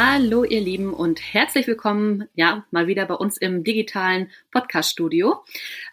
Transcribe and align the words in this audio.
Hallo 0.00 0.44
ihr 0.44 0.60
Lieben 0.60 0.94
und 0.94 1.20
herzlich 1.20 1.66
willkommen, 1.66 2.28
ja, 2.36 2.64
mal 2.70 2.86
wieder 2.86 3.04
bei 3.06 3.16
uns 3.16 3.36
im 3.36 3.64
digitalen 3.64 4.30
Podcast-Studio. 4.52 5.42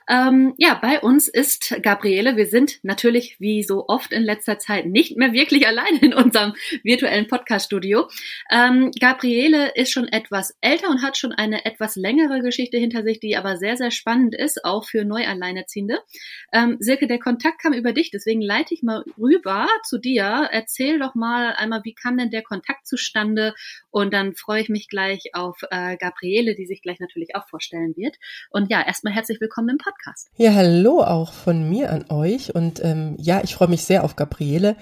Ähm, 0.07 0.53
ja, 0.57 0.75
bei 0.79 0.99
uns 0.99 1.27
ist 1.27 1.75
Gabriele. 1.81 2.37
Wir 2.37 2.45
sind 2.45 2.79
natürlich 2.83 3.39
wie 3.39 3.63
so 3.63 3.87
oft 3.87 4.13
in 4.13 4.21
letzter 4.21 4.59
Zeit 4.59 4.85
nicht 4.85 5.17
mehr 5.17 5.33
wirklich 5.33 5.65
allein 5.67 5.97
in 6.01 6.13
unserem 6.13 6.53
virtuellen 6.83 7.25
Podcast-Studio. 7.25 8.07
Ähm, 8.51 8.91
Gabriele 8.99 9.71
ist 9.73 9.91
schon 9.91 10.07
etwas 10.07 10.55
älter 10.61 10.89
und 10.89 11.01
hat 11.01 11.17
schon 11.17 11.31
eine 11.31 11.65
etwas 11.65 11.95
längere 11.95 12.41
Geschichte 12.41 12.77
hinter 12.77 13.01
sich, 13.01 13.19
die 13.19 13.35
aber 13.35 13.57
sehr, 13.57 13.75
sehr 13.75 13.89
spannend 13.89 14.35
ist, 14.35 14.63
auch 14.63 14.85
für 14.85 15.03
Neualleinerziehende. 15.03 15.97
Ähm, 16.53 16.77
Silke, 16.79 17.07
der 17.07 17.19
Kontakt 17.19 17.59
kam 17.59 17.73
über 17.73 17.91
dich, 17.91 18.11
deswegen 18.11 18.41
leite 18.41 18.75
ich 18.75 18.83
mal 18.83 19.03
rüber 19.17 19.67
zu 19.83 19.97
dir. 19.97 20.47
Erzähl 20.51 20.99
doch 20.99 21.15
mal 21.15 21.55
einmal, 21.57 21.81
wie 21.83 21.95
kam 21.95 22.17
denn 22.17 22.29
der 22.29 22.43
Kontakt 22.43 22.85
zustande? 22.85 23.55
Und 23.95 24.13
dann 24.13 24.35
freue 24.35 24.61
ich 24.61 24.67
mich 24.67 24.89
gleich 24.89 25.29
auf 25.31 25.61
äh, 25.71 25.95
Gabriele, 25.95 26.53
die 26.53 26.65
sich 26.65 26.81
gleich 26.81 26.99
natürlich 26.99 27.33
auch 27.33 27.47
vorstellen 27.47 27.93
wird. 27.95 28.17
Und 28.49 28.69
ja, 28.69 28.85
erstmal 28.85 29.13
herzlich 29.13 29.39
willkommen 29.39 29.69
im 29.69 29.77
Podcast. 29.77 30.27
Ja, 30.35 30.53
hallo 30.53 31.01
auch 31.01 31.31
von 31.31 31.69
mir 31.69 31.93
an 31.93 32.03
euch. 32.09 32.53
Und 32.53 32.83
ähm, 32.83 33.15
ja, 33.17 33.39
ich 33.41 33.55
freue 33.55 33.69
mich 33.69 33.85
sehr 33.85 34.03
auf 34.03 34.17
Gabriele. 34.17 34.75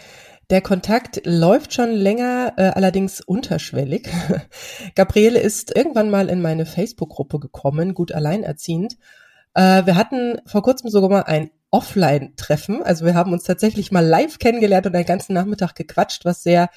Der 0.49 0.62
Kontakt 0.62 1.21
läuft 1.26 1.76
schon 1.76 1.91
länger, 1.91 2.54
äh, 2.57 2.70
allerdings 2.70 3.21
unterschwellig. 3.21 4.09
Gabriele 4.95 5.40
ist 5.40 5.76
irgendwann 5.76 6.09
mal 6.09 6.27
in 6.27 6.41
meine 6.41 6.66
Facebook-Gruppe 6.66 7.38
gekommen, 7.40 7.93
gut 7.93 8.13
alleinerziehend. 8.13 8.98
Äh, 9.54 9.85
wir 9.85 9.95
hatten 9.95 10.41
vor 10.48 10.63
kurzem 10.63 10.90
sogar 10.90 11.12
mal 11.12 11.21
ein 11.21 11.51
Offline-Treffen. 11.73 12.84
Also 12.84 13.04
wir 13.04 13.16
haben 13.16 13.34
uns 13.34 13.43
tatsächlich 13.43 13.91
mal 13.91 14.05
live 14.05 14.38
kennengelernt 14.38 14.85
und 14.85 14.95
einen 14.95 15.05
ganzen 15.05 15.34
Nachmittag 15.34 15.73
gequatscht, 15.73 16.23
was 16.23 16.43
sehr, 16.43 16.70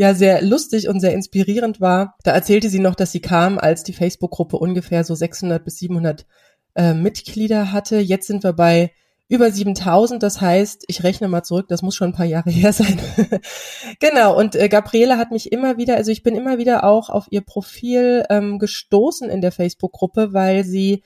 ja, 0.00 0.14
sehr 0.14 0.40
lustig 0.40 0.88
und 0.88 0.98
sehr 0.98 1.12
inspirierend 1.12 1.78
war. 1.78 2.16
Da 2.22 2.30
erzählte 2.30 2.70
sie 2.70 2.78
noch, 2.78 2.94
dass 2.94 3.12
sie 3.12 3.20
kam, 3.20 3.58
als 3.58 3.84
die 3.84 3.92
Facebook-Gruppe 3.92 4.56
ungefähr 4.56 5.04
so 5.04 5.14
600 5.14 5.62
bis 5.62 5.76
700 5.76 6.24
äh, 6.74 6.94
Mitglieder 6.94 7.70
hatte. 7.70 7.98
Jetzt 7.98 8.26
sind 8.26 8.42
wir 8.42 8.54
bei 8.54 8.92
über 9.28 9.52
7000. 9.52 10.22
Das 10.22 10.40
heißt, 10.40 10.84
ich 10.86 11.04
rechne 11.04 11.28
mal 11.28 11.42
zurück, 11.42 11.68
das 11.68 11.82
muss 11.82 11.96
schon 11.96 12.08
ein 12.08 12.14
paar 12.14 12.24
Jahre 12.24 12.48
her 12.50 12.72
sein. 12.72 12.98
genau. 14.00 14.38
Und 14.38 14.56
äh, 14.56 14.70
Gabriele 14.70 15.18
hat 15.18 15.32
mich 15.32 15.52
immer 15.52 15.76
wieder, 15.76 15.96
also 15.96 16.10
ich 16.10 16.22
bin 16.22 16.34
immer 16.34 16.56
wieder 16.56 16.84
auch 16.84 17.10
auf 17.10 17.26
ihr 17.28 17.42
Profil 17.42 18.24
ähm, 18.30 18.58
gestoßen 18.58 19.28
in 19.28 19.42
der 19.42 19.52
Facebook-Gruppe, 19.52 20.32
weil 20.32 20.64
sie 20.64 21.02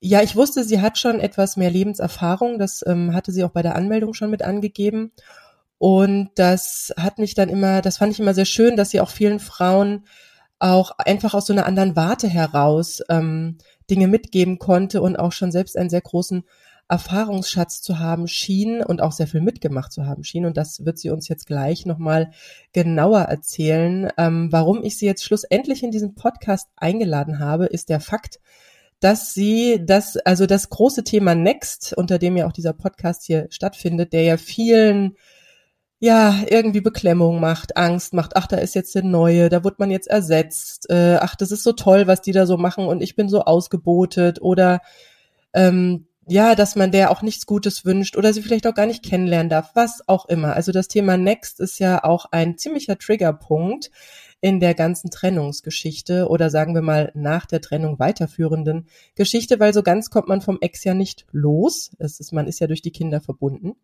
ja, 0.00 0.20
ich 0.20 0.36
wusste, 0.36 0.64
sie 0.64 0.82
hat 0.82 0.98
schon 0.98 1.18
etwas 1.18 1.56
mehr 1.56 1.70
Lebenserfahrung. 1.70 2.58
Das 2.58 2.84
ähm, 2.86 3.14
hatte 3.14 3.32
sie 3.32 3.42
auch 3.42 3.52
bei 3.52 3.62
der 3.62 3.74
Anmeldung 3.74 4.12
schon 4.12 4.30
mit 4.30 4.42
angegeben. 4.42 5.12
Und 5.78 6.30
das 6.34 6.92
hat 6.96 7.18
mich 7.18 7.34
dann 7.34 7.48
immer, 7.48 7.82
das 7.82 7.98
fand 7.98 8.12
ich 8.12 8.20
immer 8.20 8.34
sehr 8.34 8.44
schön, 8.44 8.76
dass 8.76 8.90
sie 8.90 9.00
auch 9.00 9.10
vielen 9.10 9.38
Frauen 9.38 10.04
auch 10.58 10.90
einfach 10.98 11.34
aus 11.34 11.46
so 11.46 11.52
einer 11.52 11.66
anderen 11.66 11.94
Warte 11.94 12.28
heraus 12.28 13.00
ähm, 13.08 13.58
Dinge 13.88 14.08
mitgeben 14.08 14.58
konnte 14.58 15.00
und 15.00 15.16
auch 15.16 15.32
schon 15.32 15.52
selbst 15.52 15.76
einen 15.76 15.90
sehr 15.90 16.00
großen 16.00 16.44
Erfahrungsschatz 16.88 17.82
zu 17.82 17.98
haben 17.98 18.26
schien 18.26 18.82
und 18.82 19.02
auch 19.02 19.12
sehr 19.12 19.26
viel 19.26 19.42
mitgemacht 19.42 19.92
zu 19.92 20.06
haben 20.06 20.24
schien. 20.24 20.46
Und 20.46 20.56
das 20.56 20.84
wird 20.84 20.98
sie 20.98 21.10
uns 21.10 21.28
jetzt 21.28 21.46
gleich 21.46 21.84
nochmal 21.86 22.30
genauer 22.72 23.20
erzählen. 23.20 24.10
Ähm, 24.16 24.50
warum 24.50 24.82
ich 24.82 24.98
sie 24.98 25.06
jetzt 25.06 25.22
schlussendlich 25.22 25.82
in 25.82 25.90
diesen 25.90 26.14
Podcast 26.14 26.68
eingeladen 26.76 27.38
habe, 27.38 27.66
ist 27.66 27.90
der 27.90 28.00
Fakt, 28.00 28.40
dass 29.00 29.34
sie 29.34 29.84
das, 29.84 30.16
also 30.16 30.46
das 30.46 30.70
große 30.70 31.04
Thema 31.04 31.34
Next, 31.34 31.92
unter 31.92 32.18
dem 32.18 32.36
ja 32.36 32.46
auch 32.46 32.52
dieser 32.52 32.72
Podcast 32.72 33.24
hier 33.24 33.46
stattfindet, 33.50 34.12
der 34.12 34.22
ja 34.22 34.36
vielen 34.38 35.16
ja, 36.00 36.42
irgendwie 36.48 36.80
Beklemmung 36.80 37.40
macht, 37.40 37.76
Angst 37.76 38.14
macht, 38.14 38.36
ach, 38.36 38.46
da 38.46 38.56
ist 38.58 38.74
jetzt 38.74 38.94
der 38.94 39.02
Neue, 39.02 39.48
da 39.48 39.64
wird 39.64 39.78
man 39.80 39.90
jetzt 39.90 40.08
ersetzt, 40.08 40.88
äh, 40.90 41.16
ach, 41.20 41.34
das 41.34 41.50
ist 41.50 41.64
so 41.64 41.72
toll, 41.72 42.06
was 42.06 42.20
die 42.20 42.32
da 42.32 42.46
so 42.46 42.56
machen 42.56 42.86
und 42.86 43.02
ich 43.02 43.16
bin 43.16 43.28
so 43.28 43.42
ausgebotet 43.42 44.40
oder 44.40 44.80
ähm, 45.54 46.06
ja, 46.28 46.54
dass 46.54 46.76
man 46.76 46.92
der 46.92 47.10
auch 47.10 47.22
nichts 47.22 47.46
Gutes 47.46 47.84
wünscht 47.84 48.16
oder 48.16 48.32
sie 48.32 48.42
vielleicht 48.42 48.66
auch 48.66 48.74
gar 48.74 48.86
nicht 48.86 49.04
kennenlernen 49.04 49.48
darf, 49.48 49.70
was 49.74 50.06
auch 50.08 50.26
immer. 50.26 50.54
Also 50.54 50.72
das 50.72 50.86
Thema 50.88 51.16
Next 51.16 51.58
ist 51.58 51.78
ja 51.78 52.04
auch 52.04 52.26
ein 52.30 52.58
ziemlicher 52.58 52.98
Triggerpunkt 52.98 53.90
in 54.40 54.60
der 54.60 54.74
ganzen 54.74 55.10
Trennungsgeschichte 55.10 56.28
oder 56.28 56.50
sagen 56.50 56.74
wir 56.74 56.82
mal 56.82 57.10
nach 57.14 57.46
der 57.46 57.60
Trennung 57.60 57.98
weiterführenden 57.98 58.86
Geschichte, 59.16 59.58
weil 59.58 59.74
so 59.74 59.82
ganz 59.82 60.10
kommt 60.10 60.28
man 60.28 60.42
vom 60.42 60.58
Ex 60.60 60.84
ja 60.84 60.94
nicht 60.94 61.26
los. 61.32 61.90
Es 61.98 62.20
ist, 62.20 62.32
man 62.32 62.46
ist 62.46 62.60
ja 62.60 62.66
durch 62.66 62.82
die 62.82 62.92
Kinder 62.92 63.20
verbunden. 63.20 63.74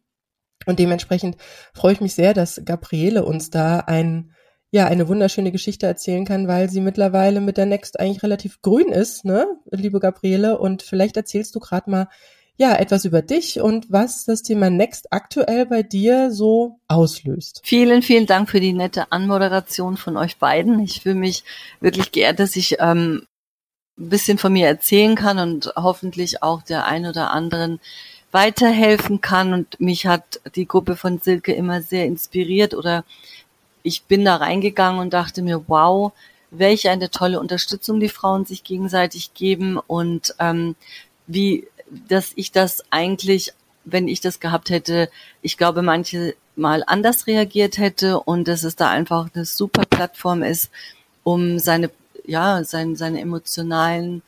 Und 0.66 0.78
dementsprechend 0.78 1.36
freue 1.72 1.92
ich 1.92 2.00
mich 2.00 2.14
sehr, 2.14 2.34
dass 2.34 2.62
Gabriele 2.64 3.24
uns 3.24 3.50
da 3.50 3.80
ein, 3.80 4.32
ja, 4.70 4.86
eine 4.86 5.08
wunderschöne 5.08 5.52
Geschichte 5.52 5.86
erzählen 5.86 6.24
kann, 6.24 6.48
weil 6.48 6.68
sie 6.70 6.80
mittlerweile 6.80 7.40
mit 7.40 7.56
der 7.56 7.66
Next 7.66 8.00
eigentlich 8.00 8.22
relativ 8.22 8.62
grün 8.62 8.88
ist, 8.88 9.24
ne, 9.24 9.46
liebe 9.70 10.00
Gabriele. 10.00 10.58
Und 10.58 10.82
vielleicht 10.82 11.16
erzählst 11.16 11.54
du 11.54 11.60
gerade 11.60 11.90
mal, 11.90 12.08
ja, 12.56 12.76
etwas 12.76 13.04
über 13.04 13.20
dich 13.20 13.60
und 13.60 13.90
was 13.90 14.24
das 14.24 14.42
Thema 14.42 14.70
Next 14.70 15.12
aktuell 15.12 15.66
bei 15.66 15.82
dir 15.82 16.30
so 16.30 16.78
auslöst. 16.86 17.60
Vielen, 17.64 18.02
vielen 18.02 18.26
Dank 18.26 18.48
für 18.48 18.60
die 18.60 18.72
nette 18.72 19.10
Anmoderation 19.10 19.96
von 19.96 20.16
euch 20.16 20.38
beiden. 20.38 20.78
Ich 20.78 21.00
fühle 21.00 21.16
mich 21.16 21.42
wirklich 21.80 22.12
geehrt, 22.12 22.38
dass 22.38 22.54
ich 22.54 22.76
ähm, 22.78 23.26
ein 23.98 24.08
bisschen 24.08 24.38
von 24.38 24.52
mir 24.52 24.68
erzählen 24.68 25.16
kann 25.16 25.38
und 25.38 25.72
hoffentlich 25.76 26.42
auch 26.42 26.62
der 26.62 26.86
ein 26.86 27.06
oder 27.06 27.32
anderen 27.32 27.80
weiterhelfen 28.34 29.20
kann. 29.20 29.54
Und 29.54 29.80
mich 29.80 30.06
hat 30.06 30.40
die 30.56 30.66
Gruppe 30.66 30.96
von 30.96 31.20
Silke 31.20 31.54
immer 31.54 31.80
sehr 31.80 32.04
inspiriert 32.04 32.74
oder 32.74 33.04
ich 33.84 34.02
bin 34.04 34.24
da 34.24 34.36
reingegangen 34.36 35.00
und 35.00 35.14
dachte 35.14 35.40
mir, 35.40 35.64
wow, 35.68 36.12
welche 36.50 36.90
eine 36.90 37.10
tolle 37.10 37.38
Unterstützung 37.38 38.00
die 38.00 38.08
Frauen 38.08 38.44
sich 38.44 38.64
gegenseitig 38.64 39.34
geben 39.34 39.78
und 39.78 40.34
ähm, 40.40 40.74
wie, 41.26 41.68
dass 42.08 42.32
ich 42.34 42.50
das 42.50 42.84
eigentlich, 42.90 43.52
wenn 43.84 44.08
ich 44.08 44.20
das 44.20 44.40
gehabt 44.40 44.70
hätte, 44.70 45.10
ich 45.42 45.56
glaube, 45.56 45.82
manche 45.82 46.34
mal 46.56 46.82
anders 46.86 47.26
reagiert 47.26 47.78
hätte 47.78 48.20
und 48.20 48.48
dass 48.48 48.64
es 48.64 48.76
da 48.76 48.90
einfach 48.90 49.28
eine 49.34 49.44
super 49.44 49.84
Plattform 49.88 50.42
ist, 50.42 50.70
um 51.22 51.58
seine, 51.58 51.90
ja, 52.26 52.64
seine, 52.64 52.96
seine 52.96 53.20
emotionalen 53.20 54.22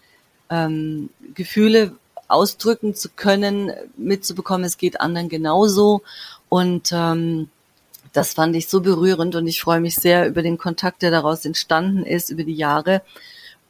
ähm, 0.50 1.11
Gefühle 1.34 1.97
ausdrücken 2.28 2.94
zu 2.94 3.09
können, 3.09 3.72
mitzubekommen, 3.97 4.64
es 4.64 4.78
geht 4.78 5.00
anderen 5.00 5.28
genauso. 5.28 6.03
Und 6.48 6.91
ähm, 6.92 7.48
das 8.12 8.34
fand 8.34 8.56
ich 8.56 8.69
so 8.69 8.81
berührend 8.81 9.34
und 9.37 9.47
ich 9.47 9.60
freue 9.60 9.81
mich 9.81 9.97
sehr 9.97 10.26
über 10.26 10.42
den 10.42 10.59
Kontakt, 10.59 11.03
der 11.03 11.10
daraus 11.10 11.44
entstanden 11.44 12.04
ist 12.04 12.31
über 12.31 12.44
die 12.44 12.54
Jahre. 12.54 13.03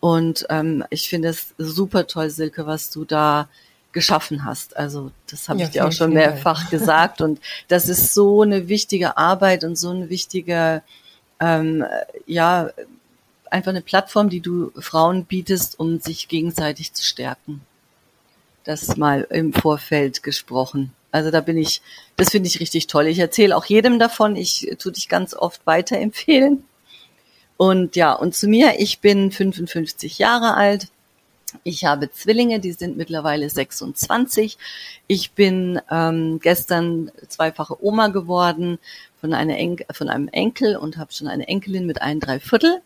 Und 0.01 0.47
ähm, 0.51 0.85
ich 0.91 1.09
finde 1.09 1.29
es 1.29 1.55
super 1.59 2.07
toll, 2.07 2.31
Silke, 2.31 2.67
was 2.67 2.91
du 2.91 3.05
da 3.05 3.49
geschaffen 3.93 4.45
hast. 4.45 4.77
Also 4.77 5.11
das 5.31 5.49
habe 5.49 5.61
ja, 5.61 5.67
ich 5.67 5.73
dir 5.73 5.87
auch 5.87 5.93
schon 5.93 6.13
mehrfach 6.13 6.71
gesagt. 6.71 7.21
Und 7.21 7.41
das 7.69 7.89
ist 7.89 8.15
so 8.15 8.43
eine 8.43 8.69
wichtige 8.69 9.17
Arbeit 9.17 9.65
und 9.65 9.77
so 9.77 9.91
eine 9.91 10.11
wichtige, 10.11 10.83
ähm, 11.41 11.85
ja, 12.27 12.71
einfach 13.51 13.71
eine 13.71 13.83
Plattform, 13.83 14.29
die 14.29 14.41
du 14.41 14.71
Frauen 14.79 15.25
bietest, 15.25 15.79
um 15.81 15.99
sich 15.99 16.29
gegenseitig 16.29 16.93
zu 16.93 17.03
stärken 17.03 17.63
das 18.67 18.97
mal 18.97 19.27
im 19.31 19.53
Vorfeld 19.53 20.23
gesprochen. 20.23 20.93
Also 21.13 21.31
da 21.31 21.41
bin 21.41 21.57
ich, 21.57 21.81
das 22.17 22.31
finde 22.31 22.49
ich 22.49 22.61
richtig 22.61 22.89
toll. 22.89 23.07
Ich 23.07 23.19
erzähle 23.19 23.57
auch 23.57 23.65
jedem 23.65 23.99
davon. 23.99 24.37
Ich 24.37 24.69
tue 24.79 24.93
dich 24.93 25.09
ganz 25.09 25.35
oft 25.35 25.67
weiterempfehlen. 25.67 26.65
Und 27.57 27.97
ja, 27.97 28.13
und 28.13 28.35
zu 28.35 28.49
mir, 28.49 28.75
ich 28.79 29.01
bin 29.01 29.31
55 29.31 30.19
Jahre 30.19 30.55
alt. 30.55 30.89
Ich 31.63 31.85
habe 31.85 32.11
Zwillinge, 32.11 32.61
die 32.61 32.73
sind 32.73 32.97
mittlerweile 32.97 33.49
26. 33.49 34.59
Ich 35.07 35.31
bin 35.33 35.81
ähm, 35.91 36.41
gestern 36.41 37.11
zweifache 37.29 37.83
Oma 37.83 38.09
geworden 38.09 38.79
von, 39.21 39.33
einer 39.33 39.57
en 39.59 39.79
von 39.93 40.09
einem 40.09 40.29
Enkel 40.29 40.77
und 40.77 40.99
habe 40.99 41.13
schon 41.13 41.29
eine 41.29 41.49
Enkelin 41.49 41.87
mit 41.87 42.03
ein 42.03 42.21
Dreiviertel. 42.21 42.83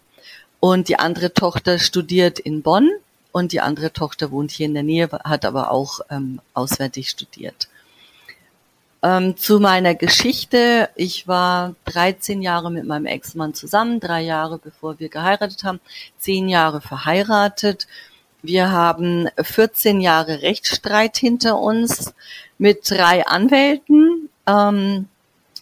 Und 0.60 0.88
die 0.88 0.98
andere 0.98 1.32
Tochter 1.32 1.78
studiert 1.78 2.38
in 2.38 2.62
Bonn 2.62 2.90
und 3.32 3.52
die 3.52 3.60
andere 3.60 3.92
Tochter 3.92 4.30
wohnt 4.30 4.50
hier 4.50 4.66
in 4.66 4.74
der 4.74 4.82
Nähe, 4.82 5.08
hat 5.24 5.44
aber 5.44 5.70
auch 5.70 6.00
ähm, 6.10 6.40
auswärtig 6.54 7.10
studiert. 7.10 7.68
Ähm, 9.02 9.36
zu 9.36 9.60
meiner 9.60 9.94
Geschichte. 9.94 10.90
Ich 10.94 11.26
war 11.26 11.74
13 11.86 12.42
Jahre 12.42 12.70
mit 12.70 12.84
meinem 12.84 13.06
Ex-Mann 13.06 13.54
zusammen, 13.54 13.98
drei 13.98 14.20
Jahre 14.20 14.58
bevor 14.58 14.98
wir 14.98 15.08
geheiratet 15.08 15.64
haben, 15.64 15.80
zehn 16.18 16.48
Jahre 16.48 16.80
verheiratet. 16.80 17.86
Wir 18.42 18.70
haben 18.70 19.28
14 19.40 20.00
Jahre 20.00 20.42
Rechtsstreit 20.42 21.16
hinter 21.16 21.58
uns 21.58 22.14
mit 22.58 22.90
drei 22.90 23.26
Anwälten. 23.26 24.28
Ähm, 24.46 25.08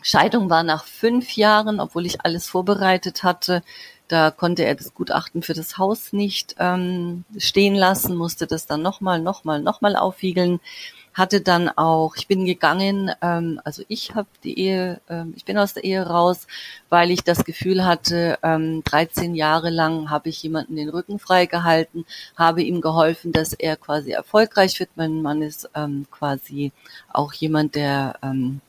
Scheidung 0.02 0.50
war 0.50 0.62
nach 0.62 0.84
fünf 0.84 1.36
Jahren, 1.36 1.80
obwohl 1.80 2.06
ich 2.06 2.24
alles 2.24 2.46
vorbereitet 2.48 3.22
hatte 3.22 3.62
Da 4.08 4.30
konnte 4.30 4.64
er 4.64 4.74
das 4.74 4.94
Gutachten 4.94 5.42
für 5.42 5.54
das 5.54 5.78
Haus 5.78 6.12
nicht 6.12 6.56
ähm, 6.58 7.24
stehen 7.36 7.74
lassen, 7.74 8.16
musste 8.16 8.46
das 8.46 8.66
dann 8.66 8.82
nochmal, 8.82 9.20
nochmal, 9.20 9.60
nochmal 9.60 9.96
aufwiegeln 9.96 10.60
hatte 11.18 11.40
dann 11.40 11.68
auch, 11.68 12.14
ich 12.16 12.28
bin 12.28 12.46
gegangen, 12.46 13.10
ähm, 13.22 13.60
also 13.64 13.82
ich 13.88 14.14
habe 14.14 14.28
die 14.44 14.56
Ehe, 14.58 15.00
ähm, 15.10 15.34
ich 15.36 15.44
bin 15.44 15.58
aus 15.58 15.74
der 15.74 15.82
Ehe 15.82 16.06
raus, 16.06 16.46
weil 16.90 17.10
ich 17.10 17.24
das 17.24 17.44
Gefühl 17.44 17.84
hatte, 17.84 18.38
ähm, 18.44 18.84
13 18.84 19.34
Jahre 19.34 19.70
lang 19.70 20.10
habe 20.10 20.28
ich 20.28 20.40
jemanden 20.44 20.76
den 20.76 20.88
Rücken 20.88 21.18
frei 21.18 21.46
gehalten, 21.46 22.06
habe 22.36 22.62
ihm 22.62 22.80
geholfen, 22.80 23.32
dass 23.32 23.52
er 23.52 23.76
quasi 23.76 24.12
erfolgreich 24.12 24.78
wird. 24.78 24.90
Mein 24.94 25.20
Mann 25.20 25.42
ist 25.42 25.68
ähm, 25.74 26.06
quasi 26.12 26.70
auch 27.12 27.32
jemand, 27.32 27.74
der 27.74 28.14
ähm, 28.22 28.60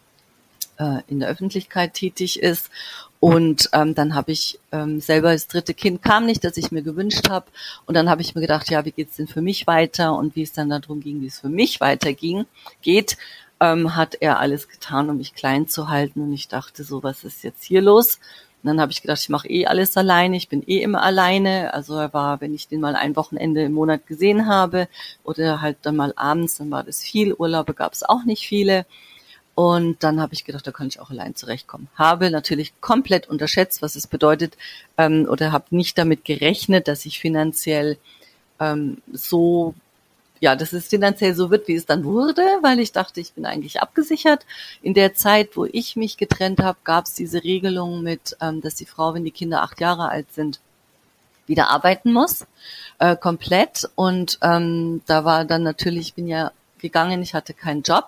äh, 0.79 1.01
in 1.07 1.19
der 1.19 1.29
Öffentlichkeit 1.29 1.93
tätig 1.93 2.39
ist 2.41 2.71
und 3.19 3.69
ähm, 3.73 3.95
dann 3.95 4.15
habe 4.15 4.31
ich 4.31 4.59
ähm, 4.71 5.01
selber 5.01 5.33
das 5.33 5.47
dritte 5.47 5.73
Kind 5.73 6.01
kam 6.01 6.25
nicht, 6.25 6.43
das 6.45 6.55
ich 6.55 6.71
mir 6.71 6.81
gewünscht 6.81 7.29
habe. 7.29 7.47
Und 7.85 7.95
dann 7.95 8.09
habe 8.09 8.21
ich 8.21 8.33
mir 8.33 8.41
gedacht, 8.41 8.69
ja, 8.71 8.85
wie 8.85 8.91
geht's 8.91 9.17
denn 9.17 9.27
für 9.27 9.41
mich 9.41 9.67
weiter? 9.67 10.15
Und 10.15 10.37
wie 10.37 10.43
es 10.43 10.53
dann 10.53 10.69
darum 10.69 11.01
ging, 11.01 11.21
wie 11.21 11.27
es 11.27 11.39
für 11.39 11.49
mich 11.49 11.81
weiterging, 11.81 12.45
geht, 12.81 13.17
ähm, 13.59 13.97
hat 13.97 14.15
er 14.21 14.39
alles 14.39 14.69
getan, 14.69 15.09
um 15.09 15.17
mich 15.17 15.33
klein 15.33 15.67
zu 15.67 15.89
halten. 15.89 16.21
Und 16.21 16.33
ich 16.33 16.47
dachte 16.47 16.85
so, 16.85 17.03
was 17.03 17.25
ist 17.25 17.43
jetzt 17.43 17.63
hier 17.63 17.81
los? 17.81 18.19
Und 18.63 18.67
dann 18.67 18.79
habe 18.79 18.93
ich 18.93 19.01
gedacht, 19.01 19.19
ich 19.21 19.29
mache 19.29 19.49
eh 19.49 19.65
alles 19.65 19.97
alleine, 19.97 20.37
ich 20.37 20.47
bin 20.47 20.63
eh 20.65 20.81
immer 20.81 21.03
alleine. 21.03 21.73
Also 21.73 21.95
er 21.95 22.13
war, 22.13 22.39
wenn 22.39 22.53
ich 22.53 22.69
den 22.69 22.79
mal 22.79 22.95
ein 22.95 23.17
Wochenende 23.17 23.63
im 23.63 23.73
Monat 23.73 24.07
gesehen 24.07 24.47
habe 24.47 24.87
oder 25.25 25.61
halt 25.61 25.77
dann 25.81 25.97
mal 25.97 26.13
abends, 26.15 26.57
dann 26.57 26.71
war 26.71 26.83
das 26.83 27.01
viel. 27.01 27.33
Urlaube 27.33 27.73
gab 27.73 27.91
es 27.93 28.03
auch 28.03 28.23
nicht 28.23 28.47
viele. 28.47 28.85
Und 29.59 30.05
dann 30.05 30.21
habe 30.21 30.33
ich 30.33 30.45
gedacht, 30.45 30.65
da 30.65 30.71
kann 30.71 30.87
ich 30.87 31.01
auch 31.01 31.09
allein 31.09 31.35
zurechtkommen. 31.35 31.89
Habe 31.95 32.31
natürlich 32.31 32.79
komplett 32.79 33.27
unterschätzt, 33.27 33.81
was 33.81 33.97
es 33.97 34.07
bedeutet, 34.07 34.55
ähm, 34.97 35.27
oder 35.29 35.51
habe 35.51 35.65
nicht 35.71 35.97
damit 35.97 36.23
gerechnet, 36.23 36.87
dass 36.87 37.05
ich 37.05 37.19
finanziell 37.19 37.97
ähm, 38.61 39.01
so, 39.11 39.73
ja, 40.39 40.55
dass 40.55 40.71
es 40.71 40.87
finanziell 40.87 41.35
so 41.35 41.51
wird, 41.51 41.67
wie 41.67 41.75
es 41.75 41.85
dann 41.85 42.05
wurde, 42.05 42.41
weil 42.61 42.79
ich 42.79 42.93
dachte, 42.93 43.19
ich 43.19 43.33
bin 43.33 43.45
eigentlich 43.45 43.81
abgesichert. 43.81 44.45
In 44.81 44.93
der 44.93 45.13
Zeit, 45.13 45.57
wo 45.57 45.65
ich 45.65 45.97
mich 45.97 46.15
getrennt 46.15 46.61
habe, 46.61 46.77
gab 46.85 47.03
es 47.03 47.13
diese 47.15 47.43
Regelung 47.43 48.01
mit, 48.01 48.37
ähm, 48.39 48.61
dass 48.61 48.75
die 48.75 48.85
Frau, 48.85 49.13
wenn 49.13 49.25
die 49.25 49.31
Kinder 49.31 49.61
acht 49.61 49.81
Jahre 49.81 50.07
alt 50.07 50.31
sind, 50.31 50.61
wieder 51.47 51.69
arbeiten 51.69 52.13
muss, 52.13 52.47
äh, 52.99 53.17
komplett. 53.17 53.89
Und 53.95 54.39
ähm, 54.41 55.01
da 55.05 55.25
war 55.25 55.43
dann 55.43 55.63
natürlich, 55.63 56.07
ich 56.07 56.13
bin 56.13 56.29
ja 56.29 56.53
gegangen, 56.77 57.21
ich 57.21 57.33
hatte 57.33 57.53
keinen 57.53 57.81
Job 57.81 58.07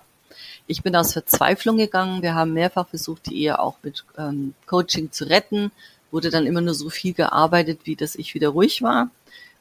ich 0.68 0.84
bin 0.84 0.96
aus 0.96 1.14
Verzweiflung 1.14 1.78
gegangen. 1.78 2.22
Wir 2.22 2.36
haben 2.36 2.54
mehrfach 2.54 2.88
versucht, 2.88 3.28
die 3.28 3.42
Ehe 3.42 3.60
auch 3.60 3.78
mit 3.84 4.04
ähm, 4.18 4.54
Coaching 4.66 5.12
zu 5.12 5.30
retten. 5.30 5.72
Wurde 6.12 6.30
dann 6.30 6.46
immer 6.46 6.62
nur 6.62 6.74
so 6.74 6.90
viel 6.90 7.14
gearbeitet, 7.14 7.82
wie 7.84 7.96
dass 7.96 8.16
ich 8.16 8.34
wieder 8.34 8.50
ruhig 8.50 8.82
war. 8.82 9.10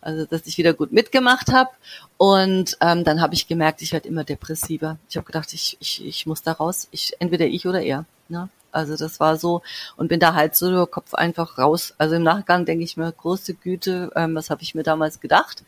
Also 0.00 0.24
dass 0.24 0.46
ich 0.46 0.56
wieder 0.58 0.72
gut 0.72 0.92
mitgemacht 0.92 1.52
habe. 1.52 1.70
Und 2.16 2.76
ähm, 2.80 3.04
dann 3.04 3.20
habe 3.20 3.34
ich 3.34 3.48
gemerkt, 3.48 3.82
ich 3.82 3.92
werde 3.92 4.08
immer 4.08 4.24
depressiver. 4.24 4.98
Ich 5.08 5.16
habe 5.16 5.26
gedacht, 5.26 5.52
ich, 5.52 5.76
ich, 5.80 6.04
ich 6.04 6.26
muss 6.26 6.42
da 6.42 6.52
raus. 6.52 6.88
Ich, 6.90 7.14
entweder 7.18 7.46
ich 7.46 7.66
oder 7.66 7.82
er. 7.82 8.04
Ne? 8.28 8.48
Also 8.72 8.96
das 8.96 9.20
war 9.20 9.36
so 9.36 9.62
und 9.96 10.08
bin 10.08 10.20
da 10.20 10.34
halt 10.34 10.54
so 10.54 10.86
Kopf 10.86 11.14
einfach 11.14 11.58
raus. 11.58 11.94
Also 11.98 12.16
im 12.16 12.22
Nachgang 12.22 12.64
denke 12.64 12.84
ich 12.84 12.96
mir, 12.96 13.10
große 13.10 13.54
Güte, 13.54 14.10
ähm, 14.14 14.34
was 14.34 14.50
habe 14.50 14.62
ich 14.62 14.74
mir 14.74 14.82
damals 14.82 15.20
gedacht? 15.20 15.64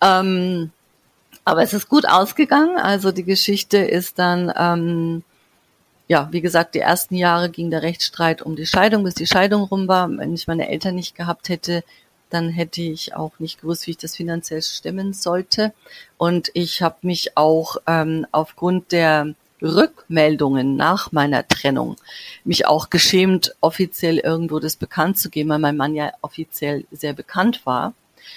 Ähm, 0.00 0.70
aber 1.50 1.62
es 1.64 1.72
ist 1.72 1.88
gut 1.88 2.06
ausgegangen. 2.06 2.76
Also 2.78 3.10
die 3.10 3.24
Geschichte 3.24 3.78
ist 3.78 4.20
dann, 4.20 4.52
ähm, 4.56 5.24
ja, 6.06 6.28
wie 6.30 6.40
gesagt, 6.40 6.76
die 6.76 6.80
ersten 6.80 7.16
Jahre 7.16 7.50
ging 7.50 7.72
der 7.72 7.82
Rechtsstreit 7.82 8.40
um 8.40 8.54
die 8.54 8.66
Scheidung, 8.66 9.02
bis 9.02 9.14
die 9.14 9.26
Scheidung 9.26 9.64
rum 9.64 9.88
war. 9.88 10.08
Wenn 10.08 10.32
ich 10.32 10.46
meine 10.46 10.68
Eltern 10.68 10.94
nicht 10.94 11.16
gehabt 11.16 11.48
hätte, 11.48 11.82
dann 12.30 12.50
hätte 12.50 12.82
ich 12.82 13.16
auch 13.16 13.32
nicht 13.40 13.60
gewusst, 13.60 13.88
wie 13.88 13.90
ich 13.90 13.96
das 13.96 14.14
finanziell 14.14 14.62
stemmen 14.62 15.12
sollte. 15.12 15.72
Und 16.18 16.52
ich 16.54 16.82
habe 16.82 16.98
mich 17.02 17.36
auch 17.36 17.78
ähm, 17.88 18.28
aufgrund 18.30 18.92
der 18.92 19.34
Rückmeldungen 19.60 20.76
nach 20.76 21.10
meiner 21.10 21.48
Trennung 21.48 21.96
mich 22.44 22.66
auch 22.66 22.90
geschämt, 22.90 23.56
offiziell 23.60 24.18
irgendwo 24.18 24.60
das 24.60 24.76
bekannt 24.76 25.18
zu 25.18 25.30
geben, 25.30 25.50
weil 25.50 25.58
mein 25.58 25.76
Mann 25.76 25.96
ja 25.96 26.12
offiziell 26.22 26.84
sehr 26.92 27.12
bekannt 27.12 27.66
war. 27.66 27.92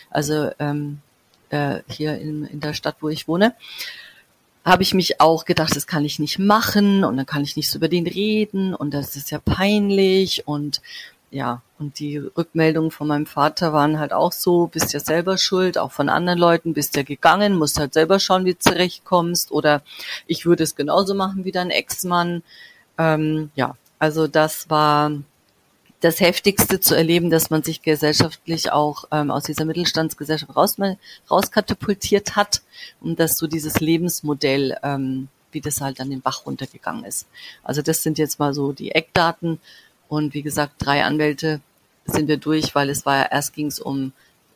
Also 0.09 0.49
ähm, 0.57 0.99
äh, 1.53 1.83
hier 1.87 2.17
in, 2.17 2.45
in 2.45 2.59
der 2.59 2.73
Stadt, 2.73 2.97
wo 3.01 3.09
ich 3.09 3.27
wohne, 3.27 3.53
habe 4.65 4.81
ich 4.81 4.93
mich 4.93 5.21
auch 5.21 5.45
gedacht, 5.45 5.75
das 5.75 5.87
kann 5.87 6.03
ich 6.03 6.19
nicht 6.19 6.39
machen 6.39 7.03
und 7.03 7.17
dann 7.17 7.25
kann 7.25 7.43
ich 7.43 7.55
nicht 7.55 7.69
so 7.69 7.77
über 7.77 7.89
den 7.89 8.07
reden 8.07 8.73
und 8.73 8.93
das 8.93 9.15
ist 9.15 9.29
ja 9.29 9.39
peinlich 9.39 10.47
und 10.47 10.81
ja, 11.29 11.61
und 11.79 11.99
die 11.99 12.17
Rückmeldungen 12.17 12.91
von 12.91 13.07
meinem 13.07 13.25
Vater 13.25 13.73
waren 13.73 13.99
halt 13.99 14.13
auch 14.13 14.31
so, 14.31 14.67
bist 14.67 14.93
ja 14.93 14.99
selber 14.99 15.37
schuld, 15.37 15.79
auch 15.79 15.91
von 15.91 16.07
anderen 16.07 16.37
Leuten, 16.37 16.73
bist 16.73 16.95
ja 16.95 17.03
gegangen, 17.03 17.57
musst 17.57 17.79
halt 17.79 17.93
selber 17.93 18.19
schauen, 18.19 18.45
wie 18.45 18.53
du 18.53 18.59
zurechtkommst 18.59 19.51
oder 19.51 19.81
ich 20.27 20.45
würde 20.45 20.63
es 20.63 20.75
genauso 20.75 21.15
machen 21.15 21.43
wie 21.43 21.51
dein 21.51 21.71
Ex-Mann. 21.71 22.43
Ähm, 22.99 23.49
ja, 23.55 23.75
also 23.99 24.27
das 24.27 24.69
war 24.69 25.11
das 26.03 26.19
Heftigste 26.19 26.81
zu 26.81 26.95
erleben, 26.95 27.29
dass 27.29 27.49
man 27.49 27.63
sich 27.63 27.81
gesellschaftlich 27.81 28.71
auch 28.73 29.05
ähm, 29.11 29.31
aus 29.31 29.43
dieser 29.43 29.63
Mittelstandsgesellschaft 29.63 30.53
raus, 30.53 30.75
rauskatapultiert 31.31 32.35
hat 32.35 32.61
und 32.99 33.19
dass 33.19 33.37
so 33.37 33.47
dieses 33.47 33.79
Lebensmodell, 33.79 34.77
ähm, 34.83 35.29
wie 35.53 35.61
das 35.61 35.79
halt 35.79 36.01
an 36.01 36.09
den 36.09 36.19
Bach 36.19 36.45
runtergegangen 36.45 37.05
ist. 37.05 37.27
Also 37.63 37.81
das 37.81 38.03
sind 38.03 38.17
jetzt 38.17 38.37
mal 38.37 38.53
so 38.53 38.73
die 38.73 38.91
Eckdaten 38.91 39.59
und 40.09 40.33
wie 40.33 40.41
gesagt, 40.41 40.73
drei 40.79 41.05
Anwälte 41.05 41.61
sind 42.05 42.27
wir 42.27 42.37
durch, 42.37 42.75
weil 42.75 42.89
es 42.89 43.05
war 43.05 43.19
ja 43.19 43.27
erst 43.31 43.53
ging 43.53 43.67
es 43.67 43.79
um 43.79 44.11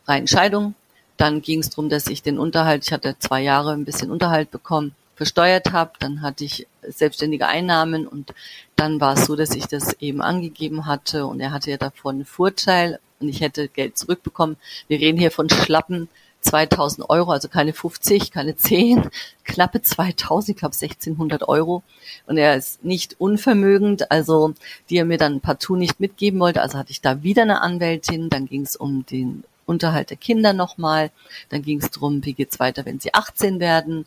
rein 0.06 0.26
Scheidung, 0.26 0.74
dann 1.16 1.40
ging 1.40 1.60
es 1.60 1.70
darum, 1.70 1.88
dass 1.88 2.08
ich 2.08 2.22
den 2.22 2.38
Unterhalt, 2.38 2.84
ich 2.84 2.92
hatte 2.92 3.16
zwei 3.18 3.40
Jahre 3.42 3.72
ein 3.72 3.86
bisschen 3.86 4.10
Unterhalt 4.10 4.50
bekommen, 4.50 4.94
versteuert 5.18 5.72
habe, 5.72 5.90
dann 5.98 6.22
hatte 6.22 6.44
ich 6.44 6.68
selbstständige 6.80 7.48
Einnahmen 7.48 8.06
und 8.06 8.32
dann 8.76 9.00
war 9.00 9.14
es 9.14 9.26
so, 9.26 9.34
dass 9.34 9.50
ich 9.50 9.66
das 9.66 9.94
eben 9.94 10.22
angegeben 10.22 10.86
hatte 10.86 11.26
und 11.26 11.40
er 11.40 11.50
hatte 11.50 11.72
ja 11.72 11.76
davon 11.76 12.14
einen 12.14 12.24
Vorteil 12.24 13.00
und 13.18 13.28
ich 13.28 13.40
hätte 13.40 13.66
Geld 13.66 13.98
zurückbekommen. 13.98 14.56
Wir 14.86 15.00
reden 15.00 15.18
hier 15.18 15.32
von 15.32 15.50
schlappen 15.50 16.08
2000 16.40 17.10
Euro, 17.10 17.32
also 17.32 17.48
keine 17.48 17.72
50, 17.72 18.30
keine 18.30 18.54
10, 18.54 19.10
knappe 19.42 19.82
2000, 19.82 20.50
ich 20.50 20.60
glaube 20.60 20.74
1600 20.74 21.48
Euro. 21.48 21.82
Und 22.26 22.38
er 22.38 22.54
ist 22.54 22.84
nicht 22.84 23.16
unvermögend, 23.18 24.12
also 24.12 24.54
die 24.88 24.98
er 24.98 25.04
mir 25.04 25.18
dann 25.18 25.40
partout 25.40 25.74
nicht 25.74 25.98
mitgeben 25.98 26.38
wollte. 26.38 26.62
Also 26.62 26.78
hatte 26.78 26.92
ich 26.92 27.00
da 27.00 27.24
wieder 27.24 27.42
eine 27.42 27.60
Anwältin. 27.60 28.30
Dann 28.30 28.46
ging 28.46 28.62
es 28.62 28.76
um 28.76 29.04
den 29.04 29.42
Unterhalt 29.66 30.10
der 30.10 30.16
Kinder 30.16 30.52
nochmal. 30.52 31.10
Dann 31.48 31.62
ging 31.62 31.82
es 31.82 31.90
darum, 31.90 32.24
wie 32.24 32.34
geht's 32.34 32.60
weiter, 32.60 32.86
wenn 32.86 33.00
sie 33.00 33.14
18 33.14 33.58
werden 33.58 34.06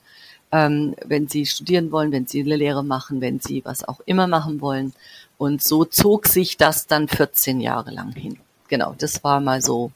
ähm, 0.51 0.95
wenn 1.05 1.27
sie 1.27 1.45
studieren 1.45 1.91
wollen, 1.91 2.11
wenn 2.11 2.27
sie 2.27 2.41
eine 2.41 2.55
Lehre 2.55 2.83
machen, 2.83 3.21
wenn 3.21 3.39
sie 3.39 3.63
was 3.65 3.87
auch 3.87 4.01
immer 4.05 4.27
machen 4.27 4.61
wollen. 4.61 4.93
Und 5.37 5.63
so 5.63 5.85
zog 5.85 6.27
sich 6.27 6.57
das 6.57 6.87
dann 6.87 7.07
14 7.07 7.61
Jahre 7.61 7.91
lang 7.91 8.11
hin. 8.11 8.37
Genau, 8.67 8.93
das 8.97 9.23
war 9.23 9.39
mal 9.39 9.61
so. 9.61 9.91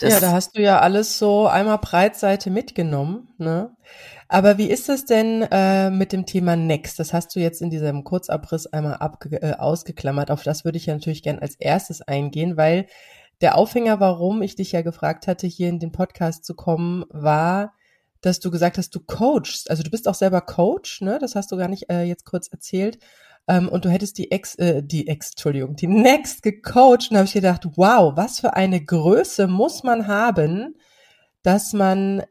ja, 0.00 0.20
da 0.20 0.32
hast 0.32 0.56
du 0.56 0.62
ja 0.62 0.80
alles 0.80 1.18
so 1.18 1.46
einmal 1.46 1.78
Breitseite 1.78 2.50
mitgenommen. 2.50 3.28
Ne? 3.36 3.70
Aber 4.28 4.58
wie 4.58 4.70
ist 4.70 4.88
es 4.88 5.06
denn 5.06 5.42
äh, 5.50 5.90
mit 5.90 6.12
dem 6.12 6.24
Thema 6.24 6.54
Next? 6.54 7.00
Das 7.00 7.12
hast 7.12 7.34
du 7.34 7.40
jetzt 7.40 7.60
in 7.62 7.70
diesem 7.70 8.04
Kurzabriss 8.04 8.66
einmal 8.68 8.98
äh, 9.32 9.54
ausgeklammert. 9.54 10.30
Auf 10.30 10.44
das 10.44 10.64
würde 10.64 10.78
ich 10.78 10.86
ja 10.86 10.94
natürlich 10.94 11.24
gern 11.24 11.40
als 11.40 11.56
erstes 11.56 12.00
eingehen, 12.00 12.56
weil 12.56 12.86
der 13.40 13.56
Aufhänger, 13.56 13.98
warum 14.00 14.42
ich 14.42 14.54
dich 14.54 14.72
ja 14.72 14.82
gefragt 14.82 15.26
hatte, 15.26 15.46
hier 15.46 15.68
in 15.68 15.80
den 15.80 15.92
Podcast 15.92 16.44
zu 16.44 16.54
kommen, 16.54 17.04
war, 17.08 17.72
dass 18.20 18.40
du 18.40 18.50
gesagt 18.50 18.78
hast, 18.78 18.94
du 18.94 19.00
coachst. 19.00 19.70
Also 19.70 19.82
du 19.82 19.90
bist 19.90 20.08
auch 20.08 20.14
selber 20.14 20.40
Coach, 20.40 21.00
ne? 21.00 21.18
Das 21.20 21.34
hast 21.34 21.52
du 21.52 21.56
gar 21.56 21.68
nicht 21.68 21.90
äh, 21.90 22.02
jetzt 22.02 22.24
kurz 22.24 22.48
erzählt. 22.48 22.98
Ähm, 23.48 23.68
und 23.68 23.84
du 23.84 23.88
hättest 23.88 24.18
die 24.18 24.30
Ex, 24.30 24.54
äh, 24.56 24.82
die 24.82 25.08
Ex, 25.08 25.30
Entschuldigung, 25.30 25.76
die 25.76 25.86
Next 25.86 26.42
gecoacht. 26.42 27.10
Und 27.10 27.16
habe 27.16 27.26
ich 27.26 27.32
gedacht, 27.32 27.66
wow, 27.76 28.12
was 28.16 28.40
für 28.40 28.54
eine 28.54 28.84
Größe 28.84 29.46
muss 29.46 29.82
man 29.82 30.06
haben, 30.06 30.76
dass 31.42 31.72
man 31.72 32.22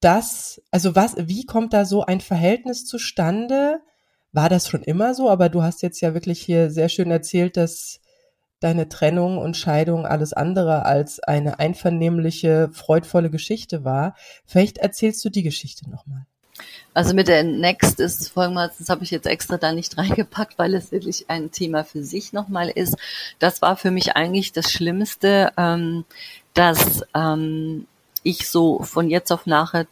das, 0.00 0.62
also 0.70 0.94
was, 0.94 1.16
wie 1.16 1.44
kommt 1.44 1.72
da 1.72 1.84
so 1.84 2.04
ein 2.04 2.20
Verhältnis 2.20 2.84
zustande? 2.84 3.80
War 4.32 4.48
das 4.48 4.68
schon 4.68 4.82
immer 4.82 5.14
so? 5.14 5.30
Aber 5.30 5.48
du 5.48 5.62
hast 5.62 5.82
jetzt 5.82 6.00
ja 6.00 6.14
wirklich 6.14 6.40
hier 6.40 6.70
sehr 6.70 6.88
schön 6.88 7.10
erzählt, 7.10 7.56
dass 7.56 8.00
deine 8.60 8.88
Trennung 8.88 9.38
und 9.38 9.56
Scheidung 9.56 10.06
alles 10.06 10.32
andere 10.32 10.84
als 10.84 11.20
eine 11.20 11.58
einvernehmliche, 11.58 12.70
freudvolle 12.72 13.30
Geschichte 13.30 13.84
war. 13.84 14.14
Vielleicht 14.46 14.78
erzählst 14.78 15.24
du 15.24 15.30
die 15.30 15.42
Geschichte 15.42 15.88
nochmal. 15.88 16.26
Also 16.92 17.14
mit 17.14 17.28
der 17.28 17.44
Next 17.44 18.00
ist 18.00 18.30
folgendes, 18.30 18.78
das 18.78 18.88
habe 18.88 19.04
ich 19.04 19.10
jetzt 19.10 19.26
extra 19.26 19.56
da 19.56 19.72
nicht 19.72 19.96
reingepackt, 19.98 20.58
weil 20.58 20.74
es 20.74 20.90
wirklich 20.90 21.26
ein 21.28 21.50
Thema 21.50 21.84
für 21.84 22.02
sich 22.02 22.32
nochmal 22.32 22.68
ist. 22.68 22.96
Das 23.38 23.62
war 23.62 23.76
für 23.76 23.90
mich 23.90 24.16
eigentlich 24.16 24.52
das 24.52 24.72
Schlimmste, 24.72 25.52
ähm, 25.56 26.04
dass 26.54 27.02
ähm, 27.14 27.86
ich 28.22 28.48
so 28.48 28.82
von 28.82 29.08
jetzt 29.08 29.30
auf 29.30 29.46
nachher 29.46 29.86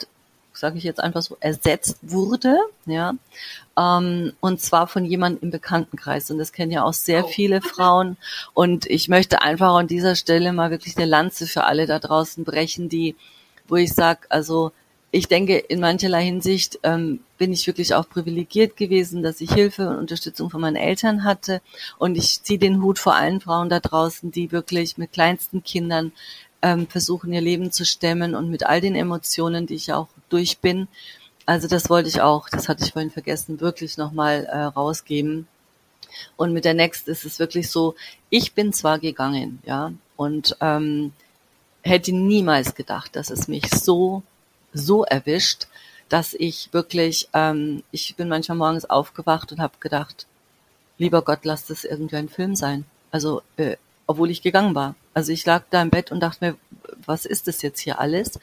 sage 0.56 0.78
ich 0.78 0.84
jetzt 0.84 1.00
einfach 1.00 1.22
so, 1.22 1.36
ersetzt 1.40 1.98
wurde, 2.02 2.56
ja, 2.86 3.14
ähm, 3.78 4.32
und 4.40 4.60
zwar 4.60 4.86
von 4.86 5.04
jemandem 5.04 5.44
im 5.44 5.50
Bekanntenkreis. 5.50 6.30
Und 6.30 6.38
das 6.38 6.52
kennen 6.52 6.72
ja 6.72 6.84
auch 6.84 6.94
sehr 6.94 7.24
oh. 7.24 7.28
viele 7.28 7.60
Frauen. 7.60 8.16
Und 8.54 8.86
ich 8.86 9.08
möchte 9.08 9.42
einfach 9.42 9.74
an 9.74 9.86
dieser 9.86 10.16
Stelle 10.16 10.52
mal 10.52 10.70
wirklich 10.70 10.96
eine 10.96 11.06
Lanze 11.06 11.46
für 11.46 11.64
alle 11.64 11.86
da 11.86 11.98
draußen 11.98 12.44
brechen, 12.44 12.88
die, 12.88 13.16
wo 13.68 13.76
ich 13.76 13.92
sage, 13.92 14.20
also 14.28 14.72
ich 15.12 15.28
denke, 15.28 15.56
in 15.56 15.80
mancherlei 15.80 16.24
Hinsicht 16.24 16.78
ähm, 16.82 17.20
bin 17.38 17.52
ich 17.52 17.66
wirklich 17.66 17.94
auch 17.94 18.08
privilegiert 18.08 18.76
gewesen, 18.76 19.22
dass 19.22 19.40
ich 19.40 19.52
Hilfe 19.52 19.88
und 19.88 19.96
Unterstützung 19.96 20.50
von 20.50 20.60
meinen 20.60 20.76
Eltern 20.76 21.24
hatte. 21.24 21.62
Und 21.98 22.16
ich 22.16 22.42
ziehe 22.42 22.58
den 22.58 22.82
Hut 22.82 22.98
vor 22.98 23.14
allen 23.14 23.40
Frauen 23.40 23.68
da 23.68 23.80
draußen, 23.80 24.30
die 24.30 24.52
wirklich 24.52 24.98
mit 24.98 25.12
kleinsten 25.12 25.62
Kindern 25.62 26.12
ähm, 26.66 26.88
versuchen, 26.88 27.32
ihr 27.32 27.40
Leben 27.40 27.70
zu 27.70 27.84
stemmen 27.84 28.34
und 28.34 28.50
mit 28.50 28.66
all 28.66 28.80
den 28.80 28.96
Emotionen, 28.96 29.66
die 29.66 29.76
ich 29.76 29.92
auch 29.92 30.08
durch 30.28 30.58
bin. 30.58 30.88
Also 31.46 31.68
das 31.68 31.88
wollte 31.88 32.08
ich 32.08 32.20
auch, 32.20 32.48
das 32.48 32.68
hatte 32.68 32.84
ich 32.84 32.92
vorhin 32.92 33.12
vergessen, 33.12 33.60
wirklich 33.60 33.96
nochmal 33.98 34.46
äh, 34.46 34.62
rausgeben. 34.62 35.46
Und 36.36 36.52
mit 36.52 36.64
der 36.64 36.74
Next 36.74 37.06
ist 37.06 37.24
es 37.24 37.38
wirklich 37.38 37.70
so, 37.70 37.94
ich 38.30 38.52
bin 38.54 38.72
zwar 38.72 38.98
gegangen, 38.98 39.60
ja, 39.64 39.92
und 40.16 40.56
ähm, 40.60 41.12
hätte 41.82 42.12
niemals 42.12 42.74
gedacht, 42.74 43.14
dass 43.14 43.30
es 43.30 43.46
mich 43.46 43.70
so, 43.70 44.24
so 44.72 45.04
erwischt, 45.04 45.68
dass 46.08 46.34
ich 46.34 46.70
wirklich, 46.72 47.28
ähm, 47.32 47.84
ich 47.92 48.16
bin 48.16 48.28
manchmal 48.28 48.58
morgens 48.58 48.86
aufgewacht 48.86 49.52
und 49.52 49.60
habe 49.60 49.74
gedacht, 49.78 50.26
lieber 50.98 51.22
Gott, 51.22 51.44
lass 51.44 51.66
das 51.66 51.84
irgendwie 51.84 52.16
ein 52.16 52.28
Film 52.28 52.56
sein. 52.56 52.86
Also, 53.12 53.42
äh, 53.56 53.76
obwohl 54.06 54.30
ich 54.30 54.42
gegangen 54.42 54.74
war. 54.74 54.94
Also 55.14 55.32
ich 55.32 55.44
lag 55.46 55.64
da 55.70 55.82
im 55.82 55.90
Bett 55.90 56.12
und 56.12 56.20
dachte 56.20 56.44
mir, 56.44 56.56
was 57.04 57.24
ist 57.26 57.48
das 57.48 57.62
jetzt 57.62 57.80
hier 57.80 57.98
alles? 57.98 58.38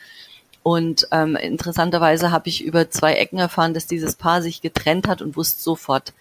Und 0.61 1.07
ähm, 1.11 1.35
interessanterweise 1.35 2.31
habe 2.31 2.49
ich 2.49 2.63
über 2.63 2.89
zwei 2.89 3.15
Ecken 3.15 3.37
erfahren, 3.37 3.73
dass 3.73 3.85
dieses 3.85 4.15
Paar 4.15 4.41
sich 4.41 4.61
getrennt 4.61 5.07
hat 5.07 5.21
und 5.21 5.35
wusste 5.35 5.61
sofort, 5.61 6.13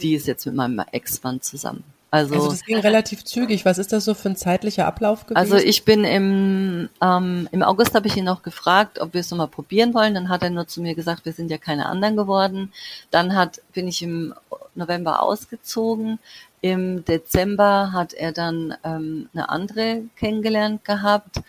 die 0.00 0.14
ist 0.14 0.26
jetzt 0.26 0.46
mit 0.46 0.54
meinem 0.54 0.82
Ex-Mann 0.92 1.40
zusammen. 1.40 1.84
Also, 2.10 2.34
also 2.34 2.50
das 2.50 2.64
ging 2.64 2.78
relativ 2.78 3.22
zügig. 3.24 3.66
Was 3.66 3.76
ist 3.76 3.92
das 3.92 4.06
so 4.06 4.14
für 4.14 4.30
ein 4.30 4.36
zeitlicher 4.36 4.86
Ablauf 4.86 5.26
gewesen? 5.26 5.36
Also 5.36 5.56
ich 5.56 5.84
bin 5.84 6.04
im, 6.04 6.88
ähm, 7.02 7.48
im 7.52 7.62
August 7.62 7.94
habe 7.94 8.06
ich 8.06 8.16
ihn 8.16 8.24
noch 8.24 8.42
gefragt, 8.42 8.98
ob 8.98 9.12
wir 9.12 9.20
es 9.20 9.30
nochmal 9.30 9.48
probieren 9.48 9.92
wollen. 9.92 10.14
Dann 10.14 10.30
hat 10.30 10.42
er 10.42 10.48
nur 10.48 10.66
zu 10.66 10.80
mir 10.80 10.94
gesagt, 10.94 11.26
wir 11.26 11.34
sind 11.34 11.50
ja 11.50 11.58
keine 11.58 11.86
anderen 11.86 12.16
geworden. 12.16 12.72
Dann 13.10 13.36
hat, 13.36 13.60
bin 13.74 13.86
ich 13.86 14.02
im 14.02 14.34
November 14.74 15.22
ausgezogen. 15.22 16.18
Im 16.60 17.04
Dezember 17.04 17.92
hat 17.92 18.12
er 18.14 18.32
dann 18.32 18.74
ähm, 18.84 19.28
eine 19.32 19.48
andere 19.48 20.02
kennengelernt 20.16 20.84
gehabt 20.84 21.40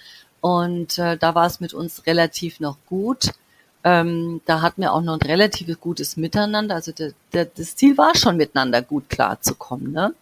und 0.41 0.97
äh, 0.99 1.17
da 1.17 1.35
war 1.35 1.47
es 1.47 1.59
mit 1.59 1.73
uns 1.73 2.05
relativ 2.05 2.59
noch 2.59 2.77
gut. 2.85 3.31
Ähm, 3.83 4.41
da 4.45 4.61
hatten 4.61 4.81
wir 4.81 4.93
auch 4.93 5.01
noch 5.01 5.13
ein 5.13 5.27
relativ 5.27 5.79
gutes 5.79 6.17
Miteinander. 6.17 6.75
Also 6.75 6.91
der, 6.91 7.13
der, 7.31 7.45
das 7.45 7.75
Ziel 7.77 7.97
war 7.97 8.13
schon, 8.15 8.35
miteinander 8.35 8.81
gut 8.81 9.09
klarzukommen. 9.09 9.93
Ne? 9.93 10.13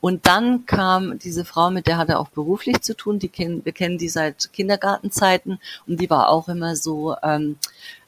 Und 0.00 0.26
dann 0.26 0.66
kam 0.66 1.18
diese 1.18 1.44
Frau, 1.44 1.70
mit 1.70 1.86
der 1.86 1.98
hat 1.98 2.08
er 2.08 2.18
auch 2.18 2.28
beruflich 2.28 2.80
zu 2.82 2.96
tun. 2.96 3.20
Die 3.20 3.28
kennen, 3.28 3.64
wir 3.64 3.72
kennen 3.72 3.96
die 3.96 4.08
seit 4.08 4.52
Kindergartenzeiten 4.52 5.60
und 5.86 6.00
die 6.00 6.10
war 6.10 6.28
auch 6.28 6.48
immer 6.48 6.74
so, 6.74 7.14
ähm, 7.22 7.56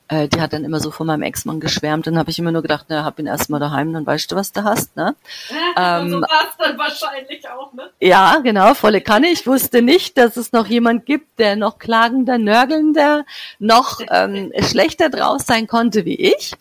äh, 0.09 0.29
die 0.29 0.41
hat 0.41 0.53
dann 0.53 0.65
immer 0.65 0.81
so 0.81 0.91
von 0.91 1.07
meinem 1.07 1.23
Ex-Mann 1.23 1.61
geschwärmt. 1.61 2.07
Dann 2.07 2.19
habe 2.19 2.31
ich 2.31 2.39
immer 2.39 2.53
nur 2.53 2.63
gedacht, 2.63 2.87
na, 2.89 3.05
hab 3.05 3.19
ihn 3.19 3.27
erstmal 3.27 3.61
daheim, 3.61 3.93
dann 3.93 4.07
weißt 4.07 4.33
du, 4.33 4.37
was 4.37 4.53
du 4.53 4.65
hast. 4.65 4.97
Ne? 4.97 5.15
ähm, 5.77 6.11
so 6.11 6.21
war 6.21 6.49
es 6.49 6.57
dann 6.59 6.79
wahrscheinlich 6.79 7.49
auch, 7.49 7.73
ne? 7.73 7.91
Ja, 8.01 8.39
genau, 8.43 8.75
volle 8.75 9.01
Kanne. 9.01 9.29
Ich 9.29 9.47
wusste 9.47 9.83
nicht, 9.83 10.19
dass 10.19 10.37
es 10.37 10.53
noch 10.53 10.67
jemand 10.67 11.07
gibt, 11.07 11.39
der 11.39 11.57
noch 11.57 11.79
klagender, 11.79 12.39
nörgelnder, 12.39 13.25
noch 13.59 14.01
ähm, 14.11 14.53
schlechter 14.61 15.11
draus 15.11 15.47
sein 15.47 15.67
konnte 15.67 16.05
wie 16.05 16.17
ich. 16.17 16.55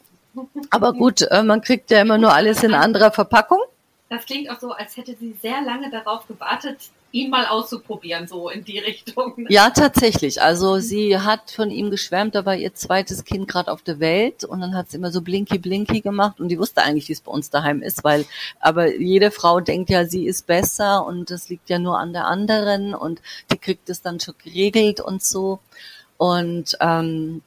Aber 0.69 0.93
gut, 0.93 1.21
äh, 1.23 1.43
man 1.43 1.61
kriegt 1.61 1.89
ja 1.89 2.01
immer 2.01 2.17
nur 2.17 2.33
alles 2.33 2.63
in 2.63 2.73
anderer 2.73 3.11
Verpackung. 3.11 3.59
Das 4.09 4.25
klingt 4.25 4.49
auch 4.49 4.59
so, 4.59 4.71
als 4.71 4.95
hätte 4.95 5.15
sie 5.19 5.35
sehr 5.41 5.61
lange 5.61 5.89
darauf 5.89 6.27
gewartet, 6.27 6.77
ihn 7.17 7.29
mal 7.29 7.45
auszuprobieren, 7.45 8.27
so 8.27 8.49
in 8.49 8.63
die 8.63 8.79
Richtung. 8.79 9.45
Ja, 9.49 9.69
tatsächlich. 9.69 10.41
Also 10.41 10.79
sie 10.79 11.17
hat 11.17 11.51
von 11.51 11.71
ihm 11.71 11.89
geschwärmt, 11.89 12.35
da 12.35 12.45
war 12.45 12.55
ihr 12.55 12.73
zweites 12.73 13.23
Kind 13.23 13.47
gerade 13.47 13.71
auf 13.71 13.81
der 13.81 13.99
Welt 13.99 14.43
und 14.43 14.61
dann 14.61 14.75
hat 14.75 14.89
sie 14.89 14.97
immer 14.97 15.11
so 15.11 15.21
blinky 15.21 15.57
blinky 15.57 16.01
gemacht 16.01 16.39
und 16.39 16.49
die 16.49 16.59
wusste 16.59 16.83
eigentlich, 16.83 17.09
wie 17.09 17.13
es 17.13 17.21
bei 17.21 17.31
uns 17.31 17.49
daheim 17.49 17.81
ist, 17.81 18.03
weil 18.03 18.25
aber 18.59 18.95
jede 18.95 19.31
Frau 19.31 19.59
denkt 19.59 19.89
ja, 19.89 20.05
sie 20.05 20.27
ist 20.27 20.47
besser 20.47 21.05
und 21.05 21.31
das 21.31 21.49
liegt 21.49 21.69
ja 21.69 21.79
nur 21.79 21.99
an 21.99 22.13
der 22.13 22.25
anderen 22.25 22.93
und 22.93 23.21
die 23.51 23.57
kriegt 23.57 23.89
es 23.89 24.01
dann 24.01 24.19
schon 24.19 24.35
geregelt 24.43 25.01
und 25.01 25.23
so. 25.23 25.59
Und 26.17 26.77
ähm, 26.79 27.41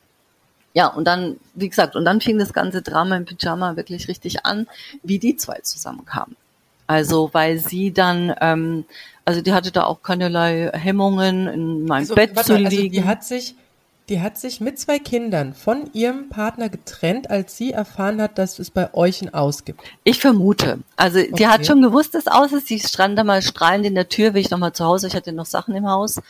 ja, 0.73 0.87
und 0.87 1.05
dann, 1.05 1.39
wie 1.55 1.69
gesagt, 1.69 1.97
und 1.97 2.05
dann 2.05 2.21
fing 2.21 2.39
das 2.39 2.53
ganze 2.53 2.83
Drama 2.83 3.17
im 3.17 3.25
Pyjama 3.25 3.77
wirklich 3.77 4.09
richtig 4.09 4.47
an, 4.47 4.69
wie 5.03 5.19
die 5.19 5.37
zwei 5.37 5.59
zusammenkamen. 5.61 6.37
Also 6.87 7.31
weil 7.33 7.59
sie 7.59 7.93
dann 7.93 8.35
ähm, 8.41 8.85
also 9.25 9.41
die 9.41 9.53
hatte 9.53 9.71
da 9.71 9.85
auch 9.85 10.03
keinerlei 10.03 10.71
Hemmungen, 10.73 11.47
in 11.47 11.85
meinem 11.85 12.01
also, 12.01 12.15
Bett 12.15 12.35
warte, 12.35 12.47
zu 12.47 12.57
liegen. 12.57 12.69
Also 12.71 12.89
die 12.89 13.05
hat 13.05 13.25
sich, 13.25 13.55
die 14.09 14.21
hat 14.21 14.39
sich 14.39 14.61
mit 14.61 14.79
zwei 14.79 14.99
Kindern 14.99 15.55
von 15.55 15.91
ihrem 15.93 16.29
Partner 16.29 16.69
getrennt, 16.69 17.31
als 17.31 17.57
sie 17.57 17.73
erfahren 17.73 18.21
hat, 18.21 18.39
dass 18.39 18.59
es 18.59 18.71
bei 18.71 18.93
euch 18.95 19.23
ein 19.23 19.33
Aus 19.33 19.65
gibt. 19.65 19.83
Ich 20.05 20.21
vermute. 20.21 20.81
Also 20.97 21.21
okay. 21.21 21.33
die 21.39 21.47
hat 21.47 21.67
schon 21.67 21.83
gewusst, 21.83 22.15
dass 22.15 22.27
Aus 22.27 22.53
ist. 22.53 22.67
Sie 22.67 22.81
stand 22.81 23.19
da 23.19 23.25
mal 23.25 23.43
strahlend 23.43 23.87
in 23.87 23.95
der 23.95 24.09
Tür, 24.09 24.35
will 24.35 24.41
ich 24.41 24.51
noch 24.51 24.59
mal 24.59 24.73
zu 24.73 24.85
Hause. 24.85 25.07
Ich 25.07 25.15
hatte 25.15 25.33
noch 25.33 25.47
Sachen 25.47 25.75
im 25.75 25.87
Haus. 25.89 26.21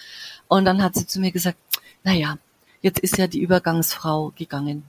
Und 0.48 0.64
dann 0.64 0.82
hat 0.82 0.94
sie 0.94 1.06
zu 1.06 1.20
mir 1.20 1.32
gesagt, 1.32 1.56
na 2.04 2.12
ja, 2.12 2.36
jetzt 2.82 2.98
ist 3.00 3.18
ja 3.18 3.26
die 3.26 3.40
Übergangsfrau 3.40 4.32
gegangen. 4.36 4.82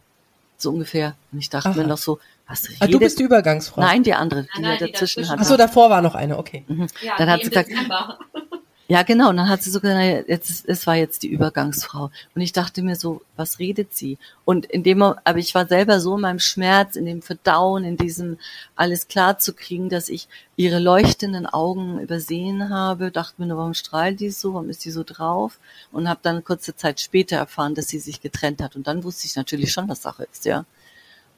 So 0.57 0.71
ungefähr. 0.71 1.15
Und 1.31 1.39
ich 1.39 1.49
dachte 1.49 1.69
Aha. 1.69 1.77
mir 1.77 1.87
noch 1.87 1.97
so, 1.97 2.19
was 2.51 2.69
redet? 2.69 2.81
Ah, 2.81 2.87
du 2.87 2.99
bist 2.99 3.19
die 3.19 3.23
Übergangsfrau. 3.23 3.81
Nein, 3.81 4.03
die 4.03 4.13
andere, 4.13 4.43
die 4.43 4.61
nein, 4.61 4.77
nein, 4.79 4.91
dazwischen 4.91 5.27
hat. 5.27 5.39
Ach 5.39 5.45
so, 5.45 5.57
davor 5.57 5.89
war 5.89 6.01
noch 6.01 6.15
eine, 6.15 6.37
okay. 6.37 6.65
Mhm. 6.67 6.87
Ja, 7.01 7.15
dann 7.17 7.29
hat 7.29 7.43
sie 7.43 7.49
gesagt, 7.49 7.69
ja, 8.87 9.03
genau. 9.03 9.29
Und 9.29 9.37
dann 9.37 9.47
hat 9.47 9.63
sie 9.63 9.71
so 9.71 9.79
gesagt, 9.79 10.27
jetzt, 10.27 10.67
es 10.67 10.85
war 10.85 10.95
jetzt 10.95 11.23
die 11.23 11.29
Übergangsfrau. 11.29 12.11
Und 12.35 12.41
ich 12.41 12.51
dachte 12.51 12.83
mir 12.83 12.97
so, 12.97 13.21
was 13.37 13.59
redet 13.59 13.95
sie? 13.95 14.17
Und 14.43 14.65
in 14.65 14.83
dem, 14.83 15.01
aber 15.01 15.37
ich 15.37 15.55
war 15.55 15.65
selber 15.65 16.01
so 16.01 16.15
in 16.15 16.21
meinem 16.21 16.39
Schmerz, 16.39 16.97
in 16.97 17.05
dem 17.05 17.21
Verdauen, 17.21 17.85
in 17.85 17.95
diesem 17.95 18.37
alles 18.75 19.07
klar 19.07 19.39
zu 19.39 19.53
kriegen, 19.53 19.87
dass 19.87 20.09
ich 20.09 20.27
ihre 20.57 20.79
leuchtenden 20.79 21.45
Augen 21.45 21.99
übersehen 21.99 22.69
habe, 22.69 23.11
dachte 23.11 23.35
mir 23.37 23.47
nur, 23.47 23.59
warum 23.59 23.73
strahlt 23.73 24.19
die 24.19 24.29
so? 24.29 24.53
Warum 24.53 24.69
ist 24.69 24.83
die 24.83 24.91
so 24.91 25.03
drauf? 25.05 25.57
Und 25.93 26.09
habe 26.09 26.19
dann 26.21 26.43
kurze 26.43 26.75
Zeit 26.75 26.99
später 26.99 27.37
erfahren, 27.37 27.75
dass 27.75 27.87
sie 27.87 27.99
sich 27.99 28.21
getrennt 28.21 28.61
hat. 28.61 28.75
Und 28.75 28.87
dann 28.87 29.05
wusste 29.05 29.25
ich 29.25 29.37
natürlich 29.37 29.71
schon, 29.71 29.87
was 29.87 30.01
Sache 30.01 30.27
ist, 30.29 30.43
ja. 30.45 30.65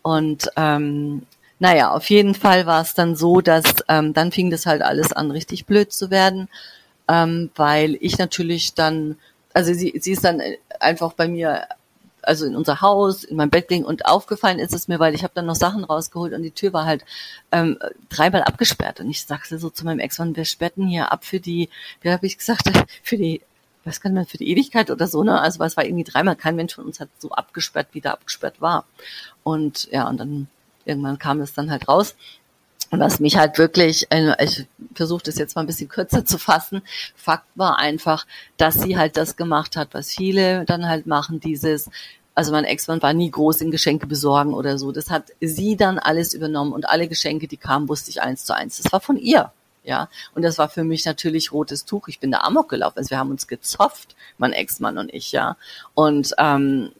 Und 0.03 0.49
ähm, 0.57 1.23
naja, 1.59 1.91
auf 1.91 2.09
jeden 2.09 2.35
Fall 2.35 2.65
war 2.65 2.81
es 2.81 2.93
dann 2.93 3.15
so, 3.15 3.41
dass 3.41 3.63
ähm, 3.87 4.13
dann 4.13 4.31
fing 4.31 4.51
das 4.51 4.65
halt 4.65 4.81
alles 4.81 5.13
an, 5.13 5.31
richtig 5.31 5.65
blöd 5.65 5.93
zu 5.93 6.11
werden, 6.11 6.49
ähm, 7.07 7.49
weil 7.55 7.97
ich 8.01 8.17
natürlich 8.17 8.73
dann, 8.73 9.17
also 9.53 9.73
sie, 9.73 9.93
sie 9.99 10.11
ist 10.11 10.25
dann 10.25 10.41
einfach 10.81 11.13
bei 11.13 11.27
mir, 11.27 11.67
also 12.21 12.45
in 12.45 12.55
unser 12.57 12.81
Haus, 12.81 13.23
in 13.23 13.37
mein 13.37 13.49
Bett 13.49 13.69
ging 13.69 13.85
und 13.85 14.05
aufgefallen 14.05 14.59
ist 14.59 14.73
es 14.73 14.89
mir, 14.89 14.99
weil 14.99 15.15
ich 15.15 15.23
habe 15.23 15.33
dann 15.35 15.45
noch 15.45 15.55
Sachen 15.55 15.85
rausgeholt 15.85 16.33
und 16.33 16.43
die 16.43 16.51
Tür 16.51 16.73
war 16.73 16.85
halt 16.85 17.05
ähm, 17.53 17.79
dreimal 18.09 18.43
abgesperrt. 18.43 18.99
Und 18.99 19.09
ich 19.09 19.25
sagte 19.25 19.57
so 19.57 19.69
zu 19.69 19.85
meinem 19.85 19.99
Ex-Mann, 19.99 20.35
wir 20.35 20.45
sperrten 20.45 20.87
hier 20.87 21.13
ab 21.13 21.23
für 21.23 21.39
die, 21.39 21.69
wie 22.01 22.11
habe 22.11 22.27
ich 22.27 22.37
gesagt, 22.37 22.71
für 23.03 23.17
die 23.17 23.41
was 23.85 24.01
kann 24.01 24.13
man 24.13 24.25
für 24.25 24.37
die 24.37 24.49
Ewigkeit 24.49 24.91
oder 24.91 25.07
so, 25.07 25.23
ne? 25.23 25.39
Also 25.39 25.63
es 25.63 25.77
war 25.77 25.85
irgendwie 25.85 26.03
dreimal, 26.03 26.35
kein 26.35 26.55
Mensch 26.55 26.75
von 26.75 26.85
uns 26.85 26.99
hat 26.99 27.09
so 27.19 27.31
abgesperrt, 27.31 27.87
wie 27.91 28.01
der 28.01 28.13
abgesperrt 28.13 28.61
war. 28.61 28.85
Und 29.43 29.89
ja, 29.91 30.07
und 30.07 30.19
dann 30.19 30.47
irgendwann 30.85 31.19
kam 31.19 31.41
es 31.41 31.53
dann 31.53 31.71
halt 31.71 31.87
raus. 31.87 32.15
Und 32.91 32.99
was 32.99 33.19
mich 33.19 33.37
halt 33.37 33.57
wirklich, 33.57 34.05
äh, 34.11 34.35
ich 34.43 34.67
versuche 34.93 35.23
das 35.23 35.37
jetzt 35.37 35.55
mal 35.55 35.61
ein 35.61 35.67
bisschen 35.67 35.89
kürzer 35.89 36.25
zu 36.25 36.37
fassen, 36.37 36.83
Fakt 37.15 37.47
war 37.55 37.79
einfach, 37.79 38.27
dass 38.57 38.75
sie 38.75 38.97
halt 38.97 39.17
das 39.17 39.35
gemacht 39.35 39.75
hat, 39.75 39.89
was 39.93 40.11
viele 40.11 40.63
dann 40.65 40.87
halt 40.87 41.07
machen, 41.07 41.39
dieses, 41.39 41.89
also 42.35 42.51
mein 42.51 42.65
Ex-Mann 42.65 43.01
war 43.01 43.13
nie 43.13 43.31
groß 43.31 43.61
in 43.61 43.71
Geschenke 43.71 44.07
besorgen 44.07 44.53
oder 44.53 44.77
so. 44.77 44.91
Das 44.91 45.09
hat 45.09 45.31
sie 45.41 45.75
dann 45.75 45.99
alles 45.99 46.33
übernommen 46.33 46.71
und 46.71 46.87
alle 46.87 47.07
Geschenke, 47.07 47.47
die 47.47 47.57
kamen, 47.57 47.89
wusste 47.89 48.11
ich 48.11 48.21
eins 48.21 48.45
zu 48.45 48.55
eins. 48.55 48.81
Das 48.81 48.91
war 48.91 49.01
von 49.01 49.17
ihr. 49.17 49.51
Ja, 49.83 50.09
und 50.33 50.43
das 50.43 50.57
war 50.57 50.69
für 50.69 50.83
mich 50.83 51.05
natürlich 51.05 51.51
rotes 51.51 51.85
Tuch. 51.85 52.07
Ich 52.07 52.19
bin 52.19 52.31
da 52.31 52.39
amok 52.39 52.69
gelaufen. 52.69 52.99
Also 52.99 53.09
wir 53.09 53.17
haben 53.17 53.31
uns 53.31 53.47
gezofft, 53.47 54.15
mein 54.37 54.53
Ex-Mann 54.53 54.97
und 54.97 55.13
ich, 55.13 55.31
ja. 55.33 55.57
Und 55.93 56.33
ähm, 56.37 56.91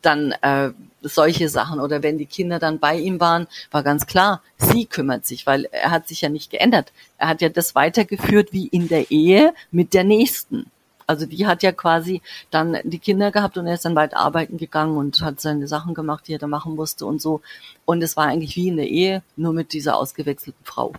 dann 0.00 0.32
äh, 0.40 0.70
solche 1.02 1.48
Sachen 1.48 1.80
oder 1.80 2.02
wenn 2.02 2.16
die 2.16 2.26
Kinder 2.26 2.58
dann 2.58 2.78
bei 2.78 2.96
ihm 2.96 3.20
waren, 3.20 3.46
war 3.70 3.82
ganz 3.82 4.06
klar, 4.06 4.42
sie 4.56 4.86
kümmert 4.86 5.26
sich, 5.26 5.46
weil 5.46 5.66
er 5.66 5.90
hat 5.90 6.08
sich 6.08 6.22
ja 6.22 6.28
nicht 6.28 6.50
geändert. 6.50 6.92
Er 7.18 7.28
hat 7.28 7.42
ja 7.42 7.48
das 7.50 7.74
weitergeführt 7.74 8.52
wie 8.52 8.68
in 8.68 8.88
der 8.88 9.10
Ehe 9.10 9.52
mit 9.70 9.92
der 9.92 10.04
nächsten. 10.04 10.70
Also 11.06 11.26
die 11.26 11.46
hat 11.46 11.62
ja 11.62 11.72
quasi 11.72 12.22
dann 12.50 12.78
die 12.84 12.98
Kinder 12.98 13.32
gehabt 13.32 13.58
und 13.58 13.66
er 13.66 13.74
ist 13.74 13.84
dann 13.84 13.96
weit 13.96 14.14
arbeiten 14.14 14.56
gegangen 14.56 14.96
und 14.96 15.20
hat 15.20 15.40
seine 15.40 15.68
Sachen 15.68 15.94
gemacht, 15.94 16.26
die 16.26 16.34
er 16.34 16.38
da 16.38 16.46
machen 16.46 16.74
musste 16.74 17.04
und 17.04 17.20
so. 17.20 17.42
Und 17.84 18.02
es 18.02 18.16
war 18.16 18.26
eigentlich 18.26 18.56
wie 18.56 18.68
in 18.68 18.76
der 18.76 18.88
Ehe, 18.88 19.22
nur 19.36 19.52
mit 19.52 19.72
dieser 19.72 19.96
ausgewechselten 19.96 20.64
Frau. 20.64 20.94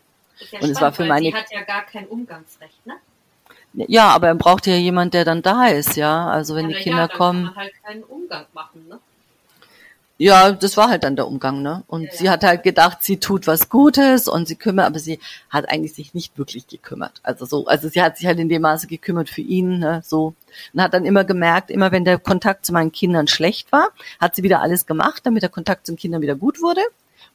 Ja 0.51 0.59
und 0.61 0.69
es 0.69 0.81
war 0.81 0.91
für 0.91 1.05
meine. 1.05 1.25
Sie 1.25 1.33
hat 1.33 1.51
ja 1.51 1.61
gar 1.61 1.85
kein 1.85 2.07
Umgangsrecht, 2.07 2.85
ne? 2.85 2.95
Ja, 3.73 4.09
aber 4.09 4.27
er 4.27 4.35
braucht 4.35 4.67
ja 4.67 4.75
jemand, 4.75 5.13
der 5.13 5.25
dann 5.25 5.41
da 5.41 5.67
ist, 5.67 5.95
ja. 5.95 6.27
Also 6.27 6.55
wenn 6.55 6.69
ja, 6.69 6.77
die 6.77 6.83
Kinder 6.83 7.01
ja, 7.03 7.07
dann 7.07 7.17
kommen. 7.17 7.45
Kann 7.45 7.55
man 7.55 7.63
halt 7.63 7.73
keinen 7.83 8.03
Umgang 8.03 8.45
machen, 8.53 8.87
ne? 8.87 8.99
ja, 10.23 10.51
das 10.51 10.77
war 10.77 10.89
halt 10.89 11.03
dann 11.03 11.15
der 11.15 11.27
Umgang, 11.27 11.61
ne? 11.61 11.83
Und 11.87 12.03
ja, 12.03 12.11
sie 12.13 12.29
hat 12.29 12.43
halt 12.43 12.63
gedacht, 12.63 12.99
sie 13.01 13.17
tut 13.17 13.47
was 13.47 13.67
Gutes 13.69 14.27
und 14.27 14.47
sie 14.47 14.55
kümmert, 14.55 14.85
aber 14.85 14.99
sie 14.99 15.19
hat 15.49 15.69
eigentlich 15.69 15.93
sich 15.95 16.13
nicht 16.13 16.37
wirklich 16.37 16.67
gekümmert. 16.67 17.19
Also 17.23 17.45
so, 17.45 17.65
also 17.65 17.89
sie 17.89 18.01
hat 18.01 18.17
sich 18.17 18.27
halt 18.27 18.39
in 18.39 18.47
dem 18.47 18.61
Maße 18.61 18.87
gekümmert 18.87 19.29
für 19.29 19.41
ihn, 19.41 19.79
ne? 19.79 20.01
So 20.05 20.35
und 20.73 20.81
hat 20.81 20.93
dann 20.93 21.05
immer 21.05 21.23
gemerkt, 21.23 21.71
immer 21.71 21.91
wenn 21.91 22.05
der 22.05 22.19
Kontakt 22.19 22.65
zu 22.65 22.73
meinen 22.73 22.91
Kindern 22.91 23.27
schlecht 23.27 23.71
war, 23.71 23.89
hat 24.19 24.35
sie 24.35 24.43
wieder 24.43 24.61
alles 24.61 24.85
gemacht, 24.85 25.25
damit 25.25 25.41
der 25.41 25.49
Kontakt 25.49 25.87
zu 25.87 25.93
den 25.93 25.97
Kindern 25.97 26.21
wieder 26.21 26.35
gut 26.35 26.61
wurde. 26.61 26.81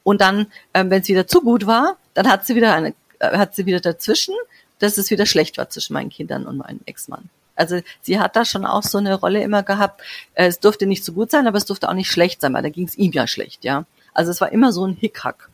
Und 0.05 0.21
dann, 0.21 0.47
ähm, 0.73 0.89
wenn 0.91 1.03
es 1.03 1.09
wieder 1.09 1.27
zu 1.27 1.43
gut 1.43 1.67
war, 1.67 1.97
dann 2.19 2.29
hat 2.29 2.45
sie 2.45 2.57
wieder 2.57 2.75
eine, 2.75 2.95
äh, 3.21 3.39
hat 3.39 3.55
sie 3.55 3.65
wieder 3.65 3.79
dazwischen, 3.79 4.35
dass 4.81 4.99
es 4.99 5.11
wieder 5.13 5.25
schlecht 5.25 5.57
war 5.57 5.71
zwischen 5.71 5.93
meinen 5.93 6.11
Kindern 6.11 6.47
und 6.47 6.57
meinem 6.57 6.81
Ex-Mann. 6.85 7.31
Also 7.55 7.81
sie 8.03 8.19
hat 8.19 8.35
da 8.35 8.45
schon 8.45 8.65
auch 8.65 8.83
so 8.83 8.99
eine 8.99 9.15
Rolle 9.15 9.41
immer 9.41 9.63
gehabt. 9.63 10.03
Äh, 10.35 10.47
es 10.47 10.59
durfte 10.59 10.87
nicht 10.87 11.05
so 11.05 11.13
gut 11.13 11.31
sein, 11.31 11.47
aber 11.47 11.59
es 11.59 11.65
durfte 11.65 11.89
auch 11.89 11.95
nicht 11.95 12.11
schlecht 12.11 12.41
sein, 12.41 12.55
weil 12.55 12.65
da 12.65 12.71
ging 12.71 12.89
es 12.89 12.99
ihm 12.99 13.13
ja 13.13 13.29
schlecht, 13.29 13.65
ja. 13.65 13.85
Also 14.15 14.33
es 14.33 14.41
war 14.41 14.51
immer 14.51 14.73
so 14.73 14.85
ein 14.85 14.95
Hickhack. 14.95 15.49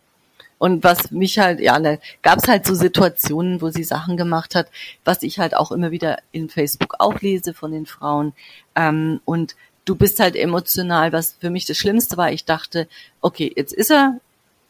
Und 0.56 0.84
was 0.84 1.10
mich 1.10 1.38
halt, 1.38 1.60
ja, 1.60 1.78
da 1.78 1.98
gab 2.22 2.38
es 2.38 2.48
halt 2.48 2.66
so 2.66 2.74
Situationen, 2.74 3.60
wo 3.60 3.68
sie 3.68 3.84
Sachen 3.84 4.16
gemacht 4.16 4.54
hat, 4.54 4.68
was 5.04 5.22
ich 5.22 5.38
halt 5.38 5.54
auch 5.54 5.70
immer 5.70 5.90
wieder 5.90 6.16
in 6.32 6.48
Facebook 6.48 6.94
auch 6.98 7.20
lese 7.20 7.52
von 7.52 7.72
den 7.72 7.84
Frauen. 7.84 8.32
Ähm, 8.74 9.20
und 9.26 9.54
du 9.84 9.96
bist 9.96 10.18
halt 10.18 10.34
emotional, 10.34 11.12
was 11.12 11.36
für 11.38 11.50
mich 11.50 11.66
das 11.66 11.76
Schlimmste 11.76 12.16
war. 12.16 12.32
Ich 12.32 12.46
dachte, 12.46 12.88
okay, 13.20 13.52
jetzt 13.54 13.74
ist 13.74 13.90
er 13.90 14.18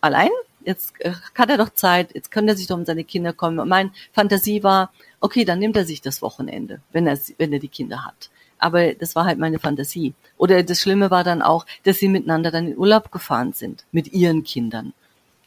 allein, 0.00 0.30
jetzt 0.64 0.94
äh, 1.00 1.12
hat 1.34 1.50
er 1.50 1.58
doch 1.58 1.70
Zeit, 1.70 2.14
jetzt 2.14 2.30
könnte 2.30 2.52
er 2.52 2.56
sich 2.56 2.66
doch 2.66 2.76
um 2.76 2.84
seine 2.84 3.04
Kinder 3.04 3.32
kommen. 3.32 3.58
Und 3.58 3.68
meine 3.68 3.90
Fantasie 4.12 4.62
war, 4.62 4.92
okay, 5.20 5.44
dann 5.44 5.58
nimmt 5.58 5.76
er 5.76 5.84
sich 5.84 6.00
das 6.00 6.22
Wochenende, 6.22 6.80
wenn 6.92 7.06
er, 7.06 7.18
wenn 7.38 7.52
er 7.52 7.58
die 7.58 7.68
Kinder 7.68 8.04
hat. 8.04 8.30
Aber 8.58 8.94
das 8.94 9.14
war 9.14 9.24
halt 9.24 9.38
meine 9.38 9.58
Fantasie. 9.58 10.14
Oder 10.36 10.62
das 10.62 10.80
Schlimme 10.80 11.10
war 11.10 11.24
dann 11.24 11.42
auch, 11.42 11.66
dass 11.82 11.98
sie 11.98 12.08
miteinander 12.08 12.50
dann 12.50 12.68
in 12.68 12.78
Urlaub 12.78 13.10
gefahren 13.10 13.52
sind 13.52 13.84
mit 13.92 14.12
ihren 14.12 14.44
Kindern. 14.44 14.92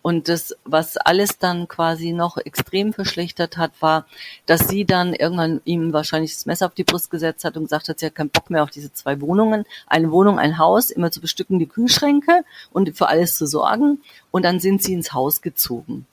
Und 0.02 0.30
das, 0.30 0.56
was 0.64 0.98
alles 0.98 1.38
dann 1.38 1.68
quasi 1.68 2.12
noch 2.14 2.38
extrem 2.38 2.94
verschlechtert 2.94 3.58
hat, 3.58 3.72
war, 3.82 4.06
dass 4.46 4.68
sie 4.68 4.86
dann 4.86 5.14
irgendwann 5.14 5.62
ihm 5.66 5.94
wahrscheinlich 5.94 6.34
das 6.34 6.46
Messer 6.46 6.68
auf 6.68 6.74
die 6.74 6.84
Brust 6.84 7.10
gesetzt 7.10 7.44
hat 7.44 7.58
und 7.58 7.64
gesagt 7.64 7.90
hat, 7.90 8.00
sie 8.00 8.06
hat 8.06 8.16
keinen 8.16 8.30
Bock 8.30 8.50
mehr 8.50 8.64
auf 8.64 8.70
diese 8.70 8.94
zwei 8.94 9.20
Wohnungen. 9.22 9.66
Eine 9.88 10.12
Wohnung, 10.12 10.40
ein 10.40 10.58
Haus, 10.58 10.92
immer 10.92 11.12
zu 11.12 11.20
bestücken, 11.20 11.60
die 11.60 11.68
Kühlschränke 11.68 12.44
und 12.72 12.98
für 12.98 13.08
alles 13.10 13.36
zu 13.36 13.46
sorgen. 13.46 14.02
Und 14.32 14.44
dann 14.44 14.60
sind 14.60 14.82
sie 14.82 14.94
ins 14.94 15.14
Haus 15.14 15.42
gezogen 15.42 16.06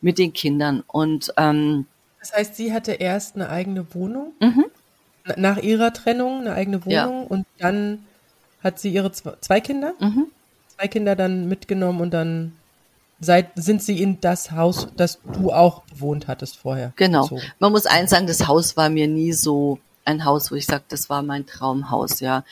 mit 0.00 0.18
den 0.18 0.32
Kindern. 0.32 0.82
Und 0.86 1.32
ähm, 1.36 1.86
das 2.20 2.32
heißt, 2.32 2.54
sie 2.54 2.72
hatte 2.72 2.92
erst 2.92 3.34
eine 3.34 3.48
eigene 3.48 3.94
Wohnung, 3.94 4.32
mhm. 4.40 4.66
nach 5.36 5.58
ihrer 5.58 5.92
Trennung 5.92 6.40
eine 6.40 6.52
eigene 6.52 6.84
Wohnung 6.84 7.22
ja. 7.22 7.26
und 7.28 7.46
dann 7.58 8.04
hat 8.62 8.78
sie 8.78 8.90
ihre 8.90 9.10
zwei 9.10 9.60
Kinder, 9.60 9.94
mhm. 9.98 10.26
zwei 10.68 10.86
Kinder 10.86 11.16
dann 11.16 11.48
mitgenommen 11.48 12.00
und 12.00 12.12
dann 12.12 12.52
seit, 13.22 13.52
sind 13.54 13.82
sie 13.82 14.02
in 14.02 14.20
das 14.20 14.50
Haus, 14.50 14.88
das 14.96 15.20
du 15.32 15.52
auch 15.52 15.82
bewohnt 15.84 16.26
hattest 16.26 16.58
vorher. 16.58 16.92
Genau. 16.96 17.22
Gezogen. 17.22 17.42
Man 17.58 17.72
muss 17.72 17.86
eins 17.86 18.10
sagen, 18.10 18.26
das 18.26 18.46
Haus 18.46 18.76
war 18.76 18.90
mir 18.90 19.06
nie 19.08 19.32
so 19.32 19.78
ein 20.04 20.24
Haus, 20.24 20.50
wo 20.50 20.56
ich 20.56 20.66
sage, 20.66 20.84
das 20.88 21.08
war 21.08 21.22
mein 21.22 21.46
Traumhaus, 21.46 22.20
ja. 22.20 22.44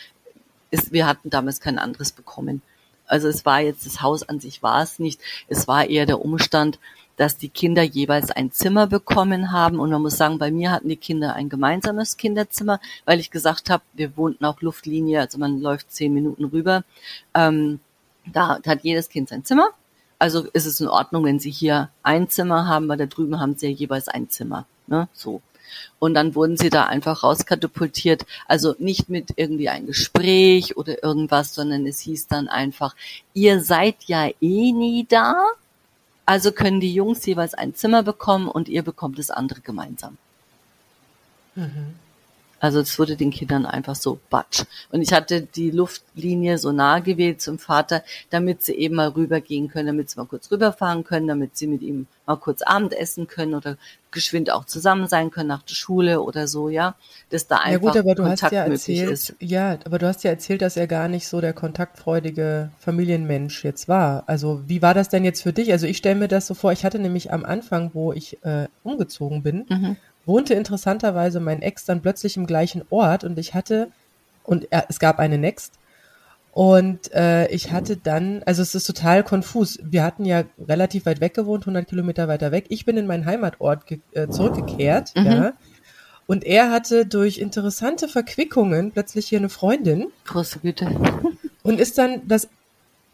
Ist, 0.70 0.92
wir 0.92 1.06
hatten 1.06 1.30
damals 1.30 1.60
kein 1.60 1.78
anderes 1.78 2.12
bekommen. 2.12 2.62
Also 3.06 3.26
es 3.26 3.44
war 3.44 3.60
jetzt, 3.60 3.84
das 3.84 4.00
Haus 4.02 4.22
an 4.22 4.38
sich 4.38 4.62
war 4.62 4.82
es 4.82 5.00
nicht. 5.00 5.20
Es 5.48 5.66
war 5.66 5.84
eher 5.86 6.06
der 6.06 6.24
Umstand, 6.24 6.78
dass 7.16 7.36
die 7.36 7.48
Kinder 7.48 7.82
jeweils 7.82 8.30
ein 8.30 8.52
Zimmer 8.52 8.86
bekommen 8.86 9.50
haben. 9.50 9.80
Und 9.80 9.90
man 9.90 10.00
muss 10.00 10.16
sagen, 10.16 10.38
bei 10.38 10.52
mir 10.52 10.70
hatten 10.70 10.88
die 10.88 10.96
Kinder 10.96 11.34
ein 11.34 11.48
gemeinsames 11.48 12.16
Kinderzimmer, 12.16 12.80
weil 13.04 13.18
ich 13.18 13.32
gesagt 13.32 13.68
habe, 13.68 13.82
wir 13.94 14.16
wohnten 14.16 14.44
auch 14.44 14.60
Luftlinie, 14.60 15.20
also 15.20 15.38
man 15.38 15.60
läuft 15.60 15.90
zehn 15.90 16.14
Minuten 16.14 16.44
rüber. 16.44 16.84
Ähm, 17.34 17.80
da 18.32 18.60
hat 18.64 18.84
jedes 18.84 19.08
Kind 19.08 19.28
sein 19.28 19.44
Zimmer. 19.44 19.70
Also 20.20 20.46
ist 20.52 20.66
es 20.66 20.80
in 20.80 20.88
Ordnung, 20.88 21.24
wenn 21.24 21.40
sie 21.40 21.50
hier 21.50 21.88
ein 22.02 22.28
Zimmer 22.28 22.68
haben, 22.68 22.88
weil 22.88 22.98
da 22.98 23.06
drüben 23.06 23.40
haben 23.40 23.56
sie 23.56 23.68
ja 23.68 23.72
jeweils 23.72 24.06
ein 24.06 24.28
Zimmer. 24.28 24.66
Ne? 24.86 25.08
So. 25.14 25.40
Und 25.98 26.12
dann 26.12 26.34
wurden 26.34 26.58
sie 26.58 26.68
da 26.68 26.84
einfach 26.84 27.22
rauskatapultiert. 27.22 28.26
Also 28.46 28.74
nicht 28.78 29.08
mit 29.08 29.32
irgendwie 29.36 29.70
ein 29.70 29.86
Gespräch 29.86 30.76
oder 30.76 31.02
irgendwas, 31.02 31.54
sondern 31.54 31.86
es 31.86 32.00
hieß 32.00 32.26
dann 32.26 32.48
einfach, 32.48 32.94
ihr 33.32 33.62
seid 33.64 33.96
ja 34.04 34.28
eh 34.42 34.72
nie 34.72 35.06
da. 35.08 35.42
Also 36.26 36.52
können 36.52 36.80
die 36.80 36.92
Jungs 36.92 37.24
jeweils 37.24 37.54
ein 37.54 37.74
Zimmer 37.74 38.02
bekommen 38.02 38.46
und 38.46 38.68
ihr 38.68 38.82
bekommt 38.82 39.18
das 39.18 39.30
andere 39.30 39.62
gemeinsam. 39.62 40.18
Mhm. 41.54 41.94
Also 42.60 42.80
es 42.80 42.98
wurde 42.98 43.16
den 43.16 43.30
Kindern 43.30 43.64
einfach 43.66 43.96
so 43.96 44.20
batsch. 44.28 44.64
Und 44.92 45.00
ich 45.00 45.12
hatte 45.12 45.40
die 45.40 45.70
Luftlinie 45.70 46.58
so 46.58 46.72
nahe 46.72 47.00
gewählt 47.00 47.40
zum 47.40 47.58
Vater, 47.58 48.04
damit 48.28 48.62
sie 48.62 48.74
eben 48.74 48.96
mal 48.96 49.08
rübergehen 49.08 49.68
können, 49.68 49.86
damit 49.86 50.10
sie 50.10 50.18
mal 50.18 50.26
kurz 50.26 50.50
rüberfahren 50.50 51.02
können, 51.02 51.26
damit 51.26 51.56
sie 51.56 51.66
mit 51.66 51.80
ihm 51.80 52.06
mal 52.26 52.36
kurz 52.36 52.62
Abendessen 52.62 53.26
können 53.26 53.54
oder 53.54 53.76
geschwind 54.12 54.50
auch 54.50 54.64
zusammen 54.64 55.08
sein 55.08 55.30
können 55.30 55.48
nach 55.48 55.62
der 55.62 55.74
Schule 55.74 56.20
oder 56.20 56.48
so, 56.48 56.68
ja. 56.68 56.96
Dass 57.30 57.46
da 57.46 57.56
einfach 57.56 57.70
ja 57.70 57.78
gut, 57.78 57.96
aber 57.96 58.14
du 58.14 58.22
Kontakt 58.24 58.42
hast 58.42 58.52
ja 58.52 58.64
erzählt, 58.64 59.10
ist. 59.10 59.34
Ja, 59.40 59.78
aber 59.84 59.98
du 59.98 60.06
hast 60.06 60.22
ja 60.24 60.30
erzählt, 60.30 60.62
dass 60.62 60.76
er 60.76 60.86
gar 60.86 61.08
nicht 61.08 61.28
so 61.28 61.40
der 61.40 61.52
kontaktfreudige 61.52 62.70
Familienmensch 62.78 63.64
jetzt 63.64 63.88
war. 63.88 64.24
Also 64.26 64.62
wie 64.66 64.82
war 64.82 64.94
das 64.94 65.08
denn 65.08 65.24
jetzt 65.24 65.42
für 65.42 65.52
dich? 65.52 65.72
Also 65.72 65.86
ich 65.86 65.96
stelle 65.96 66.16
mir 66.16 66.28
das 66.28 66.46
so 66.46 66.54
vor, 66.54 66.72
ich 66.72 66.84
hatte 66.84 66.98
nämlich 66.98 67.32
am 67.32 67.44
Anfang, 67.44 67.92
wo 67.94 68.12
ich 68.12 68.44
äh, 68.44 68.68
umgezogen 68.82 69.42
bin, 69.42 69.64
mhm 69.68 69.96
wohnte 70.30 70.54
interessanterweise 70.54 71.40
mein 71.40 71.60
Ex 71.60 71.84
dann 71.84 72.02
plötzlich 72.02 72.36
im 72.36 72.46
gleichen 72.46 72.82
Ort 72.88 73.24
und 73.24 73.36
ich 73.36 73.52
hatte, 73.52 73.88
und 74.44 74.68
er, 74.70 74.86
es 74.88 75.00
gab 75.00 75.18
eine 75.18 75.38
Next, 75.38 75.74
und 76.52 77.12
äh, 77.12 77.48
ich 77.48 77.72
hatte 77.72 77.96
dann, 77.96 78.42
also 78.44 78.62
es 78.62 78.74
ist 78.74 78.86
total 78.86 79.22
konfus. 79.22 79.78
Wir 79.82 80.02
hatten 80.02 80.24
ja 80.24 80.44
relativ 80.58 81.06
weit 81.06 81.20
weg 81.20 81.34
gewohnt, 81.34 81.62
100 81.62 81.88
Kilometer 81.88 82.26
weiter 82.28 82.50
weg. 82.50 82.66
Ich 82.68 82.84
bin 82.84 82.96
in 82.96 83.06
meinen 83.06 83.24
Heimatort 83.24 83.84
äh, 84.12 84.28
zurückgekehrt, 84.28 85.12
mhm. 85.16 85.26
ja. 85.26 85.52
Und 86.26 86.44
er 86.44 86.70
hatte 86.70 87.06
durch 87.06 87.38
interessante 87.38 88.06
Verquickungen 88.06 88.92
plötzlich 88.92 89.26
hier 89.28 89.40
eine 89.40 89.48
Freundin. 89.48 90.12
Große 90.26 90.60
Güte. 90.60 90.88
Und 91.64 91.80
ist 91.80 91.98
dann 91.98 92.22
das 92.28 92.48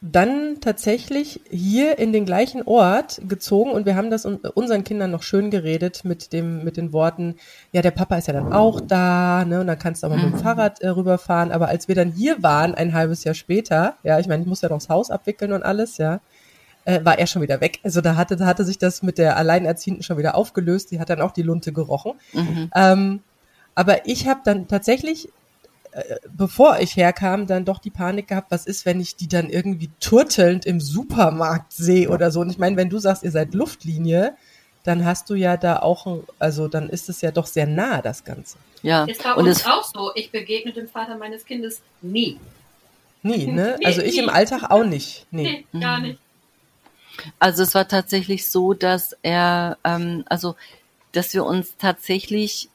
dann 0.02 0.60
tatsächlich 0.60 1.40
hier 1.50 1.98
in 1.98 2.12
den 2.12 2.26
gleichen 2.26 2.62
Ort 2.62 3.20
gezogen 3.26 3.70
und 3.70 3.86
wir 3.86 3.96
haben 3.96 4.10
das 4.10 4.26
unseren 4.26 4.84
Kindern 4.84 5.10
noch 5.10 5.22
schön 5.22 5.50
geredet 5.50 6.04
mit 6.04 6.32
dem 6.34 6.64
mit 6.64 6.76
den 6.76 6.92
Worten, 6.92 7.36
ja, 7.72 7.80
der 7.80 7.92
Papa 7.92 8.16
ist 8.16 8.28
ja 8.28 8.34
dann 8.34 8.52
auch 8.52 8.80
da, 8.80 9.44
ne, 9.46 9.60
und 9.60 9.66
dann 9.66 9.78
kannst 9.78 10.02
du 10.02 10.06
auch 10.06 10.10
mal 10.10 10.16
mit 10.16 10.26
dem 10.26 10.32
mhm. 10.34 10.42
Fahrrad 10.42 10.80
äh, 10.82 10.88
rüberfahren, 10.88 11.50
aber 11.50 11.68
als 11.68 11.88
wir 11.88 11.94
dann 11.94 12.12
hier 12.12 12.42
waren, 12.42 12.74
ein 12.74 12.92
halbes 12.92 13.24
Jahr 13.24 13.34
später, 13.34 13.96
ja, 14.02 14.18
ich 14.18 14.28
meine, 14.28 14.42
ich 14.42 14.48
muss 14.48 14.60
ja 14.60 14.68
noch 14.68 14.78
das 14.78 14.90
Haus 14.90 15.10
abwickeln 15.10 15.52
und 15.52 15.62
alles, 15.62 15.96
ja, 15.96 16.20
äh, 16.84 17.02
war 17.04 17.18
er 17.18 17.26
schon 17.26 17.42
wieder 17.42 17.60
weg. 17.60 17.80
Also 17.82 18.00
da 18.02 18.16
hatte, 18.16 18.36
da 18.36 18.46
hatte 18.46 18.64
sich 18.64 18.78
das 18.78 19.02
mit 19.02 19.16
der 19.18 19.36
Alleinerziehenden 19.36 20.02
schon 20.02 20.18
wieder 20.18 20.34
aufgelöst, 20.34 20.90
die 20.90 21.00
hat 21.00 21.08
dann 21.08 21.22
auch 21.22 21.32
die 21.32 21.42
Lunte 21.42 21.72
gerochen. 21.72 22.12
Mhm. 22.32 22.70
Ähm, 22.74 23.20
aber 23.74 24.06
ich 24.06 24.28
habe 24.28 24.40
dann 24.44 24.68
tatsächlich 24.68 25.28
äh, 25.96 26.16
bevor 26.28 26.78
ich 26.80 26.94
herkam, 26.94 27.46
dann 27.46 27.64
doch 27.64 27.78
die 27.78 27.90
Panik 27.90 28.28
gehabt, 28.28 28.50
was 28.50 28.66
ist, 28.66 28.84
wenn 28.84 29.00
ich 29.00 29.16
die 29.16 29.28
dann 29.28 29.48
irgendwie 29.48 29.90
turtelnd 29.98 30.66
im 30.66 30.78
Supermarkt 30.78 31.72
sehe 31.72 32.10
oder 32.10 32.30
so. 32.30 32.40
Und 32.40 32.50
ich 32.50 32.58
meine, 32.58 32.76
wenn 32.76 32.90
du 32.90 32.98
sagst, 32.98 33.22
ihr 33.22 33.30
seid 33.30 33.54
Luftlinie, 33.54 34.36
dann 34.84 35.06
hast 35.06 35.30
du 35.30 35.34
ja 35.34 35.56
da 35.56 35.78
auch, 35.78 36.06
ein, 36.06 36.22
also 36.38 36.68
dann 36.68 36.90
ist 36.90 37.08
es 37.08 37.22
ja 37.22 37.30
doch 37.30 37.46
sehr 37.46 37.66
nah, 37.66 38.02
das 38.02 38.24
Ganze. 38.24 38.58
Ja. 38.82 39.04
Ist 39.04 39.22
bei 39.22 39.32
und 39.32 39.48
uns 39.48 39.64
auch 39.64 39.84
so. 39.84 40.12
Ich 40.14 40.30
begegne 40.30 40.72
dem 40.72 40.86
Vater 40.86 41.16
meines 41.16 41.46
Kindes 41.46 41.80
nie. 42.02 42.38
Nie, 43.22 43.46
ne? 43.46 43.76
Nee, 43.80 43.86
also 43.86 44.02
ich 44.02 44.16
nie. 44.16 44.22
im 44.22 44.28
Alltag 44.28 44.70
auch 44.70 44.84
nicht. 44.84 45.26
Nee. 45.30 45.64
nee 45.72 45.80
gar 45.80 46.00
nicht. 46.00 46.18
Also 47.38 47.62
es 47.62 47.74
war 47.74 47.88
tatsächlich 47.88 48.50
so, 48.50 48.74
dass 48.74 49.16
er, 49.22 49.78
ähm, 49.82 50.24
also 50.28 50.56
dass 51.12 51.32
wir 51.32 51.46
uns 51.46 51.74
tatsächlich 51.78 52.68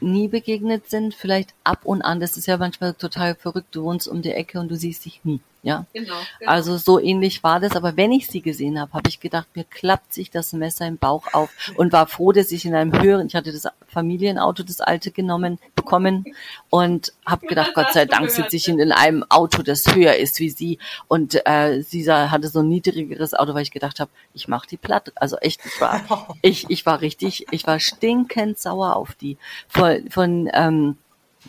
nie 0.00 0.28
begegnet 0.28 0.88
sind, 0.90 1.14
vielleicht 1.14 1.54
ab 1.64 1.80
und 1.84 2.02
an. 2.02 2.20
Das 2.20 2.36
ist 2.36 2.46
ja 2.46 2.56
manchmal 2.56 2.94
total 2.94 3.34
verrückt. 3.34 3.68
Du 3.72 3.84
wohnst 3.84 4.08
um 4.08 4.22
die 4.22 4.32
Ecke 4.32 4.60
und 4.60 4.68
du 4.68 4.76
siehst 4.76 5.04
dich 5.04 5.20
nie. 5.24 5.40
Ja. 5.62 5.86
Genau, 5.92 6.14
genau. 6.38 6.50
Also 6.50 6.76
so 6.76 7.00
ähnlich 7.00 7.42
war 7.42 7.60
das. 7.60 7.76
Aber 7.76 7.96
wenn 7.96 8.12
ich 8.12 8.28
sie 8.28 8.40
gesehen 8.40 8.80
habe, 8.80 8.92
habe 8.92 9.08
ich 9.08 9.20
gedacht, 9.20 9.48
mir 9.54 9.64
klappt 9.64 10.14
sich 10.14 10.30
das 10.30 10.52
Messer 10.52 10.86
im 10.86 10.98
Bauch 10.98 11.32
auf 11.32 11.50
und 11.76 11.92
war 11.92 12.06
froh, 12.06 12.32
dass 12.32 12.52
ich 12.52 12.64
in 12.64 12.74
einem 12.74 13.00
höheren, 13.00 13.26
ich 13.26 13.34
hatte 13.34 13.52
das 13.52 13.66
Familienauto, 13.88 14.62
das 14.62 14.80
alte 14.80 15.10
genommen, 15.10 15.58
bekommen 15.88 16.24
und 16.70 17.12
habe 17.24 17.46
gedacht, 17.46 17.72
Gott 17.74 17.92
sei 17.92 18.04
Dank 18.04 18.30
sitze 18.30 18.56
ich 18.56 18.68
in, 18.68 18.78
in, 18.78 18.92
einem 18.92 19.24
Auto, 19.28 19.62
das 19.62 19.94
höher 19.94 20.14
ist 20.14 20.38
wie 20.38 20.50
sie. 20.50 20.78
Und 21.08 21.40
äh, 21.46 21.82
sie 21.82 22.10
hatte 22.10 22.48
so 22.48 22.60
ein 22.60 22.68
niedrigeres 22.68 23.34
Auto, 23.34 23.54
weil 23.54 23.62
ich 23.62 23.70
gedacht 23.70 24.00
habe, 24.00 24.10
ich 24.34 24.48
mache 24.48 24.68
die 24.68 24.76
platt. 24.76 25.12
Also 25.14 25.36
echt, 25.38 25.64
ich 25.64 25.80
war, 25.80 26.36
ich, 26.42 26.68
ich 26.68 26.84
war 26.84 27.00
richtig, 27.00 27.46
ich 27.50 27.66
war 27.66 27.80
stinkend 27.80 28.58
sauer 28.58 28.96
auf 28.96 29.14
die. 29.14 29.38
Von, 29.68 30.10
von 30.10 30.50
ähm, 30.52 30.98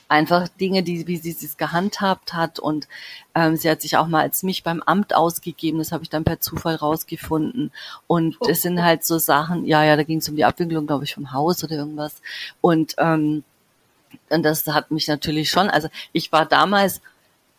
einfach 0.08 0.48
Dinge, 0.48 0.84
die, 0.84 1.08
wie 1.08 1.18
sie 1.18 1.32
es 1.32 1.58
gehandhabt 1.58 2.34
hat 2.34 2.60
und 2.60 2.88
ähm, 3.36 3.58
sie 3.58 3.70
hat 3.70 3.82
sich 3.82 3.98
auch 3.98 4.08
mal 4.08 4.22
als 4.22 4.44
mich 4.44 4.64
beim 4.64 4.82
Amt 4.84 5.16
ausgegeben, 5.16 5.80
das 5.80 5.92
habe 5.92 6.04
ich 6.04 6.10
dann 6.10 6.24
per 6.24 6.40
Zufall 6.40 6.76
rausgefunden 6.76 7.72
und 8.08 8.38
oh. 8.40 8.48
es 8.48 8.62
sind 8.62 8.82
halt 8.84 9.04
so 9.04 9.18
Sachen, 9.18 9.66
ja, 9.66 9.84
ja, 9.84 9.96
da 9.96 10.04
ging 10.04 10.20
es 10.20 10.30
um 10.30 10.36
die 10.36 10.46
Abwicklung, 10.46 10.86
glaube 10.88 11.04
ich, 11.04 11.16
vom 11.16 11.34
Haus 11.34 11.64
oder 11.64 11.76
irgendwas 11.76 12.22
und 12.62 12.96
ähm, 13.00 13.44
und 14.30 14.44
das 14.44 14.66
hat 14.68 14.92
mich 14.92 15.08
natürlich 15.08 15.50
schon, 15.50 15.70
also 15.70 15.90
ich 16.12 16.32
war 16.32 16.46
damals 16.46 17.02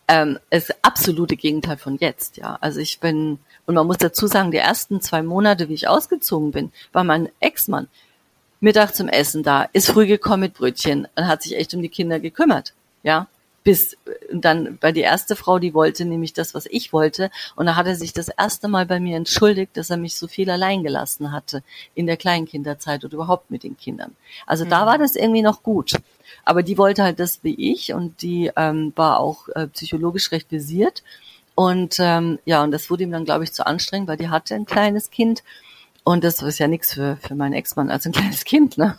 ähm, 0.07 0.39
ist 0.49 0.73
absolute 0.83 1.37
Gegenteil 1.37 1.77
von 1.77 1.97
jetzt, 1.97 2.37
ja. 2.37 2.57
Also 2.59 2.79
ich 2.79 2.99
bin, 2.99 3.39
und 3.65 3.75
man 3.75 3.87
muss 3.87 3.97
dazu 3.97 4.27
sagen, 4.27 4.51
die 4.51 4.57
ersten 4.57 4.99
zwei 4.99 5.21
Monate, 5.21 5.69
wie 5.69 5.73
ich 5.73 5.87
ausgezogen 5.87 6.51
bin, 6.51 6.71
war 6.91 7.03
mein 7.03 7.29
Ex-Mann 7.39 7.87
Mittag 8.59 8.93
zum 8.93 9.07
Essen 9.07 9.41
da, 9.41 9.69
ist 9.73 9.89
früh 9.89 10.05
gekommen 10.05 10.41
mit 10.41 10.53
Brötchen 10.53 11.07
und 11.15 11.27
hat 11.27 11.41
sich 11.41 11.55
echt 11.55 11.73
um 11.73 11.81
die 11.81 11.89
Kinder 11.89 12.19
gekümmert, 12.19 12.73
ja 13.03 13.27
bis 13.63 13.97
dann 14.31 14.77
bei 14.79 14.91
die 14.91 15.01
erste 15.01 15.35
Frau, 15.35 15.59
die 15.59 15.73
wollte 15.73 16.05
nämlich 16.05 16.33
das, 16.33 16.55
was 16.55 16.65
ich 16.65 16.93
wollte. 16.93 17.29
Und 17.55 17.67
da 17.67 17.75
hat 17.75 17.85
er 17.85 17.95
sich 17.95 18.13
das 18.13 18.29
erste 18.29 18.67
Mal 18.67 18.85
bei 18.85 18.99
mir 18.99 19.17
entschuldigt, 19.17 19.77
dass 19.77 19.89
er 19.89 19.97
mich 19.97 20.15
so 20.15 20.27
viel 20.27 20.49
allein 20.49 20.83
gelassen 20.83 21.31
hatte 21.31 21.63
in 21.93 22.07
der 22.07 22.17
Kleinkinderzeit 22.17 23.05
oder 23.05 23.13
überhaupt 23.13 23.51
mit 23.51 23.63
den 23.63 23.77
Kindern. 23.77 24.15
Also 24.47 24.65
mhm. 24.65 24.69
da 24.69 24.85
war 24.85 24.97
das 24.97 25.15
irgendwie 25.15 25.43
noch 25.43 25.61
gut. 25.63 25.93
Aber 26.43 26.63
die 26.63 26.77
wollte 26.77 27.03
halt 27.03 27.19
das 27.19 27.43
wie 27.43 27.71
ich 27.71 27.93
und 27.93 28.21
die 28.21 28.51
ähm, 28.55 28.93
war 28.95 29.19
auch 29.19 29.47
äh, 29.49 29.67
psychologisch 29.67 30.31
recht 30.31 30.51
visiert. 30.51 31.03
Und 31.55 31.97
ähm, 31.99 32.39
ja, 32.45 32.63
und 32.63 32.71
das 32.71 32.89
wurde 32.89 33.03
ihm 33.03 33.11
dann, 33.11 33.25
glaube 33.25 33.43
ich, 33.43 33.53
zu 33.53 33.65
anstrengend, 33.65 34.07
weil 34.07 34.17
die 34.17 34.29
hatte 34.29 34.55
ein 34.55 34.65
kleines 34.65 35.11
Kind. 35.11 35.43
Und 36.03 36.23
das 36.23 36.41
ist 36.41 36.59
ja 36.59 36.67
nichts 36.67 36.93
für, 36.93 37.17
für 37.17 37.35
meinen 37.35 37.53
Ex-Mann 37.53 37.91
als 37.91 38.05
ein 38.05 38.11
kleines 38.13 38.43
Kind, 38.43 38.77
ne? 38.77 38.97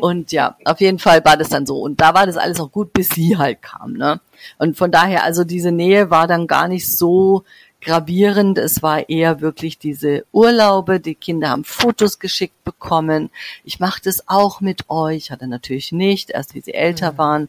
Und 0.00 0.32
ja, 0.32 0.56
auf 0.64 0.80
jeden 0.80 0.98
Fall 0.98 1.24
war 1.24 1.36
das 1.36 1.48
dann 1.48 1.66
so. 1.66 1.78
Und 1.78 2.00
da 2.00 2.14
war 2.14 2.26
das 2.26 2.36
alles 2.36 2.60
auch 2.60 2.70
gut, 2.70 2.92
bis 2.92 3.08
sie 3.08 3.36
halt 3.36 3.62
kam. 3.62 3.94
Ne? 3.94 4.20
Und 4.58 4.76
von 4.76 4.90
daher, 4.90 5.24
also 5.24 5.44
diese 5.44 5.72
Nähe 5.72 6.10
war 6.10 6.26
dann 6.26 6.46
gar 6.46 6.68
nicht 6.68 6.94
so 6.94 7.44
gravierend. 7.80 8.58
Es 8.58 8.82
war 8.82 9.08
eher 9.08 9.40
wirklich 9.40 9.78
diese 9.78 10.24
Urlaube. 10.32 11.00
Die 11.00 11.14
Kinder 11.14 11.50
haben 11.50 11.64
Fotos 11.64 12.18
geschickt 12.18 12.62
bekommen. 12.64 13.30
Ich 13.64 13.80
mache 13.80 14.00
das 14.02 14.28
auch 14.28 14.60
mit 14.60 14.88
euch. 14.88 15.30
Hatte 15.30 15.46
natürlich 15.46 15.92
nicht, 15.92 16.30
erst 16.30 16.54
wie 16.54 16.60
sie 16.60 16.74
älter 16.74 17.12
mhm. 17.12 17.18
waren. 17.18 17.48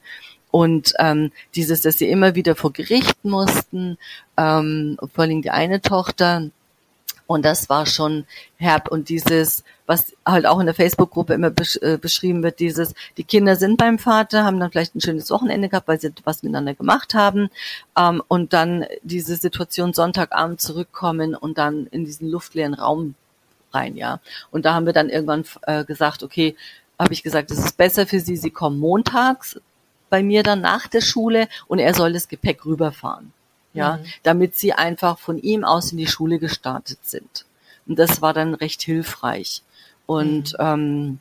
Und 0.51 0.93
ähm, 0.99 1.31
dieses, 1.55 1.81
dass 1.81 1.97
sie 1.97 2.09
immer 2.09 2.35
wieder 2.35 2.55
vor 2.55 2.71
Gericht 2.71 3.23
mussten, 3.23 3.97
ähm, 4.37 4.97
vor 5.13 5.25
allem 5.25 5.41
die 5.41 5.51
eine 5.51 5.81
Tochter, 5.81 6.49
und 7.27 7.43
das 7.43 7.69
war 7.69 7.85
schon 7.85 8.25
herb. 8.55 8.89
Und 8.89 9.09
dieses, 9.09 9.63
was 9.87 10.13
halt 10.25 10.45
auch 10.45 10.59
in 10.59 10.67
der 10.67 10.75
Facebook-Gruppe 10.75 11.33
immer 11.33 11.49
besch 11.49 11.77
äh, 11.81 11.97
beschrieben 11.97 12.43
wird, 12.43 12.59
dieses, 12.59 12.93
die 13.17 13.23
Kinder 13.23 13.55
sind 13.55 13.77
beim 13.77 13.97
Vater, 13.97 14.43
haben 14.43 14.59
dann 14.59 14.69
vielleicht 14.69 14.95
ein 14.95 15.01
schönes 15.01 15.31
Wochenende 15.31 15.69
gehabt, 15.69 15.87
weil 15.87 15.99
sie 15.99 16.13
was 16.23 16.43
miteinander 16.43 16.75
gemacht 16.75 17.15
haben. 17.15 17.49
Ähm, 17.97 18.21
und 18.27 18.53
dann 18.53 18.85
diese 19.01 19.35
Situation 19.35 19.93
Sonntagabend 19.93 20.61
zurückkommen 20.61 21.33
und 21.33 21.57
dann 21.57 21.87
in 21.87 22.05
diesen 22.05 22.29
luftleeren 22.29 22.75
Raum 22.75 23.15
rein, 23.73 23.97
ja. 23.97 24.19
Und 24.51 24.65
da 24.65 24.75
haben 24.75 24.85
wir 24.85 24.93
dann 24.93 25.09
irgendwann 25.09 25.45
äh, 25.63 25.83
gesagt, 25.83 26.21
okay, 26.21 26.55
habe 26.99 27.13
ich 27.13 27.23
gesagt, 27.23 27.49
es 27.49 27.59
ist 27.59 27.77
besser 27.77 28.05
für 28.05 28.19
sie, 28.19 28.37
sie 28.37 28.51
kommen 28.51 28.79
montags 28.79 29.59
bei 30.09 30.21
mir 30.21 30.43
dann 30.43 30.61
nach 30.61 30.87
der 30.87 31.01
Schule 31.01 31.47
und 31.67 31.79
er 31.79 31.93
soll 31.93 32.13
das 32.13 32.27
Gepäck 32.27 32.65
rüberfahren 32.65 33.33
ja, 33.77 33.97
mhm. 33.97 34.05
damit 34.23 34.57
sie 34.57 34.73
einfach 34.73 35.19
von 35.19 35.37
ihm 35.37 35.63
aus 35.63 35.91
in 35.91 35.97
die 35.97 36.07
Schule 36.07 36.39
gestartet 36.39 36.99
sind. 37.03 37.45
Und 37.87 37.99
das 37.99 38.21
war 38.21 38.33
dann 38.33 38.53
recht 38.53 38.81
hilfreich. 38.81 39.61
Und 40.07 40.53
mhm. 40.53 40.65
ähm, 40.65 41.19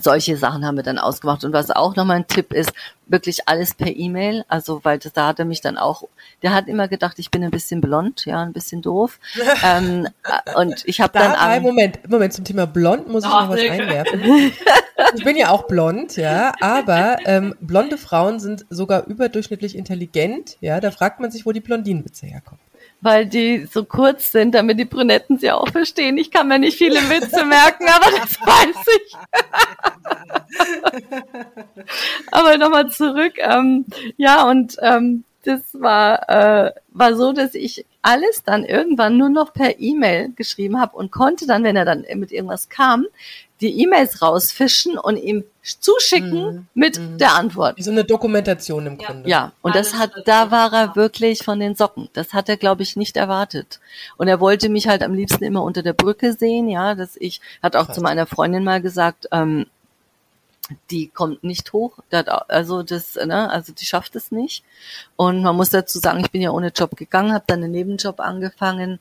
solche 0.00 0.36
Sachen 0.36 0.66
haben 0.66 0.76
wir 0.76 0.82
dann 0.82 0.98
ausgemacht. 0.98 1.44
Und 1.44 1.52
was 1.52 1.70
auch 1.70 1.96
nochmal 1.96 2.16
ein 2.16 2.26
Tipp 2.26 2.52
ist, 2.52 2.72
wirklich 3.06 3.48
alles 3.48 3.74
per 3.74 3.94
E-Mail. 3.94 4.44
Also, 4.48 4.80
weil 4.82 4.98
das, 4.98 5.12
da 5.12 5.28
hat 5.28 5.38
er 5.38 5.44
mich 5.44 5.60
dann 5.60 5.78
auch, 5.78 6.04
der 6.42 6.52
hat 6.52 6.68
immer 6.68 6.88
gedacht, 6.88 7.18
ich 7.18 7.30
bin 7.30 7.44
ein 7.44 7.50
bisschen 7.50 7.80
blond, 7.80 8.26
ja, 8.26 8.42
ein 8.42 8.52
bisschen 8.52 8.82
doof. 8.82 9.18
ähm, 9.64 10.08
äh, 10.24 10.60
und 10.60 10.82
ich 10.86 11.00
habe 11.00 11.12
dann. 11.18 11.32
Da, 11.32 11.60
Moment, 11.60 12.08
Moment, 12.08 12.32
zum 12.32 12.44
Thema 12.44 12.66
blond 12.66 13.08
muss 13.08 13.24
ich 13.24 13.30
oh, 13.30 13.40
noch 13.40 13.50
was 13.50 13.60
einwerfen. 13.60 14.20
ich 15.14 15.24
bin 15.24 15.36
ja 15.36 15.50
auch 15.50 15.66
blond, 15.66 16.16
ja, 16.16 16.52
aber 16.60 17.18
ähm, 17.24 17.54
blonde 17.60 17.98
Frauen 17.98 18.40
sind 18.40 18.66
sogar 18.70 19.06
überdurchschnittlich 19.06 19.76
intelligent, 19.76 20.56
ja. 20.60 20.80
Da 20.80 20.90
fragt 20.90 21.20
man 21.20 21.30
sich, 21.30 21.46
wo 21.46 21.52
die 21.52 21.60
Blondinenwitze 21.60 22.26
herkommen 22.26 22.60
weil 23.00 23.26
die 23.26 23.66
so 23.66 23.84
kurz 23.84 24.32
sind, 24.32 24.54
damit 24.54 24.78
die 24.78 24.84
Brünetten 24.84 25.38
sie 25.38 25.50
auch 25.50 25.68
verstehen. 25.68 26.18
Ich 26.18 26.30
kann 26.30 26.48
mir 26.48 26.58
nicht 26.58 26.78
viele 26.78 27.00
Witze 27.10 27.44
merken, 27.44 27.86
aber 27.88 28.10
das 28.18 28.40
weiß 28.40 28.76
ich. 28.96 29.16
aber 32.32 32.58
nochmal 32.58 32.90
zurück. 32.90 33.34
Ähm, 33.38 33.84
ja, 34.16 34.48
und 34.48 34.76
ähm, 34.80 35.24
das 35.46 35.62
war, 35.72 36.28
äh, 36.28 36.72
war 36.90 37.14
so, 37.14 37.32
dass 37.32 37.54
ich 37.54 37.86
alles 38.02 38.42
dann 38.44 38.64
irgendwann 38.64 39.16
nur 39.16 39.28
noch 39.28 39.52
per 39.52 39.80
E-Mail 39.80 40.32
geschrieben 40.34 40.80
habe 40.80 40.96
und 40.96 41.10
konnte 41.10 41.46
dann, 41.46 41.64
wenn 41.64 41.76
er 41.76 41.84
dann 41.84 42.04
mit 42.14 42.32
irgendwas 42.32 42.68
kam, 42.68 43.06
die 43.60 43.82
E-Mails 43.82 44.20
rausfischen 44.20 44.98
und 44.98 45.16
ihm 45.16 45.44
zuschicken 45.62 46.44
mhm. 46.44 46.66
mit 46.74 46.98
mhm. 46.98 47.18
der 47.18 47.34
Antwort. 47.34 47.82
So 47.82 47.90
eine 47.90 48.04
Dokumentation 48.04 48.86
im 48.86 48.98
Grunde. 48.98 49.28
Ja, 49.28 49.52
und 49.62 49.74
das 49.74 49.94
hat, 49.94 50.12
da 50.26 50.50
war 50.50 50.72
er 50.72 50.96
wirklich 50.96 51.42
von 51.42 51.58
den 51.58 51.74
Socken. 51.74 52.08
Das 52.12 52.32
hat 52.32 52.48
er, 52.48 52.56
glaube 52.56 52.82
ich, 52.82 52.96
nicht 52.96 53.16
erwartet. 53.16 53.80
Und 54.18 54.28
er 54.28 54.40
wollte 54.40 54.68
mich 54.68 54.88
halt 54.88 55.02
am 55.02 55.14
liebsten 55.14 55.44
immer 55.44 55.62
unter 55.62 55.82
der 55.82 55.94
Brücke 55.94 56.34
sehen, 56.34 56.68
ja, 56.68 56.94
dass 56.94 57.16
ich, 57.16 57.40
hat 57.62 57.76
auch 57.76 57.86
Krass. 57.86 57.96
zu 57.96 58.02
meiner 58.02 58.26
Freundin 58.26 58.62
mal 58.62 58.82
gesagt, 58.82 59.26
ähm, 59.32 59.66
die 60.90 61.08
kommt 61.08 61.44
nicht 61.44 61.72
hoch, 61.72 61.98
also 62.48 62.82
das, 62.82 63.14
ne, 63.16 63.50
also 63.50 63.72
die 63.72 63.84
schafft 63.84 64.16
es 64.16 64.32
nicht. 64.32 64.64
Und 65.16 65.42
man 65.42 65.56
muss 65.56 65.70
dazu 65.70 65.98
sagen, 65.98 66.20
ich 66.20 66.30
bin 66.30 66.42
ja 66.42 66.50
ohne 66.50 66.68
Job 66.68 66.96
gegangen, 66.96 67.32
habe 67.32 67.44
dann 67.46 67.62
einen 67.62 67.72
Nebenjob 67.72 68.20
angefangen, 68.20 68.98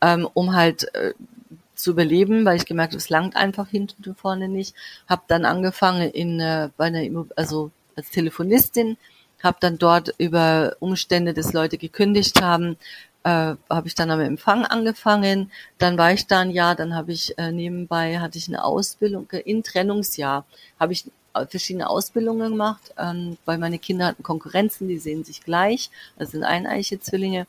ähm, 0.00 0.28
um 0.32 0.54
halt 0.54 0.94
äh, 0.94 1.12
zu 1.74 1.90
überleben, 1.90 2.44
weil 2.44 2.56
ich 2.56 2.66
gemerkt 2.66 2.92
habe, 2.92 2.98
es 2.98 3.08
langt 3.08 3.36
einfach 3.36 3.68
hinten 3.68 4.08
und 4.08 4.18
vorne 4.18 4.48
nicht. 4.48 4.74
Habe 5.08 5.22
dann 5.28 5.44
angefangen 5.44 6.10
in 6.10 6.40
äh, 6.40 6.70
bei 6.76 6.86
einer 6.86 7.26
also 7.36 7.70
als 7.96 8.10
Telefonistin, 8.10 8.96
habe 9.42 9.58
dann 9.60 9.78
dort 9.78 10.14
über 10.18 10.76
Umstände, 10.80 11.34
dass 11.34 11.52
Leute 11.52 11.78
gekündigt 11.78 12.40
haben, 12.40 12.76
äh, 13.24 13.54
habe 13.70 13.86
ich 13.86 13.94
dann 13.94 14.10
am 14.10 14.20
Empfang 14.20 14.64
angefangen. 14.64 15.50
Dann 15.78 15.98
war 15.98 16.12
ich 16.12 16.26
da 16.26 16.40
ein 16.40 16.50
Jahr, 16.50 16.74
dann 16.74 16.94
habe 16.94 17.12
ich 17.12 17.38
äh, 17.38 17.52
nebenbei 17.52 18.18
hatte 18.18 18.38
ich 18.38 18.48
eine 18.48 18.64
Ausbildung 18.64 19.28
in 19.30 19.62
Trennungsjahr, 19.62 20.44
habe 20.78 20.92
ich 20.92 21.04
verschiedene 21.48 21.88
Ausbildungen 21.88 22.50
gemacht, 22.50 22.92
ähm, 22.98 23.38
weil 23.44 23.58
meine 23.58 23.78
Kinder 23.78 24.06
hatten 24.06 24.22
Konkurrenzen, 24.22 24.88
die 24.88 24.98
sehen 24.98 25.24
sich 25.24 25.42
gleich, 25.42 25.90
das 26.18 26.32
sind 26.32 26.44
eineiche 26.44 27.00
Zwillinge. 27.00 27.46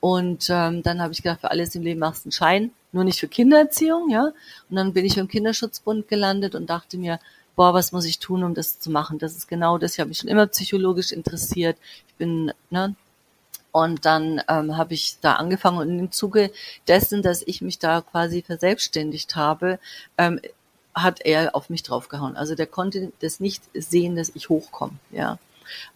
Und 0.00 0.48
ähm, 0.50 0.82
dann 0.82 1.00
habe 1.00 1.12
ich 1.12 1.22
gedacht, 1.22 1.40
für 1.40 1.50
alles 1.50 1.74
im 1.74 1.82
Leben 1.82 2.00
machst 2.00 2.24
du 2.24 2.28
einen 2.28 2.32
Schein, 2.32 2.70
nur 2.92 3.04
nicht 3.04 3.18
für 3.18 3.28
Kindererziehung, 3.28 4.10
ja. 4.10 4.32
Und 4.70 4.76
dann 4.76 4.92
bin 4.92 5.04
ich 5.04 5.16
beim 5.16 5.28
Kinderschutzbund 5.28 6.08
gelandet 6.08 6.54
und 6.54 6.70
dachte 6.70 6.96
mir, 6.96 7.18
boah, 7.56 7.74
was 7.74 7.92
muss 7.92 8.04
ich 8.04 8.18
tun, 8.18 8.44
um 8.44 8.54
das 8.54 8.78
zu 8.78 8.90
machen? 8.90 9.18
Das 9.18 9.36
ist 9.36 9.48
genau 9.48 9.78
das. 9.78 9.94
Ich 9.94 10.00
habe 10.00 10.08
mich 10.08 10.18
schon 10.18 10.28
immer 10.28 10.46
psychologisch 10.46 11.12
interessiert. 11.12 11.78
Ich 12.08 12.14
bin, 12.14 12.52
ne, 12.70 12.94
und 13.76 14.06
dann 14.06 14.40
ähm, 14.48 14.78
habe 14.78 14.94
ich 14.94 15.18
da 15.20 15.34
angefangen 15.34 15.76
und 15.76 15.98
im 15.98 16.10
Zuge 16.10 16.50
dessen, 16.88 17.20
dass 17.20 17.42
ich 17.42 17.60
mich 17.60 17.78
da 17.78 18.00
quasi 18.00 18.40
verselbstständigt 18.40 19.36
habe, 19.36 19.78
ähm, 20.16 20.40
hat 20.94 21.20
er 21.20 21.54
auf 21.54 21.68
mich 21.68 21.82
draufgehauen. 21.82 22.38
Also 22.38 22.54
der 22.54 22.68
konnte 22.68 23.12
das 23.20 23.38
nicht 23.38 23.64
sehen, 23.74 24.16
dass 24.16 24.32
ich 24.34 24.48
hochkomme, 24.48 24.94
ja. 25.12 25.38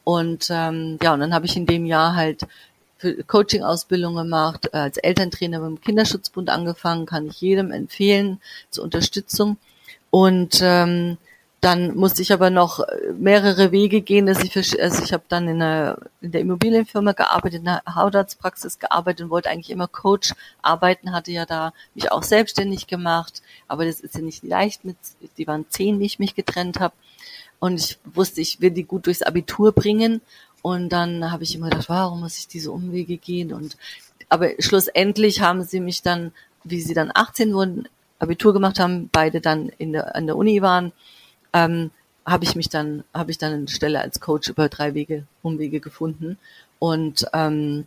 Und 0.05 0.49
ähm, 0.51 0.99
ja, 1.03 1.15
und 1.15 1.21
dann 1.21 1.33
habe 1.33 1.47
ich 1.47 1.57
in 1.57 1.65
dem 1.65 1.87
Jahr 1.87 2.17
halt 2.17 2.47
Coaching-Ausbildung 3.27 4.15
gemacht, 4.15 4.69
äh, 4.75 4.77
als 4.77 4.99
Elterntrainer 4.99 5.61
beim 5.61 5.81
Kinderschutzbund 5.81 6.51
angefangen, 6.51 7.07
kann 7.07 7.29
ich 7.29 7.41
jedem 7.41 7.73
empfehlen 7.73 8.43
zur 8.69 8.85
Unterstützung. 8.85 9.57
Und 10.11 10.61
ähm, 10.63 11.17
dann 11.61 11.95
musste 11.95 12.23
ich 12.23 12.33
aber 12.33 12.49
noch 12.49 12.81
mehrere 13.19 13.71
Wege 13.71 14.01
gehen, 14.01 14.25
dass 14.25 14.43
ich, 14.43 14.57
also 14.81 15.03
ich 15.05 15.13
habe 15.13 15.25
dann 15.29 15.47
in 15.47 15.59
der, 15.59 15.99
in 16.23 16.33
der 16.33 16.41
Immobilienfirma 16.41 17.13
gearbeitet, 17.13 17.59
in 17.59 17.67
der 17.67 17.83
Hautarztpraxis 17.95 18.79
gearbeitet 18.79 19.25
und 19.25 19.31
wollte 19.31 19.51
eigentlich 19.51 19.71
immer 19.71 19.87
Coach 19.87 20.35
arbeiten, 20.63 21.13
hatte 21.13 21.33
ja 21.33 21.45
da 21.45 21.75
mich 21.95 22.11
auch 22.13 22.23
selbstständig 22.23 22.87
gemacht, 22.87 23.43
aber 23.69 23.85
das 23.85 24.01
ist 24.01 24.15
ja 24.15 24.23
nicht 24.23 24.43
leicht 24.43 24.87
mit, 24.87 24.97
die 25.37 25.47
waren 25.47 25.67
zehn, 25.69 26.01
wie 26.01 26.07
ich 26.07 26.19
mich 26.19 26.35
getrennt 26.35 26.81
habe. 26.81 26.95
Und 27.59 27.79
ich 27.79 27.99
wusste, 28.05 28.41
ich 28.41 28.63
will 28.63 28.71
die 28.71 28.85
gut 28.85 29.07
durchs 29.07 29.23
Abitur 29.23 29.73
bringen. 29.73 30.23
Und 30.63 30.89
dann 30.89 31.31
habe 31.31 31.43
ich 31.43 31.55
immer 31.55 31.69
gedacht, 31.69 31.91
warum 31.91 32.21
muss 32.21 32.39
ich 32.39 32.49
diese 32.49 32.73
Umwege 32.73 33.19
gehen? 33.19 33.53
Und 33.53 33.77
aber 34.31 34.51
schlussendlich 34.61 35.43
haben 35.43 35.63
sie 35.63 35.81
mich 35.81 36.03
dann, 36.03 36.33
wie 36.65 36.81
sie 36.81 36.95
dann 36.95 37.11
18 37.15 37.53
wurden, 37.53 37.87
Abitur 38.19 38.53
gemacht 38.53 38.79
haben, 38.79 39.11
beide 39.13 39.41
dann 39.41 39.71
in 39.79 39.93
der, 39.93 40.15
an 40.15 40.27
der 40.27 40.37
Uni 40.37 40.63
waren, 40.63 40.93
ähm, 41.53 41.91
habe 42.27 42.45
ich 42.45 42.55
mich 42.55 42.69
dann, 42.69 43.05
habe 43.15 43.31
ich 43.31 43.39
dann 43.39 43.53
eine 43.53 43.69
Stelle 43.69 44.01
als 44.01 44.21
Coach 44.21 44.49
über 44.49 44.69
drei 44.69 44.95
Wege, 44.95 45.27
Umwege 45.43 45.81
gefunden. 45.81 46.39
Und 46.79 47.27
ähm, 47.33 47.87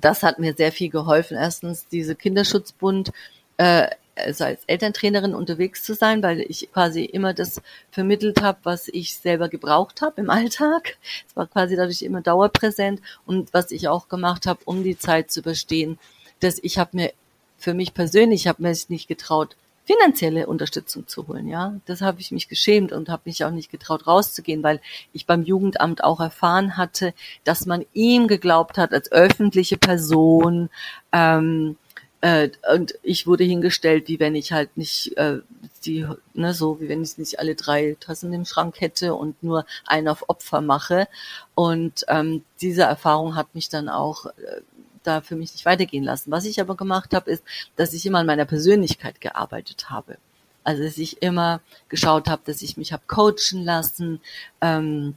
das 0.00 0.22
hat 0.22 0.38
mir 0.38 0.54
sehr 0.54 0.72
viel 0.72 0.90
geholfen. 0.90 1.36
Erstens 1.36 1.86
diese 1.88 2.14
Kinderschutzbund 2.14 3.12
äh, 3.58 3.88
also 4.16 4.44
als 4.44 4.64
Elterntrainerin 4.66 5.34
unterwegs 5.34 5.84
zu 5.84 5.94
sein, 5.94 6.22
weil 6.22 6.40
ich 6.40 6.70
quasi 6.72 7.04
immer 7.04 7.34
das 7.34 7.60
vermittelt 7.90 8.40
habe, 8.40 8.58
was 8.62 8.88
ich 8.88 9.14
selber 9.14 9.48
gebraucht 9.48 10.00
habe 10.02 10.20
im 10.20 10.30
Alltag. 10.36 10.96
Es 11.28 11.36
war 11.36 11.46
quasi 11.46 11.76
dadurch 11.76 12.02
immer 12.02 12.22
dauerpräsent 12.22 13.00
und 13.26 13.52
was 13.52 13.70
ich 13.70 13.88
auch 13.88 14.08
gemacht 14.08 14.46
habe, 14.46 14.60
um 14.64 14.82
die 14.82 14.98
Zeit 14.98 15.30
zu 15.30 15.40
überstehen, 15.40 15.98
dass 16.40 16.58
ich 16.62 16.78
habe 16.78 16.90
mir 16.96 17.12
für 17.58 17.74
mich 17.74 17.94
persönlich, 17.94 18.42
ich 18.42 18.48
habe 18.48 18.62
mir 18.62 18.74
nicht 18.88 19.08
getraut, 19.08 19.56
finanzielle 19.86 20.46
Unterstützung 20.48 21.06
zu 21.06 21.28
holen. 21.28 21.46
Ja, 21.48 21.74
das 21.86 22.00
habe 22.00 22.20
ich 22.20 22.32
mich 22.32 22.48
geschämt 22.48 22.92
und 22.92 23.08
habe 23.08 23.22
mich 23.24 23.44
auch 23.44 23.52
nicht 23.52 23.70
getraut 23.70 24.06
rauszugehen, 24.06 24.62
weil 24.62 24.80
ich 25.12 25.26
beim 25.26 25.44
Jugendamt 25.44 26.02
auch 26.02 26.20
erfahren 26.20 26.76
hatte, 26.76 27.14
dass 27.44 27.66
man 27.66 27.86
ihm 27.94 28.26
geglaubt 28.26 28.78
hat 28.78 28.92
als 28.92 29.10
öffentliche 29.12 29.78
Person. 29.78 30.68
Ähm, 31.12 31.76
äh, 32.20 32.50
und 32.74 32.94
ich 33.02 33.28
wurde 33.28 33.44
hingestellt, 33.44 34.08
wie 34.08 34.18
wenn 34.18 34.34
ich 34.34 34.50
halt 34.52 34.76
nicht 34.76 35.16
äh, 35.16 35.38
die, 35.84 36.04
ne, 36.34 36.52
so 36.52 36.80
wie 36.80 36.88
wenn 36.88 37.02
ich 37.02 37.18
nicht 37.18 37.38
alle 37.38 37.54
drei 37.54 37.96
Tassen 38.00 38.32
im 38.32 38.44
Schrank 38.44 38.80
hätte 38.80 39.14
und 39.14 39.40
nur 39.42 39.66
einen 39.86 40.08
auf 40.08 40.28
Opfer 40.28 40.60
mache. 40.62 41.06
Und 41.54 42.04
ähm, 42.08 42.42
diese 42.60 42.82
Erfahrung 42.82 43.36
hat 43.36 43.54
mich 43.54 43.68
dann 43.68 43.88
auch 43.88 44.26
äh, 44.26 44.60
da 45.06 45.20
für 45.20 45.36
mich 45.36 45.52
nicht 45.52 45.64
weitergehen 45.66 46.04
lassen. 46.04 46.30
Was 46.30 46.44
ich 46.44 46.60
aber 46.60 46.76
gemacht 46.76 47.14
habe, 47.14 47.30
ist, 47.30 47.44
dass 47.76 47.92
ich 47.92 48.06
immer 48.06 48.18
an 48.18 48.26
meiner 48.26 48.44
Persönlichkeit 48.44 49.20
gearbeitet 49.20 49.90
habe. 49.90 50.18
Also 50.64 50.82
dass 50.82 50.98
ich 50.98 51.22
immer 51.22 51.60
geschaut 51.88 52.28
habe, 52.28 52.42
dass 52.44 52.62
ich 52.62 52.76
mich 52.76 52.92
habe 52.92 53.04
coachen 53.06 53.64
lassen, 53.64 54.20
ähm, 54.60 55.14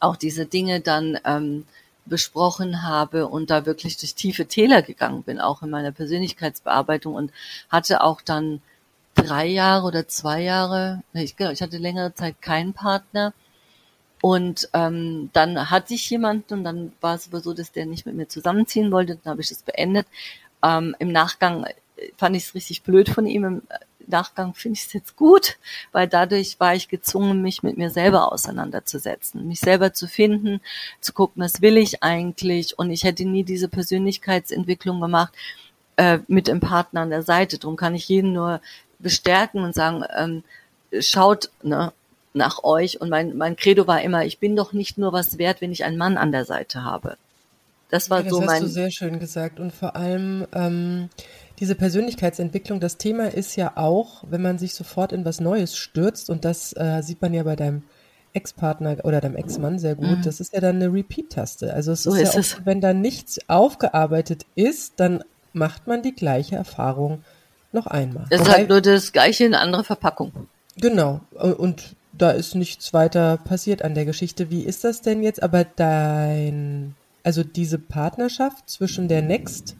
auch 0.00 0.16
diese 0.16 0.44
Dinge 0.46 0.80
dann 0.80 1.18
ähm, 1.24 1.64
besprochen 2.04 2.82
habe 2.82 3.28
und 3.28 3.50
da 3.50 3.64
wirklich 3.64 3.96
durch 3.96 4.14
tiefe 4.14 4.46
Täler 4.46 4.82
gegangen 4.82 5.22
bin, 5.22 5.40
auch 5.40 5.62
in 5.62 5.70
meiner 5.70 5.92
Persönlichkeitsbearbeitung 5.92 7.14
und 7.14 7.32
hatte 7.68 8.02
auch 8.02 8.20
dann 8.20 8.60
drei 9.14 9.46
Jahre 9.46 9.86
oder 9.86 10.08
zwei 10.08 10.42
Jahre, 10.42 11.02
ich, 11.12 11.36
ich 11.38 11.62
hatte 11.62 11.78
längere 11.78 12.14
Zeit 12.14 12.42
keinen 12.42 12.72
Partner 12.72 13.32
und 14.22 14.68
ähm, 14.72 15.30
dann 15.32 15.68
hatte 15.68 15.94
ich 15.94 16.08
jemanden 16.08 16.54
und 16.54 16.64
dann 16.64 16.92
war 17.00 17.16
es 17.16 17.26
aber 17.26 17.40
so, 17.40 17.52
dass 17.52 17.72
der 17.72 17.86
nicht 17.86 18.06
mit 18.06 18.14
mir 18.14 18.28
zusammenziehen 18.28 18.92
wollte. 18.92 19.16
Dann 19.16 19.32
habe 19.32 19.42
ich 19.42 19.48
das 19.48 19.64
beendet. 19.64 20.06
Ähm, 20.62 20.94
Im 21.00 21.10
Nachgang 21.10 21.64
äh, 21.64 21.74
fand 22.16 22.36
ich 22.36 22.44
es 22.44 22.54
richtig 22.54 22.84
blöd 22.84 23.08
von 23.08 23.26
ihm. 23.26 23.42
Im 23.44 23.62
Nachgang 24.06 24.54
finde 24.54 24.78
ich 24.78 24.86
es 24.86 24.92
jetzt 24.92 25.16
gut, 25.16 25.58
weil 25.90 26.06
dadurch 26.06 26.60
war 26.60 26.72
ich 26.76 26.88
gezwungen, 26.88 27.42
mich 27.42 27.64
mit 27.64 27.76
mir 27.76 27.90
selber 27.90 28.32
auseinanderzusetzen, 28.32 29.48
mich 29.48 29.58
selber 29.58 29.92
zu 29.92 30.06
finden, 30.06 30.60
zu 31.00 31.12
gucken, 31.12 31.42
was 31.42 31.60
will 31.60 31.76
ich 31.76 32.04
eigentlich. 32.04 32.78
Und 32.78 32.92
ich 32.92 33.02
hätte 33.02 33.24
nie 33.24 33.42
diese 33.42 33.68
Persönlichkeitsentwicklung 33.68 35.00
gemacht 35.00 35.34
äh, 35.96 36.20
mit 36.28 36.46
dem 36.46 36.60
Partner 36.60 37.00
an 37.00 37.10
der 37.10 37.22
Seite. 37.22 37.58
Darum 37.58 37.74
kann 37.74 37.96
ich 37.96 38.08
jeden 38.08 38.34
nur 38.34 38.60
bestärken 39.00 39.64
und 39.64 39.74
sagen, 39.74 40.04
ähm, 40.16 40.44
schaut, 41.00 41.50
ne, 41.64 41.92
nach 42.34 42.64
euch. 42.64 43.00
Und 43.00 43.10
mein, 43.10 43.36
mein 43.36 43.56
Credo 43.56 43.86
war 43.86 44.02
immer, 44.02 44.24
ich 44.24 44.38
bin 44.38 44.56
doch 44.56 44.72
nicht 44.72 44.98
nur 44.98 45.12
was 45.12 45.38
wert, 45.38 45.60
wenn 45.60 45.72
ich 45.72 45.84
einen 45.84 45.98
Mann 45.98 46.16
an 46.16 46.32
der 46.32 46.44
Seite 46.44 46.84
habe. 46.84 47.16
Das 47.90 48.08
war 48.08 48.18
ja, 48.18 48.24
das 48.24 48.32
so 48.32 48.38
mein. 48.40 48.48
Das 48.48 48.54
hast 48.54 48.62
du 48.62 48.68
sehr 48.68 48.90
schön 48.90 49.18
gesagt. 49.18 49.60
Und 49.60 49.72
vor 49.72 49.96
allem 49.96 50.46
ähm, 50.54 51.10
diese 51.58 51.74
Persönlichkeitsentwicklung, 51.74 52.80
das 52.80 52.96
Thema 52.96 53.32
ist 53.32 53.54
ja 53.56 53.72
auch, 53.76 54.24
wenn 54.28 54.42
man 54.42 54.58
sich 54.58 54.74
sofort 54.74 55.12
in 55.12 55.24
was 55.24 55.40
Neues 55.40 55.76
stürzt, 55.76 56.30
und 56.30 56.44
das 56.44 56.74
äh, 56.76 57.02
sieht 57.02 57.20
man 57.20 57.34
ja 57.34 57.42
bei 57.42 57.54
deinem 57.54 57.82
Ex-Partner 58.32 58.96
oder 59.04 59.20
deinem 59.20 59.36
Ex-Mann 59.36 59.78
sehr 59.78 59.94
gut, 59.94 60.18
mhm. 60.18 60.22
das 60.22 60.40
ist 60.40 60.54
ja 60.54 60.60
dann 60.60 60.76
eine 60.76 60.92
Repeat-Taste. 60.92 61.72
Also 61.72 61.92
es 61.92 62.02
so 62.02 62.14
ist, 62.14 62.34
ist 62.34 62.52
ja 62.52 62.58
auch, 62.58 62.66
wenn 62.66 62.80
da 62.80 62.94
nichts 62.94 63.38
aufgearbeitet 63.48 64.46
ist, 64.54 64.94
dann 64.96 65.22
macht 65.52 65.86
man 65.86 66.02
die 66.02 66.14
gleiche 66.14 66.56
Erfahrung 66.56 67.22
noch 67.72 67.86
einmal. 67.86 68.24
Es 68.30 68.40
ist 68.40 68.50
halt 68.50 68.68
nur 68.68 68.80
das 68.80 69.12
gleiche 69.12 69.44
in 69.44 69.54
andere 69.54 69.84
Verpackung. 69.84 70.32
Genau. 70.78 71.20
Und 71.58 71.94
da 72.12 72.30
ist 72.30 72.54
nichts 72.54 72.92
weiter 72.92 73.38
passiert 73.38 73.82
an 73.82 73.94
der 73.94 74.04
Geschichte. 74.04 74.50
Wie 74.50 74.62
ist 74.62 74.84
das 74.84 75.00
denn 75.00 75.22
jetzt? 75.22 75.42
Aber 75.42 75.64
dein, 75.64 76.94
also 77.22 77.42
diese 77.42 77.78
Partnerschaft 77.78 78.68
zwischen 78.68 79.08
der 79.08 79.22
Next 79.22 79.76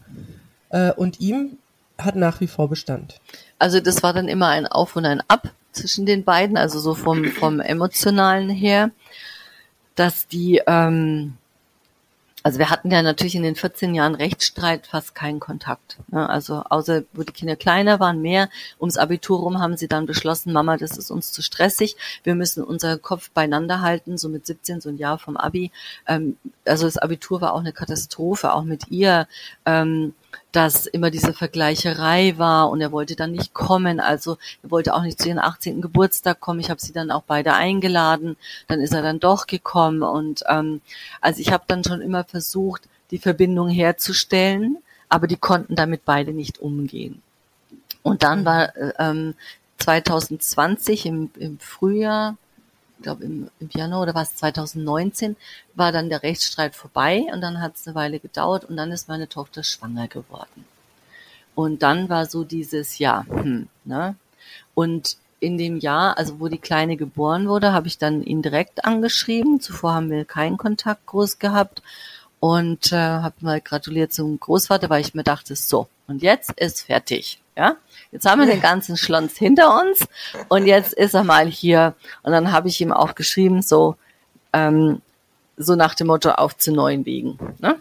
äh, 0.69 0.91
und 0.91 1.19
ihm 1.19 1.57
hat 1.97 2.15
nach 2.15 2.41
wie 2.41 2.47
vor 2.47 2.69
Bestand. 2.69 3.19
Also 3.59 3.79
das 3.79 4.03
war 4.03 4.13
dann 4.13 4.27
immer 4.27 4.47
ein 4.47 4.67
Auf 4.67 4.95
und 4.95 5.05
ein 5.05 5.21
Ab 5.27 5.51
zwischen 5.71 6.05
den 6.05 6.23
beiden, 6.23 6.57
also 6.57 6.79
so 6.79 6.95
vom, 6.95 7.25
vom 7.25 7.59
emotionalen 7.59 8.49
her, 8.49 8.91
dass 9.95 10.27
die, 10.27 10.61
ähm, 10.65 11.35
also 12.43 12.59
wir 12.59 12.69
hatten 12.69 12.91
ja 12.91 13.01
natürlich 13.01 13.35
in 13.35 13.43
den 13.43 13.55
14 13.55 13.95
Jahren 13.95 14.15
Rechtsstreit 14.15 14.87
fast 14.87 15.15
keinen 15.15 15.39
Kontakt. 15.39 15.97
Ne? 16.09 16.29
Also 16.29 16.63
außer 16.69 17.03
wo 17.13 17.23
die 17.23 17.31
Kinder 17.31 17.55
kleiner 17.55 18.01
waren, 18.01 18.21
mehr. 18.21 18.49
Ums 18.81 18.97
Abitur 18.97 19.39
rum 19.39 19.59
haben 19.59 19.77
sie 19.77 19.87
dann 19.87 20.05
beschlossen, 20.05 20.51
Mama, 20.51 20.75
das 20.75 20.97
ist 20.97 21.09
uns 21.09 21.31
zu 21.31 21.41
stressig. 21.41 21.95
Wir 22.23 22.35
müssen 22.35 22.61
unser 22.61 22.97
Kopf 22.97 23.29
beieinander 23.31 23.79
halten, 23.79 24.17
so 24.17 24.27
mit 24.27 24.45
17, 24.45 24.81
so 24.81 24.89
ein 24.89 24.97
Jahr 24.97 25.19
vom 25.19 25.37
Abi. 25.37 25.71
Ähm, 26.05 26.35
also 26.65 26.85
das 26.85 26.97
Abitur 26.97 27.39
war 27.39 27.53
auch 27.53 27.61
eine 27.61 27.71
Katastrophe, 27.71 28.53
auch 28.53 28.63
mit 28.63 28.89
ihr. 28.89 29.27
Ähm, 29.65 30.13
dass 30.51 30.85
immer 30.85 31.11
diese 31.11 31.33
Vergleicherei 31.33 32.35
war 32.37 32.69
und 32.69 32.81
er 32.81 32.91
wollte 32.91 33.15
dann 33.15 33.31
nicht 33.31 33.53
kommen. 33.53 33.99
Also 33.99 34.37
er 34.61 34.71
wollte 34.71 34.93
auch 34.93 35.01
nicht 35.01 35.21
zu 35.21 35.29
ihrem 35.29 35.39
18. 35.39 35.81
Geburtstag 35.81 36.39
kommen. 36.39 36.59
Ich 36.59 36.69
habe 36.69 36.81
sie 36.81 36.93
dann 36.93 37.11
auch 37.11 37.23
beide 37.23 37.53
eingeladen. 37.53 38.37
Dann 38.67 38.79
ist 38.79 38.93
er 38.93 39.01
dann 39.01 39.19
doch 39.19 39.47
gekommen. 39.47 40.03
Und 40.03 40.43
ähm, 40.47 40.81
also 41.21 41.41
ich 41.41 41.51
habe 41.51 41.63
dann 41.67 41.83
schon 41.83 42.01
immer 42.01 42.23
versucht, 42.23 42.87
die 43.11 43.19
Verbindung 43.19 43.69
herzustellen, 43.69 44.77
aber 45.09 45.27
die 45.27 45.37
konnten 45.37 45.75
damit 45.75 46.05
beide 46.05 46.33
nicht 46.33 46.59
umgehen. 46.59 47.21
Und 48.01 48.23
dann 48.23 48.41
mhm. 48.41 48.45
war 48.45 48.75
äh, 48.75 48.93
ähm, 48.99 49.35
2020 49.79 51.05
im, 51.05 51.31
im 51.37 51.59
Frühjahr 51.59 52.37
glaube 53.03 53.23
im, 53.23 53.49
im 53.59 53.69
Januar 53.71 54.01
oder 54.01 54.15
was 54.15 54.35
2019 54.35 55.35
war 55.75 55.91
dann 55.91 56.09
der 56.09 56.23
Rechtsstreit 56.23 56.75
vorbei 56.75 57.25
und 57.31 57.41
dann 57.41 57.61
hat 57.61 57.75
es 57.75 57.87
eine 57.87 57.95
Weile 57.95 58.19
gedauert 58.19 58.65
und 58.65 58.77
dann 58.77 58.91
ist 58.91 59.07
meine 59.07 59.29
Tochter 59.29 59.63
schwanger 59.63 60.07
geworden. 60.07 60.65
Und 61.55 61.83
dann 61.83 62.09
war 62.09 62.25
so 62.25 62.43
dieses 62.43 62.97
Jahr, 62.97 63.27
hm, 63.27 63.67
ne? 63.85 64.15
Und 64.73 65.17
in 65.39 65.57
dem 65.57 65.77
Jahr, 65.77 66.17
also 66.17 66.39
wo 66.39 66.47
die 66.47 66.57
Kleine 66.57 66.95
geboren 66.95 67.47
wurde, 67.47 67.73
habe 67.73 67.87
ich 67.87 67.97
dann 67.97 68.23
ihn 68.23 68.41
direkt 68.41 68.85
angeschrieben. 68.85 69.59
Zuvor 69.59 69.93
haben 69.93 70.09
wir 70.09 70.25
keinen 70.25 70.57
Kontakt 70.57 71.05
groß 71.05 71.37
gehabt 71.37 71.83
und 72.39 72.91
äh, 72.91 72.95
habe 72.95 73.35
mal 73.41 73.61
gratuliert 73.61 74.13
zum 74.13 74.39
Großvater, 74.39 74.89
weil 74.89 75.01
ich 75.01 75.13
mir 75.13 75.23
dachte, 75.23 75.55
so, 75.55 75.87
und 76.07 76.23
jetzt 76.23 76.53
ist 76.53 76.83
fertig. 76.83 77.42
Ja, 77.55 77.75
jetzt 78.11 78.25
haben 78.25 78.41
wir 78.41 78.47
den 78.47 78.61
ganzen 78.61 78.97
Schlons 78.97 79.37
hinter 79.37 79.79
uns 79.79 80.05
und 80.49 80.65
jetzt 80.65 80.93
ist 80.93 81.13
er 81.13 81.23
mal 81.23 81.45
hier. 81.45 81.93
Und 82.23 82.31
dann 82.31 82.51
habe 82.51 82.67
ich 82.67 82.81
ihm 82.81 82.91
auch 82.91 83.13
geschrieben, 83.13 83.61
so, 83.61 83.95
ähm, 84.53 85.01
so 85.57 85.75
nach 85.75 85.93
dem 85.93 86.07
Motto 86.07 86.31
auf 86.31 86.57
zu 86.57 86.71
neuen 86.71 87.05
Wegen. 87.05 87.37
Ne? 87.59 87.77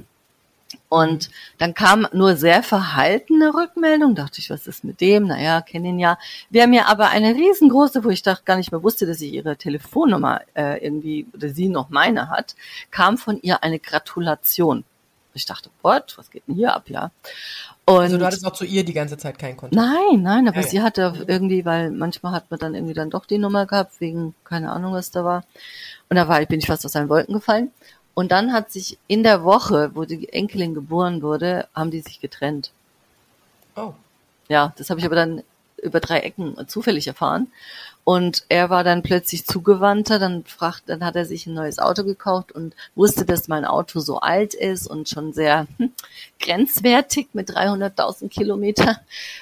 Und 0.89 1.31
dann 1.57 1.73
kam 1.73 2.07
nur 2.13 2.37
sehr 2.37 2.63
verhaltene 2.63 3.55
Rückmeldung. 3.55 4.15
Dachte 4.15 4.41
ich, 4.41 4.51
was 4.51 4.67
ist 4.67 4.85
mit 4.85 5.01
dem? 5.01 5.27
Naja, 5.27 5.63
kenne 5.63 5.89
ihn 5.89 5.99
ja. 5.99 6.19
Wer 6.51 6.67
mir 6.67 6.87
aber 6.87 7.09
eine 7.09 7.35
riesengroße, 7.35 8.05
wo 8.05 8.11
ich 8.11 8.23
dachte, 8.23 8.45
gar 8.45 8.57
nicht 8.57 8.73
mehr 8.73 8.83
wusste, 8.83 9.07
dass 9.07 9.19
sie 9.19 9.31
ihre 9.31 9.57
Telefonnummer 9.57 10.43
äh, 10.55 10.85
irgendwie 10.85 11.27
oder 11.33 11.49
sie 11.49 11.69
noch 11.69 11.89
meine 11.89 12.29
hat, 12.29 12.57
kam 12.91 13.17
von 13.17 13.41
ihr 13.41 13.63
eine 13.63 13.79
Gratulation. 13.79 14.85
Ich 15.35 15.47
dachte, 15.47 15.71
what? 15.83 16.15
Was 16.17 16.31
geht 16.31 16.47
denn 16.47 16.55
hier 16.55 16.75
ab, 16.75 16.89
ja? 16.89 17.11
Und 17.85 17.97
also 17.97 18.19
du 18.19 18.27
hattest 18.27 18.47
auch 18.47 18.53
zu 18.53 18.65
ihr 18.65 18.85
die 18.85 18.93
ganze 18.93 19.17
Zeit 19.17 19.39
keinen 19.39 19.57
Kontakt? 19.57 19.75
Nein, 19.75 20.23
nein, 20.23 20.49
aber 20.49 20.61
ja, 20.61 20.67
sie 20.67 20.83
hatte 20.83 21.25
irgendwie, 21.27 21.65
weil 21.65 21.91
manchmal 21.91 22.33
hat 22.33 22.51
man 22.51 22.61
dann 22.61 22.75
irgendwie 22.75 22.95
dann 22.95 23.11
doch 23.11 23.27
die 23.27 23.39
Nummer 23.39 23.67
gehabt, 23.67 24.01
wegen 24.01 24.35
keine 24.45 24.71
Ahnung, 24.71 24.93
was 24.93 25.11
da 25.11 25.25
war. 25.25 25.45
Und 26.09 26.17
da 26.17 26.29
war, 26.29 26.45
bin 26.47 26.61
ich 26.61 26.67
fast 26.67 26.85
aus 26.85 26.93
seinen 26.93 27.09
Wolken 27.09 27.35
gefallen. 27.35 27.71
Und 28.15 28.31
dann 28.31 28.53
hat 28.53 28.71
sich 28.71 28.99
in 29.09 29.23
der 29.23 29.43
Woche, 29.43 29.91
wo 29.95 30.05
die 30.05 30.29
Enkelin 30.33 30.75
geboren 30.75 31.23
wurde, 31.23 31.67
haben 31.75 31.91
die 31.91 32.01
sich 32.01 32.21
getrennt. 32.21 32.71
Oh. 33.75 33.95
Ja, 34.49 34.75
das 34.77 34.91
habe 34.91 35.01
ich 35.01 35.07
aber 35.07 35.17
dann 35.17 35.43
über 35.83 36.01
drei 36.01 36.21
Ecken 36.21 36.57
zufällig 36.69 37.07
erfahren. 37.07 37.49
Und 38.05 38.45
er 38.49 38.69
war 38.69 38.83
dann 38.83 39.03
plötzlich 39.03 39.47
zugewandter, 39.47 40.19
dann 40.19 40.45
fragt, 40.45 40.89
dann 40.89 41.05
hat 41.05 41.15
er 41.15 41.25
sich 41.25 41.47
ein 41.47 41.55
neues 41.55 41.79
Auto 41.79 42.03
gekauft 42.03 42.51
und 42.51 42.75
wusste, 42.97 43.25
dass 43.25 43.47
mein 43.47 43.65
Auto 43.65 44.01
so 44.01 44.19
alt 44.19 44.55
ist 44.55 44.89
und 44.89 45.09
schon 45.09 45.33
sehr 45.33 45.69
hm, 45.79 45.93
grenzwertig 46.41 47.29
mit 47.33 47.51
300.000 47.51 48.29
Kilometer. 48.29 49.01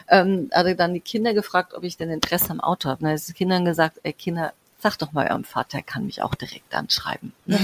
Ähm, 0.08 0.50
hat 0.52 0.66
er 0.66 0.74
dann 0.74 0.92
die 0.92 1.00
Kinder 1.00 1.32
gefragt, 1.32 1.72
ob 1.72 1.84
ich 1.84 1.96
denn 1.96 2.10
Interesse 2.10 2.50
am 2.50 2.60
Auto 2.60 2.90
habe. 2.90 3.02
Dann 3.02 3.12
hat 3.12 3.28
die 3.28 3.32
Kindern 3.32 3.64
gesagt, 3.64 3.98
ey 4.02 4.12
Kinder, 4.12 4.52
sag 4.78 4.98
doch 4.98 5.12
mal 5.12 5.30
eurem 5.30 5.44
Vater, 5.44 5.78
er 5.78 5.82
kann 5.82 6.04
mich 6.04 6.22
auch 6.22 6.34
direkt 6.34 6.74
anschreiben. 6.74 7.32
Ne? 7.46 7.58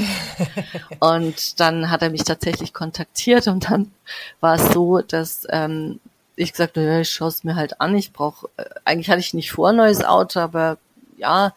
und 1.00 1.60
dann 1.60 1.90
hat 1.90 2.02
er 2.02 2.10
mich 2.10 2.24
tatsächlich 2.24 2.72
kontaktiert 2.72 3.48
und 3.48 3.68
dann 3.70 3.92
war 4.40 4.54
es 4.54 4.72
so, 4.72 5.00
dass 5.00 5.46
ähm, 5.50 6.00
ich 6.36 6.52
gesagt 6.52 6.76
habe, 6.76 6.86
ja, 6.86 7.00
ich 7.00 7.10
schaue 7.10 7.28
es 7.28 7.44
mir 7.44 7.56
halt 7.56 7.80
an. 7.80 7.96
Ich 7.96 8.12
brauche, 8.12 8.48
äh, 8.56 8.64
eigentlich 8.84 9.10
hatte 9.10 9.20
ich 9.20 9.34
nicht 9.34 9.52
vor 9.52 9.70
ein 9.70 9.76
neues 9.76 10.04
Auto, 10.04 10.40
aber 10.40 10.78
ja, 11.16 11.54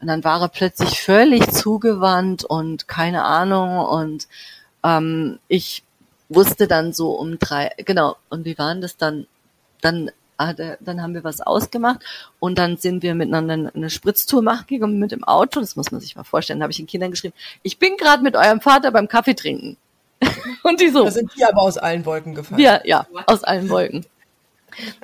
und 0.00 0.08
dann 0.08 0.24
war 0.24 0.40
er 0.40 0.48
plötzlich 0.48 1.02
völlig 1.02 1.52
zugewandt 1.52 2.44
und 2.44 2.88
keine 2.88 3.24
Ahnung 3.24 3.78
und 3.78 4.26
ähm, 4.82 5.38
ich 5.48 5.84
wusste 6.28 6.66
dann 6.66 6.92
so 6.92 7.12
um 7.12 7.38
drei, 7.38 7.70
genau, 7.76 8.16
und 8.30 8.44
wie 8.44 8.58
waren 8.58 8.80
das 8.80 8.96
dann? 8.96 9.26
Dann 9.80 10.10
er, 10.38 10.78
dann 10.80 11.02
haben 11.02 11.14
wir 11.14 11.24
was 11.24 11.40
ausgemacht 11.40 12.00
und 12.40 12.58
dann 12.58 12.76
sind 12.76 13.02
wir 13.02 13.14
miteinander 13.14 13.70
eine 13.74 13.90
Spritztour 13.90 14.42
machen 14.42 14.66
gegangen 14.66 14.98
mit 14.98 15.12
dem 15.12 15.24
Auto, 15.24 15.60
das 15.60 15.76
muss 15.76 15.92
man 15.92 16.00
sich 16.00 16.16
mal 16.16 16.24
vorstellen, 16.24 16.58
da 16.58 16.64
habe 16.64 16.72
ich 16.72 16.78
den 16.78 16.86
Kindern 16.86 17.10
geschrieben, 17.10 17.34
ich 17.62 17.78
bin 17.78 17.96
gerade 17.96 18.22
mit 18.22 18.34
eurem 18.34 18.60
Vater 18.60 18.90
beim 18.90 19.08
Kaffee 19.08 19.34
trinken. 19.34 19.76
und 20.62 20.80
die 20.80 20.88
so. 20.88 21.04
Da 21.04 21.10
sind 21.10 21.30
die 21.36 21.44
aber 21.44 21.62
aus 21.62 21.78
allen 21.78 22.04
Wolken 22.04 22.34
gefallen. 22.34 22.60
Ja, 22.60 22.80
ja, 22.84 23.06
aus 23.26 23.44
allen 23.44 23.68
Wolken. 23.68 24.06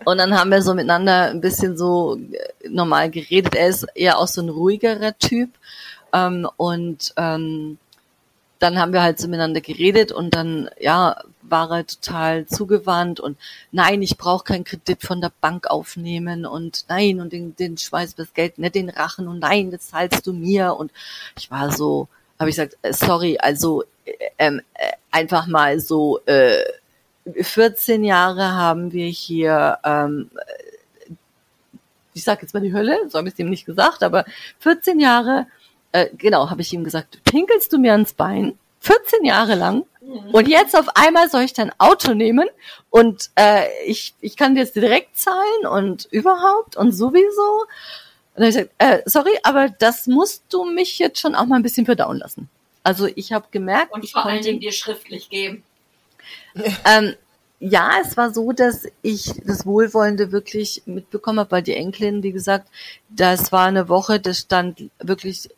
Und 0.05 0.19
dann 0.19 0.39
haben 0.39 0.51
wir 0.51 0.63
so 0.63 0.75
miteinander 0.75 1.31
ein 1.31 1.41
bisschen 1.41 1.77
so 1.77 2.17
äh, 2.17 2.69
normal 2.69 3.11
geredet. 3.11 3.55
Er 3.55 3.69
ist 3.69 3.87
eher 3.95 4.19
auch 4.19 4.29
so 4.29 4.43
ein 4.43 4.49
ruhigerer 4.49 5.17
Typ. 5.19 5.51
Ähm, 6.13 6.49
und 6.57 7.13
ähm, 7.17 7.79
dann 8.59 8.79
haben 8.79 8.93
wir 8.93 9.03
halt 9.03 9.19
so 9.19 9.29
miteinander 9.29 9.61
geredet 9.61 10.13
und 10.13 10.35
dann, 10.35 10.69
ja, 10.81 11.23
war 11.43 11.71
er 11.71 11.87
total 11.87 12.47
zugewandt 12.47 13.21
und 13.21 13.39
nein, 13.73 14.03
ich 14.03 14.19
brauche 14.19 14.45
keinen 14.45 14.65
Kredit 14.65 15.03
von 15.03 15.21
der 15.21 15.33
Bank 15.41 15.69
aufnehmen 15.69 16.45
und 16.45 16.85
nein, 16.89 17.21
und 17.21 17.33
den, 17.33 17.57
den 17.57 17.79
schmeiß 17.79 18.15
das 18.17 18.35
Geld 18.35 18.59
nicht 18.59 18.75
den 18.75 18.91
Rachen 18.91 19.29
und 19.29 19.39
nein, 19.39 19.71
das 19.71 19.89
zahlst 19.89 20.27
du 20.27 20.33
mir. 20.33 20.75
Und 20.75 20.93
ich 21.37 21.51
war 21.51 21.73
so, 21.73 22.09
habe 22.39 22.51
ich 22.51 22.57
gesagt, 22.57 22.77
äh, 22.83 22.93
sorry, 22.93 23.39
also 23.39 23.83
äh, 24.05 24.13
ähm, 24.39 24.61
äh, 24.75 24.93
einfach 25.11 25.47
mal 25.47 25.81
so, 25.81 26.21
äh, 26.27 26.63
14 27.41 28.05
Jahre 28.05 28.53
haben 28.53 28.93
wir 28.93 29.07
hier, 29.07 29.79
ähm, 29.85 30.31
ich 32.15 32.25
sage 32.25 32.43
jetzt 32.43 32.55
mal 32.55 32.61
die 32.61 32.73
Hölle, 32.73 32.97
so 33.09 33.19
habe 33.19 33.29
ich 33.29 33.35
es 33.35 33.41
ihm 33.41 33.51
nicht 33.51 33.67
gesagt, 33.67 34.03
aber 34.03 34.25
14 34.61 35.01
Jahre, 35.01 35.47
äh, 35.93 36.09
genau, 36.17 36.51
habe 36.51 36.63
ich 36.63 36.73
ihm 36.73 36.85
gesagt, 36.85 37.23
pinkelst 37.25 37.73
du 37.73 37.79
mir 37.79 37.93
ans 37.93 38.15
Bein, 38.15 38.59
14 38.81 39.25
Jahre 39.25 39.55
lang, 39.55 39.85
mhm. 40.01 40.31
und 40.33 40.49
jetzt 40.49 40.77
auf 40.77 40.89
einmal 40.97 41.31
soll 41.31 41.43
ich 41.43 41.53
dein 41.53 41.73
Auto 41.79 42.15
nehmen 42.15 42.49
und 42.91 43.31
äh, 43.35 43.65
ich, 43.87 44.15
ich 44.21 44.37
kann 44.37 44.55
dir 44.55 44.61
jetzt 44.61 44.77
direkt 44.77 45.17
zahlen 45.17 45.67
und 45.71 46.07
überhaupt 46.11 46.77
und 46.77 46.93
sowieso. 46.93 47.67
Und 48.35 48.45
dann 48.45 48.45
habe 48.45 48.49
ich 48.51 48.57
gesagt, 48.57 48.75
äh, 48.79 49.03
sorry, 49.05 49.39
aber 49.43 49.69
das 49.69 50.07
musst 50.07 50.45
du 50.51 50.65
mich 50.65 50.99
jetzt 50.99 51.21
schon 51.21 51.35
auch 51.35 51.47
mal 51.47 51.57
ein 51.57 51.63
bisschen 51.63 51.87
verdauen 51.87 52.19
lassen. 52.19 52.49
Also 52.85 53.09
ich 53.17 53.33
habe 53.33 53.47
gemerkt, 53.51 53.93
und 53.93 54.05
ich 54.05 54.13
vor 54.13 54.25
allen 54.25 54.43
Dingen 54.43 54.61
dir 54.61 54.73
schriftlich 54.73 55.29
geben. 55.29 55.65
ähm, 56.85 57.15
ja, 57.61 57.91
es 58.05 58.17
war 58.17 58.33
so, 58.33 58.53
dass 58.53 58.87
ich 59.03 59.35
das 59.45 59.67
Wohlwollende 59.67 60.31
wirklich 60.31 60.83
mitbekommen 60.87 61.41
habe, 61.41 61.51
weil 61.51 61.63
die 61.63 61.75
Enkelin, 61.75 62.23
wie 62.23 62.33
gesagt, 62.33 62.69
das 63.09 63.51
war 63.51 63.67
eine 63.67 63.89
Woche, 63.89 64.21
das 64.21 64.39
stand 64.39 64.91
wirklich 65.01 65.49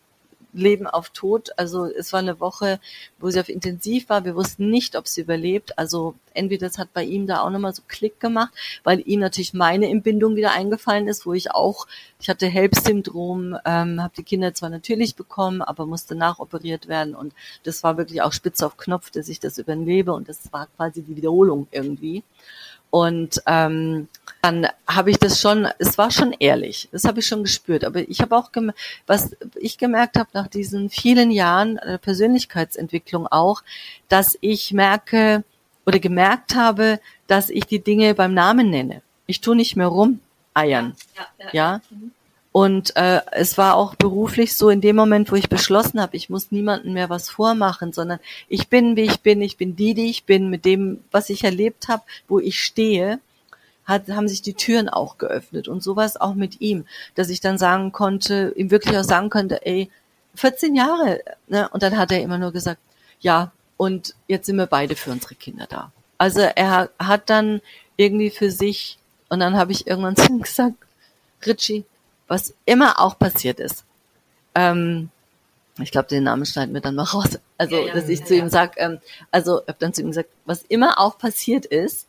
Leben 0.53 0.87
auf 0.87 1.11
Tod. 1.11 1.51
Also 1.57 1.87
es 1.87 2.13
war 2.13 2.21
eine 2.21 2.41
Woche, 2.41 2.81
wo 3.19 3.31
sie 3.31 3.41
auf 3.41 3.49
Intensiv 3.49 4.09
war. 4.09 4.25
Wir 4.25 4.35
wussten 4.35 4.71
nicht, 4.71 4.97
ob 4.97 5.09
sie 5.09 5.23
überlebt. 5.23 5.79
Also 5.79 6.15
entweder 6.35 6.69
das 6.69 6.79
hat 6.79 6.93
bei 6.93 7.05
ihm 7.05 7.27
da 7.27 7.41
auch 7.41 7.51
nochmal 7.51 7.75
so 7.75 7.83
Klick 7.87 8.21
gemacht, 8.21 8.53
weil 8.85 9.03
ihm 9.07 9.21
natürlich 9.21 9.55
meine 9.55 9.89
Entbindung 9.89 10.37
wieder 10.37 10.53
eingefallen 10.53 11.09
ist, 11.09 11.27
wo 11.27 11.33
ich 11.33 11.51
auch, 11.53 11.87
ich 12.21 12.29
hatte 12.29 12.47
HELP-Syndrom, 12.47 13.57
ähm, 13.65 14.03
habe 14.03 14.15
die 14.17 14.23
Kinder 14.23 14.55
zwar 14.55 14.71
natürlich 14.71 15.17
bekommen, 15.17 15.63
aber 15.63 15.87
musste 15.87 16.15
nachoperiert 16.15 16.89
werden 16.89 17.15
und 17.15 17.35
das 17.65 17.83
war 17.83 17.97
wirklich 17.97 18.23
auch 18.23 18.33
spitz 18.33 18.63
auf 18.63 18.77
Knopf, 18.77 19.11
dass 19.11 19.29
ich 19.29 19.41
das 19.41 19.59
überlebe 19.59 20.13
und 20.13 20.29
das 20.29 20.53
war 20.53 20.69
quasi 20.77 21.03
die 21.03 21.17
Wiederholung 21.17 21.67
irgendwie. 21.71 22.23
Und 22.91 23.43
ähm, 23.47 24.09
dann 24.43 24.67
habe 24.89 25.11
ich 25.11 25.19
das 25.19 25.41
schon, 25.41 25.69
es 25.79 25.99
war 25.99 26.11
schon 26.11 26.33
ehrlich, 26.39 26.89
das 26.93 27.05
habe 27.05 27.21
ich 27.21 27.27
schon 27.27 27.43
gespürt. 27.43 27.85
Aber 27.85 28.01
ich 28.09 28.21
habe 28.21 28.37
auch, 28.37 28.51
was 29.07 29.37
ich 29.55 29.79
gemerkt 29.79 30.17
habe 30.17 30.31
nach 30.33 30.49
diesen 30.49 30.91
vielen 30.91 31.31
Jahren 31.31 31.77
äh, 31.79 31.99
Persönlichkeitsentwicklung 31.99 33.27
auch, 33.27 33.63
dass 34.09 34.37
ich 34.41 34.73
merke 34.73 35.45
oder 35.87 35.99
gemerkt 35.99 36.55
habe, 36.55 37.01
dass 37.27 37.51
ich 37.51 37.65
die 37.67 37.83
Dinge 37.83 38.15
beim 38.15 38.35
Namen 38.35 38.71
nenne. 38.71 39.03
Ich 39.27 39.41
tue 39.41 39.57
nicht 39.57 39.77
mehr 39.77 39.89
rum 39.89 40.21
eiern. 40.55 40.95
Ja. 41.17 41.23
ja, 41.23 41.45
ja. 41.45 41.51
ja? 41.53 41.81
Mhm. 41.91 42.13
Und 42.53 42.97
äh, 42.97 43.21
es 43.31 43.59
war 43.59 43.77
auch 43.77 43.95
beruflich 43.95 44.55
so 44.57 44.71
in 44.71 44.81
dem 44.81 44.97
Moment, 44.97 45.31
wo 45.31 45.37
ich 45.37 45.49
beschlossen 45.49 46.01
habe, 46.01 46.17
ich 46.17 46.31
muss 46.31 46.51
niemandem 46.51 46.95
mehr 46.95 47.09
was 47.09 47.31
vormachen, 47.31 47.93
sondern 47.93 48.19
ich 48.49 48.69
bin, 48.69 48.97
wie 48.97 49.03
ich 49.03 49.21
bin, 49.21 49.41
ich 49.41 49.57
bin 49.57 49.77
die, 49.77 49.95
die 49.95 50.11
ich 50.11 50.25
bin, 50.25 50.51
mit 50.51 50.65
dem, 50.65 51.05
was 51.13 51.31
ich 51.31 51.45
erlebt 51.45 51.87
habe, 51.89 52.03
wo 52.27 52.41
ich 52.41 52.61
stehe, 52.61 53.21
hat, 53.85 54.09
haben 54.09 54.29
sich 54.29 54.43
die 54.43 54.55
Türen 54.55 54.89
auch 54.89 55.17
geöffnet. 55.19 55.69
Und 55.69 55.83
sowas 55.83 56.17
auch 56.17 56.35
mit 56.35 56.61
ihm, 56.61 56.87
dass 57.15 57.29
ich 57.29 57.41
dann 57.41 57.57
sagen 57.57 57.93
konnte, 57.93 58.53
ihm 58.57 58.71
wirklich 58.71 58.97
auch 58.97 59.05
sagen 59.05 59.31
konnte, 59.31 59.65
ey, 59.65 59.89
14 60.35 60.75
Jahre. 60.75 61.21
Ne? 61.49 61.69
Und 61.69 61.83
dann 61.83 61.97
hat 61.97 62.11
er 62.11 62.23
immer 62.23 62.39
nur 62.39 62.53
gesagt, 62.53 62.81
ja, 63.21 63.53
und 63.77 64.15
jetzt 64.27 64.47
sind 64.47 64.57
wir 64.57 64.67
beide 64.67 64.97
für 64.97 65.11
unsere 65.11 65.35
Kinder 65.35 65.67
da. 65.69 65.93
Also 66.19 66.41
er 66.41 66.91
hat 66.99 67.31
dann 67.31 67.61
irgendwie 67.97 68.31
für 68.31 68.51
sich, 68.51 68.99
und 69.29 69.41
dann 69.41 69.57
habe 69.57 69.73
ich 69.73 69.87
irgendwann 69.87 70.17
zu 70.17 70.27
ihm 70.27 70.43
gesagt, 70.43 70.75
Richie, 71.47 71.85
was 72.31 72.55
immer 72.65 73.01
auch 73.01 73.19
passiert 73.19 73.59
ist. 73.59 73.85
Ähm, 74.55 75.11
ich 75.81 75.91
glaube, 75.91 76.09
den 76.09 76.23
Namen 76.23 76.47
schneiden 76.47 76.73
wir 76.73 76.81
dann 76.81 76.95
mal 76.95 77.03
raus. 77.03 77.41
Also, 77.59 77.77
ja, 77.77 77.89
ja, 77.89 77.93
dass 77.93 78.09
ich 78.09 78.21
ja, 78.21 78.25
zu 78.25 78.37
ihm 78.37 78.49
sag, 78.49 78.81
ähm, 78.81 79.01
also 79.33 79.57
habe 79.57 79.77
dann 79.81 79.93
zu 79.93 80.03
ihm 80.03 80.09
gesagt, 80.09 80.31
was 80.45 80.63
immer 80.63 81.01
auch 81.01 81.19
passiert 81.19 81.67
ist, 81.67 82.07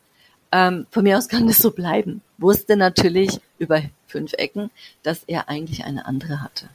ähm, 0.52 0.86
von 0.92 1.02
mir 1.02 1.18
aus 1.18 1.28
kann 1.28 1.48
das 1.48 1.58
so 1.58 1.72
bleiben. 1.72 2.22
Wusste 2.38 2.76
natürlich 2.76 3.40
über 3.58 3.82
fünf 4.06 4.32
Ecken, 4.34 4.70
dass 5.02 5.24
er 5.26 5.48
eigentlich 5.48 5.84
eine 5.84 6.06
andere 6.06 6.40
hatte. 6.40 6.68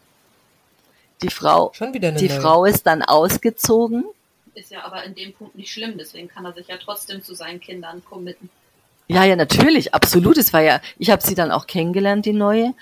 Die 1.21 1.29
Frau, 1.29 1.71
die 1.79 1.99
neue. 1.99 2.29
Frau 2.29 2.65
ist 2.65 2.86
dann 2.86 3.01
ausgezogen. 3.01 4.03
Ist 4.55 4.71
ja 4.71 4.83
aber 4.83 5.03
in 5.05 5.15
dem 5.15 5.33
Punkt 5.33 5.55
nicht 5.55 5.71
schlimm, 5.71 5.97
deswegen 5.97 6.27
kann 6.27 6.43
er 6.43 6.51
sich 6.51 6.67
ja 6.67 6.75
trotzdem 6.77 7.23
zu 7.23 7.33
seinen 7.33 7.62
Kindern 7.62 8.03
committen. 8.03 8.49
Ja, 9.07 9.23
ja, 9.23 9.36
natürlich, 9.36 9.93
absolut. 9.93 10.38
Es 10.38 10.51
war 10.51 10.62
ja, 10.62 10.81
ich 10.99 11.10
habe 11.10 11.25
sie 11.25 11.33
dann 11.33 11.51
auch 11.51 11.65
kennengelernt, 11.65 12.25
die 12.25 12.33
neue 12.33 12.73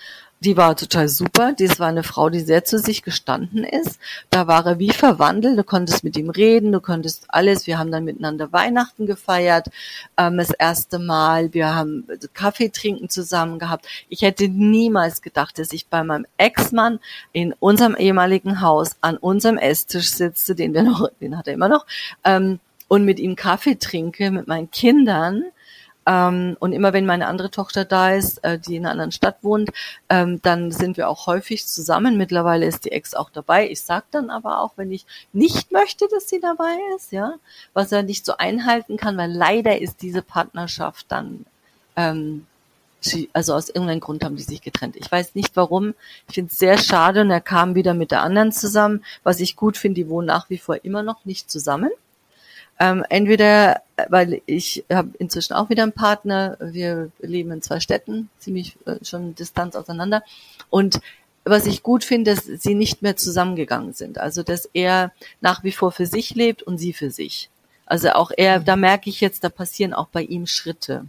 die 0.45 0.57
war 0.57 0.75
total 0.75 1.09
super. 1.09 1.53
Das 1.57 1.79
war 1.79 1.87
eine 1.87 2.03
Frau, 2.03 2.29
die 2.29 2.39
sehr 2.39 2.63
zu 2.63 2.77
sich 2.77 3.01
gestanden 3.01 3.63
ist. 3.63 3.99
Da 4.29 4.45
war 4.45 4.65
er 4.65 4.79
wie 4.79 4.91
verwandelt. 4.91 5.57
Du 5.57 5.63
konntest 5.63 6.03
mit 6.03 6.15
ihm 6.17 6.29
reden, 6.29 6.71
du 6.71 6.79
konntest 6.79 7.25
alles. 7.29 7.65
Wir 7.65 7.79
haben 7.79 7.91
dann 7.91 8.05
miteinander 8.05 8.53
Weihnachten 8.53 9.07
gefeiert, 9.07 9.69
ähm, 10.17 10.37
das 10.37 10.51
erste 10.51 10.99
Mal. 10.99 11.53
Wir 11.53 11.73
haben 11.73 12.07
Kaffee 12.33 12.69
trinken 12.69 13.09
zusammen 13.09 13.57
gehabt. 13.57 13.87
Ich 14.07 14.21
hätte 14.21 14.47
niemals 14.47 15.23
gedacht, 15.23 15.57
dass 15.57 15.73
ich 15.73 15.87
bei 15.87 16.03
meinem 16.03 16.27
Ex-Mann 16.37 16.99
in 17.33 17.53
unserem 17.53 17.95
ehemaligen 17.95 18.61
Haus 18.61 18.97
an 19.01 19.17
unserem 19.17 19.57
Esstisch 19.57 20.11
sitze, 20.11 20.53
den 20.53 20.75
wir 20.75 20.83
noch, 20.83 21.09
den 21.19 21.37
hat 21.37 21.47
er 21.47 21.55
immer 21.55 21.69
noch, 21.69 21.87
ähm, 22.23 22.59
und 22.87 23.03
mit 23.03 23.19
ihm 23.19 23.35
Kaffee 23.35 23.75
trinke, 23.75 24.29
mit 24.29 24.47
meinen 24.47 24.69
Kindern 24.69 25.45
ähm, 26.05 26.55
und 26.59 26.73
immer 26.73 26.93
wenn 26.93 27.05
meine 27.05 27.27
andere 27.27 27.51
Tochter 27.51 27.85
da 27.85 28.11
ist, 28.11 28.43
äh, 28.43 28.59
die 28.59 28.75
in 28.75 28.83
einer 28.85 28.91
anderen 28.91 29.11
Stadt 29.11 29.37
wohnt, 29.41 29.71
ähm, 30.09 30.41
dann 30.41 30.71
sind 30.71 30.97
wir 30.97 31.09
auch 31.09 31.27
häufig 31.27 31.65
zusammen. 31.65 32.17
Mittlerweile 32.17 32.65
ist 32.65 32.85
die 32.85 32.91
Ex 32.91 33.13
auch 33.13 33.29
dabei. 33.29 33.69
Ich 33.69 33.81
sag 33.81 34.09
dann 34.11 34.29
aber 34.29 34.61
auch, 34.61 34.73
wenn 34.75 34.91
ich 34.91 35.05
nicht 35.33 35.71
möchte, 35.71 36.07
dass 36.11 36.29
sie 36.29 36.39
dabei 36.39 36.77
ist, 36.95 37.11
ja, 37.11 37.35
was 37.73 37.91
er 37.91 38.03
nicht 38.03 38.25
so 38.25 38.37
einhalten 38.37 38.97
kann, 38.97 39.17
weil 39.17 39.31
leider 39.31 39.81
ist 39.81 40.01
diese 40.01 40.21
Partnerschaft 40.21 41.05
dann 41.09 41.45
ähm, 41.95 42.45
also 43.33 43.53
aus 43.53 43.69
irgendeinem 43.69 43.99
Grund 43.99 44.23
haben 44.23 44.35
die 44.35 44.43
sich 44.43 44.61
getrennt. 44.61 44.95
Ich 44.95 45.11
weiß 45.11 45.35
nicht 45.35 45.55
warum. 45.55 45.93
Ich 46.27 46.35
finde 46.35 46.51
es 46.51 46.57
sehr 46.57 46.77
schade 46.77 47.21
und 47.21 47.29
er 47.29 47.41
kam 47.41 47.75
wieder 47.75 47.93
mit 47.93 48.11
der 48.11 48.23
anderen 48.23 48.51
zusammen. 48.51 49.03
Was 49.23 49.39
ich 49.39 49.55
gut 49.55 49.77
finde, 49.77 50.01
die 50.01 50.09
wohnen 50.09 50.27
nach 50.27 50.49
wie 50.49 50.57
vor 50.57 50.83
immer 50.83 51.03
noch 51.03 51.25
nicht 51.25 51.51
zusammen. 51.51 51.91
Ähm, 52.79 53.05
entweder, 53.09 53.81
weil 54.09 54.41
ich 54.45 54.83
habe 54.91 55.11
inzwischen 55.17 55.53
auch 55.53 55.69
wieder 55.69 55.83
einen 55.83 55.93
Partner, 55.93 56.57
wir 56.59 57.09
leben 57.19 57.51
in 57.51 57.61
zwei 57.61 57.79
Städten, 57.79 58.29
ziemlich 58.39 58.77
äh, 58.85 59.03
schon 59.03 59.35
Distanz 59.35 59.75
auseinander. 59.75 60.23
Und 60.69 60.99
was 61.45 61.67
ich 61.67 61.83
gut 61.83 62.03
finde, 62.03 62.35
dass 62.35 62.45
sie 62.45 62.73
nicht 62.73 63.01
mehr 63.01 63.15
zusammengegangen 63.15 63.93
sind. 63.93 64.17
Also 64.17 64.43
dass 64.43 64.67
er 64.73 65.11
nach 65.41 65.63
wie 65.63 65.71
vor 65.71 65.91
für 65.91 66.07
sich 66.07 66.33
lebt 66.33 66.63
und 66.63 66.79
sie 66.79 66.91
für 66.91 67.11
sich. 67.11 67.49
Also 67.85 68.09
auch 68.09 68.31
er, 68.35 68.59
da 68.59 68.75
merke 68.75 69.09
ich 69.09 69.21
jetzt, 69.21 69.43
da 69.43 69.49
passieren 69.49 69.93
auch 69.93 70.07
bei 70.07 70.23
ihm 70.23 70.47
Schritte. 70.47 71.05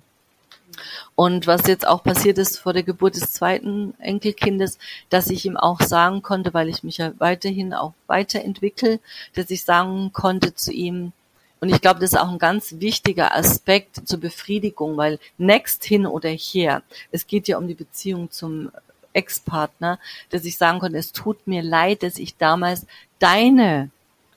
Und 1.15 1.47
was 1.47 1.67
jetzt 1.67 1.87
auch 1.87 2.03
passiert 2.03 2.37
ist 2.37 2.59
vor 2.59 2.75
der 2.75 2.83
Geburt 2.83 3.17
des 3.17 3.33
zweiten 3.33 3.95
Enkelkindes, 3.99 4.79
dass 5.09 5.31
ich 5.31 5.47
ihm 5.47 5.57
auch 5.57 5.81
sagen 5.81 6.21
konnte, 6.21 6.53
weil 6.53 6.69
ich 6.69 6.83
mich 6.83 6.99
ja 6.99 7.13
weiterhin 7.19 7.73
auch 7.73 7.95
weiterentwickle, 8.07 9.01
dass 9.35 9.51
ich 9.51 9.65
sagen 9.65 10.13
konnte 10.13 10.55
zu 10.55 10.71
ihm, 10.71 11.13
und 11.61 11.71
ich 11.71 11.81
glaube, 11.81 12.01
das 12.01 12.13
ist 12.13 12.19
auch 12.19 12.31
ein 12.31 12.39
ganz 12.39 12.77
wichtiger 12.79 13.35
Aspekt 13.35 14.07
zur 14.07 14.21
Befriedigung, 14.21 14.97
weil 14.97 15.19
next 15.39 15.85
hin 15.85 16.07
oder 16.07 16.29
her, 16.29 16.83
es 17.13 17.27
geht 17.27 17.49
ja 17.49 17.59
um 17.59 17.67
die 17.67 17.75
Beziehung 17.75 18.31
zum 18.31 18.71
Ex-Partner, 19.15 19.99
dass 20.31 20.45
ich 20.45 20.59
sagen 20.59 20.79
konnte, 20.79 20.99
es 20.99 21.13
tut 21.13 21.47
mir 21.47 21.63
leid, 21.63 22.03
dass 22.03 22.19
ich 22.19 22.37
damals 22.37 22.87
deine 23.19 23.91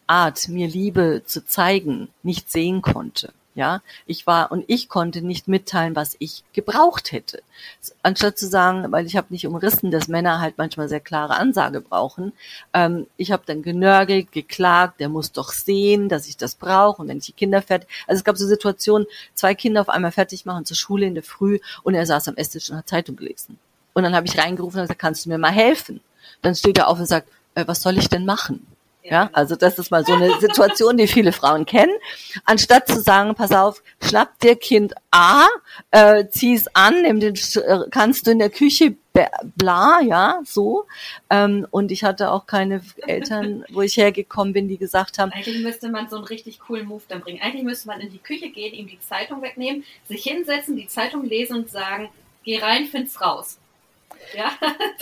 Art, 0.07 0.47
mir 0.47 0.67
Liebe 0.67 1.21
zu 1.25 1.45
zeigen, 1.45 2.07
nicht 2.23 2.49
sehen 2.49 2.81
konnte. 2.81 3.33
Ja, 3.59 3.81
ich 4.05 4.25
war 4.25 4.53
und 4.53 4.63
ich 4.67 4.87
konnte 4.87 5.21
nicht 5.21 5.49
mitteilen, 5.49 5.93
was 5.93 6.15
ich 6.19 6.45
gebraucht 6.53 7.11
hätte. 7.11 7.43
Anstatt 8.03 8.37
zu 8.39 8.47
sagen, 8.47 8.89
weil 8.93 9.05
ich 9.05 9.17
habe 9.17 9.27
nicht 9.31 9.45
umrissen, 9.45 9.91
dass 9.91 10.07
Männer 10.07 10.39
halt 10.39 10.57
manchmal 10.57 10.87
sehr 10.87 11.01
klare 11.01 11.35
Ansage 11.35 11.81
brauchen. 11.81 12.31
Ähm, 12.73 13.07
ich 13.17 13.33
habe 13.33 13.43
dann 13.45 13.61
genörgelt, 13.61 14.31
geklagt, 14.31 15.01
der 15.01 15.09
muss 15.09 15.33
doch 15.33 15.51
sehen, 15.51 16.07
dass 16.07 16.29
ich 16.29 16.37
das 16.37 16.55
brauche 16.55 17.01
und 17.01 17.09
wenn 17.09 17.17
ich 17.17 17.25
die 17.25 17.33
Kinder 17.33 17.61
fertig. 17.61 17.89
Also 18.07 18.19
es 18.19 18.23
gab 18.23 18.37
so 18.37 18.47
Situationen, 18.47 19.07
zwei 19.33 19.53
Kinder 19.55 19.81
auf 19.81 19.89
einmal 19.89 20.13
fertig 20.13 20.45
machen 20.45 20.63
zur 20.63 20.77
Schule 20.77 21.05
in 21.05 21.15
der 21.15 21.23
Früh 21.23 21.59
und 21.83 21.95
er 21.95 22.05
saß 22.05 22.29
am 22.29 22.37
Esstisch 22.37 22.69
und 22.69 22.77
hat 22.77 22.87
Zeitung 22.87 23.17
gelesen. 23.17 23.59
Und 23.91 24.03
dann 24.03 24.15
habe 24.15 24.25
ich 24.25 24.37
reingerufen 24.37 24.79
und 24.79 24.85
gesagt, 24.85 25.01
kannst 25.01 25.25
du 25.25 25.29
mir 25.31 25.37
mal 25.37 25.51
helfen? 25.51 25.99
Dann 26.41 26.55
steht 26.55 26.77
er 26.77 26.87
auf 26.87 26.97
und 26.97 27.07
sagt, 27.07 27.27
äh, 27.55 27.67
was 27.67 27.81
soll 27.81 27.97
ich 27.97 28.07
denn 28.07 28.23
machen? 28.23 28.65
Ja, 29.09 29.29
also 29.33 29.55
das 29.55 29.79
ist 29.79 29.91
mal 29.91 30.05
so 30.05 30.13
eine 30.13 30.39
Situation, 30.39 30.97
die 30.97 31.07
viele 31.07 31.31
Frauen 31.31 31.65
kennen. 31.65 31.93
Anstatt 32.45 32.87
zu 32.87 33.01
sagen, 33.01 33.35
pass 33.35 33.51
auf, 33.51 33.81
schnapp 34.01 34.39
dir 34.39 34.55
Kind 34.55 34.93
A, 35.11 35.45
äh, 35.91 36.27
zieh's 36.29 36.67
an, 36.73 37.01
nimm 37.01 37.19
den, 37.19 37.35
äh, 37.35 37.79
kannst 37.91 38.27
du 38.27 38.31
in 38.31 38.39
der 38.39 38.49
Küche 38.49 38.95
bla, 39.55 39.99
ja, 40.01 40.41
so. 40.45 40.85
Ähm, 41.29 41.67
und 41.71 41.91
ich 41.91 42.03
hatte 42.03 42.31
auch 42.31 42.45
keine 42.45 42.81
Eltern, 43.07 43.65
wo 43.69 43.81
ich 43.81 43.97
hergekommen 43.97 44.53
bin, 44.53 44.67
die 44.67 44.77
gesagt 44.77 45.17
haben. 45.17 45.31
Eigentlich 45.31 45.63
müsste 45.63 45.89
man 45.89 46.09
so 46.09 46.17
einen 46.17 46.25
richtig 46.25 46.59
coolen 46.59 46.87
Move 46.87 47.03
dann 47.07 47.21
bringen. 47.21 47.41
Eigentlich 47.41 47.63
müsste 47.63 47.87
man 47.87 47.99
in 48.01 48.11
die 48.11 48.19
Küche 48.19 48.49
gehen, 48.49 48.73
ihm 48.73 48.87
die 48.87 48.99
Zeitung 48.99 49.41
wegnehmen, 49.41 49.83
sich 50.07 50.23
hinsetzen, 50.23 50.75
die 50.75 50.87
Zeitung 50.87 51.25
lesen 51.25 51.57
und 51.57 51.69
sagen, 51.69 52.09
geh 52.43 52.59
rein, 52.59 52.85
find's 52.85 53.19
raus. 53.21 53.57
Ja. 54.35 54.51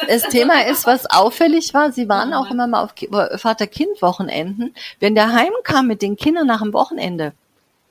Das 0.08 0.24
Thema 0.24 0.66
ist, 0.68 0.86
was 0.86 1.06
auffällig 1.06 1.74
war, 1.74 1.92
sie 1.92 2.08
waren 2.08 2.34
auch 2.34 2.50
immer 2.50 2.68
mal 2.68 2.84
auf 2.84 2.94
Vater-Kind-Wochenenden. 3.40 4.74
Wenn 5.00 5.16
der 5.16 5.34
heimkam 5.34 5.88
mit 5.88 6.02
den 6.02 6.16
Kindern 6.16 6.48
nach 6.48 6.62
dem 6.62 6.74
Wochenende, 6.74 7.34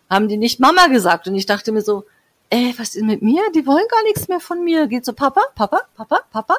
haben 0.08 0.28
die 0.28 0.36
nicht 0.36 0.60
Mama 0.60 0.86
gesagt. 0.86 1.26
Und 1.26 1.34
ich 1.34 1.46
dachte 1.46 1.72
mir 1.72 1.82
so, 1.82 2.04
ey, 2.50 2.74
was 2.78 2.94
ist 2.94 3.04
mit 3.04 3.22
mir? 3.22 3.42
Die 3.54 3.66
wollen 3.66 3.86
gar 3.90 4.02
nichts 4.04 4.28
mehr 4.28 4.40
von 4.40 4.62
mir. 4.62 4.86
Geht 4.86 5.04
so, 5.04 5.12
Papa, 5.12 5.42
Papa, 5.54 5.82
Papa, 5.96 6.20
Papa. 6.30 6.58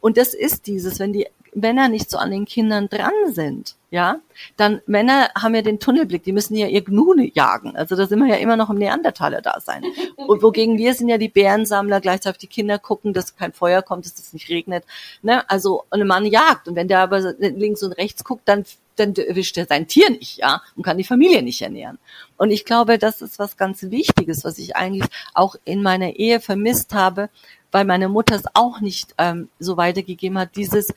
Und 0.00 0.16
das 0.16 0.34
ist 0.34 0.66
dieses, 0.66 0.98
wenn 0.98 1.12
die 1.12 1.28
Männer 1.54 1.88
nicht 1.88 2.10
so 2.10 2.18
an 2.18 2.30
den 2.30 2.44
Kindern 2.44 2.88
dran 2.88 3.12
sind, 3.28 3.76
ja, 3.90 4.20
dann 4.56 4.82
Männer 4.86 5.30
haben 5.34 5.54
ja 5.54 5.62
den 5.62 5.80
Tunnelblick, 5.80 6.22
die 6.22 6.32
müssen 6.32 6.54
ja 6.54 6.66
ihr 6.66 6.84
Gnune 6.84 7.30
jagen. 7.34 7.74
Also 7.74 7.96
da 7.96 8.06
sind 8.06 8.18
wir 8.18 8.26
ja 8.26 8.36
immer 8.36 8.56
noch 8.56 8.68
im 8.68 8.76
Neandertaler 8.76 9.40
da 9.40 9.60
sein. 9.60 9.82
Und 10.16 10.42
wogegen 10.42 10.76
wir 10.76 10.92
sind 10.92 11.08
ja 11.08 11.16
die 11.16 11.30
Bärensammler, 11.30 12.00
gleichzeitig 12.00 12.40
die 12.40 12.46
Kinder 12.48 12.78
gucken, 12.78 13.14
dass 13.14 13.36
kein 13.36 13.52
Feuer 13.52 13.80
kommt, 13.80 14.04
dass 14.04 14.18
es 14.18 14.34
nicht 14.34 14.50
regnet. 14.50 14.84
Ne? 15.22 15.48
Also 15.48 15.84
ein 15.90 16.06
Mann 16.06 16.26
jagt. 16.26 16.68
Und 16.68 16.76
wenn 16.76 16.88
der 16.88 17.00
aber 17.00 17.32
links 17.38 17.82
und 17.82 17.92
rechts 17.92 18.24
guckt, 18.24 18.42
dann 18.46 18.64
dann 18.98 19.14
erwischt 19.14 19.56
er 19.56 19.66
sein 19.66 19.86
Tier 19.86 20.10
nicht, 20.10 20.38
ja, 20.38 20.60
und 20.76 20.82
kann 20.82 20.98
die 20.98 21.04
Familie 21.04 21.42
nicht 21.42 21.62
ernähren. 21.62 21.98
Und 22.36 22.50
ich 22.50 22.64
glaube, 22.64 22.98
das 22.98 23.22
ist 23.22 23.38
was 23.38 23.56
ganz 23.56 23.82
Wichtiges, 23.82 24.44
was 24.44 24.58
ich 24.58 24.76
eigentlich 24.76 25.08
auch 25.34 25.56
in 25.64 25.82
meiner 25.82 26.16
Ehe 26.16 26.40
vermisst 26.40 26.94
habe, 26.94 27.30
weil 27.70 27.84
meine 27.84 28.08
Mutter 28.08 28.34
es 28.34 28.44
auch 28.54 28.80
nicht 28.80 29.14
ähm, 29.18 29.48
so 29.58 29.76
weitergegeben 29.76 30.38
hat, 30.38 30.56
dieses 30.56 30.92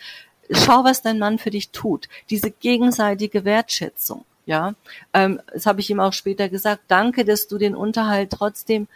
schau, 0.52 0.84
was 0.84 1.02
dein 1.02 1.20
Mann 1.20 1.40
für 1.40 1.50
dich 1.50 1.70
tut. 1.70 2.08
Diese 2.30 2.52
gegenseitige 2.52 3.46
Wertschätzung. 3.46 4.26
Ja, 4.46 4.74
ähm, 5.14 5.40
das 5.54 5.66
habe 5.66 5.82
ich 5.82 5.90
ihm 5.90 6.00
auch 6.00 6.14
später 6.14 6.50
gesagt. 6.50 6.84
Danke, 6.88 7.26
dass 7.26 7.48
du 7.48 7.58
den 7.58 7.76
Unterhalt 7.76 8.32
trotzdem 8.32 8.88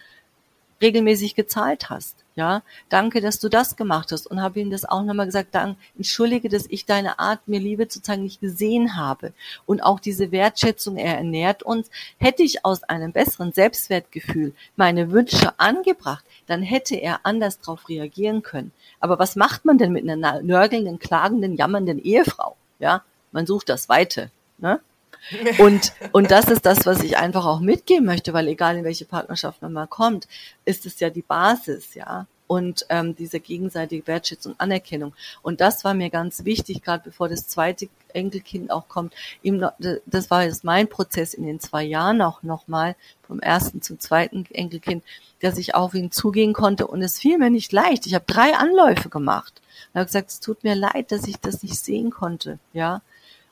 regelmäßig 0.85 1.35
gezahlt 1.35 1.89
hast. 1.89 2.15
Ja, 2.35 2.63
danke, 2.89 3.21
dass 3.21 3.39
du 3.39 3.47
das 3.47 3.77
gemacht 3.77 4.11
hast 4.11 4.27
und 4.27 4.41
habe 4.41 4.59
ihm 4.59 4.69
das 4.69 4.83
auch 4.83 5.03
nochmal 5.03 5.25
gesagt. 5.25 5.55
Dank, 5.55 5.77
entschuldige, 5.95 6.49
dass 6.49 6.65
ich 6.67 6.85
deine 6.85 7.17
Art, 7.17 7.47
mir 7.47 7.61
Liebe 7.61 7.87
zu 7.87 8.01
zeigen, 8.01 8.23
nicht 8.23 8.41
gesehen 8.41 8.97
habe 8.97 9.31
und 9.65 9.81
auch 9.81 10.01
diese 10.01 10.31
Wertschätzung. 10.31 10.97
Er 10.97 11.15
ernährt 11.15 11.63
uns. 11.63 11.89
Hätte 12.17 12.43
ich 12.43 12.65
aus 12.65 12.83
einem 12.83 13.13
besseren 13.13 13.53
Selbstwertgefühl 13.53 14.53
meine 14.75 15.11
Wünsche 15.11 15.57
angebracht, 15.57 16.25
dann 16.45 16.61
hätte 16.61 16.95
er 16.95 17.21
anders 17.23 17.59
darauf 17.59 17.87
reagieren 17.87 18.43
können. 18.43 18.73
Aber 18.99 19.17
was 19.17 19.35
macht 19.35 19.63
man 19.63 19.77
denn 19.77 19.93
mit 19.93 20.07
einer 20.07 20.41
nörgelnden, 20.41 20.99
klagenden, 20.99 21.55
jammernden 21.55 22.03
Ehefrau? 22.03 22.57
Ja, 22.79 23.03
man 23.31 23.45
sucht 23.45 23.69
das 23.69 23.87
Weite. 23.87 24.29
Ne? 24.57 24.81
Und, 25.59 25.93
und 26.11 26.31
das 26.31 26.45
ist 26.45 26.65
das, 26.65 26.85
was 26.85 27.01
ich 27.01 27.17
einfach 27.17 27.45
auch 27.45 27.59
mitgeben 27.59 28.05
möchte, 28.05 28.33
weil 28.33 28.47
egal 28.47 28.77
in 28.77 28.83
welche 28.83 29.05
Partnerschaft 29.05 29.61
man 29.61 29.73
mal 29.73 29.87
kommt, 29.87 30.27
ist 30.65 30.85
es 30.85 30.99
ja 30.99 31.09
die 31.09 31.21
Basis, 31.21 31.95
ja. 31.95 32.27
Und 32.47 32.85
ähm, 32.89 33.15
diese 33.15 33.39
gegenseitige 33.39 34.05
Wertschätzung, 34.05 34.53
Anerkennung. 34.59 35.13
Und 35.41 35.61
das 35.61 35.83
war 35.83 35.95
mir 35.95 36.11
ganz 36.11 36.45
wichtig, 36.45 36.83
gerade 36.83 37.03
bevor 37.03 37.27
das 37.27 37.47
zweite 37.47 37.87
Enkelkind 38.13 38.69
auch 38.69 38.87
kommt. 38.87 39.15
Ihm, 39.41 39.65
das 40.05 40.29
war 40.29 40.43
jetzt 40.43 40.63
mein 40.63 40.87
Prozess 40.87 41.33
in 41.33 41.47
den 41.47 41.59
zwei 41.59 41.83
Jahren 41.83 42.21
auch 42.21 42.43
nochmal, 42.43 42.95
vom 43.23 43.39
ersten 43.39 43.81
zum 43.81 43.99
zweiten 43.99 44.45
Enkelkind, 44.51 45.03
dass 45.41 45.57
ich 45.57 45.73
auf 45.73 45.95
ihn 45.95 46.11
zugehen 46.11 46.53
konnte. 46.53 46.85
Und 46.85 47.01
es 47.01 47.19
fiel 47.19 47.39
mir 47.39 47.49
nicht 47.49 47.71
leicht. 47.71 48.05
Ich 48.05 48.13
habe 48.13 48.25
drei 48.27 48.55
Anläufe 48.55 49.09
gemacht. 49.09 49.61
Und 49.93 49.99
habe 49.99 50.05
gesagt, 50.05 50.29
es 50.29 50.39
tut 50.39 50.63
mir 50.63 50.75
leid, 50.75 51.11
dass 51.11 51.27
ich 51.27 51.37
das 51.37 51.63
nicht 51.63 51.79
sehen 51.79 52.11
konnte. 52.11 52.59
Ja, 52.73 53.01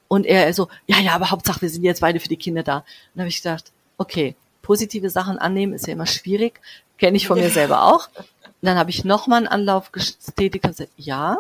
und 0.07 0.25
er 0.25 0.53
so, 0.53 0.67
ja, 0.87 0.99
ja, 0.99 1.13
aber 1.13 1.31
Hauptsache, 1.31 1.61
wir 1.61 1.69
sind 1.69 1.83
jetzt 1.83 2.01
beide 2.01 2.19
für 2.19 2.27
die 2.27 2.37
Kinder 2.37 2.63
da. 2.63 2.77
Und 2.77 2.85
dann 3.15 3.21
habe 3.21 3.29
ich 3.29 3.41
gedacht, 3.41 3.71
okay, 3.97 4.35
positive 4.61 5.09
Sachen 5.09 5.37
annehmen 5.37 5.73
ist 5.73 5.87
ja 5.87 5.93
immer 5.93 6.05
schwierig. 6.05 6.59
Kenne 6.97 7.17
ich 7.17 7.27
von 7.27 7.39
mir 7.39 7.49
selber 7.49 7.83
auch. 7.83 8.09
Und 8.15 8.67
dann 8.67 8.77
habe 8.77 8.91
ich 8.91 9.03
nochmal 9.03 9.39
einen 9.39 9.47
Anlauf 9.47 9.91
getätigt 9.91 10.65
und 10.65 10.71
gesagt, 10.71 10.91
ja, 10.97 11.37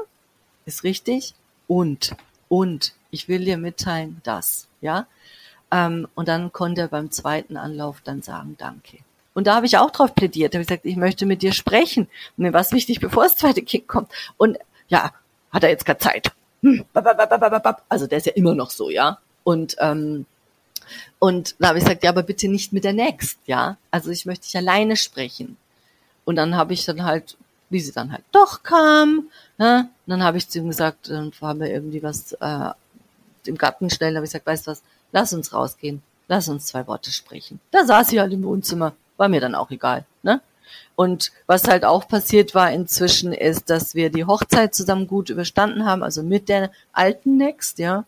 ist 0.65 0.83
richtig. 0.83 1.33
Und, 1.67 2.15
und, 2.49 2.93
ich 3.11 3.27
will 3.27 3.45
dir 3.45 3.57
mitteilen, 3.57 4.19
das, 4.23 4.67
ja. 4.81 5.05
Ähm, 5.71 6.07
und 6.15 6.27
dann 6.27 6.51
konnte 6.51 6.81
er 6.81 6.87
beim 6.87 7.11
zweiten 7.11 7.57
Anlauf 7.57 8.01
dann 8.03 8.21
sagen, 8.21 8.55
danke. 8.57 8.97
Und 9.33 9.47
da 9.47 9.55
habe 9.55 9.65
ich 9.65 9.77
auch 9.77 9.91
drauf 9.91 10.15
plädiert. 10.15 10.53
Da 10.53 10.57
habe 10.57 10.63
ich 10.63 10.67
gesagt, 10.67 10.85
ich 10.85 10.95
möchte 10.95 11.25
mit 11.25 11.41
dir 11.41 11.53
sprechen. 11.53 12.07
Und 12.37 12.43
mir 12.43 12.53
war 12.53 12.61
es 12.61 12.71
wichtig, 12.71 12.99
bevor 12.99 13.23
das 13.23 13.35
zweite 13.35 13.61
Kind 13.61 13.87
kommt. 13.87 14.11
Und 14.37 14.57
ja, 14.87 15.13
hat 15.51 15.63
er 15.63 15.69
jetzt 15.69 15.85
keine 15.85 15.99
Zeit. 15.99 16.31
Also 17.89 18.07
der 18.07 18.17
ist 18.17 18.25
ja 18.25 18.33
immer 18.33 18.55
noch 18.55 18.71
so, 18.71 18.89
ja. 18.89 19.19
Und 19.43 19.75
ähm, 19.79 20.25
und 21.19 21.55
da 21.59 21.69
habe 21.69 21.77
ich 21.77 21.85
gesagt, 21.85 22.03
ja, 22.03 22.09
aber 22.09 22.23
bitte 22.23 22.47
nicht 22.47 22.73
mit 22.73 22.83
der 22.83 22.93
Next, 22.93 23.39
ja. 23.45 23.77
Also 23.91 24.11
ich 24.11 24.25
möchte 24.25 24.45
dich 24.45 24.57
alleine 24.57 24.95
sprechen. 24.95 25.57
Und 26.25 26.35
dann 26.35 26.55
habe 26.55 26.73
ich 26.73 26.85
dann 26.85 27.03
halt, 27.03 27.37
wie 27.69 27.79
sie 27.79 27.91
dann 27.91 28.11
halt 28.11 28.23
doch 28.31 28.63
kam, 28.63 29.29
ne? 29.57 29.89
Und 30.05 30.11
dann 30.11 30.23
habe 30.23 30.37
ich 30.37 30.49
zu 30.49 30.59
ihm 30.59 30.67
gesagt, 30.67 31.09
dann 31.09 31.31
haben 31.41 31.59
wir 31.59 31.69
irgendwie 31.69 32.03
was 32.03 32.33
äh, 32.33 32.69
im 33.45 33.57
Garten 33.57 33.89
schnell, 33.89 34.15
habe 34.15 34.25
ich 34.25 34.31
gesagt, 34.31 34.45
weißt 34.45 34.67
du 34.67 34.71
was, 34.71 34.83
lass 35.11 35.33
uns 35.33 35.53
rausgehen, 35.53 36.01
lass 36.27 36.47
uns 36.47 36.65
zwei 36.65 36.87
Worte 36.87 37.11
sprechen. 37.11 37.59
Da 37.71 37.85
saß 37.85 38.09
sie 38.09 38.19
halt 38.19 38.33
im 38.33 38.43
Wohnzimmer, 38.43 38.93
war 39.17 39.27
mir 39.29 39.41
dann 39.41 39.55
auch 39.55 39.71
egal, 39.71 40.05
ne? 40.21 40.41
Und 40.95 41.31
was 41.47 41.67
halt 41.67 41.85
auch 41.85 42.07
passiert 42.07 42.53
war 42.53 42.71
inzwischen 42.71 43.33
ist, 43.33 43.69
dass 43.69 43.95
wir 43.95 44.09
die 44.09 44.25
Hochzeit 44.25 44.75
zusammen 44.75 45.07
gut 45.07 45.29
überstanden 45.29 45.85
haben, 45.85 46.03
also 46.03 46.23
mit 46.23 46.49
der 46.49 46.71
alten 46.91 47.37
Next, 47.37 47.79
ja. 47.79 48.05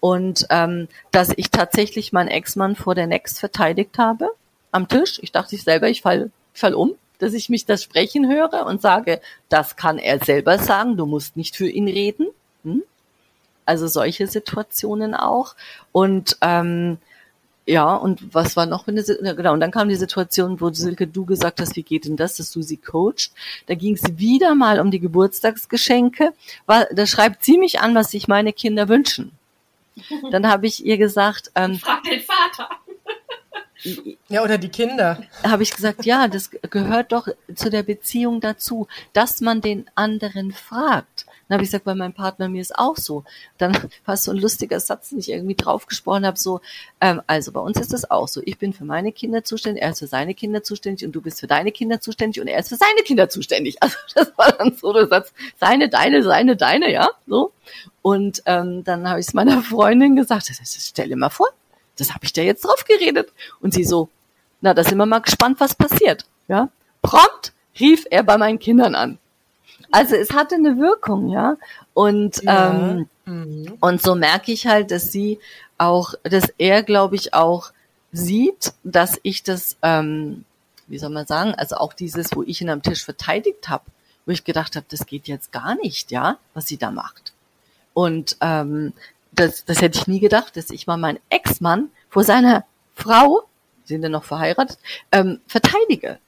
Und 0.00 0.46
ähm, 0.50 0.88
dass 1.10 1.32
ich 1.36 1.50
tatsächlich 1.50 2.12
meinen 2.12 2.28
Ex-Mann 2.28 2.76
vor 2.76 2.94
der 2.94 3.06
Next 3.06 3.38
verteidigt 3.38 3.98
habe 3.98 4.30
am 4.72 4.88
Tisch. 4.88 5.18
Ich 5.22 5.32
dachte 5.32 5.54
ich 5.54 5.64
selber, 5.64 5.88
ich 5.88 6.02
fall, 6.02 6.30
fall 6.52 6.74
um, 6.74 6.94
dass 7.18 7.32
ich 7.32 7.48
mich 7.48 7.64
das 7.64 7.82
sprechen 7.82 8.30
höre 8.30 8.66
und 8.66 8.80
sage, 8.82 9.20
das 9.48 9.76
kann 9.76 9.98
er 9.98 10.22
selber 10.24 10.58
sagen, 10.58 10.96
du 10.96 11.06
musst 11.06 11.36
nicht 11.36 11.56
für 11.56 11.68
ihn 11.68 11.88
reden. 11.88 12.26
Hm? 12.64 12.82
Also 13.64 13.86
solche 13.86 14.26
Situationen 14.26 15.14
auch. 15.14 15.56
Und 15.92 16.36
ähm, 16.40 16.98
ja, 17.66 17.94
und 17.96 18.32
was 18.32 18.56
war 18.56 18.66
noch 18.66 18.86
eine, 18.86 19.02
genau, 19.02 19.52
und 19.52 19.60
dann 19.60 19.72
kam 19.72 19.88
die 19.88 19.96
Situation, 19.96 20.60
wo 20.60 20.72
Silke, 20.72 21.08
du 21.08 21.24
gesagt 21.24 21.60
hast, 21.60 21.74
wie 21.74 21.82
geht 21.82 22.04
denn 22.04 22.16
das, 22.16 22.36
dass 22.36 22.52
du 22.52 22.62
sie 22.62 22.76
coacht. 22.76 23.32
Da 23.66 23.74
ging 23.74 23.94
es 23.94 24.18
wieder 24.18 24.54
mal 24.54 24.78
um 24.78 24.92
die 24.92 25.00
Geburtstagsgeschenke. 25.00 26.32
War, 26.66 26.86
da 26.92 27.06
schreibt 27.06 27.44
sie 27.44 27.58
mich 27.58 27.80
an, 27.80 27.94
was 27.96 28.12
sich 28.12 28.28
meine 28.28 28.52
Kinder 28.52 28.88
wünschen. 28.88 29.32
Dann 30.30 30.46
habe 30.46 30.66
ich 30.66 30.84
ihr 30.84 30.96
gesagt, 30.96 31.50
ähm, 31.56 31.76
frag 31.76 32.04
den 32.04 32.20
Vater. 32.20 32.68
Ja, 34.28 34.42
oder 34.42 34.58
die 34.58 34.68
Kinder. 34.68 35.22
Habe 35.42 35.62
ich 35.62 35.74
gesagt, 35.74 36.04
ja, 36.06 36.28
das 36.28 36.50
gehört 36.50 37.12
doch 37.12 37.28
zu 37.54 37.70
der 37.70 37.82
Beziehung 37.82 38.40
dazu, 38.40 38.88
dass 39.12 39.40
man 39.40 39.60
den 39.60 39.86
anderen 39.94 40.52
fragt. 40.52 41.25
Dann 41.48 41.56
habe 41.56 41.64
ich 41.64 41.68
gesagt, 41.68 41.84
bei 41.84 41.94
meinem 41.94 42.12
Partner 42.12 42.48
mir 42.48 42.60
ist 42.60 42.76
auch 42.78 42.96
so. 42.96 43.24
Dann 43.58 43.72
war 44.04 44.14
es 44.14 44.24
so 44.24 44.32
ein 44.32 44.38
lustiger 44.38 44.80
Satz, 44.80 45.10
den 45.10 45.18
ich 45.18 45.30
irgendwie 45.30 45.54
draufgesprochen 45.54 46.26
habe, 46.26 46.38
so, 46.38 46.60
ähm, 47.00 47.22
also 47.26 47.52
bei 47.52 47.60
uns 47.60 47.78
ist 47.78 47.92
es 47.92 48.10
auch 48.10 48.28
so. 48.28 48.40
Ich 48.44 48.58
bin 48.58 48.72
für 48.72 48.84
meine 48.84 49.12
Kinder 49.12 49.44
zuständig, 49.44 49.82
er 49.82 49.90
ist 49.90 50.00
für 50.00 50.06
seine 50.06 50.34
Kinder 50.34 50.62
zuständig 50.62 51.06
und 51.06 51.12
du 51.12 51.20
bist 51.20 51.40
für 51.40 51.46
deine 51.46 51.72
Kinder 51.72 52.00
zuständig 52.00 52.40
und 52.40 52.48
er 52.48 52.58
ist 52.58 52.68
für 52.68 52.76
seine 52.76 53.02
Kinder 53.04 53.28
zuständig. 53.28 53.76
Also 53.86 53.96
das 54.16 54.32
war 54.36 54.50
dann 54.50 54.74
so 54.74 54.92
der 54.92 55.06
Satz, 55.06 55.32
seine, 55.60 55.88
deine, 55.88 56.24
seine, 56.24 56.56
deine, 56.56 56.90
ja, 56.90 57.08
so. 57.28 57.52
Und 58.02 58.42
ähm, 58.46 58.82
dann 58.82 59.08
habe 59.08 59.20
ich 59.20 59.28
es 59.28 59.34
meiner 59.34 59.62
Freundin 59.62 60.16
gesagt, 60.16 60.50
stell 60.64 61.08
dir 61.08 61.16
mal 61.16 61.30
vor, 61.30 61.48
das 61.96 62.12
habe 62.12 62.24
ich 62.24 62.32
da 62.32 62.42
jetzt 62.42 62.64
drauf 62.64 62.84
geredet. 62.84 63.32
Und 63.60 63.74
sie 63.74 63.84
so, 63.84 64.08
na, 64.60 64.74
da 64.74 64.82
sind 64.82 64.98
wir 64.98 65.06
mal 65.06 65.20
gespannt, 65.20 65.60
was 65.60 65.74
passiert. 65.74 66.26
Ja, 66.48 66.68
prompt 67.02 67.52
rief 67.78 68.06
er 68.10 68.22
bei 68.22 68.38
meinen 68.38 68.58
Kindern 68.58 68.94
an. 68.94 69.18
Also 69.90 70.16
es 70.16 70.30
hatte 70.30 70.56
eine 70.56 70.78
Wirkung, 70.78 71.28
ja. 71.28 71.56
Und 71.94 72.42
ja. 72.42 72.70
Ähm, 72.70 73.08
mhm. 73.24 73.78
und 73.80 74.02
so 74.02 74.14
merke 74.14 74.52
ich 74.52 74.66
halt, 74.66 74.90
dass 74.90 75.12
sie 75.12 75.38
auch, 75.78 76.14
dass 76.22 76.52
er, 76.58 76.82
glaube 76.82 77.16
ich, 77.16 77.34
auch 77.34 77.72
sieht, 78.12 78.72
dass 78.84 79.18
ich 79.22 79.42
das, 79.42 79.76
ähm, 79.82 80.44
wie 80.86 80.98
soll 80.98 81.10
man 81.10 81.26
sagen, 81.26 81.54
also 81.54 81.76
auch 81.76 81.92
dieses, 81.92 82.34
wo 82.34 82.42
ich 82.42 82.60
ihn 82.60 82.70
am 82.70 82.82
Tisch 82.82 83.04
verteidigt 83.04 83.68
habe, 83.68 83.84
wo 84.24 84.32
ich 84.32 84.44
gedacht 84.44 84.76
habe, 84.76 84.86
das 84.88 85.06
geht 85.06 85.28
jetzt 85.28 85.52
gar 85.52 85.74
nicht, 85.76 86.10
ja, 86.10 86.38
was 86.54 86.66
sie 86.66 86.78
da 86.78 86.90
macht. 86.90 87.32
Und 87.94 88.36
ähm, 88.40 88.92
das, 89.32 89.64
das 89.64 89.80
hätte 89.80 89.98
ich 89.98 90.06
nie 90.06 90.20
gedacht, 90.20 90.56
dass 90.56 90.70
ich 90.70 90.86
mal 90.86 90.96
meinen 90.96 91.20
Ex-Mann 91.30 91.90
vor 92.08 92.24
seiner 92.24 92.64
Frau, 92.94 93.44
sind 93.84 94.02
denn 94.02 94.12
noch 94.12 94.24
verheiratet, 94.24 94.78
ähm, 95.12 95.40
verteidige. 95.46 96.18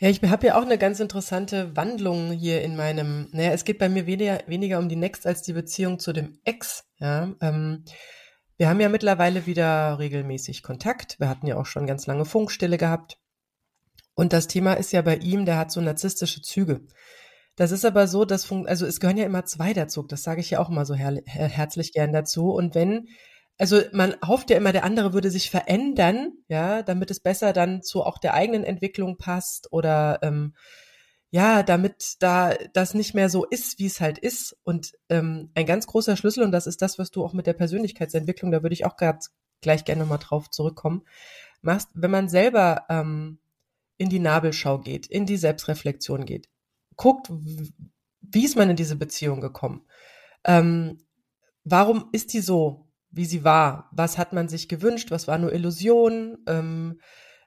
Ja, 0.00 0.08
ich 0.08 0.22
habe 0.22 0.46
ja 0.46 0.58
auch 0.58 0.62
eine 0.62 0.78
ganz 0.78 1.00
interessante 1.00 1.76
Wandlung 1.76 2.30
hier 2.30 2.62
in 2.62 2.76
meinem, 2.76 3.28
naja, 3.32 3.50
es 3.50 3.64
geht 3.64 3.78
bei 3.78 3.88
mir 3.88 4.06
weniger, 4.06 4.40
weniger 4.46 4.78
um 4.78 4.88
die 4.88 4.96
Next 4.96 5.26
als 5.26 5.42
die 5.42 5.52
Beziehung 5.52 5.98
zu 5.98 6.12
dem 6.12 6.38
Ex, 6.44 6.84
ja. 6.98 7.34
Ähm, 7.40 7.84
wir 8.58 8.68
haben 8.68 8.80
ja 8.80 8.88
mittlerweile 8.88 9.46
wieder 9.46 10.00
regelmäßig 10.00 10.64
Kontakt. 10.64 11.20
Wir 11.20 11.28
hatten 11.28 11.46
ja 11.46 11.56
auch 11.56 11.66
schon 11.66 11.86
ganz 11.86 12.08
lange 12.08 12.24
Funkstille 12.24 12.76
gehabt. 12.76 13.16
Und 14.14 14.32
das 14.32 14.48
Thema 14.48 14.72
ist 14.72 14.92
ja 14.92 15.00
bei 15.00 15.16
ihm, 15.16 15.46
der 15.46 15.58
hat 15.58 15.70
so 15.70 15.80
narzisstische 15.80 16.42
Züge. 16.42 16.80
Das 17.54 17.70
ist 17.70 17.84
aber 17.84 18.08
so, 18.08 18.24
dass, 18.24 18.50
also 18.50 18.84
es 18.84 18.98
gehören 18.98 19.16
ja 19.16 19.26
immer 19.26 19.44
zwei 19.44 19.72
dazu. 19.74 20.02
Das 20.02 20.24
sage 20.24 20.40
ich 20.40 20.50
ja 20.50 20.58
auch 20.58 20.70
immer 20.70 20.84
so 20.84 20.94
her 20.94 21.22
herzlich 21.24 21.92
gern 21.92 22.12
dazu. 22.12 22.50
Und 22.50 22.74
wenn 22.74 23.06
also 23.58 23.80
man 23.92 24.14
hofft 24.24 24.50
ja 24.50 24.56
immer, 24.56 24.72
der 24.72 24.84
andere 24.84 25.12
würde 25.12 25.30
sich 25.30 25.50
verändern, 25.50 26.32
ja, 26.48 26.82
damit 26.82 27.10
es 27.10 27.20
besser 27.20 27.52
dann 27.52 27.82
zu 27.82 28.04
auch 28.04 28.18
der 28.18 28.34
eigenen 28.34 28.64
Entwicklung 28.64 29.18
passt 29.18 29.72
oder 29.72 30.20
ähm, 30.22 30.54
ja, 31.30 31.62
damit 31.62 32.16
da 32.20 32.54
das 32.72 32.94
nicht 32.94 33.14
mehr 33.14 33.28
so 33.28 33.44
ist, 33.44 33.78
wie 33.78 33.86
es 33.86 34.00
halt 34.00 34.18
ist. 34.18 34.56
Und 34.64 34.92
ähm, 35.10 35.50
ein 35.54 35.66
ganz 35.66 35.86
großer 35.86 36.16
Schlüssel, 36.16 36.42
und 36.42 36.52
das 36.52 36.66
ist 36.66 36.80
das, 36.80 36.98
was 36.98 37.10
du 37.10 37.24
auch 37.24 37.34
mit 37.34 37.46
der 37.46 37.52
Persönlichkeitsentwicklung, 37.52 38.50
da 38.50 38.62
würde 38.62 38.72
ich 38.72 38.86
auch 38.86 38.96
grad 38.96 39.26
gleich 39.60 39.84
gerne 39.84 40.04
mal 40.04 40.18
drauf 40.18 40.50
zurückkommen, 40.50 41.02
machst, 41.60 41.90
wenn 41.94 42.10
man 42.10 42.28
selber 42.28 42.86
ähm, 42.88 43.40
in 43.98 44.08
die 44.08 44.20
Nabelschau 44.20 44.78
geht, 44.78 45.06
in 45.06 45.26
die 45.26 45.36
Selbstreflexion 45.36 46.24
geht, 46.24 46.48
guckt, 46.96 47.30
wie 47.30 48.44
ist 48.44 48.56
man 48.56 48.70
in 48.70 48.76
diese 48.76 48.96
Beziehung 48.96 49.40
gekommen? 49.40 49.84
Ähm, 50.44 50.98
warum 51.64 52.08
ist 52.12 52.32
die 52.32 52.40
so? 52.40 52.87
Wie 53.10 53.24
sie 53.24 53.44
war. 53.44 53.88
Was 53.92 54.18
hat 54.18 54.32
man 54.32 54.48
sich 54.48 54.68
gewünscht? 54.68 55.10
Was 55.10 55.28
war 55.28 55.38
nur 55.38 55.52
Illusion? 55.52 56.38
Ähm, 56.46 57.00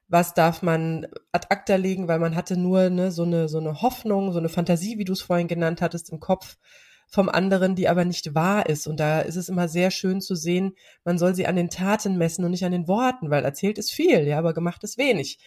was 0.07 0.33
darf 0.33 0.61
man 0.61 1.07
ad 1.31 1.47
acta 1.49 1.75
legen, 1.75 2.09
weil 2.09 2.19
man 2.19 2.35
hatte 2.35 2.57
nur 2.57 2.89
ne, 2.89 3.11
so, 3.11 3.23
eine, 3.23 3.47
so 3.47 3.59
eine 3.59 3.81
Hoffnung, 3.81 4.33
so 4.33 4.39
eine 4.39 4.49
Fantasie, 4.49 4.97
wie 4.97 5.05
du 5.05 5.13
es 5.13 5.21
vorhin 5.21 5.47
genannt 5.47 5.81
hattest, 5.81 6.11
im 6.11 6.19
Kopf 6.19 6.57
vom 7.07 7.29
anderen, 7.29 7.75
die 7.75 7.87
aber 7.87 8.03
nicht 8.03 8.35
wahr 8.35 8.67
ist. 8.67 8.87
Und 8.87 8.99
da 8.99 9.21
ist 9.21 9.37
es 9.37 9.47
immer 9.47 9.69
sehr 9.69 9.89
schön 9.89 10.19
zu 10.19 10.35
sehen, 10.35 10.73
man 11.05 11.17
soll 11.17 11.33
sie 11.33 11.47
an 11.47 11.55
den 11.55 11.69
Taten 11.69 12.17
messen 12.17 12.43
und 12.43 12.51
nicht 12.51 12.65
an 12.65 12.73
den 12.73 12.87
Worten, 12.89 13.29
weil 13.29 13.45
erzählt 13.45 13.77
ist 13.77 13.91
viel, 13.91 14.27
ja, 14.27 14.37
aber 14.37 14.53
gemacht 14.53 14.83
ist 14.83 14.97
wenig. 14.97 15.39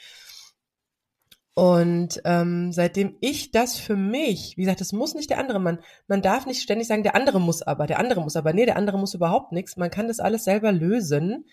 Und 1.55 2.21
ähm, 2.25 2.73
seitdem 2.73 3.17
ich 3.21 3.53
das 3.53 3.79
für 3.79 3.95
mich, 3.95 4.57
wie 4.57 4.63
gesagt, 4.63 4.81
das 4.81 4.93
muss 4.93 5.15
nicht 5.15 5.31
der 5.31 5.39
andere, 5.39 5.61
man, 5.61 5.79
man 6.09 6.21
darf 6.21 6.47
nicht 6.47 6.61
ständig 6.61 6.89
sagen, 6.89 7.05
der 7.05 7.15
andere 7.15 7.41
muss 7.41 7.63
aber, 7.63 7.87
der 7.87 8.01
andere 8.01 8.21
muss 8.21 8.35
aber, 8.35 8.53
nee, 8.53 8.67
der 8.67 8.77
andere 8.77 8.99
muss 8.99 9.15
überhaupt 9.15 9.53
nichts. 9.53 9.77
Man 9.77 9.91
kann 9.91 10.09
das 10.09 10.19
alles 10.19 10.43
selber 10.45 10.73
lösen. 10.73 11.47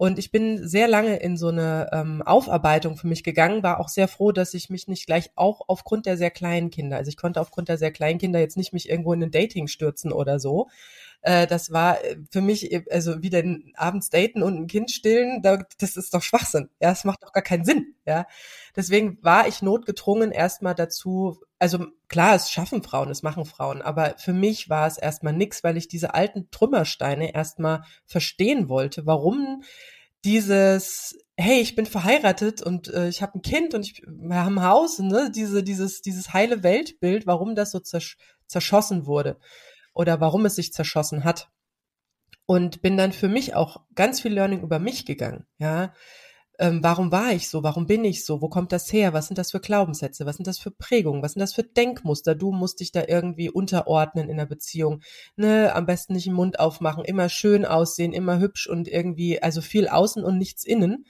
Und 0.00 0.18
ich 0.18 0.30
bin 0.30 0.66
sehr 0.66 0.88
lange 0.88 1.16
in 1.16 1.36
so 1.36 1.48
eine 1.48 1.90
ähm, 1.92 2.22
Aufarbeitung 2.22 2.96
für 2.96 3.06
mich 3.06 3.22
gegangen, 3.22 3.62
war 3.62 3.80
auch 3.80 3.88
sehr 3.88 4.08
froh, 4.08 4.32
dass 4.32 4.54
ich 4.54 4.70
mich 4.70 4.88
nicht 4.88 5.04
gleich 5.04 5.30
auch 5.36 5.60
aufgrund 5.68 6.06
der 6.06 6.16
sehr 6.16 6.30
kleinen 6.30 6.70
Kinder, 6.70 6.96
also 6.96 7.10
ich 7.10 7.18
konnte 7.18 7.38
aufgrund 7.38 7.68
der 7.68 7.76
sehr 7.76 7.90
kleinen 7.90 8.18
Kinder 8.18 8.40
jetzt 8.40 8.56
nicht 8.56 8.72
mich 8.72 8.88
irgendwo 8.88 9.12
in 9.12 9.22
ein 9.22 9.30
Dating 9.30 9.66
stürzen 9.66 10.10
oder 10.10 10.40
so, 10.40 10.68
äh, 11.22 11.46
das 11.46 11.70
war 11.70 12.02
äh, 12.04 12.16
für 12.30 12.40
mich, 12.40 12.72
äh, 12.72 12.84
also 12.90 13.22
wieder 13.22 13.42
abends 13.74 14.10
daten 14.10 14.42
und 14.42 14.56
ein 14.56 14.66
Kind 14.66 14.90
stillen, 14.90 15.42
das 15.42 15.96
ist 15.96 16.14
doch 16.14 16.22
Schwachsinn. 16.22 16.70
Ja, 16.80 16.90
das 16.90 17.04
macht 17.04 17.22
doch 17.22 17.32
gar 17.32 17.42
keinen 17.42 17.64
Sinn. 17.64 17.94
Ja, 18.06 18.26
deswegen 18.74 19.18
war 19.22 19.46
ich 19.46 19.62
notgedrungen 19.62 20.32
erstmal 20.32 20.74
dazu, 20.74 21.40
also 21.58 21.86
klar, 22.08 22.34
es 22.34 22.50
schaffen 22.50 22.82
Frauen, 22.82 23.10
es 23.10 23.22
machen 23.22 23.44
Frauen, 23.44 23.82
aber 23.82 24.14
für 24.18 24.32
mich 24.32 24.70
war 24.70 24.86
es 24.86 24.96
erstmal 24.98 25.34
nix, 25.34 25.62
weil 25.62 25.76
ich 25.76 25.88
diese 25.88 26.14
alten 26.14 26.50
Trümmersteine 26.50 27.34
erstmal 27.34 27.82
verstehen 28.06 28.68
wollte, 28.68 29.06
warum 29.06 29.62
dieses 30.24 31.18
hey, 31.36 31.60
ich 31.60 31.74
bin 31.74 31.86
verheiratet 31.86 32.60
und 32.62 32.88
äh, 32.92 33.08
ich 33.08 33.22
habe 33.22 33.38
ein 33.38 33.42
Kind 33.42 33.72
und 33.72 33.86
ich 33.86 34.02
wir 34.06 34.44
haben 34.44 34.58
ein 34.58 34.64
Haus, 34.66 34.98
ne, 34.98 35.30
diese 35.34 35.62
dieses 35.62 36.02
dieses 36.02 36.32
heile 36.34 36.62
Weltbild, 36.62 37.26
warum 37.26 37.54
das 37.54 37.70
so 37.70 37.80
zersch 37.80 38.16
zerschossen 38.46 39.06
wurde 39.06 39.38
oder 39.92 40.20
warum 40.20 40.46
es 40.46 40.56
sich 40.56 40.72
zerschossen 40.72 41.24
hat. 41.24 41.50
Und 42.46 42.82
bin 42.82 42.96
dann 42.96 43.12
für 43.12 43.28
mich 43.28 43.54
auch 43.54 43.82
ganz 43.94 44.20
viel 44.20 44.32
Learning 44.32 44.62
über 44.62 44.78
mich 44.78 45.06
gegangen. 45.06 45.46
Ja, 45.58 45.92
ähm, 46.60 46.82
warum 46.82 47.10
war 47.10 47.32
ich 47.32 47.48
so? 47.48 47.62
Warum 47.62 47.86
bin 47.86 48.04
ich 48.04 48.26
so? 48.26 48.42
Wo 48.42 48.50
kommt 48.50 48.70
das 48.70 48.92
her? 48.92 49.14
Was 49.14 49.28
sind 49.28 49.38
das 49.38 49.50
für 49.50 49.60
Glaubenssätze? 49.60 50.26
Was 50.26 50.36
sind 50.36 50.46
das 50.46 50.58
für 50.58 50.70
Prägungen? 50.70 51.22
Was 51.22 51.32
sind 51.32 51.40
das 51.40 51.54
für 51.54 51.62
Denkmuster? 51.62 52.34
Du 52.34 52.52
musst 52.52 52.80
dich 52.80 52.92
da 52.92 53.02
irgendwie 53.08 53.48
unterordnen 53.48 54.28
in 54.28 54.36
der 54.36 54.44
Beziehung. 54.44 55.00
Ne, 55.36 55.72
am 55.74 55.86
besten 55.86 56.12
nicht 56.12 56.26
den 56.26 56.34
Mund 56.34 56.60
aufmachen, 56.60 57.02
immer 57.06 57.30
schön 57.30 57.64
aussehen, 57.64 58.12
immer 58.12 58.40
hübsch 58.40 58.66
und 58.66 58.88
irgendwie, 58.88 59.42
also 59.42 59.62
viel 59.62 59.88
außen 59.88 60.22
und 60.22 60.36
nichts 60.36 60.64
innen. 60.64 61.06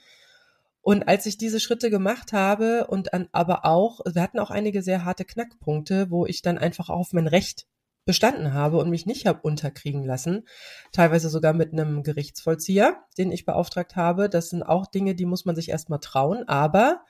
Und 0.79 1.09
als 1.09 1.25
ich 1.25 1.37
diese 1.37 1.59
Schritte 1.59 1.89
gemacht 1.89 2.31
habe 2.31 2.87
und 2.87 3.13
an, 3.13 3.27
aber 3.33 3.65
auch, 3.65 3.99
wir 4.05 4.21
hatten 4.21 4.39
auch 4.39 4.51
einige 4.51 4.81
sehr 4.81 5.03
harte 5.03 5.25
Knackpunkte, 5.25 6.09
wo 6.09 6.25
ich 6.25 6.41
dann 6.41 6.57
einfach 6.57 6.89
auf 6.89 7.11
mein 7.11 7.27
Recht 7.27 7.67
bestanden 8.05 8.53
habe 8.53 8.77
und 8.77 8.89
mich 8.89 9.05
nicht 9.05 9.25
habe 9.25 9.41
unterkriegen 9.41 10.03
lassen, 10.03 10.47
teilweise 10.91 11.29
sogar 11.29 11.53
mit 11.53 11.73
einem 11.73 12.03
Gerichtsvollzieher, 12.03 13.03
den 13.17 13.31
ich 13.31 13.45
beauftragt 13.45 13.95
habe. 13.95 14.29
Das 14.29 14.49
sind 14.49 14.63
auch 14.63 14.87
Dinge, 14.87 15.15
die 15.15 15.25
muss 15.25 15.45
man 15.45 15.55
sich 15.55 15.69
erstmal 15.69 15.99
trauen, 15.99 16.47
aber 16.47 17.01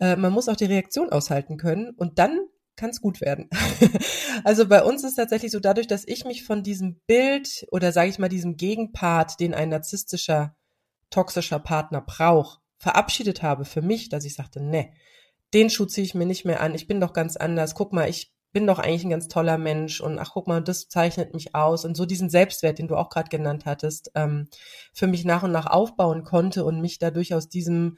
äh, 0.00 0.16
man 0.16 0.32
muss 0.32 0.48
auch 0.48 0.56
die 0.56 0.66
Reaktion 0.66 1.10
aushalten 1.10 1.56
können 1.56 1.90
und 1.90 2.18
dann 2.18 2.40
kann 2.76 2.90
es 2.90 3.00
gut 3.00 3.20
werden. 3.20 3.50
also 4.44 4.68
bei 4.68 4.82
uns 4.82 5.02
ist 5.02 5.16
tatsächlich 5.16 5.50
so, 5.50 5.60
dadurch, 5.60 5.88
dass 5.88 6.06
ich 6.06 6.24
mich 6.24 6.44
von 6.44 6.62
diesem 6.62 7.00
Bild 7.06 7.66
oder 7.72 7.92
sage 7.92 8.08
ich 8.08 8.18
mal 8.18 8.28
diesem 8.28 8.56
Gegenpart, 8.56 9.40
den 9.40 9.52
ein 9.52 9.70
narzisstischer, 9.70 10.54
toxischer 11.10 11.58
Partner 11.58 12.00
braucht, 12.00 12.60
verabschiedet 12.78 13.42
habe 13.42 13.64
für 13.64 13.82
mich, 13.82 14.08
dass 14.08 14.24
ich 14.24 14.34
sagte, 14.34 14.62
ne, 14.62 14.92
den 15.52 15.70
Schuh 15.70 15.86
ziehe 15.86 16.04
ich 16.04 16.14
mir 16.14 16.26
nicht 16.26 16.44
mehr 16.44 16.60
an, 16.60 16.74
ich 16.74 16.86
bin 16.86 17.00
doch 17.00 17.12
ganz 17.12 17.36
anders, 17.36 17.74
guck 17.74 17.92
mal, 17.92 18.08
ich 18.08 18.32
bin 18.52 18.66
doch 18.66 18.78
eigentlich 18.78 19.04
ein 19.04 19.10
ganz 19.10 19.28
toller 19.28 19.58
Mensch 19.58 20.00
und 20.00 20.18
ach 20.18 20.30
guck 20.32 20.46
mal, 20.46 20.62
das 20.62 20.88
zeichnet 20.88 21.34
mich 21.34 21.54
aus 21.54 21.84
und 21.84 21.96
so 21.96 22.06
diesen 22.06 22.30
Selbstwert, 22.30 22.78
den 22.78 22.88
du 22.88 22.96
auch 22.96 23.10
gerade 23.10 23.28
genannt 23.28 23.66
hattest, 23.66 24.10
ähm, 24.14 24.48
für 24.92 25.06
mich 25.06 25.24
nach 25.24 25.42
und 25.42 25.52
nach 25.52 25.66
aufbauen 25.66 26.24
konnte 26.24 26.64
und 26.64 26.80
mich 26.80 26.98
dadurch 26.98 27.34
aus 27.34 27.48
diesem 27.48 27.96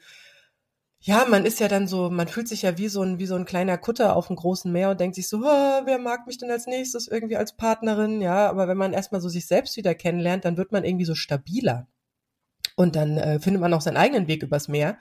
ja, 1.03 1.25
man 1.27 1.45
ist 1.45 1.59
ja 1.59 1.67
dann 1.67 1.87
so, 1.87 2.11
man 2.11 2.27
fühlt 2.27 2.47
sich 2.47 2.61
ja 2.61 2.77
wie 2.77 2.87
so 2.87 3.01
ein, 3.01 3.17
wie 3.17 3.25
so 3.25 3.33
ein 3.33 3.45
kleiner 3.45 3.79
Kutter 3.79 4.15
auf 4.15 4.27
dem 4.27 4.35
großen 4.35 4.71
Meer 4.71 4.91
und 4.91 4.99
denkt 4.99 5.15
sich 5.15 5.27
so, 5.27 5.39
oh, 5.39 5.81
wer 5.85 5.97
mag 5.97 6.27
mich 6.27 6.37
denn 6.37 6.51
als 6.51 6.67
nächstes 6.67 7.07
irgendwie 7.07 7.37
als 7.37 7.57
Partnerin? 7.57 8.21
Ja, 8.21 8.47
aber 8.47 8.67
wenn 8.67 8.77
man 8.77 8.93
erstmal 8.93 9.19
so 9.19 9.27
sich 9.27 9.47
selbst 9.47 9.75
wieder 9.77 9.95
kennenlernt, 9.95 10.45
dann 10.45 10.57
wird 10.57 10.71
man 10.71 10.83
irgendwie 10.83 11.05
so 11.05 11.15
stabiler. 11.15 11.87
Und 12.75 12.95
dann 12.95 13.17
äh, 13.17 13.39
findet 13.39 13.61
man 13.61 13.73
auch 13.73 13.81
seinen 13.81 13.97
eigenen 13.97 14.27
Weg 14.27 14.43
übers 14.43 14.67
Meer. 14.67 14.99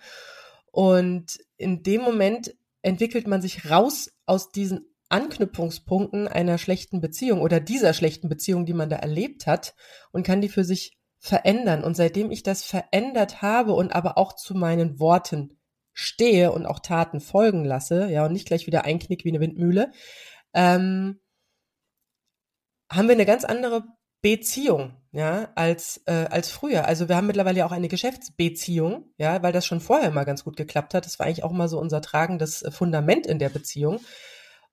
Und 0.73 1.39
in 1.59 1.83
dem 1.83 2.01
Moment 2.01 2.55
entwickelt 2.81 3.27
man 3.27 3.43
sich 3.43 3.71
raus 3.71 4.11
aus 4.25 4.51
diesen 4.53 4.89
Anknüpfungspunkten 5.11 6.29
einer 6.29 6.59
schlechten 6.59 7.01
Beziehung 7.01 7.41
oder 7.41 7.61
dieser 7.61 7.93
schlechten 7.93 8.29
Beziehung, 8.29 8.65
die 8.65 8.73
man 8.73 8.89
da 8.89 8.97
erlebt 8.97 9.47
hat 9.47 9.75
und 10.13 10.25
kann 10.25 10.41
die 10.41 10.49
für 10.49 10.65
sich 10.65 10.99
verändern. 11.19 11.85
Und 11.85 11.97
seitdem 11.97 12.31
ich 12.31 12.43
das 12.43 12.65
verändert 12.65 13.43
habe 13.43 13.73
und 13.73 13.93
aber 13.93 14.17
auch 14.17 14.33
zu 14.35 14.55
meinen 14.55 14.99
Worten 14.99 15.59
stehe 15.93 16.53
und 16.53 16.67
auch 16.67 16.79
Taten 16.79 17.21
folgen 17.21 17.65
lasse, 17.65 18.11
ja, 18.11 18.25
und 18.25 18.33
nicht 18.33 18.47
gleich 18.47 18.67
wieder 18.67 18.85
einknick 18.85 19.25
wie 19.25 19.29
eine 19.29 19.41
Windmühle, 19.41 19.93
ähm, 20.55 21.21
haben 22.91 23.09
wir 23.09 23.15
eine 23.15 23.27
ganz 23.27 23.45
andere 23.45 23.85
Beziehung, 24.23 24.97
ja, 25.13 25.51
als, 25.55 26.03
äh, 26.07 26.27
als 26.31 26.51
früher. 26.51 26.87
Also 26.87 27.09
wir 27.09 27.17
haben 27.17 27.27
mittlerweile 27.27 27.65
auch 27.67 27.73
eine 27.73 27.89
Geschäftsbeziehung, 27.89 29.13
ja, 29.19 29.43
weil 29.43 29.53
das 29.53 29.67
schon 29.67 29.81
vorher 29.81 30.11
mal 30.11 30.25
ganz 30.25 30.45
gut 30.45 30.57
geklappt 30.57 30.95
hat. 30.95 31.07
Das 31.07 31.19
war 31.19 31.27
eigentlich 31.27 31.45
auch 31.45 31.53
mal 31.53 31.69
so 31.69 31.79
unser 31.79 32.01
tragendes 32.01 32.65
Fundament 32.71 33.27
in 33.27 33.39
der 33.39 33.49
Beziehung. 33.49 34.01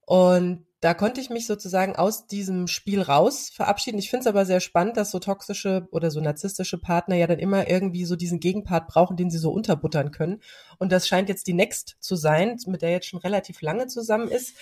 Und 0.08 0.66
da 0.80 0.94
konnte 0.94 1.20
ich 1.20 1.30
mich 1.30 1.48
sozusagen 1.48 1.98
aus 1.98 2.28
diesem 2.28 2.68
Spiel 2.68 3.02
raus 3.02 3.50
verabschieden. 3.54 4.00
Ich 4.00 4.10
finde 4.10 4.22
es 4.22 4.28
aber 4.28 4.46
sehr 4.46 4.62
spannend, 4.62 4.96
dass 4.96 5.12
so 5.12 5.20
toxische 5.20 5.86
oder 5.92 6.12
so 6.12 6.22
narzisstische 6.22 6.78
Partner 6.78 7.18
ja 7.18 7.28
dann 7.28 7.40
immer 7.40 7.70
irgendwie 7.70 8.06
so 8.06 8.16
diesen 8.16 8.40
Gegenpart 8.40 8.88
brauchen, 8.88 9.18
den 9.18 9.30
sie 9.30 9.38
so 9.38 9.52
unterbuttern 9.52 10.12
können. 10.12 10.42
Und 10.80 10.94
das 10.94 11.10
scheint 11.10 11.28
jetzt 11.28 11.46
die 11.48 11.54
Next 11.54 11.98
zu 12.00 12.16
sein, 12.16 12.58
mit 12.68 12.84
der 12.84 12.92
jetzt 12.92 13.08
schon 13.08 13.20
relativ 13.20 13.62
lange 13.62 13.88
zusammen 13.88 14.30
ist, 14.30 14.56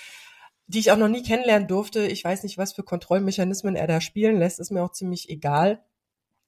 die 0.66 0.80
ich 0.80 0.92
auch 0.92 0.98
noch 0.98 1.10
nie 1.10 1.22
kennenlernen 1.22 1.68
durfte. 1.68 2.08
Ich 2.08 2.24
weiß 2.24 2.42
nicht, 2.42 2.58
was 2.58 2.74
für 2.74 2.84
Kontrollmechanismen 2.84 3.76
er 3.76 3.86
da 3.86 4.02
spielen 4.02 4.40
lässt, 4.40 4.60
ist 4.60 4.72
mir 4.72 4.84
auch 4.84 4.94
ziemlich 4.94 5.30
egal. 5.30 5.84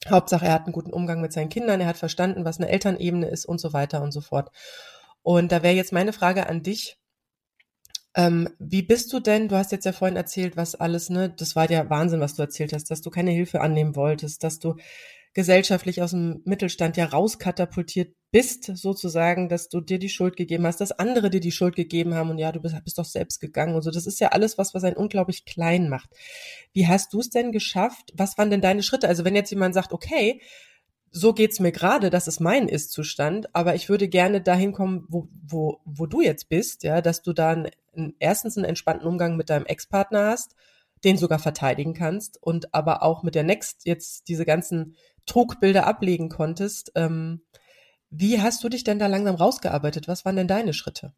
Hauptsache, 0.09 0.45
er 0.45 0.53
hat 0.53 0.63
einen 0.63 0.73
guten 0.73 0.91
Umgang 0.91 1.21
mit 1.21 1.33
seinen 1.33 1.49
Kindern, 1.49 1.81
er 1.81 1.87
hat 1.87 1.97
verstanden, 1.97 2.45
was 2.45 2.57
eine 2.57 2.69
Elternebene 2.69 3.27
ist 3.27 3.45
und 3.45 3.61
so 3.61 3.73
weiter 3.73 4.01
und 4.01 4.11
so 4.11 4.21
fort. 4.21 4.49
Und 5.21 5.51
da 5.51 5.61
wäre 5.61 5.75
jetzt 5.75 5.93
meine 5.93 6.13
Frage 6.13 6.47
an 6.47 6.63
dich 6.63 6.97
ähm, 8.17 8.49
wie 8.57 8.81
bist 8.81 9.13
du 9.13 9.19
denn? 9.19 9.47
Du 9.47 9.55
hast 9.55 9.71
jetzt 9.71 9.85
ja 9.85 9.91
vorhin 9.91 10.17
erzählt, 10.17 10.57
was 10.57 10.73
alles, 10.73 11.11
ne? 11.11 11.29
Das 11.37 11.55
war 11.55 11.69
ja 11.69 11.87
Wahnsinn, 11.91 12.19
was 12.19 12.33
du 12.33 12.41
erzählt 12.41 12.73
hast, 12.73 12.89
dass 12.89 13.01
du 13.01 13.11
keine 13.11 13.29
Hilfe 13.29 13.61
annehmen 13.61 13.95
wolltest, 13.95 14.43
dass 14.43 14.57
du 14.57 14.75
gesellschaftlich 15.35 16.01
aus 16.01 16.11
dem 16.11 16.41
Mittelstand 16.45 16.97
ja 16.97 17.05
rauskatapultiert 17.05 18.15
bist, 18.31 18.75
sozusagen, 18.75 19.49
dass 19.49 19.69
du 19.69 19.81
dir 19.81 19.99
die 19.99 20.09
Schuld 20.09 20.35
gegeben 20.35 20.65
hast, 20.65 20.81
dass 20.81 20.91
andere 20.91 21.29
dir 21.29 21.39
die 21.39 21.51
Schuld 21.51 21.75
gegeben 21.75 22.15
haben 22.15 22.31
und 22.31 22.39
ja, 22.39 22.51
du 22.51 22.59
bist, 22.59 22.75
bist 22.83 22.97
doch 22.97 23.05
selbst 23.05 23.39
gegangen 23.39 23.75
und 23.75 23.83
so. 23.83 23.91
Das 23.91 24.07
ist 24.07 24.19
ja 24.19 24.29
alles 24.29 24.57
was, 24.57 24.73
was 24.73 24.83
einen 24.83 24.97
unglaublich 24.97 25.45
klein 25.45 25.87
macht. 25.87 26.09
Wie 26.73 26.87
hast 26.87 27.13
du 27.13 27.19
es 27.19 27.29
denn 27.29 27.51
geschafft? 27.51 28.11
Was 28.15 28.39
waren 28.39 28.49
denn 28.49 28.61
deine 28.61 28.81
Schritte? 28.81 29.07
Also 29.07 29.25
wenn 29.25 29.35
jetzt 29.35 29.51
jemand 29.51 29.75
sagt, 29.75 29.93
okay, 29.93 30.41
so 31.11 31.33
geht's 31.33 31.59
mir 31.59 31.71
gerade, 31.71 32.09
das 32.09 32.27
ist 32.27 32.39
mein 32.39 32.67
Ist-Zustand, 32.67 33.53
aber 33.55 33.75
ich 33.75 33.89
würde 33.89 34.07
gerne 34.07 34.41
dahin 34.41 34.73
kommen, 34.73 35.05
wo, 35.07 35.27
wo, 35.45 35.79
wo 35.85 36.05
du 36.05 36.21
jetzt 36.21 36.49
bist, 36.49 36.83
ja, 36.83 37.01
dass 37.01 37.21
du 37.21 37.33
dann 37.33 37.69
erstens 38.19 38.57
einen 38.57 38.65
entspannten 38.65 39.07
Umgang 39.07 39.35
mit 39.37 39.49
deinem 39.49 39.65
Ex-Partner 39.65 40.27
hast, 40.27 40.55
den 41.03 41.17
sogar 41.17 41.39
verteidigen 41.39 41.93
kannst 41.93 42.41
und 42.41 42.73
aber 42.73 43.03
auch 43.03 43.23
mit 43.23 43.35
der 43.35 43.43
Next 43.43 43.85
jetzt 43.85 44.27
diese 44.27 44.45
ganzen 44.45 44.95
Trugbilder 45.25 45.85
ablegen 45.85 46.29
konntest. 46.29 46.91
Ähm, 46.95 47.41
wie 48.09 48.41
hast 48.41 48.63
du 48.63 48.69
dich 48.69 48.83
denn 48.83 48.99
da 48.99 49.07
langsam 49.07 49.35
rausgearbeitet? 49.35 50.07
Was 50.07 50.25
waren 50.25 50.35
denn 50.35 50.47
deine 50.47 50.73
Schritte? 50.73 51.13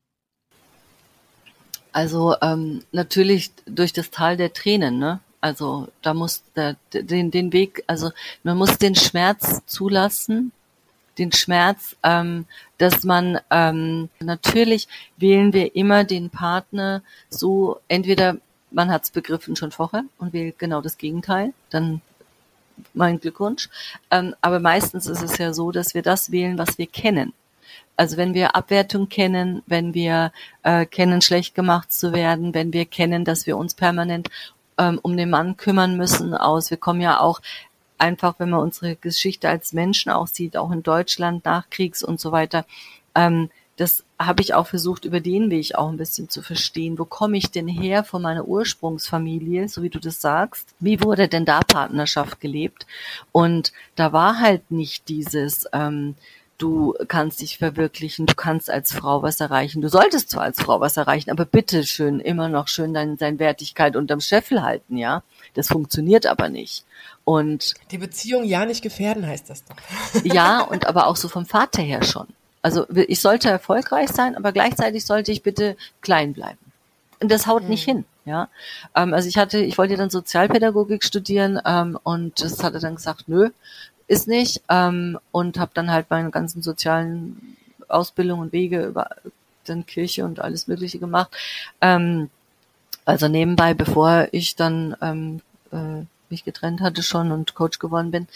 Also 1.92 2.36
ähm, 2.42 2.84
natürlich 2.92 3.52
durch 3.66 3.94
das 3.94 4.12
Tal 4.12 4.38
der 4.38 4.54
Tränen, 4.54 5.00
ne? 5.00 5.22
Also 5.42 5.88
da 6.02 6.14
muss 6.14 6.44
der, 6.56 6.76
den, 6.94 7.32
den 7.32 7.54
Weg, 7.54 7.84
also 7.88 8.12
man 8.44 8.58
muss 8.58 8.78
den 8.78 8.96
Schmerz 8.96 9.62
zulassen, 9.66 10.52
den 11.18 11.32
Schmerz, 11.32 11.96
ähm, 12.04 12.46
dass 12.78 13.04
man 13.04 13.40
ähm, 13.50 14.10
natürlich 14.20 14.88
wählen 15.18 15.54
wir 15.54 15.76
immer 15.76 16.04
den 16.04 16.30
Partner 16.30 17.02
so, 17.30 17.80
entweder 17.88 18.38
man 18.72 18.92
hat 18.92 19.04
es 19.04 19.12
begriffen 19.12 19.56
schon 19.56 19.72
vorher 19.72 20.04
und 20.18 20.34
wählt 20.34 20.60
genau 20.60 20.82
das 20.82 20.98
Gegenteil, 20.98 21.54
dann 21.70 22.02
mein 22.94 23.20
Glückwunsch. 23.20 23.70
Ähm, 24.12 24.36
aber 24.42 24.60
meistens 24.60 25.08
ist 25.08 25.24
es 25.24 25.38
ja 25.38 25.54
so, 25.54 25.72
dass 25.72 25.94
wir 25.94 26.02
das 26.02 26.32
wählen, 26.32 26.58
was 26.58 26.78
wir 26.78 26.88
kennen. 26.88 27.34
Also 27.98 28.16
wenn 28.16 28.34
wir 28.34 28.56
Abwertung 28.56 29.10
kennen, 29.10 29.62
wenn 29.68 29.94
wir 29.94 30.32
äh, 30.64 30.86
kennen, 30.86 31.22
schlecht 31.22 31.54
gemacht 31.54 31.92
zu 31.92 32.14
werden, 32.14 32.54
wenn 32.54 32.72
wir 32.72 32.86
kennen, 32.86 33.26
dass 33.26 33.46
wir 33.46 33.58
uns 33.58 33.74
permanent 33.74 34.30
ähm, 34.80 35.00
um 35.04 35.16
den 35.16 35.30
Mann 35.30 35.58
kümmern 35.58 35.98
müssen 35.98 36.34
aus. 36.34 36.72
Wir 36.72 36.78
kommen 36.78 37.02
ja 37.02 37.20
auch 37.20 37.42
einfach, 38.00 38.36
wenn 38.40 38.50
man 38.50 38.62
unsere 38.62 38.96
Geschichte 38.96 39.50
als 39.50 39.74
Menschen 39.74 40.12
auch 40.12 40.28
sieht, 40.28 40.58
auch 40.58 40.72
in 40.72 40.82
Deutschland 40.82 41.46
Nachkriegs 41.46 42.02
und 42.02 42.20
so 42.20 42.32
weiter, 42.32 42.66
ähm, 43.14 43.50
das 43.80 44.04
habe 44.20 44.42
ich 44.42 44.54
auch 44.54 44.68
versucht, 44.68 45.06
über 45.06 45.22
den 45.22 45.50
Weg 45.50 45.76
auch 45.76 45.88
ein 45.88 45.96
bisschen 45.96 46.28
zu 46.28 46.42
verstehen. 46.42 47.00
Wo 47.00 47.06
komme 47.06 47.38
ich 47.38 47.50
denn 47.50 47.70
her 47.70 48.04
von 48.04 48.22
meiner 48.22 48.46
Ursprungsfamilie, 48.46 49.70
so 49.70 49.82
wie 49.82 49.90
du 49.90 50.00
das 50.00 50.20
sagst? 50.20 50.76
Wie 50.82 51.02
wurde 51.02 51.30
denn 51.30 51.46
da 51.46 51.62
Partnerschaft 51.62 52.42
gelebt? 52.42 52.86
Und 53.32 53.72
da 53.96 54.12
war 54.12 54.42
halt 54.42 54.70
nicht 54.70 55.08
dieses, 55.08 55.66
ähm, 55.72 56.16
du 56.60 56.94
kannst 57.08 57.42
dich 57.42 57.58
verwirklichen, 57.58 58.28
du 58.28 58.36
kannst 58.36 58.70
als 58.70 58.94
Frau 58.94 59.24
was 59.24 59.40
erreichen, 59.40 59.82
du 59.82 59.90
solltest 59.90 60.30
zwar 60.30 60.44
als 60.44 60.62
Frau 60.62 60.80
was 60.80 60.98
erreichen, 60.98 61.32
aber 61.32 61.46
bitte 61.46 61.84
schön 61.86 62.20
immer 62.20 62.50
noch 62.50 62.68
schön 62.68 62.94
deine, 62.94 63.16
deine 63.16 63.40
Wertigkeit 63.40 63.96
unterm 63.96 64.20
Scheffel 64.22 64.62
halten, 64.62 64.98
ja. 64.98 65.24
Das 65.56 65.70
funktioniert 65.70 66.28
aber 66.28 66.50
nicht. 66.50 66.86
Und 67.24 67.74
die 67.92 67.98
Beziehung 67.98 68.44
ja 68.44 68.66
nicht 68.66 68.84
gefährden 68.84 69.26
heißt 69.26 69.50
das 69.50 69.64
doch. 69.64 69.76
ja, 70.24 70.62
und 70.62 70.86
aber 70.86 71.08
auch 71.08 71.16
so 71.16 71.28
vom 71.28 71.46
Vater 71.46 71.82
her 71.82 72.04
schon. 72.04 72.28
Also 72.62 72.86
ich 72.90 73.22
sollte 73.22 73.50
erfolgreich 73.50 74.10
sein, 74.10 74.36
aber 74.36 74.52
gleichzeitig 74.52 75.06
sollte 75.06 75.32
ich 75.32 75.42
bitte 75.42 75.78
klein 76.02 76.34
bleiben. 76.34 76.60
Und 77.22 77.32
das 77.32 77.48
haut 77.48 77.64
mhm. 77.64 77.70
nicht 77.70 77.86
hin. 77.86 78.06
Ja, 78.26 78.48
ähm, 78.96 79.14
also 79.16 79.28
ich 79.28 79.38
hatte, 79.38 79.60
ich 79.60 79.78
wollte 79.80 79.96
dann 79.98 80.12
Sozialpädagogik 80.12 81.04
studieren 81.04 81.60
ähm, 81.66 81.98
und 82.04 82.42
das 82.42 82.62
hat 82.64 82.76
er 82.76 82.80
dann 82.80 82.96
gesagt, 82.96 83.24
nö, 83.28 83.50
ist 84.10 84.28
nicht. 84.28 84.62
Ähm, 84.68 85.18
und 85.32 85.58
habe 85.58 85.72
dann 85.74 85.92
halt 85.92 86.08
meine 86.10 86.32
ganzen 86.32 86.62
sozialen 86.62 87.56
Ausbildungen 87.88 88.42
und 88.42 88.54
Wege 88.54 88.86
über 88.86 89.10
dann 89.66 89.86
Kirche 89.86 90.26
und 90.26 90.40
alles 90.42 90.68
Mögliche 90.68 91.00
gemacht. 91.00 91.32
Ähm, 91.80 92.30
also 93.06 93.28
nebenbei, 93.28 93.74
bevor 93.74 94.28
ich 94.32 94.56
dann 94.56 94.96
ähm, 95.02 95.42
äh, 95.72 96.06
mich 96.30 96.44
getrennt 96.44 96.82
hatte 96.82 97.04
schon 97.04 97.32
und 97.32 97.56
Coach 97.56 97.80
geworden 97.80 98.12
bin. 98.12 98.28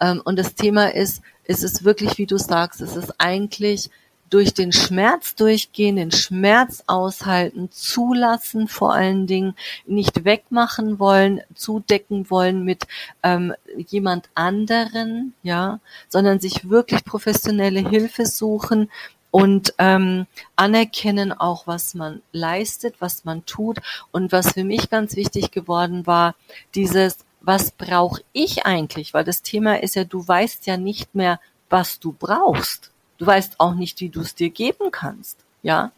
Ähm, 0.00 0.20
und 0.24 0.38
das 0.38 0.54
Thema 0.54 0.94
ist, 0.94 1.22
ist 1.44 1.64
es 1.64 1.84
wirklich, 1.84 2.18
wie 2.18 2.26
du 2.26 2.38
sagst, 2.38 2.80
es 2.80 2.96
ist 2.96 3.14
eigentlich 3.18 3.90
durch 4.30 4.54
den 4.54 4.72
Schmerz 4.72 5.34
durchgehen, 5.34 5.96
den 5.96 6.10
Schmerz 6.10 6.82
aushalten, 6.86 7.70
zulassen 7.70 8.68
vor 8.68 8.92
allen 8.92 9.26
Dingen, 9.26 9.54
nicht 9.86 10.24
wegmachen 10.24 10.98
wollen, 10.98 11.40
zudecken 11.54 12.30
wollen 12.30 12.64
mit 12.64 12.84
ähm, 13.22 13.54
jemand 13.76 14.28
anderen, 14.34 15.34
ja, 15.42 15.80
sondern 16.08 16.40
sich 16.40 16.68
wirklich 16.68 17.04
professionelle 17.04 17.88
Hilfe 17.88 18.26
suchen 18.26 18.90
und 19.30 19.74
ähm, 19.78 20.26
anerkennen 20.56 21.32
auch, 21.32 21.66
was 21.66 21.94
man 21.94 22.22
leistet, 22.32 22.96
was 23.00 23.24
man 23.24 23.44
tut 23.46 23.78
und 24.12 24.32
was 24.32 24.52
für 24.52 24.64
mich 24.64 24.90
ganz 24.90 25.16
wichtig 25.16 25.50
geworden 25.50 26.06
war, 26.06 26.34
dieses 26.74 27.18
was 27.46 27.70
brauche 27.70 28.22
ich 28.32 28.64
eigentlich? 28.64 29.12
Weil 29.14 29.24
das 29.24 29.42
Thema 29.42 29.82
ist 29.82 29.96
ja, 29.96 30.04
du 30.04 30.26
weißt 30.26 30.66
ja 30.66 30.76
nicht 30.76 31.14
mehr, 31.14 31.40
was 31.68 32.00
du 32.00 32.12
brauchst. 32.12 32.90
Du 33.18 33.26
weißt 33.26 33.60
auch 33.60 33.74
nicht, 33.74 34.00
wie 34.00 34.08
du 34.08 34.20
es 34.20 34.34
dir 34.34 34.50
geben 34.50 34.90
kannst. 34.90 35.38
Ja. 35.62 35.92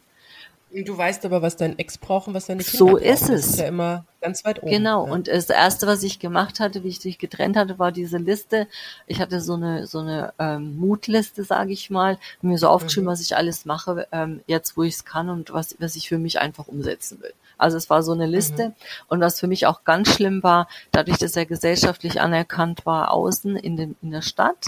Du 0.69 0.97
weißt 0.97 1.25
aber, 1.25 1.41
was 1.41 1.55
dein 1.55 1.79
Ex 1.79 1.97
braucht 1.97 2.27
und 2.27 2.33
was 2.33 2.47
deine 2.47 2.61
Kinder 2.61 2.77
So 2.77 2.85
brauchen. 2.87 3.01
ist 3.03 3.21
es. 3.21 3.29
Das 3.29 3.45
ist 3.51 3.59
ja 3.59 3.67
immer 3.67 4.05
ganz 4.19 4.43
weit 4.43 4.61
oben. 4.61 4.71
Genau. 4.71 5.05
Ja. 5.05 5.13
Und 5.13 5.27
das 5.29 5.49
erste, 5.49 5.87
was 5.87 6.03
ich 6.03 6.19
gemacht 6.19 6.59
hatte, 6.59 6.83
wie 6.83 6.89
ich 6.89 6.99
dich 6.99 7.17
getrennt 7.17 7.55
hatte, 7.55 7.79
war 7.79 7.93
diese 7.93 8.17
Liste. 8.17 8.67
Ich 9.07 9.21
hatte 9.21 9.39
so 9.39 9.53
eine 9.53 9.87
so 9.87 9.99
eine 9.99 10.33
ähm, 10.39 10.77
Mutliste, 10.77 11.45
sage 11.45 11.71
ich 11.71 11.89
mal, 11.89 12.17
mir 12.41 12.57
so 12.57 12.67
aufgeschrieben, 12.67 13.05
mhm. 13.05 13.11
was 13.11 13.21
ich 13.21 13.35
alles 13.35 13.65
mache, 13.65 14.07
ähm, 14.11 14.41
jetzt 14.45 14.75
wo 14.75 14.83
ich 14.83 14.95
es 14.95 15.05
kann 15.05 15.29
und 15.29 15.53
was 15.53 15.75
was 15.79 15.95
ich 15.95 16.09
für 16.09 16.17
mich 16.17 16.39
einfach 16.39 16.67
umsetzen 16.67 17.21
will. 17.21 17.33
Also 17.57 17.77
es 17.77 17.89
war 17.89 18.03
so 18.03 18.11
eine 18.11 18.25
Liste. 18.25 18.69
Mhm. 18.69 18.73
Und 19.07 19.21
was 19.21 19.39
für 19.39 19.47
mich 19.47 19.65
auch 19.65 19.83
ganz 19.83 20.13
schlimm 20.13 20.43
war, 20.43 20.67
dadurch, 20.91 21.17
dass 21.17 21.35
er 21.35 21.45
gesellschaftlich 21.45 22.21
anerkannt 22.21 22.85
war, 22.85 23.11
außen 23.11 23.55
in, 23.55 23.77
dem, 23.77 23.95
in 24.01 24.11
der 24.11 24.21
Stadt, 24.21 24.67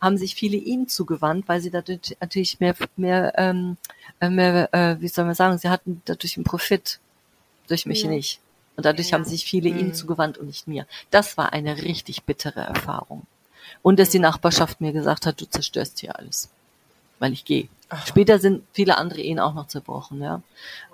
haben 0.00 0.16
sich 0.16 0.34
viele 0.34 0.56
ihm 0.56 0.88
zugewandt, 0.88 1.48
weil 1.48 1.60
sie 1.60 1.70
dadurch 1.70 2.16
natürlich 2.20 2.60
mehr, 2.60 2.74
mehr, 2.96 3.32
ähm, 3.36 3.76
äh, 4.20 4.30
mehr 4.30 4.72
äh, 4.72 5.00
wie 5.00 5.08
soll 5.08 5.24
man 5.24 5.34
sagen, 5.34 5.58
sie 5.58 5.68
hatten 5.68 6.02
dadurch 6.04 6.36
einen 6.36 6.44
Profit, 6.44 7.00
durch 7.66 7.86
mich 7.86 8.02
ja. 8.02 8.10
nicht. 8.10 8.40
Und 8.76 8.86
dadurch 8.86 9.10
ja. 9.10 9.14
haben 9.14 9.24
sich 9.24 9.44
viele 9.44 9.70
mhm. 9.70 9.78
ihm 9.78 9.94
zugewandt 9.94 10.38
und 10.38 10.46
nicht 10.46 10.68
mir. 10.68 10.86
Das 11.10 11.36
war 11.36 11.52
eine 11.52 11.82
richtig 11.82 12.24
bittere 12.24 12.60
Erfahrung. 12.60 13.26
Und 13.82 13.98
dass 13.98 14.10
die 14.10 14.18
Nachbarschaft 14.18 14.80
mir 14.80 14.92
gesagt 14.92 15.26
hat, 15.26 15.40
du 15.40 15.46
zerstörst 15.46 15.98
hier 15.98 16.16
alles 16.16 16.48
weil 17.18 17.32
ich 17.32 17.44
gehe. 17.44 17.68
Später 18.06 18.38
sind 18.38 18.64
viele 18.72 18.98
andere 18.98 19.20
Ehen 19.20 19.40
auch 19.40 19.54
noch 19.54 19.66
zerbrochen, 19.66 20.22
ja. 20.22 20.42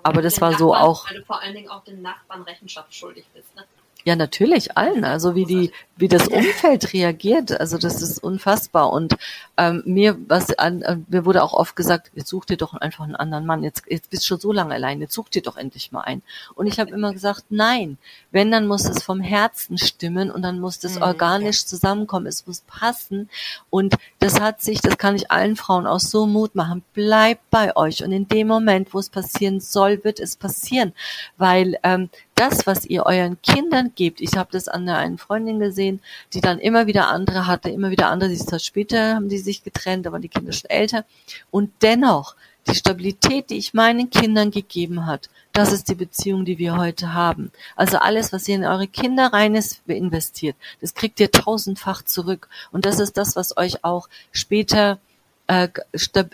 Aber 0.01 0.21
das 0.21 0.39
war 0.39 0.51
Nachbarn, 0.51 0.69
so 0.69 0.75
auch. 0.75 1.09
Weil 1.09 1.17
du 1.19 1.25
vor 1.25 1.41
allen 1.41 1.53
Dingen 1.53 1.69
auch 1.69 1.83
den 1.83 2.01
Nachbarn 2.01 2.43
Rechenschaft 2.43 2.95
schuldig 2.95 3.25
bist, 3.33 3.53
ne? 3.55 3.65
Ja, 4.05 4.15
natürlich 4.15 4.77
allen. 4.77 5.03
Also 5.03 5.33
wie 5.33 5.45
die, 5.45 5.71
wie 5.97 6.07
das 6.07 6.27
Umfeld 6.27 6.93
reagiert, 6.93 7.59
also 7.59 7.79
das 7.79 8.03
ist 8.03 8.19
unfassbar. 8.19 8.93
Und 8.93 9.15
ähm, 9.57 9.81
mir, 9.87 10.15
was 10.27 10.55
an, 10.59 10.83
äh, 10.83 10.97
mir 11.07 11.25
wurde 11.25 11.41
auch 11.41 11.53
oft 11.53 11.75
gesagt, 11.75 12.11
jetzt 12.13 12.29
such 12.29 12.45
dir 12.45 12.55
doch 12.55 12.75
einfach 12.75 13.03
einen 13.03 13.15
anderen 13.15 13.47
Mann. 13.47 13.63
Jetzt, 13.63 13.81
jetzt 13.89 14.11
bist 14.11 14.21
du 14.21 14.27
schon 14.27 14.39
so 14.39 14.51
lange 14.51 14.75
allein. 14.75 15.01
Jetzt 15.01 15.15
such 15.15 15.29
dir 15.29 15.41
doch 15.41 15.57
endlich 15.57 15.91
mal 15.91 16.01
einen. 16.01 16.21
Und 16.53 16.67
ich 16.67 16.79
habe 16.79 16.91
immer 16.91 17.13
gesagt, 17.13 17.45
nein. 17.49 17.97
Wenn 18.31 18.51
dann 18.51 18.67
muss 18.67 18.85
es 18.85 19.01
vom 19.01 19.21
Herzen 19.21 19.79
stimmen 19.79 20.29
und 20.29 20.43
dann 20.43 20.59
muss 20.59 20.77
das 20.77 20.97
mhm, 20.97 21.01
organisch 21.01 21.65
zusammenkommen. 21.65 22.27
Es 22.27 22.45
muss 22.45 22.61
passen. 22.61 23.27
Und 23.71 23.95
das 24.19 24.39
hat 24.39 24.61
sich, 24.61 24.81
das 24.81 24.99
kann 24.99 25.15
ich 25.15 25.31
allen 25.31 25.55
Frauen 25.55 25.87
auch 25.87 25.99
so 25.99 26.27
Mut 26.27 26.53
machen. 26.53 26.83
Bleibt 26.93 27.49
bei 27.49 27.75
euch. 27.75 28.03
Und 28.03 28.11
in 28.11 28.27
dem 28.27 28.47
Moment, 28.49 28.93
wo 28.93 28.99
es 28.99 29.09
passieren 29.09 29.59
soll, 29.61 30.03
wird 30.03 30.19
es 30.19 30.35
passieren, 30.35 30.93
weil 31.37 31.79
ähm, 31.81 32.11
das, 32.35 32.67
was 32.67 32.85
ihr 32.85 33.05
euren 33.05 33.41
Kindern 33.41 33.93
gebt, 33.95 34.21
ich 34.21 34.35
habe 34.35 34.51
das 34.51 34.67
an 34.67 34.85
der 34.85 34.97
einen 34.97 35.17
Freundin 35.17 35.59
gesehen, 35.59 36.01
die 36.33 36.41
dann 36.41 36.59
immer 36.59 36.85
wieder 36.85 37.07
andere 37.07 37.47
hatte, 37.47 37.69
immer 37.69 37.91
wieder 37.91 38.09
andere, 38.09 38.29
die 38.29 38.37
Zeit 38.37 38.61
später 38.61 39.15
haben 39.15 39.29
die 39.29 39.37
sich 39.37 39.63
getrennt, 39.63 40.05
da 40.05 40.11
waren 40.11 40.21
die 40.21 40.29
Kinder 40.29 40.51
schon 40.51 40.69
älter. 40.69 41.05
Und 41.49 41.71
dennoch, 41.81 42.35
die 42.67 42.75
Stabilität, 42.75 43.49
die 43.49 43.57
ich 43.57 43.73
meinen 43.73 44.09
Kindern 44.09 44.51
gegeben 44.51 45.05
hat, 45.05 45.29
das 45.53 45.71
ist 45.71 45.87
die 45.87 45.95
Beziehung, 45.95 46.43
die 46.43 46.57
wir 46.57 46.75
heute 46.75 47.13
haben. 47.13 47.51
Also 47.75 47.97
alles, 47.97 48.33
was 48.33 48.47
ihr 48.47 48.55
in 48.55 48.65
eure 48.65 48.87
Kinder 48.87 49.31
rein 49.31 49.57
investiert, 49.87 50.57
das 50.81 50.93
kriegt 50.93 51.19
ihr 51.19 51.31
tausendfach 51.31 52.01
zurück. 52.03 52.49
Und 52.71 52.85
das 52.85 52.99
ist 52.99 53.17
das, 53.17 53.35
was 53.35 53.55
euch 53.55 53.83
auch 53.85 54.09
später 54.31 54.99
äh, 55.47 55.69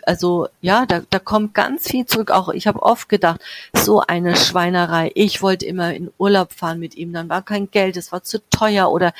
also 0.04 0.48
ja, 0.60 0.86
da, 0.86 1.02
da 1.10 1.18
kommt 1.18 1.54
ganz 1.54 1.88
viel 1.88 2.06
zurück. 2.06 2.30
Auch 2.30 2.48
ich 2.48 2.66
habe 2.66 2.82
oft 2.82 3.08
gedacht, 3.08 3.40
so 3.74 4.00
eine 4.00 4.36
Schweinerei. 4.36 5.10
Ich 5.14 5.42
wollte 5.42 5.66
immer 5.66 5.94
in 5.94 6.10
Urlaub 6.18 6.52
fahren 6.52 6.78
mit 6.78 6.96
ihm, 6.96 7.12
dann 7.12 7.28
war 7.28 7.42
kein 7.42 7.70
Geld, 7.70 7.96
es 7.96 8.12
war 8.12 8.22
zu 8.22 8.38
teuer 8.50 8.90
oder 8.90 9.12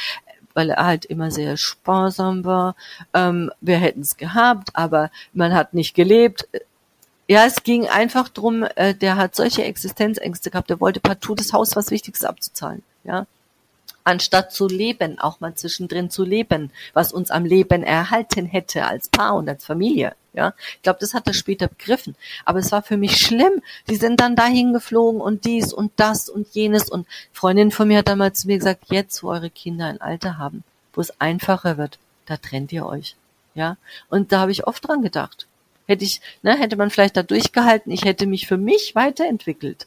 weil 0.55 0.71
er 0.71 0.85
halt 0.85 1.05
immer 1.05 1.31
sehr 1.31 1.57
sparsam 1.57 2.45
war. 2.45 2.77
Ähm, 3.15 3.51
wir 3.61 3.79
hätten 3.79 4.03
es 4.03 4.17
gehabt, 4.17 4.71
aber 4.75 5.11
man 5.33 5.55
hat 5.55 5.75
nicht 5.75 5.95
gelebt. 5.95 6.47
Ja, 7.29 7.47
es 7.47 7.63
ging 7.63 7.89
einfach 7.89 8.29
drum. 8.29 8.67
Äh, 8.77 8.95
der 8.95 9.17
hat 9.17 9.35
solche 9.35 9.65
Existenzängste 9.65 10.51
gehabt. 10.51 10.71
Der 10.71 10.81
wollte 10.81 11.01
partout 11.01 11.37
das 11.37 11.53
Haus 11.53 11.77
was 11.77 11.91
Wichtiges 11.91 12.25
abzuzahlen. 12.25 12.83
Ja, 13.05 13.27
anstatt 14.05 14.53
zu 14.53 14.67
leben, 14.67 15.19
auch 15.19 15.41
mal 15.41 15.55
zwischendrin 15.55 16.11
zu 16.11 16.25
leben, 16.25 16.71
was 16.93 17.13
uns 17.13 17.31
am 17.31 17.45
Leben 17.45 17.83
erhalten 17.83 18.47
hätte 18.47 18.87
als 18.87 19.09
Paar 19.09 19.35
und 19.35 19.49
als 19.49 19.65
Familie. 19.65 20.15
Ja, 20.35 20.55
ich 20.77 20.83
glaube, 20.83 20.99
das 21.01 21.13
hat 21.13 21.27
er 21.27 21.35
später 21.35 21.69
begriffen. 21.69 22.17
Aber 22.47 22.59
es 22.59 22.73
war 22.73 22.83
für 22.83 22.97
mich 22.97 23.19
schlimm. 23.19 23.63
Die 23.91 23.97
sind 23.97 24.19
dann 24.21 24.35
dahin 24.35 24.73
geflogen 24.73 25.21
und 25.21 25.45
dies 25.45 25.75
und 25.75 25.93
das 25.97 26.31
und 26.31 26.49
jenes. 26.55 26.89
Und 26.89 27.07
Freundin 27.33 27.71
von 27.71 27.87
mir 27.89 27.99
hat 27.99 28.09
damals 28.09 28.41
zu 28.41 28.47
mir 28.47 28.57
gesagt, 28.57 28.85
jetzt, 28.91 29.23
wo 29.23 29.29
eure 29.29 29.51
Kinder 29.51 29.87
ein 29.87 30.01
Alter 30.01 30.39
haben, 30.39 30.65
wo 30.95 31.03
es 31.03 31.21
einfacher 31.21 31.77
wird, 31.77 31.99
da 32.25 32.39
trennt 32.39 32.73
ihr 32.73 32.87
euch. 32.87 33.15
Ja, 33.55 33.77
und 34.09 34.33
da 34.33 34.41
habe 34.41 34.53
ich 34.53 34.67
oft 34.67 34.87
dran 34.87 35.03
gedacht. 35.03 35.47
Hätte 35.87 36.05
ich, 36.05 36.23
ne, 36.43 36.57
hätte 36.57 36.77
man 36.77 36.91
vielleicht 36.91 37.17
da 37.17 37.23
durchgehalten, 37.23 37.93
ich 37.93 38.05
hätte 38.05 38.27
mich 38.27 38.47
für 38.47 38.57
mich 38.57 38.95
weiterentwickelt. 38.95 39.87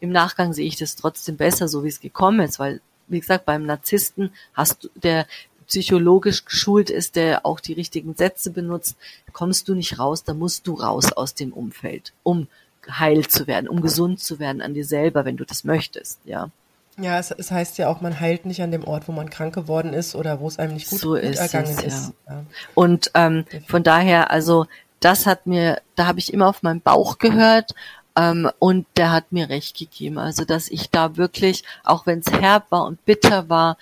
Im 0.00 0.10
Nachgang 0.10 0.52
sehe 0.52 0.66
ich 0.66 0.76
das 0.76 0.96
trotzdem 0.96 1.36
besser, 1.36 1.68
so 1.68 1.84
wie 1.84 1.88
es 1.88 2.00
gekommen 2.00 2.40
ist, 2.40 2.58
weil, 2.58 2.80
wie 3.08 3.20
gesagt, 3.20 3.44
beim 3.44 3.66
Narzissten 3.66 4.32
hast 4.54 4.84
du, 4.84 4.88
der 4.94 5.26
psychologisch 5.66 6.44
geschult 6.44 6.90
ist, 6.90 7.16
der 7.16 7.46
auch 7.46 7.60
die 7.60 7.72
richtigen 7.72 8.14
Sätze 8.14 8.50
benutzt, 8.50 8.96
kommst 9.32 9.68
du 9.68 9.74
nicht 9.74 9.98
raus, 9.98 10.24
da 10.24 10.34
musst 10.34 10.66
du 10.66 10.74
raus 10.74 11.12
aus 11.12 11.34
dem 11.34 11.52
Umfeld, 11.52 12.12
um 12.22 12.48
heil 12.90 13.26
zu 13.26 13.46
werden, 13.46 13.68
um 13.68 13.80
gesund 13.80 14.20
zu 14.20 14.38
werden 14.38 14.60
an 14.60 14.74
dir 14.74 14.84
selber, 14.84 15.24
wenn 15.24 15.36
du 15.36 15.44
das 15.44 15.64
möchtest, 15.64 16.20
ja. 16.24 16.50
Ja, 16.96 17.18
es, 17.18 17.32
es 17.32 17.50
heißt 17.50 17.78
ja 17.78 17.88
auch, 17.88 18.00
man 18.00 18.20
heilt 18.20 18.46
nicht 18.46 18.62
an 18.62 18.70
dem 18.70 18.84
Ort, 18.84 19.08
wo 19.08 19.12
man 19.12 19.28
krank 19.28 19.54
geworden 19.54 19.92
ist 19.92 20.14
oder 20.14 20.38
wo 20.38 20.46
es 20.46 20.60
einem 20.60 20.74
nicht 20.74 20.88
gut, 20.88 21.00
so 21.00 21.10
gut 21.10 21.20
ist 21.20 21.38
ergangen 21.38 21.76
es, 21.78 21.82
ist. 21.82 22.12
Ja. 22.28 22.34
Ja. 22.34 22.44
Und 22.74 23.10
ähm, 23.14 23.44
von 23.66 23.82
daher, 23.82 24.30
also 24.30 24.66
das 25.00 25.26
hat 25.26 25.46
mir, 25.46 25.80
da 25.96 26.06
habe 26.06 26.20
ich 26.20 26.32
immer 26.32 26.48
auf 26.48 26.62
meinen 26.62 26.80
Bauch 26.80 27.18
gehört 27.18 27.74
und 28.16 28.86
der 28.96 29.10
hat 29.10 29.32
mir 29.32 29.48
recht 29.48 29.76
gegeben. 29.76 30.18
Also 30.18 30.44
dass 30.44 30.68
ich 30.68 30.90
da 30.90 31.16
wirklich, 31.16 31.64
auch 31.82 32.06
wenn 32.06 32.20
es 32.20 32.32
herb 32.32 32.70
war 32.70 32.84
und 32.84 33.04
bitter 33.04 33.48
war, 33.48 33.76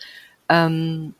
ähm, 0.49 1.15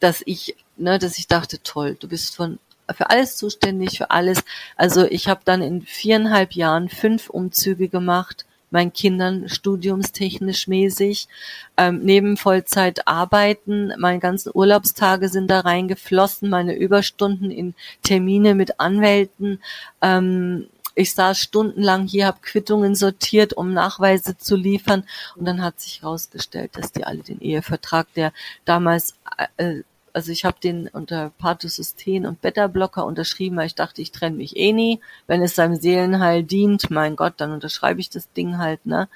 dass 0.00 0.22
ich, 0.26 0.56
ne, 0.76 0.98
dass 0.98 1.18
ich 1.18 1.28
dachte, 1.28 1.62
toll, 1.62 1.96
du 1.98 2.08
bist 2.08 2.36
von 2.36 2.58
für 2.94 3.10
alles 3.10 3.36
zuständig, 3.36 3.96
für 3.96 4.10
alles. 4.10 4.44
Also 4.76 5.04
ich 5.04 5.28
habe 5.28 5.40
dann 5.44 5.62
in 5.62 5.82
viereinhalb 5.82 6.52
Jahren 6.52 6.88
fünf 6.88 7.30
Umzüge 7.30 7.88
gemacht 7.88 8.44
meinen 8.72 8.92
Kindern 8.92 9.48
studiumstechnisch 9.48 10.66
mäßig, 10.66 11.28
ähm, 11.76 12.00
neben 12.02 12.36
Vollzeit 12.36 13.06
arbeiten. 13.06 13.92
Meine 13.98 14.18
ganzen 14.18 14.50
Urlaubstage 14.54 15.28
sind 15.28 15.50
da 15.50 15.60
reingeflossen, 15.60 16.48
meine 16.48 16.74
Überstunden 16.74 17.50
in 17.50 17.74
Termine 18.02 18.54
mit 18.54 18.80
Anwälten. 18.80 19.60
Ähm, 20.00 20.66
ich 20.94 21.14
saß 21.14 21.38
stundenlang 21.38 22.06
hier, 22.06 22.26
habe 22.26 22.38
Quittungen 22.42 22.94
sortiert, 22.94 23.54
um 23.54 23.72
Nachweise 23.72 24.36
zu 24.36 24.56
liefern. 24.56 25.04
Und 25.36 25.46
dann 25.46 25.62
hat 25.62 25.80
sich 25.80 26.02
herausgestellt, 26.02 26.72
dass 26.74 26.92
die 26.92 27.04
alle 27.04 27.22
den 27.22 27.40
Ehevertrag, 27.40 28.06
der 28.14 28.32
damals 28.64 29.14
äh, 29.56 29.82
also 30.12 30.30
ich 30.30 30.44
habe 30.44 30.58
den 30.62 30.88
unter 30.88 31.30
Pathocysten 31.38 32.26
und 32.26 32.40
Beta-Blocker 32.42 33.04
unterschrieben, 33.04 33.56
weil 33.56 33.66
ich 33.66 33.74
dachte, 33.74 34.02
ich 34.02 34.12
trenne 34.12 34.36
mich 34.36 34.56
eh 34.56 34.72
nie. 34.72 35.00
Wenn 35.26 35.42
es 35.42 35.54
seinem 35.54 35.76
Seelenheil 35.76 36.42
dient, 36.42 36.90
mein 36.90 37.16
Gott, 37.16 37.34
dann 37.38 37.52
unterschreibe 37.52 38.00
ich 38.00 38.10
das 38.10 38.30
Ding 38.32 38.58
halt, 38.58 38.84
ne? 38.86 39.08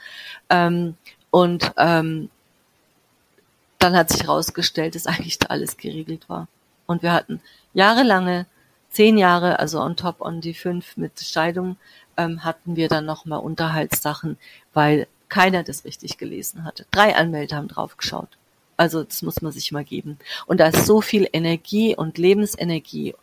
Ähm, 0.49 0.97
und 1.31 1.73
ähm, 1.77 2.31
dann 3.79 3.97
hat 3.97 4.11
sich 4.11 4.23
herausgestellt, 4.23 4.95
dass 4.95 5.07
eigentlich 5.07 5.39
da 5.39 5.49
alles 5.49 5.77
geregelt 5.77 6.29
war. 6.29 6.49
Und 6.87 7.03
wir 7.03 7.13
hatten 7.13 7.41
jahrelange, 7.75 8.47
zehn 8.97 9.19
Jahre, 9.19 9.59
also 9.59 9.81
on 9.81 9.95
top 9.95 10.23
on 10.23 10.41
die 10.41 10.55
fünf 10.55 10.97
mit 10.97 11.21
Scheidung, 11.21 11.77
ähm, 12.17 12.45
hatten 12.45 12.77
wir 12.77 12.89
dann 12.89 13.05
nochmal 13.05 13.41
Unterhaltssachen, 13.41 14.39
weil 14.73 15.07
keiner 15.29 15.63
das 15.63 15.85
richtig 15.85 16.17
gelesen 16.17 16.65
hatte. 16.65 16.87
Drei 16.91 17.15
Anwälte 17.15 17.57
haben 17.57 17.69
draufgeschaut. 17.69 18.39
Also 18.79 19.05
das 19.05 19.21
muss 19.21 19.43
man 19.43 19.53
sich 19.53 19.71
mal 19.71 19.85
geben. 19.85 20.19
Und 20.47 20.61
da 20.61 20.69
ist 20.69 20.87
so 20.87 21.03
viel 21.03 21.29
Energie 21.33 21.95
und 21.95 22.17
Lebensenergie 22.17 23.15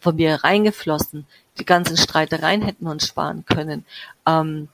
von 0.00 0.16
mir 0.16 0.42
reingeflossen. 0.42 1.26
Die 1.58 1.64
ganzen 1.64 1.96
Streitereien 1.96 2.62
hätten 2.62 2.84
wir 2.84 2.90
uns 2.90 3.06
sparen 3.06 3.44
können. 3.46 3.84
Ähm, 4.26 4.68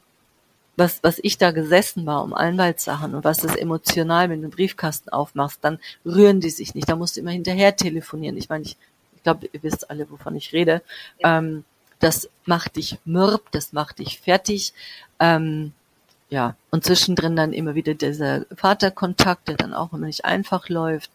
was, 0.77 1.03
was 1.03 1.19
ich 1.23 1.37
da 1.37 1.51
gesessen 1.51 2.07
war 2.07 2.25
um 2.25 2.33
Anwaltssachen 2.33 3.15
und 3.15 3.25
was 3.25 3.39
das 3.39 3.57
emotional, 3.57 4.31
wenn 4.31 4.41
du 4.41 4.47
einen 4.47 4.57
Briefkasten 4.57 5.11
aufmachst, 5.11 5.59
dann 5.63 5.79
rühren 6.07 6.41
die 6.41 6.49
sich 6.49 6.75
nicht. 6.75 6.89
Da 6.89 6.97
musst 6.97 7.17
du 7.17 7.21
immer 7.21 7.33
hinterher 7.33 7.77
telefonieren. 7.77 8.39
Ich 8.39 8.49
meine, 8.49 8.65
ich, 8.65 8.79
ich 9.21 9.25
glaube, 9.25 9.51
ihr 9.53 9.63
wisst 9.63 9.91
alle, 9.91 10.11
wovon 10.11 10.35
ich 10.35 10.55
rede. 10.55 10.81
Ähm, 11.23 11.65
das 11.99 12.31
macht 12.47 12.77
dich 12.77 12.97
mürb, 13.05 13.53
das 13.53 13.75
macht 13.75 13.99
dich 13.99 14.19
fertig. 14.19 14.73
Ähm, 15.19 15.73
ja, 16.31 16.57
und 16.71 16.85
zwischendrin 16.85 17.37
dann 17.37 17.53
immer 17.53 17.75
wieder 17.75 17.93
dieser 17.93 18.47
Vaterkontakt, 18.57 19.49
der 19.49 19.57
dann 19.57 19.75
auch 19.75 19.93
immer 19.93 20.07
nicht 20.07 20.25
einfach 20.25 20.71
läuft. 20.71 21.11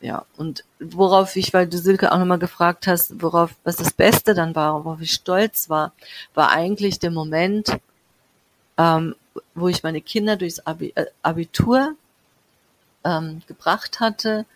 Ja, 0.00 0.24
und 0.38 0.64
worauf 0.80 1.36
ich, 1.36 1.52
weil 1.52 1.66
du 1.66 1.76
Silke 1.76 2.10
auch 2.10 2.18
nochmal 2.18 2.38
gefragt 2.38 2.86
hast, 2.86 3.20
worauf, 3.20 3.50
was 3.64 3.76
das 3.76 3.92
Beste 3.92 4.32
dann 4.32 4.54
war, 4.54 4.84
worauf 4.84 5.00
ich 5.02 5.12
stolz 5.12 5.68
war, 5.68 5.92
war 6.34 6.50
eigentlich 6.52 6.98
der 6.98 7.10
Moment, 7.10 7.76
ähm, 8.78 9.14
wo 9.54 9.68
ich 9.68 9.82
meine 9.82 10.00
Kinder 10.00 10.36
durchs 10.36 10.60
Abi, 10.60 10.92
äh, 10.94 11.06
Abitur 11.22 11.94
ähm, 13.04 13.42
gebracht 13.46 14.00
hatte, 14.00 14.46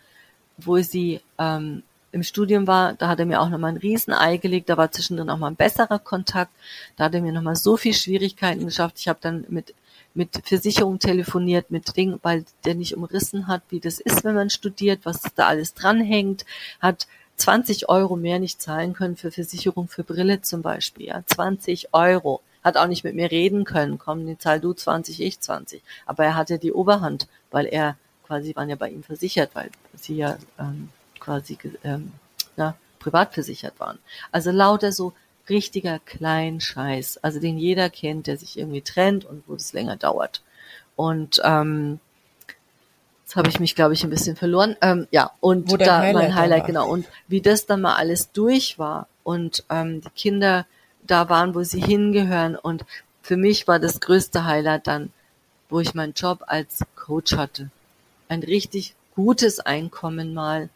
wo 0.57 0.79
sie 0.79 1.21
ähm, 1.39 1.83
im 2.13 2.23
Studium 2.23 2.67
war, 2.67 2.95
da 2.95 3.09
hat 3.09 3.21
er 3.21 3.27
mir 3.27 3.41
auch 3.41 3.49
nochmal 3.49 3.73
ein 3.73 3.77
Riesenei 3.77 4.37
gelegt, 4.37 4.69
da 4.69 4.77
war 4.77 4.91
zwischendrin 4.91 5.31
auch 5.31 5.39
mal 5.39 5.49
ein 5.49 5.57
besserer 5.57 5.99
Kontakt, 5.99 6.53
da 6.97 7.05
hat 7.05 7.15
er 7.15 7.23
mir 7.23 7.33
nochmal 7.33 7.57
so 7.57 7.77
viel 7.77 7.95
Schwierigkeiten 7.95 8.65
geschafft. 8.65 8.99
Ich 8.99 9.09
habe 9.09 9.19
dann 9.23 9.45
mit 9.49 9.75
mit 10.15 10.43
Versicherung 10.45 10.99
telefoniert, 10.99 11.71
mit 11.71 11.97
Dingen, 11.97 12.19
weil 12.23 12.45
der 12.65 12.75
nicht 12.75 12.97
umrissen 12.97 13.47
hat, 13.47 13.63
wie 13.69 13.81
das 13.81 14.01
ist, 14.01 14.25
wenn 14.25 14.35
man 14.35 14.51
studiert, 14.51 15.01
was 15.05 15.23
da 15.35 15.47
alles 15.47 15.75
dranhängt, 15.75 16.45
hat 16.81 17.07
20 17.37 17.89
Euro 17.89 18.17
mehr 18.17 18.39
nicht 18.39 18.61
zahlen 18.61 18.93
können 18.93 19.17
für 19.17 19.31
Versicherung 19.31 19.89
für 19.89 20.05
Brille 20.05 20.43
zum 20.43 20.63
Beispiel, 20.63 21.07
ja, 21.07 21.23
20 21.25 21.95
Euro. 21.95 22.43
Hat 22.63 22.77
auch 22.77 22.89
nicht 22.89 23.05
mit 23.05 23.15
mir 23.15 23.31
reden 23.31 23.65
können, 23.65 23.99
komm, 23.99 24.27
die 24.27 24.37
zahl 24.37 24.61
du 24.61 24.75
20, 24.75 25.23
ich 25.23 25.41
20. 25.41 25.83
Aber 26.05 26.25
er 26.25 26.37
hatte 26.37 26.59
die 26.59 26.73
Oberhand, 26.73 27.27
weil 27.51 27.65
er 27.67 27.97
quasi 28.27 28.55
waren 28.55 28.69
ja 28.69 28.77
bei 28.77 28.91
ihm 28.91 29.03
versichert, 29.03 29.51
weil 29.55 29.71
sie 29.95 30.17
ja 30.17 30.37
ähm, 30.59 30.91
quasi 31.21 31.59
ähm, 31.85 32.13
na, 32.57 32.75
privat 32.99 33.35
versichert 33.35 33.79
waren. 33.79 33.99
Also 34.33 34.51
lauter 34.51 34.93
so 34.93 35.13
richtiger 35.49 35.99
Kleinscheiß, 35.99 37.19
also 37.19 37.41
den 37.41 37.59
jeder 37.59 37.91
kennt, 37.91 38.27
der 38.27 38.37
sich 38.37 38.59
irgendwie 38.59 38.83
trennt 38.83 39.25
und 39.25 39.43
wo 39.47 39.55
es 39.55 39.73
länger 39.73 39.97
dauert. 39.97 40.43
Und 40.97 41.41
ähm, 41.45 41.99
jetzt 43.25 43.37
habe 43.37 43.49
ich 43.49 43.59
mich, 43.59 43.75
glaube 43.75 43.95
ich, 43.95 44.05
ein 44.05 44.11
bisschen 44.11 44.37
verloren. 44.37 44.77
Ähm, 44.81 45.09
ja, 45.11 45.33
und 45.41 45.71
da 45.81 46.01
Highlight 46.01 46.15
mein 46.15 46.35
Highlight, 46.35 46.67
genau. 46.67 46.89
Und 46.89 47.07
wie 47.27 47.41
das 47.41 47.67
dann 47.67 47.81
mal 47.81 47.97
alles 47.97 48.33
durch 48.33 48.79
war 48.79 49.09
und 49.25 49.65
ähm, 49.71 50.01
die 50.01 50.11
Kinder 50.11 50.67
da 51.07 51.29
waren, 51.29 51.55
wo 51.55 51.63
sie 51.63 51.81
hingehören. 51.81 52.57
Und 52.57 52.85
für 53.23 53.37
mich 53.37 53.67
war 53.67 53.79
das 53.79 54.01
größte 54.01 54.45
Highlight 54.45 54.87
dann, 54.87 55.13
wo 55.69 55.81
ich 55.81 55.95
meinen 55.95 56.13
Job 56.13 56.45
als 56.47 56.81
Coach 56.97 57.37
hatte. 57.37 57.71
Ein 58.29 58.43
richtig 58.43 58.95
gutes 59.15 59.59
Einkommen 59.59 60.35
mal 60.35 60.69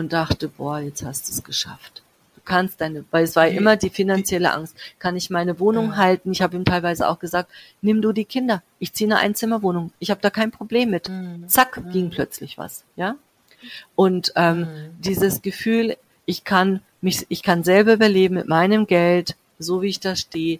und 0.00 0.12
dachte, 0.12 0.48
boah, 0.48 0.80
jetzt 0.80 1.04
hast 1.04 1.28
du 1.28 1.32
es 1.32 1.44
geschafft 1.44 2.02
kannst 2.50 2.80
deine, 2.80 3.04
weil 3.12 3.22
es 3.22 3.36
war 3.36 3.48
wie, 3.48 3.56
immer 3.56 3.76
die 3.76 3.90
finanzielle 3.90 4.52
Angst. 4.52 4.76
Kann 4.98 5.16
ich 5.16 5.30
meine 5.30 5.60
Wohnung 5.60 5.90
ja. 5.90 5.96
halten? 5.96 6.32
Ich 6.32 6.42
habe 6.42 6.56
ihm 6.56 6.64
teilweise 6.64 7.08
auch 7.08 7.20
gesagt, 7.20 7.50
nimm 7.80 8.02
du 8.02 8.12
die 8.12 8.24
Kinder. 8.24 8.62
Ich 8.80 8.92
ziehe 8.92 9.08
eine 9.08 9.20
Einzimmerwohnung. 9.20 9.92
Ich 10.00 10.10
habe 10.10 10.20
da 10.20 10.30
kein 10.30 10.50
Problem 10.50 10.90
mit. 10.90 11.08
Mhm. 11.08 11.46
Zack, 11.46 11.82
mhm. 11.82 11.90
ging 11.92 12.10
plötzlich 12.10 12.58
was, 12.58 12.84
ja. 12.96 13.14
Und 13.94 14.32
ähm, 14.34 14.60
mhm. 14.60 14.66
dieses 14.98 15.42
Gefühl, 15.42 15.96
ich 16.26 16.42
kann 16.42 16.80
mich, 17.00 17.24
ich 17.28 17.44
kann 17.44 17.62
selber 17.62 17.94
überleben 17.94 18.34
mit 18.34 18.48
meinem 18.48 18.88
Geld, 18.88 19.36
so 19.60 19.82
wie 19.82 19.88
ich 19.88 20.00
da 20.00 20.16
stehe 20.16 20.58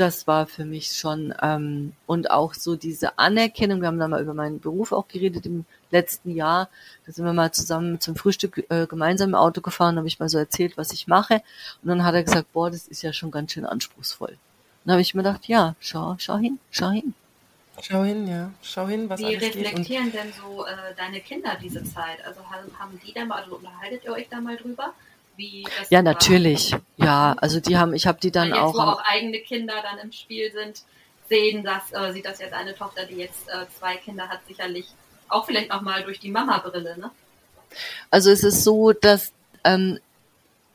das 0.00 0.26
war 0.26 0.46
für 0.46 0.64
mich 0.64 0.92
schon 0.92 1.34
ähm, 1.42 1.92
und 2.06 2.30
auch 2.30 2.54
so 2.54 2.74
diese 2.74 3.18
Anerkennung. 3.18 3.80
Wir 3.82 3.88
haben 3.88 3.98
dann 3.98 4.10
mal 4.10 4.22
über 4.22 4.32
meinen 4.32 4.58
Beruf 4.58 4.92
auch 4.92 5.06
geredet 5.08 5.44
im 5.44 5.66
letzten 5.90 6.34
Jahr. 6.34 6.70
Da 7.04 7.12
sind 7.12 7.26
wir 7.26 7.34
mal 7.34 7.52
zusammen 7.52 8.00
zum 8.00 8.16
Frühstück 8.16 8.64
äh, 8.70 8.86
gemeinsam 8.86 9.30
im 9.30 9.34
Auto 9.34 9.60
gefahren, 9.60 9.98
habe 9.98 10.08
ich 10.08 10.18
mal 10.18 10.30
so 10.30 10.38
erzählt, 10.38 10.78
was 10.78 10.92
ich 10.92 11.06
mache. 11.06 11.42
Und 11.82 11.88
dann 11.88 12.04
hat 12.04 12.14
er 12.14 12.24
gesagt, 12.24 12.52
boah, 12.52 12.70
das 12.70 12.88
ist 12.88 13.02
ja 13.02 13.12
schon 13.12 13.30
ganz 13.30 13.52
schön 13.52 13.66
anspruchsvoll. 13.66 14.38
dann 14.84 14.92
habe 14.92 15.02
ich 15.02 15.14
mir 15.14 15.22
gedacht, 15.22 15.46
ja, 15.48 15.74
schau, 15.80 16.16
schau 16.18 16.38
hin, 16.38 16.58
schau 16.70 16.90
hin. 16.90 17.14
Schau 17.82 18.02
hin, 18.02 18.26
ja. 18.26 18.50
Schau 18.62 18.88
hin, 18.88 19.08
was 19.08 19.20
Wie 19.20 19.34
reflektieren 19.34 20.12
denn 20.12 20.32
so 20.32 20.66
äh, 20.66 20.94
deine 20.96 21.20
Kinder 21.20 21.56
diese 21.60 21.84
Zeit? 21.84 22.24
Also 22.26 22.40
haben, 22.50 22.70
haben 22.78 23.00
die 23.04 23.12
da 23.12 23.24
mal, 23.24 23.42
also 23.42 23.56
unterhaltet 23.56 24.04
ihr 24.04 24.12
euch 24.12 24.28
da 24.30 24.40
mal 24.40 24.56
drüber? 24.56 24.94
Wie 25.40 25.64
das 25.78 25.90
Ja, 25.90 26.02
natürlich. 26.02 26.76
Ja, 26.96 27.34
also 27.40 27.58
die 27.60 27.76
haben, 27.76 27.94
ich 27.94 28.06
habe 28.06 28.20
die 28.20 28.30
dann 28.30 28.48
jetzt, 28.48 28.58
auch. 28.58 28.74
Wo 28.74 28.78
auch 28.78 29.02
eigene 29.04 29.40
Kinder 29.40 29.74
dann 29.82 29.98
im 29.98 30.12
Spiel 30.12 30.52
sind, 30.52 30.82
sehen 31.28 31.64
das, 31.64 31.92
äh, 31.92 32.12
sieht 32.12 32.26
das 32.26 32.38
jetzt 32.40 32.52
eine 32.52 32.74
Tochter, 32.74 33.06
die 33.06 33.16
jetzt 33.16 33.48
äh, 33.48 33.66
zwei 33.78 33.96
Kinder 33.96 34.28
hat, 34.28 34.40
sicherlich 34.46 34.86
auch 35.28 35.46
vielleicht 35.46 35.70
noch 35.70 35.80
mal 35.80 36.02
durch 36.02 36.20
die 36.20 36.30
Mama-Brille, 36.30 36.98
ne? 36.98 37.10
Also 38.10 38.30
es 38.30 38.42
ist 38.42 38.64
so, 38.64 38.92
dass 38.92 39.32
ähm, 39.64 40.00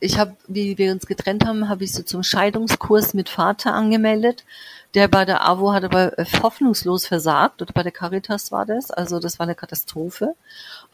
ich 0.05 0.17
habe, 0.19 0.35
wie 0.47 0.77
wir 0.77 0.91
uns 0.91 1.05
getrennt 1.07 1.45
haben, 1.45 1.67
habe 1.67 1.83
ich 1.83 1.91
so 1.91 2.03
zum 2.03 2.23
Scheidungskurs 2.23 3.13
mit 3.13 3.29
Vater 3.29 3.73
angemeldet. 3.73 4.45
Der 4.93 5.09
bei 5.09 5.25
der 5.25 5.45
AWO 5.45 5.73
hat 5.73 5.83
aber 5.83 6.17
äh, 6.17 6.25
hoffnungslos 6.41 7.05
versagt, 7.05 7.61
oder 7.61 7.73
bei 7.73 7.83
der 7.83 7.91
Caritas 7.91 8.51
war 8.51 8.65
das, 8.65 8.91
also 8.91 9.19
das 9.19 9.39
war 9.39 9.45
eine 9.45 9.55
Katastrophe. 9.55 10.35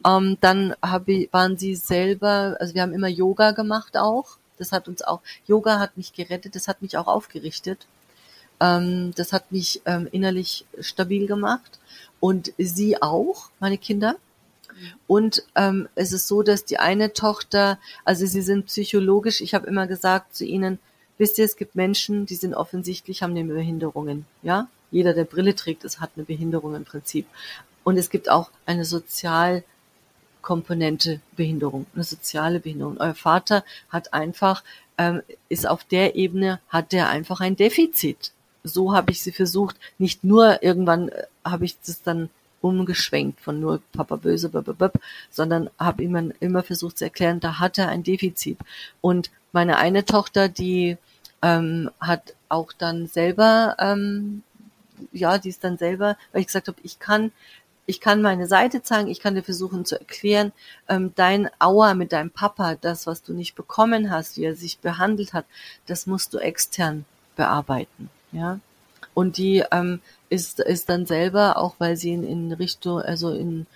Ähm, 0.04 0.38
dann 0.40 0.74
hab 0.82 1.06
ich, 1.08 1.32
waren 1.32 1.56
sie 1.56 1.76
selber, 1.76 2.56
also 2.58 2.74
wir 2.74 2.82
haben 2.82 2.94
immer 2.94 3.08
Yoga 3.08 3.52
gemacht 3.52 3.96
auch. 3.96 4.38
Das 4.58 4.72
hat 4.72 4.88
uns 4.88 5.02
auch, 5.02 5.20
Yoga 5.46 5.78
hat 5.78 5.96
mich 5.96 6.12
gerettet, 6.12 6.56
das 6.56 6.66
hat 6.66 6.82
mich 6.82 6.96
auch 6.96 7.06
aufgerichtet. 7.06 7.86
Ähm, 8.60 9.12
das 9.16 9.32
hat 9.32 9.52
mich 9.52 9.82
ähm, 9.86 10.08
innerlich 10.10 10.64
stabil 10.80 11.26
gemacht. 11.26 11.78
Und 12.18 12.52
sie 12.58 13.00
auch, 13.00 13.50
meine 13.60 13.78
Kinder. 13.78 14.16
Und 15.06 15.44
ähm, 15.54 15.88
es 15.94 16.12
ist 16.12 16.28
so, 16.28 16.42
dass 16.42 16.64
die 16.64 16.78
eine 16.78 17.12
Tochter, 17.12 17.78
also 18.04 18.26
sie 18.26 18.42
sind 18.42 18.66
psychologisch, 18.66 19.40
ich 19.40 19.54
habe 19.54 19.66
immer 19.66 19.86
gesagt 19.86 20.34
zu 20.34 20.44
ihnen, 20.44 20.78
wisst 21.18 21.38
ihr, 21.38 21.44
es 21.44 21.56
gibt 21.56 21.74
Menschen, 21.74 22.26
die 22.26 22.34
sind 22.34 22.54
offensichtlich, 22.54 23.22
haben 23.22 23.36
eine 23.36 23.52
Behinderungen. 23.52 24.26
Ja, 24.42 24.68
jeder, 24.90 25.14
der 25.14 25.24
Brille 25.24 25.54
trägt, 25.54 25.84
ist, 25.84 26.00
hat 26.00 26.10
eine 26.16 26.24
Behinderung 26.24 26.74
im 26.74 26.84
Prinzip. 26.84 27.26
Und 27.84 27.96
es 27.96 28.10
gibt 28.10 28.28
auch 28.28 28.50
eine 28.66 28.84
Sozialkomponente 28.84 31.20
Behinderung, 31.36 31.86
eine 31.94 32.04
soziale 32.04 32.60
Behinderung. 32.60 32.98
Euer 32.98 33.14
Vater 33.14 33.64
hat 33.88 34.12
einfach, 34.12 34.62
ähm, 34.98 35.22
ist 35.48 35.66
auf 35.66 35.84
der 35.84 36.14
Ebene, 36.14 36.60
hat 36.68 36.92
der 36.92 37.08
einfach 37.08 37.40
ein 37.40 37.56
Defizit. 37.56 38.32
So 38.64 38.94
habe 38.94 39.10
ich 39.10 39.22
sie 39.22 39.32
versucht, 39.32 39.76
nicht 39.98 40.22
nur 40.22 40.62
irgendwann 40.62 41.08
äh, 41.08 41.24
habe 41.44 41.64
ich 41.64 41.76
das 41.80 42.02
dann 42.02 42.30
umgeschwenkt 42.62 43.40
von 43.40 43.60
nur 43.60 43.82
Papa 43.92 44.16
böse, 44.16 44.48
blablabla, 44.48 45.00
sondern 45.30 45.68
habe 45.78 46.02
ihm 46.02 46.32
immer 46.40 46.62
versucht 46.62 46.98
zu 46.98 47.04
erklären, 47.04 47.40
da 47.40 47.58
hat 47.58 47.76
er 47.76 47.88
ein 47.88 48.02
Defizit. 48.02 48.58
Und 49.00 49.30
meine 49.52 49.76
eine 49.76 50.04
Tochter, 50.04 50.48
die 50.48 50.96
ähm, 51.42 51.90
hat 52.00 52.34
auch 52.48 52.72
dann 52.72 53.06
selber, 53.08 53.76
ähm, 53.78 54.42
ja, 55.12 55.38
die 55.38 55.50
ist 55.50 55.64
dann 55.64 55.76
selber, 55.76 56.16
weil 56.30 56.40
ich 56.40 56.46
gesagt 56.46 56.68
habe, 56.68 56.78
ich 56.82 56.98
kann, 56.98 57.32
ich 57.86 58.00
kann 58.00 58.22
meine 58.22 58.46
Seite 58.46 58.82
zeigen, 58.82 59.08
ich 59.08 59.20
kann 59.20 59.34
dir 59.34 59.42
versuchen 59.42 59.84
zu 59.84 59.98
erklären, 59.98 60.52
ähm, 60.88 61.12
dein 61.16 61.50
Aua 61.58 61.94
mit 61.94 62.12
deinem 62.12 62.30
Papa, 62.30 62.76
das, 62.76 63.06
was 63.06 63.22
du 63.22 63.34
nicht 63.34 63.56
bekommen 63.56 64.10
hast, 64.10 64.36
wie 64.36 64.44
er 64.44 64.54
sich 64.54 64.78
behandelt 64.78 65.32
hat, 65.34 65.44
das 65.86 66.06
musst 66.06 66.32
du 66.32 66.38
extern 66.38 67.04
bearbeiten, 67.36 68.08
ja. 68.30 68.60
Und 69.14 69.36
die 69.36 69.62
ähm, 69.70 70.00
ist, 70.32 70.60
ist 70.60 70.88
dann 70.88 71.06
selber, 71.06 71.58
auch 71.58 71.74
weil 71.78 71.96
sie 71.96 72.12
in, 72.12 72.24
in 72.24 72.52
Richtung, 72.52 73.00
also 73.00 73.30
in 73.30 73.66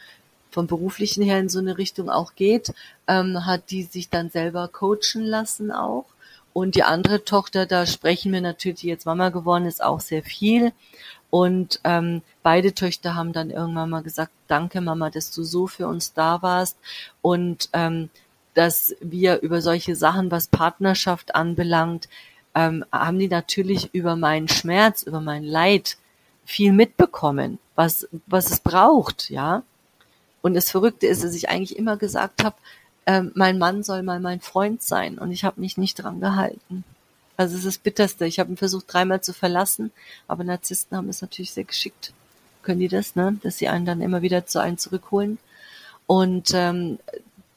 vom 0.51 0.67
beruflichen 0.67 1.23
her 1.23 1.39
in 1.39 1.51
so 1.51 1.59
eine 1.59 1.77
Richtung 1.77 2.09
auch 2.09 2.35
geht, 2.35 2.73
ähm, 3.07 3.45
hat 3.45 3.71
die 3.71 3.83
sich 3.83 4.09
dann 4.09 4.31
selber 4.31 4.69
coachen 4.69 5.23
lassen 5.23 5.71
auch. 5.71 6.07
Und 6.55 6.77
die 6.77 6.83
andere 6.83 7.25
Tochter, 7.25 7.67
da 7.67 7.85
sprechen 7.85 8.33
wir 8.33 8.41
natürlich, 8.41 8.81
die 8.81 8.89
jetzt 8.89 9.05
Mama 9.05 9.29
geworden 9.29 9.67
ist, 9.67 9.85
auch 9.85 10.01
sehr 10.01 10.23
viel. 10.23 10.73
Und 11.29 11.81
ähm, 11.85 12.23
beide 12.43 12.73
Töchter 12.73 13.15
haben 13.15 13.35
dann 13.35 13.51
irgendwann 13.51 13.91
mal 13.91 14.03
gesagt, 14.03 14.33
danke 14.49 14.81
Mama, 14.81 15.11
dass 15.11 15.31
du 15.31 15.43
so 15.43 15.67
für 15.67 15.89
uns 15.89 16.15
da 16.15 16.41
warst. 16.41 16.79
Und 17.21 17.69
ähm, 17.75 18.09
dass 18.55 18.97
wir 19.03 19.43
über 19.43 19.61
solche 19.61 19.95
Sachen, 19.95 20.31
was 20.31 20.49
Partnerschaft 20.49 21.35
anbelangt, 21.35 22.09
ähm, 22.55 22.87
haben 22.91 23.19
die 23.19 23.29
natürlich 23.29 23.91
über 23.93 24.17
meinen 24.17 24.49
Schmerz, 24.49 25.03
über 25.03 25.21
mein 25.21 25.45
Leid 25.45 25.99
viel 26.47 26.73
mitbekommen, 26.73 27.59
was, 27.75 28.09
was 28.27 28.51
es 28.51 28.61
braucht, 28.61 29.29
ja. 29.29 29.63
Und 30.41 30.55
das 30.55 30.71
Verrückte 30.71 31.07
ist, 31.07 31.25
dass 31.25 31.35
ich 31.35 31.49
eigentlich 31.51 31.77
immer 31.77 31.97
gesagt 31.97 32.45
habe, 32.45 32.57
äh, 33.05 33.23
mein 33.35 33.59
Mann 33.59 33.83
soll 33.83 34.03
mal 34.03 34.21
mein 34.21 34.41
Freund 34.41 34.83
sein 34.83 35.19
und 35.19 35.33
ich 35.33 35.45
habe 35.45 35.61
mich 35.61 35.77
nicht 35.77 35.97
dran 35.97 36.21
gehalten. 36.21 36.85
Also 37.37 37.55
es 37.55 37.65
ist 37.65 37.67
das 37.67 37.79
Bitterste. 37.79 38.27
Ich 38.27 38.39
habe 38.39 38.51
ihn 38.51 38.57
versucht 38.57 38.91
dreimal 38.91 39.21
zu 39.21 39.35
verlassen, 39.35 39.93
aber 40.27 40.45
Narzissten 40.45 40.97
haben 40.97 41.09
es 41.09 41.21
natürlich 41.21 41.53
sehr 41.53 41.65
geschickt. 41.65 42.13
Können 42.63 42.81
die 42.81 42.89
das, 42.89 43.15
ne? 43.15 43.39
Dass 43.43 43.59
sie 43.59 43.69
einen 43.69 43.85
dann 43.85 44.01
immer 44.01 44.23
wieder 44.23 44.47
zu 44.47 44.61
einem 44.61 44.79
zurückholen. 44.79 45.39
Und 46.07 46.53
ähm, 46.55 46.99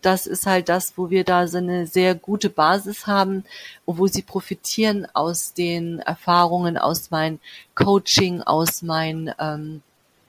das 0.02 0.28
ist 0.28 0.46
halt 0.46 0.70
das, 0.70 0.94
wo 0.98 1.10
wir 1.10 1.24
da 1.24 1.48
so 1.48 1.58
eine 1.58 1.86
sehr 1.86 2.16
gute 2.16 2.50
Basis 2.50 3.06
haben, 3.08 3.44
wo 3.86 4.08
sie 4.08 4.22
profitieren 4.22 5.08
aus 5.14 5.54
den 5.54 6.00
Erfahrungen, 6.00 6.78
aus 6.78 7.12
meinem 7.12 7.40
Coaching, 7.76 8.42
aus 8.42 8.82
mein, 8.82 9.34
ähm, 9.40 9.82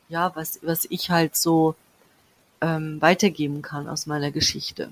ja, 0.09 0.35
was, 0.35 0.59
was 0.63 0.87
ich 0.91 1.11
halt 1.11 1.37
so 1.37 1.77
ähm, 2.61 3.01
weitergeben 3.01 3.63
kann 3.63 3.89
aus 3.89 4.07
meiner 4.07 4.31
Geschichte. 4.33 4.91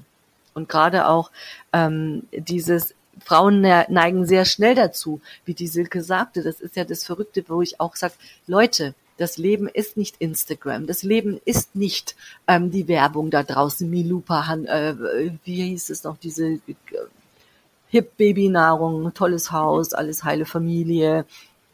Und 0.55 0.68
gerade 0.68 1.09
auch 1.09 1.31
ähm, 1.72 2.26
dieses 2.33 2.95
Frauen 3.24 3.61
neigen 3.61 4.26
sehr 4.26 4.45
schnell 4.45 4.74
dazu, 4.74 5.20
wie 5.45 5.55
die 5.55 5.66
Silke 5.66 6.03
sagte. 6.03 6.43
Das 6.43 6.61
ist 6.61 6.76
ja 6.76 6.85
das 6.85 7.05
Verrückte, 7.05 7.45
wo 7.49 7.62
ich 7.62 7.81
auch 7.81 7.97
sage, 7.97 8.14
Leute, 8.47 8.95
das 9.19 9.37
Leben 9.37 9.69
ist 9.69 9.97
nicht 9.97 10.16
Instagram. 10.21 10.87
Das 10.87 11.03
Leben 11.03 11.41
ist 11.45 11.75
nicht 11.75 12.16
ähm, 12.47 12.71
die 12.71 12.89
Werbung 12.89 13.31
da 13.31 13.43
draußen, 13.43 13.89
Milupa, 13.91 14.55
äh, 14.55 14.95
wie 15.45 15.64
hieß 15.64 15.91
es 15.91 16.05
noch, 16.05 16.16
diese 16.16 16.47
äh, 16.47 16.61
Hip-Baby-Nahrung, 17.89 19.12
tolles 19.14 19.51
Haus, 19.51 19.93
alles 19.93 20.25
heile 20.25 20.47
Familie. 20.47 21.27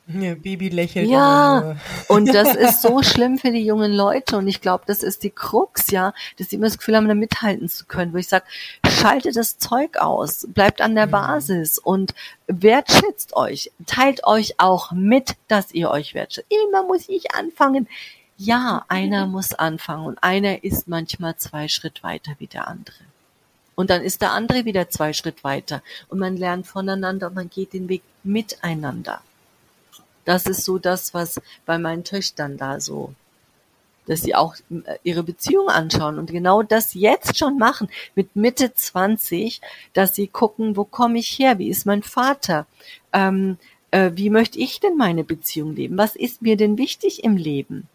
Ja, 0.07 0.35
Baby 0.35 0.69
lächelt. 0.69 1.09
Ja, 1.09 1.77
und 2.09 2.35
das 2.35 2.55
ist 2.55 2.83
so 2.83 3.03
schlimm 3.03 3.39
für 3.39 3.51
die 3.51 3.65
jungen 3.65 3.91
Leute 3.93 4.37
und 4.37 4.47
ich 4.49 4.61
glaube, 4.61 4.85
das 4.87 5.03
ist 5.03 5.23
die 5.23 5.31
Krux, 5.31 5.91
ja, 5.91 6.13
dass 6.37 6.51
sie 6.51 6.57
immer 6.57 6.67
das 6.67 6.77
Gefühl 6.77 6.97
haben, 6.97 7.09
da 7.09 7.15
mithalten 7.15 7.71
zu 7.71 7.87
können, 7.87 8.13
wo 8.13 8.19
ich 8.19 8.29
sage, 8.29 8.45
schaltet 8.87 9.37
das 9.37 9.57
Zeug 9.57 9.97
aus, 9.97 10.47
bleibt 10.51 10.83
an 10.83 10.95
der 10.95 11.07
mhm. 11.07 11.13
Basis 11.13 11.79
und 11.79 12.15
wertschätzt 12.47 13.35
euch, 13.35 13.73
teilt 13.87 14.27
euch 14.27 14.61
auch 14.61 14.93
mit, 14.93 15.37
dass 15.49 15.73
ihr 15.73 15.91
euch 15.91 16.15
wertschätzt. 16.15 16.53
Immer 16.69 16.83
muss 16.83 17.09
ich 17.09 17.35
anfangen. 17.35 17.89
Ja, 18.37 18.85
einer 18.89 19.27
muss 19.29 19.55
anfangen 19.55 20.05
und 20.05 20.23
einer 20.23 20.65
ist 20.65 20.87
manchmal 20.87 21.37
zwei 21.37 21.69
Schritt 21.69 22.03
weiter 22.03 22.33
wie 22.39 22.47
der 22.47 22.69
andere. 22.69 22.97
Und 23.75 23.89
dann 23.89 24.03
ist 24.03 24.21
der 24.21 24.33
andere 24.33 24.67
wieder 24.67 24.91
zwei 24.91 25.15
Schritt 25.15 25.45
weiter 25.45 25.83
und 26.09 26.19
man 26.19 26.37
lernt 26.37 26.67
voneinander 26.67 27.29
und 27.29 27.35
man 27.35 27.49
geht 27.49 27.73
den 27.73 27.89
Weg 27.89 28.03
miteinander. 28.23 29.23
Das 30.25 30.47
ist 30.47 30.64
so 30.64 30.79
das, 30.79 31.14
was 31.14 31.41
bei 31.66 31.79
meinen 31.79 32.05
Töchtern 32.05 32.57
da 32.57 32.81
so, 32.81 33.14
dass 34.07 34.22
sie 34.22 34.35
auch 34.35 34.57
äh, 34.70 34.99
ihre 35.03 35.22
Beziehung 35.22 35.68
anschauen 35.68 36.18
und 36.18 36.31
genau 36.31 36.62
das 36.62 36.95
jetzt 36.95 37.39
schon 37.39 37.59
machen, 37.59 37.89
mit 38.14 38.37
Mitte 38.37 38.75
20, 38.75 39.61
dass 39.93 40.14
sie 40.14 40.27
gucken, 40.27 40.77
wo 40.77 40.85
komme 40.85 41.18
ich 41.18 41.39
her, 41.39 41.59
wie 41.59 41.68
ist 41.68 41.87
mein 41.87 42.03
Vater, 42.03 42.66
ähm, 43.12 43.59
äh, 43.91 44.12
wie 44.14 44.31
möchte 44.31 44.59
ich 44.59 44.81
denn 44.81 44.97
meine 44.97 45.25
Beziehung 45.25 45.75
leben, 45.75 45.99
was 45.99 46.16
ist 46.16 46.43
mir 46.43 46.57
denn 46.57 46.79
wichtig 46.79 47.25
im 47.25 47.37
Leben, 47.37 47.89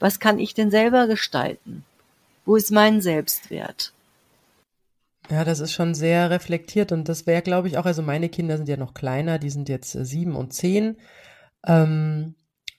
was 0.00 0.20
kann 0.20 0.38
ich 0.38 0.54
denn 0.54 0.70
selber 0.70 1.06
gestalten, 1.06 1.84
wo 2.44 2.56
ist 2.56 2.70
mein 2.70 3.00
Selbstwert. 3.00 3.92
Ja, 5.30 5.44
das 5.44 5.60
ist 5.60 5.72
schon 5.72 5.94
sehr 5.94 6.30
reflektiert 6.30 6.90
und 6.90 7.06
das 7.08 7.26
wäre, 7.26 7.42
glaube 7.42 7.68
ich, 7.68 7.76
auch, 7.76 7.84
also 7.84 8.00
meine 8.00 8.30
Kinder 8.30 8.56
sind 8.56 8.68
ja 8.68 8.78
noch 8.78 8.94
kleiner, 8.94 9.38
die 9.38 9.50
sind 9.50 9.68
jetzt 9.68 9.94
äh, 9.94 10.04
sieben 10.04 10.34
und 10.34 10.54
zehn 10.54 10.96
ähm, 11.66 12.34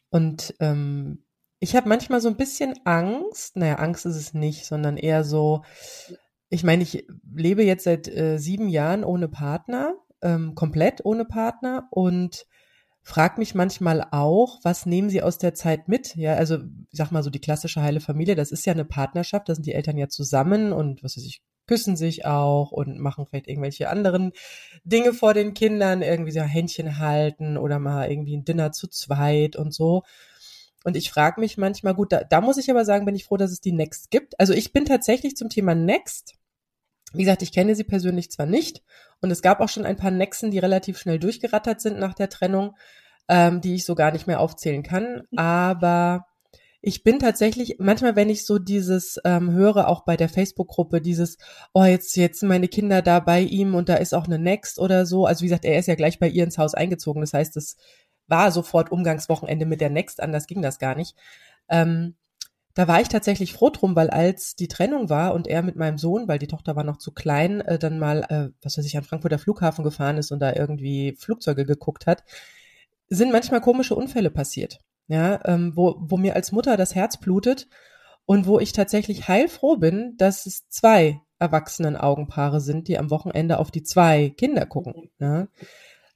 und 0.09 0.55
ähm, 0.59 1.23
ich 1.59 1.75
habe 1.75 1.89
manchmal 1.89 2.21
so 2.21 2.30
ein 2.30 2.38
bisschen 2.38 2.73
Angst, 2.86 3.57
naja, 3.57 3.75
Angst 3.75 4.05
ist 4.05 4.15
es 4.15 4.34
nicht, 4.34 4.65
sondern 4.65 4.97
eher 4.97 5.23
so, 5.23 5.63
ich 6.49 6.63
meine, 6.63 6.84
ich 6.84 7.05
lebe 7.36 7.63
jetzt 7.63 7.84
seit 7.84 8.07
äh, 8.07 8.38
sieben 8.38 8.69
Jahren 8.69 9.03
ohne 9.03 9.27
Partner, 9.27 9.95
ähm, 10.21 10.55
komplett 10.55 11.05
ohne 11.05 11.25
Partner 11.25 11.88
und 11.91 12.45
frag 13.01 13.38
mich 13.38 13.55
manchmal 13.55 14.07
auch, 14.11 14.59
was 14.63 14.86
nehmen 14.86 15.09
sie 15.09 15.21
aus 15.21 15.38
der 15.38 15.53
Zeit 15.53 15.88
mit? 15.88 16.15
Ja, 16.15 16.36
also 16.36 16.57
ich 16.91 16.97
sag 16.97 17.11
mal 17.11 17.23
so 17.23 17.30
die 17.30 17.41
klassische 17.41 17.82
heile 17.82 17.99
Familie, 17.99 18.36
das 18.36 18.51
ist 18.51 18.65
ja 18.65 18.73
eine 18.73 18.86
Partnerschaft, 18.86 19.49
da 19.49 19.55
sind 19.55 19.65
die 19.65 19.73
Eltern 19.73 19.97
ja 19.97 20.07
zusammen 20.07 20.71
und 20.71 21.03
was 21.03 21.17
weiß 21.17 21.25
ich, 21.25 21.41
küssen 21.70 21.95
sich 21.95 22.26
auch 22.26 22.72
und 22.72 22.97
machen 22.97 23.28
vielleicht 23.28 23.47
irgendwelche 23.47 23.91
anderen 23.91 24.32
Dinge 24.84 25.13
vor 25.13 25.36
den 25.36 25.53
Kindern, 25.53 26.01
irgendwie 26.01 26.32
so 26.32 26.41
Händchen 26.41 26.97
halten 26.97 27.59
oder 27.59 27.78
mal 27.78 28.09
irgendwie 28.09 28.36
ein 28.36 28.43
Dinner 28.43 28.72
zu 28.72 28.88
zweit 28.88 29.55
und 29.55 29.72
so. 29.72 30.01
Und 30.84 30.97
ich 30.97 31.11
frage 31.11 31.39
mich 31.39 31.59
manchmal, 31.59 31.93
gut, 31.93 32.11
da, 32.11 32.24
da 32.24 32.41
muss 32.41 32.57
ich 32.57 32.72
aber 32.72 32.86
sagen, 32.86 33.05
bin 33.05 33.15
ich 33.15 33.26
froh, 33.26 33.38
dass 33.38 33.51
es 33.51 33.61
die 33.61 33.72
Next 33.72 34.09
gibt. 34.09 34.39
Also 34.39 34.53
ich 34.53 34.74
bin 34.74 34.86
tatsächlich 34.86 35.38
zum 35.38 35.49
Thema 35.49 35.76
Next. 35.76 36.34
Wie 37.13 37.24
gesagt, 37.24 37.43
ich 37.43 37.51
kenne 37.51 37.76
sie 37.76 37.84
persönlich 37.84 38.32
zwar 38.32 38.47
nicht 38.47 38.82
und 39.22 39.30
es 39.30 39.43
gab 39.43 39.59
auch 39.59 39.70
schon 39.70 39.86
ein 39.86 39.97
paar 39.97 40.09
Nexen, 40.09 40.49
die 40.49 40.57
relativ 40.57 40.97
schnell 40.97 41.20
durchgerattert 41.20 41.82
sind 41.82 41.99
nach 41.99 42.15
der 42.15 42.30
Trennung, 42.30 42.76
ähm, 43.28 43.61
die 43.61 43.76
ich 43.76 43.86
so 43.86 43.93
gar 43.93 44.11
nicht 44.11 44.26
mehr 44.26 44.39
aufzählen 44.39 44.82
kann. 44.82 45.22
Aber 45.36 46.26
ich 46.82 47.03
bin 47.03 47.19
tatsächlich, 47.19 47.75
manchmal, 47.80 48.15
wenn 48.15 48.30
ich 48.30 48.45
so 48.45 48.57
dieses 48.57 49.19
ähm, 49.25 49.51
höre, 49.51 49.89
auch 49.89 50.05
bei 50.05 50.15
der 50.15 50.30
Facebook-Gruppe, 50.30 51.01
dieses, 51.01 51.38
oh, 51.73 51.84
jetzt, 51.84 52.15
jetzt 52.15 52.39
sind 52.39 52.49
meine 52.49 52.69
Kinder 52.69 53.01
da 53.01 53.19
bei 53.19 53.41
ihm 53.41 53.75
und 53.75 53.89
da 53.89 53.95
ist 53.95 54.13
auch 54.13 54.25
eine 54.25 54.39
Next 54.39 54.80
oder 54.80 55.05
so. 55.05 55.25
Also 55.25 55.41
wie 55.41 55.47
gesagt, 55.47 55.65
er 55.65 55.77
ist 55.77 55.88
ja 55.88 55.95
gleich 55.95 56.19
bei 56.19 56.30
ihr 56.30 56.43
ins 56.45 56.57
Haus 56.57 56.73
eingezogen. 56.75 57.21
Das 57.21 57.34
heißt, 57.34 57.57
es 57.57 57.75
war 58.27 58.51
sofort 58.51 58.91
Umgangswochenende 58.91 59.65
mit 59.65 59.82
der 59.82 59.89
Next, 59.89 60.21
anders 60.21 60.47
ging 60.47 60.61
das 60.61 60.80
gar 60.80 60.95
nicht. 60.95 61.15
Ähm, 61.67 62.15
da 62.75 62.88
war 62.88 63.01
ich 63.01 63.09
tatsächlich 63.09 63.51
froh 63.51 63.71
drum, 63.71 63.95
weil 63.97 64.09
als 64.09 64.55
die 64.55 64.69
Trennung 64.69 65.09
war 65.09 65.34
und 65.34 65.47
er 65.47 65.63
mit 65.63 65.75
meinem 65.75 65.97
Sohn, 65.97 66.30
weil 66.30 66.39
die 66.39 66.47
Tochter 66.47 66.77
war 66.77 66.86
noch 66.86 66.97
zu 66.97 67.11
klein, 67.11 67.59
äh, 67.61 67.77
dann 67.77 67.99
mal, 67.99 68.23
äh, 68.30 68.49
was 68.61 68.77
weiß 68.77 68.86
ich, 68.86 68.95
an 68.95 69.03
Frankfurter 69.03 69.39
Flughafen 69.39 69.84
gefahren 69.84 70.17
ist 70.17 70.32
und 70.32 70.39
da 70.39 70.53
irgendwie 70.53 71.15
Flugzeuge 71.17 71.65
geguckt 71.65 72.07
hat, 72.07 72.23
sind 73.09 73.34
manchmal 73.34 73.59
komische 73.59 73.95
Unfälle 73.95 74.30
passiert 74.30 74.80
ja, 75.10 75.39
ähm, 75.45 75.74
wo, 75.76 75.97
wo 75.99 76.18
mir 76.18 76.36
als 76.36 76.51
Mutter 76.51 76.78
das 76.78 76.95
Herz 76.95 77.18
blutet 77.18 77.68
und 78.26 78.45
wo 78.45 78.60
ich 78.60 78.72
tatsächlich 78.72 79.28
heilfroh 79.28 79.76
bin, 79.76 80.14
dass 80.18 80.45
es 80.45 80.70
zwei 80.70 81.20
erwachsenen 81.39 81.97
Augenpaare 81.97 82.62
sind, 82.62 82.88
die 82.88 82.99
am 82.99 83.10
Wochenende 83.10 83.57
auf 83.57 83.72
die 83.72 83.84
zwei 83.84 84.30
Kinder 84.38 84.68
gucken. 84.68 85.10
Ja. 85.20 85.47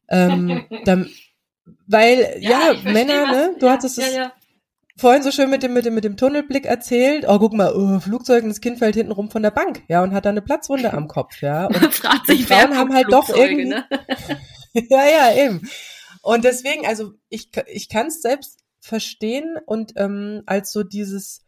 Ähm, 0.10 0.66
dann, 0.86 1.10
weil, 1.88 2.38
ja, 2.40 2.72
ja 2.72 2.92
Männer, 2.92 3.24
was, 3.24 3.32
ne, 3.32 3.56
du 3.60 3.66
ja, 3.66 3.72
hattest 3.72 3.98
es, 3.98 4.14
ja, 4.14 4.32
vorhin 4.96 5.24
so 5.24 5.32
schön 5.32 5.50
mit 5.50 5.64
dem, 5.64 5.74
mit 5.74 5.86
dem, 5.86 5.96
mit 5.96 6.04
dem 6.04 6.16
Tunnelblick 6.16 6.68
erzählt, 6.68 7.26
oh, 7.28 7.40
guck 7.40 7.54
mal, 7.54 7.74
oh, 7.76 8.00
Flugzeug 8.00 8.44
und 8.44 8.50
das 8.50 8.62
Kind 8.62 8.78
fällt 8.78 8.94
hinten 8.94 9.12
rum 9.12 9.32
von 9.32 9.42
der 9.42 9.50
Bank, 9.50 9.82
ja, 9.88 10.04
und 10.04 10.14
hat 10.14 10.26
da 10.26 10.30
eine 10.30 10.44
Platzwunde 10.44 10.94
am 10.94 11.08
Kopf, 11.08 11.42
ja. 11.42 11.66
Und 11.68 11.94
fragt 11.96 12.28
sich, 12.28 12.46
Frauen 12.46 12.78
haben 12.78 12.94
halt 12.94 13.12
doch 13.12 13.30
irgendwie, 13.30 13.66
ne? 13.66 13.86
ja, 14.74 15.04
ja, 15.06 15.36
eben. 15.36 15.68
Und 16.22 16.44
deswegen, 16.44 16.86
also 16.86 17.14
ich, 17.30 17.50
ich 17.66 17.90
kann 17.90 18.08
es 18.08 18.22
selbst 18.22 18.63
verstehen 18.84 19.58
und 19.66 19.94
ähm, 19.96 20.44
als 20.46 20.74
so 20.74 20.84
dieses, 20.84 21.46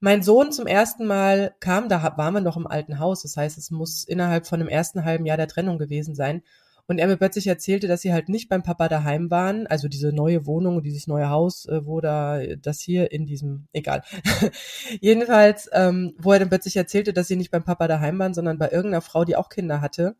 mein 0.00 0.24
Sohn 0.24 0.50
zum 0.50 0.66
ersten 0.66 1.06
Mal 1.06 1.54
kam, 1.60 1.88
da 1.88 2.02
waren 2.16 2.34
wir 2.34 2.40
noch 2.40 2.56
im 2.56 2.66
alten 2.66 2.98
Haus, 2.98 3.22
das 3.22 3.36
heißt, 3.36 3.56
es 3.56 3.70
muss 3.70 4.02
innerhalb 4.02 4.48
von 4.48 4.58
dem 4.58 4.68
ersten 4.68 5.04
halben 5.04 5.24
Jahr 5.24 5.36
der 5.36 5.46
Trennung 5.46 5.78
gewesen 5.78 6.16
sein. 6.16 6.42
Und 6.88 6.98
er 6.98 7.06
mir 7.06 7.16
plötzlich 7.16 7.46
erzählte, 7.46 7.86
dass 7.86 8.02
sie 8.02 8.12
halt 8.12 8.28
nicht 8.28 8.48
beim 8.48 8.64
Papa 8.64 8.88
daheim 8.88 9.30
waren, 9.30 9.68
also 9.68 9.86
diese 9.86 10.12
neue 10.12 10.44
Wohnung, 10.44 10.82
dieses 10.82 11.06
neue 11.06 11.30
Haus, 11.30 11.66
äh, 11.66 11.86
wo 11.86 12.00
da 12.00 12.40
das 12.60 12.80
hier 12.80 13.12
in 13.12 13.26
diesem, 13.26 13.68
egal. 13.72 14.02
Jedenfalls, 15.00 15.70
ähm, 15.72 16.16
wo 16.18 16.32
er 16.32 16.40
dann 16.40 16.48
plötzlich 16.48 16.76
erzählte, 16.76 17.12
dass 17.12 17.28
sie 17.28 17.36
nicht 17.36 17.52
beim 17.52 17.62
Papa 17.62 17.86
daheim 17.86 18.18
waren, 18.18 18.34
sondern 18.34 18.58
bei 18.58 18.70
irgendeiner 18.70 19.02
Frau, 19.02 19.24
die 19.24 19.36
auch 19.36 19.48
Kinder 19.50 19.80
hatte. 19.80 20.16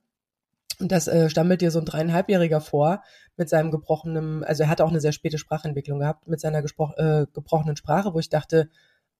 Und 0.80 0.92
das 0.92 1.08
äh, 1.08 1.28
stammelt 1.30 1.60
dir 1.60 1.70
so 1.70 1.78
ein 1.78 1.84
dreieinhalbjähriger 1.84 2.60
vor 2.60 3.02
mit 3.36 3.48
seinem 3.48 3.70
gebrochenen, 3.70 4.44
also 4.44 4.64
er 4.64 4.68
hatte 4.68 4.84
auch 4.84 4.90
eine 4.90 5.00
sehr 5.00 5.12
späte 5.12 5.38
Sprachentwicklung 5.38 6.00
gehabt, 6.00 6.28
mit 6.28 6.40
seiner 6.40 6.58
äh, 6.58 7.26
gebrochenen 7.32 7.76
Sprache, 7.76 8.14
wo 8.14 8.18
ich 8.18 8.28
dachte, 8.28 8.68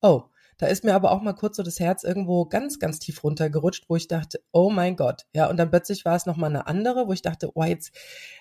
oh, 0.02 0.24
da 0.58 0.66
ist 0.66 0.84
mir 0.84 0.94
aber 0.94 1.10
auch 1.10 1.22
mal 1.22 1.32
kurz 1.32 1.56
so 1.56 1.62
das 1.62 1.80
Herz 1.80 2.04
irgendwo 2.04 2.44
ganz, 2.44 2.78
ganz 2.78 2.98
tief 2.98 3.24
runtergerutscht, 3.24 3.86
wo 3.88 3.96
ich 3.96 4.06
dachte, 4.06 4.40
oh 4.52 4.70
mein 4.70 4.96
Gott. 4.96 5.26
Ja, 5.32 5.48
und 5.48 5.56
dann 5.56 5.70
plötzlich 5.70 6.04
war 6.04 6.14
es 6.14 6.26
nochmal 6.26 6.50
eine 6.50 6.66
andere, 6.66 7.08
wo 7.08 7.12
ich 7.12 7.22
dachte, 7.22 7.50
oh, 7.54 7.64
jetzt, 7.64 7.92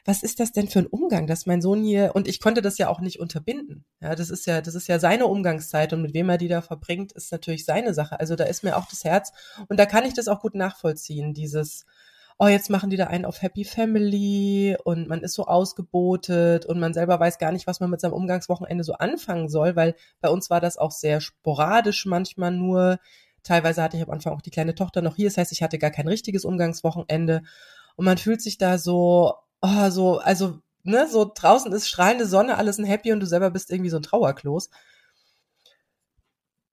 was 0.06 0.22
ist 0.22 0.40
das 0.40 0.52
denn 0.52 0.68
für 0.68 0.80
ein 0.80 0.88
Umgang, 0.88 1.26
dass 1.26 1.46
mein 1.46 1.62
Sohn 1.62 1.84
hier, 1.84 2.12
und 2.14 2.28
ich 2.28 2.40
konnte 2.40 2.62
das 2.62 2.78
ja 2.78 2.90
auch 2.90 3.00
nicht 3.00 3.20
unterbinden. 3.20 3.86
Ja, 4.02 4.14
das 4.14 4.30
ist 4.30 4.46
ja, 4.46 4.62
das 4.62 4.76
ist 4.76 4.88
ja 4.88 5.00
seine 5.00 5.26
Umgangszeit 5.26 5.94
und 5.94 6.02
mit 6.02 6.14
wem 6.14 6.30
er 6.30 6.38
die 6.38 6.48
da 6.48 6.62
verbringt, 6.62 7.12
ist 7.14 7.32
natürlich 7.32 7.66
seine 7.66 7.94
Sache. 7.94 8.20
Also 8.20 8.36
da 8.36 8.44
ist 8.44 8.64
mir 8.64 8.78
auch 8.78 8.88
das 8.88 9.04
Herz, 9.04 9.32
und 9.68 9.80
da 9.80 9.86
kann 9.86 10.06
ich 10.06 10.14
das 10.14 10.28
auch 10.28 10.42
gut 10.42 10.54
nachvollziehen, 10.54 11.34
dieses, 11.34 11.86
oh, 12.42 12.48
jetzt 12.48 12.72
machen 12.72 12.90
die 12.90 12.98
da 12.98 13.06
einen 13.06 13.26
auf 13.26 13.44
Happy 13.44 13.64
Family 13.64 14.76
und 14.84 15.08
man 15.08 15.22
ist 15.22 15.36
so 15.36 15.46
ausgebotet 15.46 16.66
und 16.66 16.80
man 16.80 16.92
selber 16.92 17.20
weiß 17.20 17.38
gar 17.38 17.52
nicht, 17.52 17.68
was 17.68 17.80
man 17.80 17.92
mit 17.92 18.02
seinem 18.02 18.14
Umgangswochenende 18.14 18.84
so 18.84 18.94
anfangen 18.94 19.48
soll, 19.48 19.76
weil 19.76 19.96
bei 20.22 20.30
uns 20.30 20.50
war 20.50 20.60
das 20.60 20.76
auch 20.76 20.90
sehr 20.90 21.22
sporadisch 21.22 22.08
manchmal 22.08 22.50
nur. 22.50 22.98
Teilweise 23.44 23.84
hatte 23.84 23.96
ich 23.98 24.02
am 24.04 24.10
Anfang 24.10 24.34
auch 24.34 24.42
die 24.42 24.50
kleine 24.50 24.74
Tochter 24.74 25.04
noch 25.04 25.18
hier, 25.18 25.30
das 25.30 25.38
heißt, 25.38 25.52
ich 25.52 25.62
hatte 25.62 25.78
gar 25.78 25.92
kein 25.92 26.08
richtiges 26.08 26.44
Umgangswochenende 26.44 27.44
und 27.96 28.06
man 28.06 28.18
fühlt 28.18 28.42
sich 28.42 28.58
da 28.58 28.80
so, 28.80 29.36
oh, 29.62 29.90
so, 29.92 30.18
also, 30.18 30.58
ne, 30.82 31.08
so 31.08 31.32
draußen 31.32 31.72
ist 31.72 31.88
strahlende 31.88 32.26
Sonne, 32.26 32.58
alles 32.58 32.80
ein 32.80 32.86
Happy 32.86 33.12
und 33.12 33.20
du 33.20 33.28
selber 33.28 33.52
bist 33.52 33.70
irgendwie 33.70 33.92
so 33.92 33.98
ein 33.98 34.04
Trauerklos. 34.04 34.72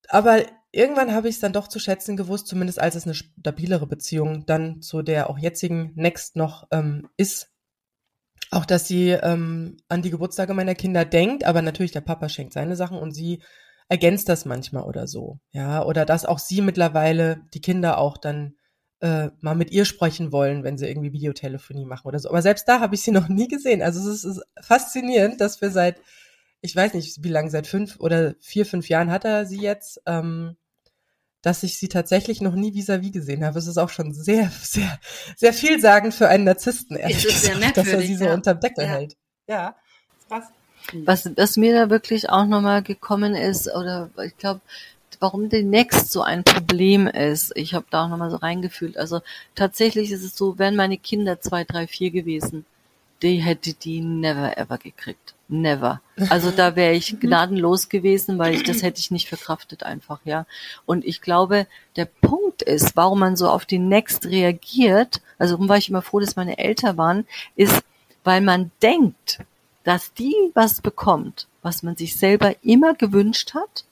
Aber 0.09 0.43
irgendwann 0.71 1.13
habe 1.13 1.29
ich 1.29 1.35
es 1.35 1.41
dann 1.41 1.53
doch 1.53 1.67
zu 1.67 1.79
schätzen 1.79 2.17
gewusst, 2.17 2.47
zumindest 2.47 2.79
als 2.79 2.95
es 2.95 3.05
eine 3.05 3.13
stabilere 3.13 3.87
Beziehung 3.87 4.45
dann 4.45 4.81
zu 4.81 5.01
der 5.01 5.29
auch 5.29 5.37
jetzigen 5.37 5.93
Next 5.95 6.35
noch 6.35 6.67
ähm, 6.71 7.09
ist. 7.17 7.51
Auch, 8.51 8.65
dass 8.65 8.87
sie 8.87 9.09
ähm, 9.09 9.77
an 9.87 10.01
die 10.01 10.09
Geburtstage 10.09 10.53
meiner 10.53 10.75
Kinder 10.75 11.05
denkt, 11.05 11.43
aber 11.43 11.61
natürlich 11.61 11.91
der 11.91 12.01
Papa 12.01 12.29
schenkt 12.29 12.53
seine 12.53 12.75
Sachen 12.75 12.97
und 12.97 13.11
sie 13.11 13.43
ergänzt 13.89 14.29
das 14.29 14.45
manchmal 14.45 14.83
oder 14.83 15.07
so. 15.07 15.39
Ja, 15.51 15.85
oder 15.85 16.05
dass 16.05 16.25
auch 16.25 16.39
sie 16.39 16.61
mittlerweile 16.61 17.41
die 17.53 17.61
Kinder 17.61 17.99
auch 17.99 18.17
dann 18.17 18.55
äh, 19.01 19.29
mal 19.41 19.55
mit 19.55 19.71
ihr 19.71 19.85
sprechen 19.85 20.31
wollen, 20.31 20.63
wenn 20.63 20.77
sie 20.77 20.87
irgendwie 20.87 21.13
Videotelefonie 21.13 21.85
machen 21.85 22.07
oder 22.07 22.19
so. 22.19 22.29
Aber 22.29 22.41
selbst 22.41 22.67
da 22.67 22.79
habe 22.79 22.95
ich 22.95 23.01
sie 23.01 23.11
noch 23.11 23.29
nie 23.29 23.47
gesehen. 23.47 23.81
Also 23.81 23.99
es 23.99 24.23
ist, 24.23 24.23
es 24.23 24.37
ist 24.37 24.43
faszinierend, 24.61 25.39
dass 25.41 25.61
wir 25.61 25.71
seit 25.71 25.97
ich 26.61 26.75
weiß 26.75 26.93
nicht, 26.93 27.23
wie 27.23 27.29
lange, 27.29 27.49
seit 27.49 27.67
fünf 27.67 27.99
oder 27.99 28.35
vier, 28.39 28.65
fünf 28.65 28.89
Jahren 28.89 29.11
hat 29.11 29.25
er 29.25 29.45
sie 29.45 29.61
jetzt, 29.61 30.01
ähm, 30.05 30.55
dass 31.41 31.63
ich 31.63 31.77
sie 31.77 31.87
tatsächlich 31.87 32.41
noch 32.41 32.53
nie 32.53 32.73
vis-à-vis 32.73 33.09
-vis 33.09 33.13
gesehen 33.13 33.45
habe. 33.45 33.59
Es 33.59 33.67
ist 33.67 33.77
auch 33.77 33.89
schon 33.89 34.13
sehr, 34.13 34.51
sehr, 34.61 34.99
sehr 35.35 35.53
vielsagend 35.53 36.13
für 36.13 36.27
einen 36.27 36.43
Narzissten, 36.43 36.97
ehrlich 36.97 37.25
es 37.25 37.25
ist 37.25 37.41
sehr 37.43 37.55
gesagt, 37.55 37.77
dass 37.77 37.87
er 37.87 38.01
sie 38.01 38.15
so 38.15 38.25
ja. 38.25 38.33
unterm 38.33 38.59
Deckel 38.59 38.85
Ja. 38.85 38.89
hält. 38.89 39.15
Ja, 39.47 39.75
krass. 40.27 40.45
Was, 40.93 41.29
was 41.35 41.57
mir 41.57 41.73
da 41.73 41.89
wirklich 41.89 42.29
auch 42.29 42.45
nochmal 42.45 42.81
gekommen 42.81 43.35
ist, 43.35 43.67
oder 43.67 44.09
ich 44.23 44.35
glaube, 44.37 44.61
warum 45.19 45.49
die 45.49 45.63
Next 45.63 46.11
so 46.11 46.21
ein 46.21 46.43
Problem 46.43 47.07
ist, 47.07 47.51
ich 47.55 47.73
habe 47.73 47.85
da 47.89 48.05
auch 48.05 48.09
nochmal 48.09 48.31
so 48.31 48.37
reingefühlt. 48.37 48.97
Also 48.97 49.21
tatsächlich 49.55 50.11
ist 50.11 50.23
es 50.23 50.35
so, 50.35 50.57
wären 50.57 50.75
meine 50.75 50.97
Kinder 50.97 51.41
zwei, 51.41 51.63
drei, 51.63 51.87
vier 51.87 52.11
gewesen, 52.11 52.65
die 53.21 53.37
hätte 53.37 53.73
die 53.73 54.01
never 54.01 54.57
ever 54.57 54.77
gekriegt. 54.77 55.35
Never. 55.51 55.99
Also 56.29 56.51
da 56.51 56.75
wäre 56.75 56.93
ich 56.93 57.19
gnadenlos 57.19 57.89
gewesen, 57.89 58.37
weil 58.37 58.53
ich 58.53 58.63
das 58.63 58.83
hätte 58.83 58.99
ich 58.99 59.09
nicht 59.09 59.27
verkraftet 59.27 59.81
einfach, 59.81 60.19
ja. 60.23 60.45
Und 60.85 61.03
ich 61.05 61.21
glaube, 61.21 61.65
der 61.95 62.05
Punkt 62.05 62.61
ist, 62.61 62.95
warum 62.95 63.19
man 63.19 63.35
so 63.35 63.49
auf 63.49 63.65
die 63.65 63.79
Next 63.79 64.27
reagiert, 64.27 65.21
also 65.39 65.55
warum 65.55 65.67
war 65.67 65.77
ich 65.77 65.89
immer 65.89 66.03
froh, 66.03 66.19
dass 66.19 66.35
meine 66.35 66.59
älter 66.59 66.97
waren, 66.97 67.25
ist, 67.55 67.83
weil 68.23 68.41
man 68.41 68.69
denkt, 68.83 69.39
dass 69.83 70.13
die 70.13 70.35
was 70.53 70.81
bekommt, 70.81 71.47
was 71.63 71.81
man 71.81 71.95
sich 71.95 72.15
selber 72.15 72.53
immer 72.63 72.93
gewünscht 72.93 73.55
hat 73.55 73.85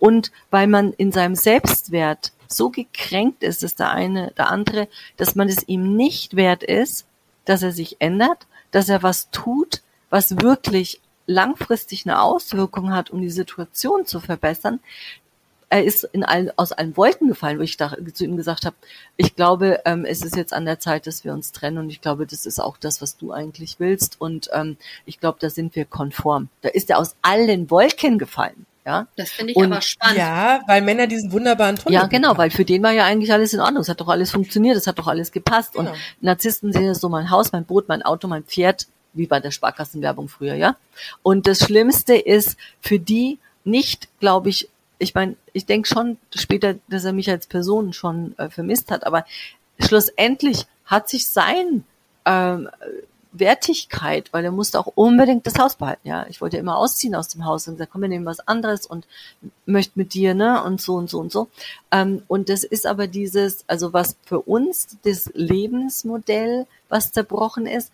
und 0.00 0.32
weil 0.50 0.66
man 0.66 0.92
in 0.92 1.12
seinem 1.12 1.36
Selbstwert 1.36 2.32
so 2.48 2.70
gekränkt 2.70 3.44
ist, 3.44 3.62
dass 3.62 3.76
der 3.76 3.92
eine, 3.92 4.32
der 4.36 4.50
andere, 4.50 4.88
dass 5.16 5.36
man 5.36 5.48
es 5.48 5.68
ihm 5.68 5.94
nicht 5.94 6.34
wert 6.34 6.64
ist, 6.64 7.06
dass 7.44 7.62
er 7.62 7.70
sich 7.70 8.00
ändert, 8.00 8.48
dass 8.72 8.88
er 8.88 9.04
was 9.04 9.30
tut, 9.30 9.82
was 10.10 10.40
wirklich 10.40 11.00
langfristig 11.26 12.06
eine 12.06 12.22
Auswirkung 12.22 12.92
hat, 12.92 13.10
um 13.10 13.20
die 13.20 13.30
Situation 13.30 14.06
zu 14.06 14.20
verbessern. 14.20 14.80
Er 15.70 15.84
ist 15.84 16.04
in 16.04 16.24
allen, 16.24 16.50
aus 16.56 16.72
allen 16.72 16.96
Wolken 16.96 17.28
gefallen, 17.28 17.58
wo 17.58 17.62
ich 17.62 17.76
da 17.76 17.94
zu 18.14 18.24
ihm 18.24 18.38
gesagt 18.38 18.64
habe, 18.64 18.74
ich 19.18 19.36
glaube, 19.36 19.80
ähm, 19.84 20.06
es 20.06 20.22
ist 20.22 20.34
jetzt 20.34 20.54
an 20.54 20.64
der 20.64 20.80
Zeit, 20.80 21.06
dass 21.06 21.24
wir 21.24 21.34
uns 21.34 21.52
trennen 21.52 21.76
und 21.76 21.90
ich 21.90 22.00
glaube, 22.00 22.26
das 22.26 22.46
ist 22.46 22.58
auch 22.58 22.78
das, 22.78 23.02
was 23.02 23.18
du 23.18 23.32
eigentlich 23.32 23.76
willst 23.78 24.18
und 24.18 24.48
ähm, 24.54 24.78
ich 25.04 25.20
glaube, 25.20 25.36
da 25.40 25.50
sind 25.50 25.76
wir 25.76 25.84
konform. 25.84 26.48
Da 26.62 26.70
ist 26.70 26.88
er 26.88 26.98
aus 26.98 27.16
allen 27.20 27.70
Wolken 27.70 28.18
gefallen. 28.18 28.64
Ja, 28.86 29.06
Das 29.16 29.28
finde 29.28 29.50
ich 29.52 29.56
Und- 29.58 29.70
aber 29.70 29.82
spannend. 29.82 30.16
Ja, 30.16 30.62
weil 30.66 30.80
Männer 30.80 31.06
diesen 31.06 31.30
wunderbaren 31.32 31.76
Tunnel 31.76 31.92
ja, 32.00 32.06
genau, 32.06 32.28
haben. 32.30 32.38
weil 32.38 32.50
für 32.50 32.64
den 32.64 32.82
war 32.82 32.92
ja 32.92 33.04
eigentlich 33.04 33.30
alles 33.34 33.52
in 33.52 33.60
Ordnung. 33.60 33.82
Es 33.82 33.90
hat 33.90 34.00
doch 34.00 34.08
alles 34.08 34.30
funktioniert, 34.30 34.78
es 34.78 34.86
hat 34.86 34.98
doch 34.98 35.08
alles 35.08 35.30
gepasst. 35.30 35.74
Genau. 35.74 35.90
Und 35.90 35.98
Narzissten 36.22 36.72
sehen 36.72 36.88
es 36.88 36.98
so 37.00 37.10
mein 37.10 37.28
Haus, 37.28 37.52
mein 37.52 37.66
Boot, 37.66 37.86
mein 37.90 38.02
Auto, 38.02 38.26
mein 38.28 38.44
Pferd, 38.44 38.86
wie 39.12 39.26
bei 39.26 39.40
der 39.40 39.50
Sparkassenwerbung 39.50 40.28
früher, 40.28 40.54
ja. 40.54 40.76
Und 41.22 41.46
das 41.46 41.60
Schlimmste 41.60 42.14
ist 42.14 42.56
für 42.80 42.98
die 42.98 43.38
nicht, 43.64 44.08
glaube 44.20 44.48
ich, 44.48 44.68
ich 44.98 45.14
meine, 45.14 45.36
ich 45.52 45.66
denke 45.66 45.88
schon 45.88 46.18
später, 46.34 46.74
dass 46.88 47.04
er 47.04 47.12
mich 47.12 47.30
als 47.30 47.46
Person 47.46 47.92
schon 47.92 48.36
äh, 48.38 48.48
vermisst 48.48 48.90
hat, 48.90 49.04
aber 49.04 49.24
schlussendlich 49.78 50.66
hat 50.84 51.08
sich 51.08 51.28
sein 51.28 51.84
ähm, 52.24 52.68
Wertigkeit, 53.32 54.32
weil 54.32 54.44
er 54.44 54.50
musste 54.52 54.78
auch 54.80 54.86
unbedingt 54.94 55.46
das 55.46 55.58
Haus 55.58 55.76
behalten, 55.76 56.08
ja. 56.08 56.26
Ich 56.28 56.40
wollte 56.40 56.56
immer 56.56 56.76
ausziehen 56.76 57.14
aus 57.14 57.28
dem 57.28 57.44
Haus 57.44 57.68
und 57.68 57.74
gesagt, 57.74 57.92
komm, 57.92 58.02
wir 58.02 58.08
nehmen 58.08 58.24
was 58.26 58.40
anderes 58.46 58.86
und 58.86 59.06
möchte 59.66 59.92
mit 59.96 60.14
dir, 60.14 60.34
ne, 60.34 60.62
und 60.64 60.80
so 60.80 60.94
und 60.94 61.10
so 61.10 61.18
und 61.20 61.30
so. 61.30 61.48
Ähm, 61.90 62.22
und 62.26 62.48
das 62.48 62.64
ist 62.64 62.86
aber 62.86 63.06
dieses, 63.06 63.64
also 63.66 63.92
was 63.92 64.16
für 64.24 64.40
uns 64.40 64.96
das 65.02 65.30
Lebensmodell, 65.34 66.66
was 66.88 67.12
zerbrochen 67.12 67.66
ist, 67.66 67.92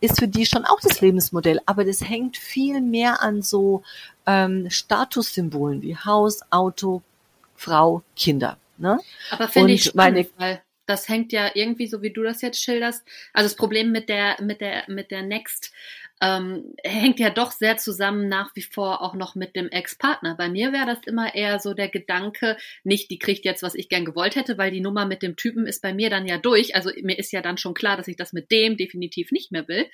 ist 0.00 0.18
für 0.18 0.28
die 0.28 0.46
schon 0.46 0.64
auch 0.64 0.80
das 0.80 1.00
Lebensmodell, 1.00 1.60
aber 1.66 1.84
das 1.84 2.00
hängt 2.00 2.36
viel 2.36 2.80
mehr 2.80 3.22
an 3.22 3.42
so 3.42 3.82
ähm, 4.26 4.68
Statussymbolen 4.70 5.82
wie 5.82 5.96
Haus, 5.96 6.40
Auto, 6.50 7.02
Frau, 7.56 8.02
Kinder, 8.16 8.56
ne? 8.78 8.98
Aber 9.30 9.48
finde 9.48 9.72
ich 9.74 9.88
Und 9.88 9.96
meine- 9.96 10.24
spannend, 10.24 10.40
weil 10.40 10.62
das 10.90 11.08
hängt 11.08 11.32
ja 11.32 11.50
irgendwie, 11.54 11.86
so 11.86 12.02
wie 12.02 12.12
du 12.12 12.22
das 12.22 12.42
jetzt 12.42 12.62
schilderst, 12.62 13.06
also 13.32 13.48
das 13.48 13.56
Problem 13.56 13.92
mit 13.92 14.08
der, 14.08 14.36
mit 14.42 14.60
der, 14.60 14.84
mit 14.88 15.10
der 15.10 15.22
Next 15.22 15.72
ähm, 16.20 16.74
hängt 16.84 17.18
ja 17.18 17.30
doch 17.30 17.52
sehr 17.52 17.78
zusammen 17.78 18.28
nach 18.28 18.54
wie 18.54 18.62
vor 18.62 19.00
auch 19.02 19.14
noch 19.14 19.34
mit 19.34 19.56
dem 19.56 19.68
Ex-Partner. 19.68 20.34
Bei 20.36 20.48
mir 20.48 20.72
wäre 20.72 20.86
das 20.86 20.98
immer 21.06 21.34
eher 21.34 21.60
so 21.60 21.72
der 21.72 21.88
Gedanke, 21.88 22.58
nicht, 22.84 23.10
die 23.10 23.18
kriegt 23.18 23.44
jetzt, 23.44 23.62
was 23.62 23.74
ich 23.74 23.88
gern 23.88 24.04
gewollt 24.04 24.36
hätte, 24.36 24.58
weil 24.58 24.70
die 24.70 24.82
Nummer 24.82 25.06
mit 25.06 25.22
dem 25.22 25.36
Typen 25.36 25.66
ist 25.66 25.80
bei 25.80 25.94
mir 25.94 26.10
dann 26.10 26.26
ja 26.26 26.36
durch. 26.36 26.74
Also 26.74 26.90
mir 27.02 27.18
ist 27.18 27.32
ja 27.32 27.40
dann 27.40 27.56
schon 27.56 27.72
klar, 27.72 27.96
dass 27.96 28.08
ich 28.08 28.16
das 28.16 28.32
mit 28.32 28.50
dem 28.50 28.76
definitiv 28.76 29.30
nicht 29.30 29.50
mehr 29.50 29.66
will. 29.66 29.88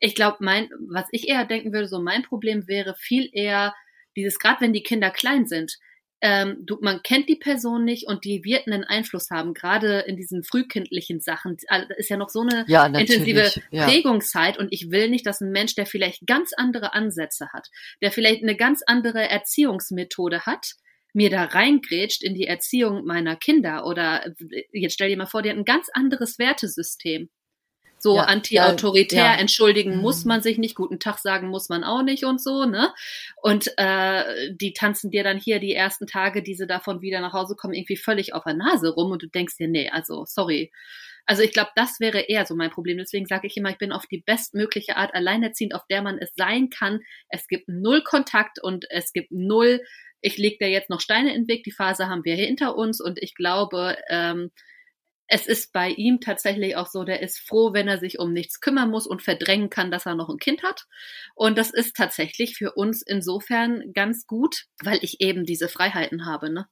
Ich 0.00 0.14
glaube, 0.14 0.38
mein, 0.40 0.70
was 0.88 1.06
ich 1.12 1.28
eher 1.28 1.44
denken 1.44 1.72
würde, 1.72 1.86
so 1.86 2.00
mein 2.00 2.22
Problem 2.22 2.66
wäre 2.66 2.94
viel 2.94 3.28
eher 3.32 3.74
dieses, 4.16 4.38
gerade 4.38 4.62
wenn 4.62 4.72
die 4.72 4.82
Kinder 4.82 5.10
klein 5.10 5.46
sind, 5.46 5.78
ähm, 6.22 6.58
du, 6.66 6.78
man 6.80 7.02
kennt 7.02 7.28
die 7.28 7.36
Person 7.36 7.84
nicht 7.84 8.06
und 8.06 8.24
die 8.24 8.44
wird 8.44 8.66
einen 8.66 8.84
Einfluss 8.84 9.30
haben, 9.30 9.54
gerade 9.54 10.00
in 10.00 10.16
diesen 10.16 10.42
frühkindlichen 10.42 11.20
Sachen. 11.20 11.56
Also, 11.68 11.88
das 11.88 11.98
ist 11.98 12.10
ja 12.10 12.16
noch 12.16 12.28
so 12.28 12.40
eine 12.40 12.64
Ja, 12.68 12.86
intensive. 12.86 13.50
Ja. 13.70 13.86
Prägungszeit 13.86 14.58
und 14.58 14.68
ich 14.70 14.90
will 14.90 15.08
nicht, 15.08 15.26
dass 15.26 15.40
ein 15.40 15.50
Mensch, 15.50 15.74
der 15.74 15.86
vielleicht 15.86 16.26
ganz 16.26 16.52
andere 16.56 16.92
Ansätze 16.92 17.48
hat, 17.52 17.68
der 18.02 18.12
vielleicht 18.12 18.42
eine 18.42 18.56
ganz 18.56 18.82
andere 18.86 19.28
Erziehungsmethode 19.28 20.44
hat, 20.46 20.74
mir 21.12 21.30
da 21.30 21.44
reingrätscht 21.44 22.22
in 22.22 22.34
die 22.34 22.46
Erziehung 22.46 23.04
meiner 23.04 23.36
Kinder 23.36 23.86
oder 23.86 24.26
äh, 24.26 24.64
jetzt 24.72 24.94
stell 24.94 25.08
dir 25.08 25.16
mal 25.16 25.26
vor, 25.26 25.42
die 25.42 25.50
hat 25.50 25.56
ein 25.56 25.64
ganz 25.64 25.88
anderes 25.92 26.38
Wertesystem. 26.38 27.30
So 28.02 28.16
ja, 28.16 28.22
anti-autoritär, 28.22 29.24
ja, 29.24 29.34
entschuldigen 29.34 29.96
mhm. 29.96 30.00
muss 30.00 30.24
man 30.24 30.40
sich 30.40 30.56
nicht, 30.56 30.74
guten 30.74 30.98
Tag 30.98 31.18
sagen 31.18 31.48
muss 31.48 31.68
man 31.68 31.84
auch 31.84 32.02
nicht 32.02 32.24
und 32.24 32.42
so, 32.42 32.64
ne? 32.64 32.94
Und 33.42 33.70
äh, 33.76 34.54
die 34.54 34.72
tanzen 34.72 35.10
dir 35.10 35.22
dann 35.22 35.38
hier 35.38 35.60
die 35.60 35.74
ersten 35.74 36.06
Tage, 36.06 36.42
die 36.42 36.54
sie 36.54 36.66
davon 36.66 37.02
wieder 37.02 37.20
nach 37.20 37.34
Hause 37.34 37.56
kommen, 37.56 37.74
irgendwie 37.74 37.98
völlig 37.98 38.32
auf 38.32 38.44
der 38.44 38.54
Nase 38.54 38.88
rum 38.88 39.12
und 39.12 39.22
du 39.22 39.26
denkst 39.26 39.58
dir, 39.58 39.68
nee, 39.68 39.90
also 39.90 40.24
sorry. 40.26 40.72
Also 41.26 41.42
ich 41.42 41.52
glaube, 41.52 41.70
das 41.76 42.00
wäre 42.00 42.20
eher 42.20 42.46
so 42.46 42.56
mein 42.56 42.70
Problem. 42.70 42.96
Deswegen 42.96 43.26
sage 43.26 43.46
ich 43.46 43.56
immer, 43.56 43.70
ich 43.70 43.78
bin 43.78 43.92
auf 43.92 44.06
die 44.06 44.22
bestmögliche 44.22 44.96
Art 44.96 45.14
alleinerziehend, 45.14 45.74
auf 45.74 45.86
der 45.88 46.02
man 46.02 46.18
es 46.18 46.32
sein 46.34 46.70
kann. 46.70 47.00
Es 47.28 47.46
gibt 47.46 47.68
null 47.68 48.02
Kontakt 48.02 48.62
und 48.62 48.86
es 48.90 49.12
gibt 49.12 49.30
null, 49.30 49.80
ich 50.22 50.38
lege 50.38 50.56
da 50.58 50.66
jetzt 50.66 50.90
noch 50.90 51.00
Steine 51.00 51.34
in 51.34 51.42
den 51.42 51.48
Weg. 51.48 51.64
Die 51.64 51.70
Phase 51.70 52.08
haben 52.08 52.24
wir 52.24 52.34
hinter 52.34 52.76
uns 52.76 53.00
und 53.00 53.22
ich 53.22 53.34
glaube, 53.34 53.96
ähm, 54.08 54.50
es 55.32 55.46
ist 55.46 55.72
bei 55.72 55.90
ihm 55.90 56.20
tatsächlich 56.20 56.76
auch 56.76 56.88
so, 56.88 57.04
der 57.04 57.22
ist 57.22 57.38
froh, 57.38 57.72
wenn 57.72 57.86
er 57.86 57.98
sich 57.98 58.18
um 58.18 58.32
nichts 58.32 58.60
kümmern 58.60 58.90
muss 58.90 59.06
und 59.06 59.22
verdrängen 59.22 59.70
kann, 59.70 59.92
dass 59.92 60.04
er 60.04 60.16
noch 60.16 60.28
ein 60.28 60.38
Kind 60.38 60.64
hat. 60.64 60.86
Und 61.36 61.56
das 61.56 61.70
ist 61.70 61.94
tatsächlich 61.96 62.56
für 62.56 62.72
uns 62.72 63.00
insofern 63.00 63.92
ganz 63.92 64.26
gut, 64.26 64.64
weil 64.82 64.98
ich 65.02 65.20
eben 65.20 65.44
diese 65.44 65.68
Freiheiten 65.68 66.26
habe. 66.26 66.52
Ne? 66.52 66.66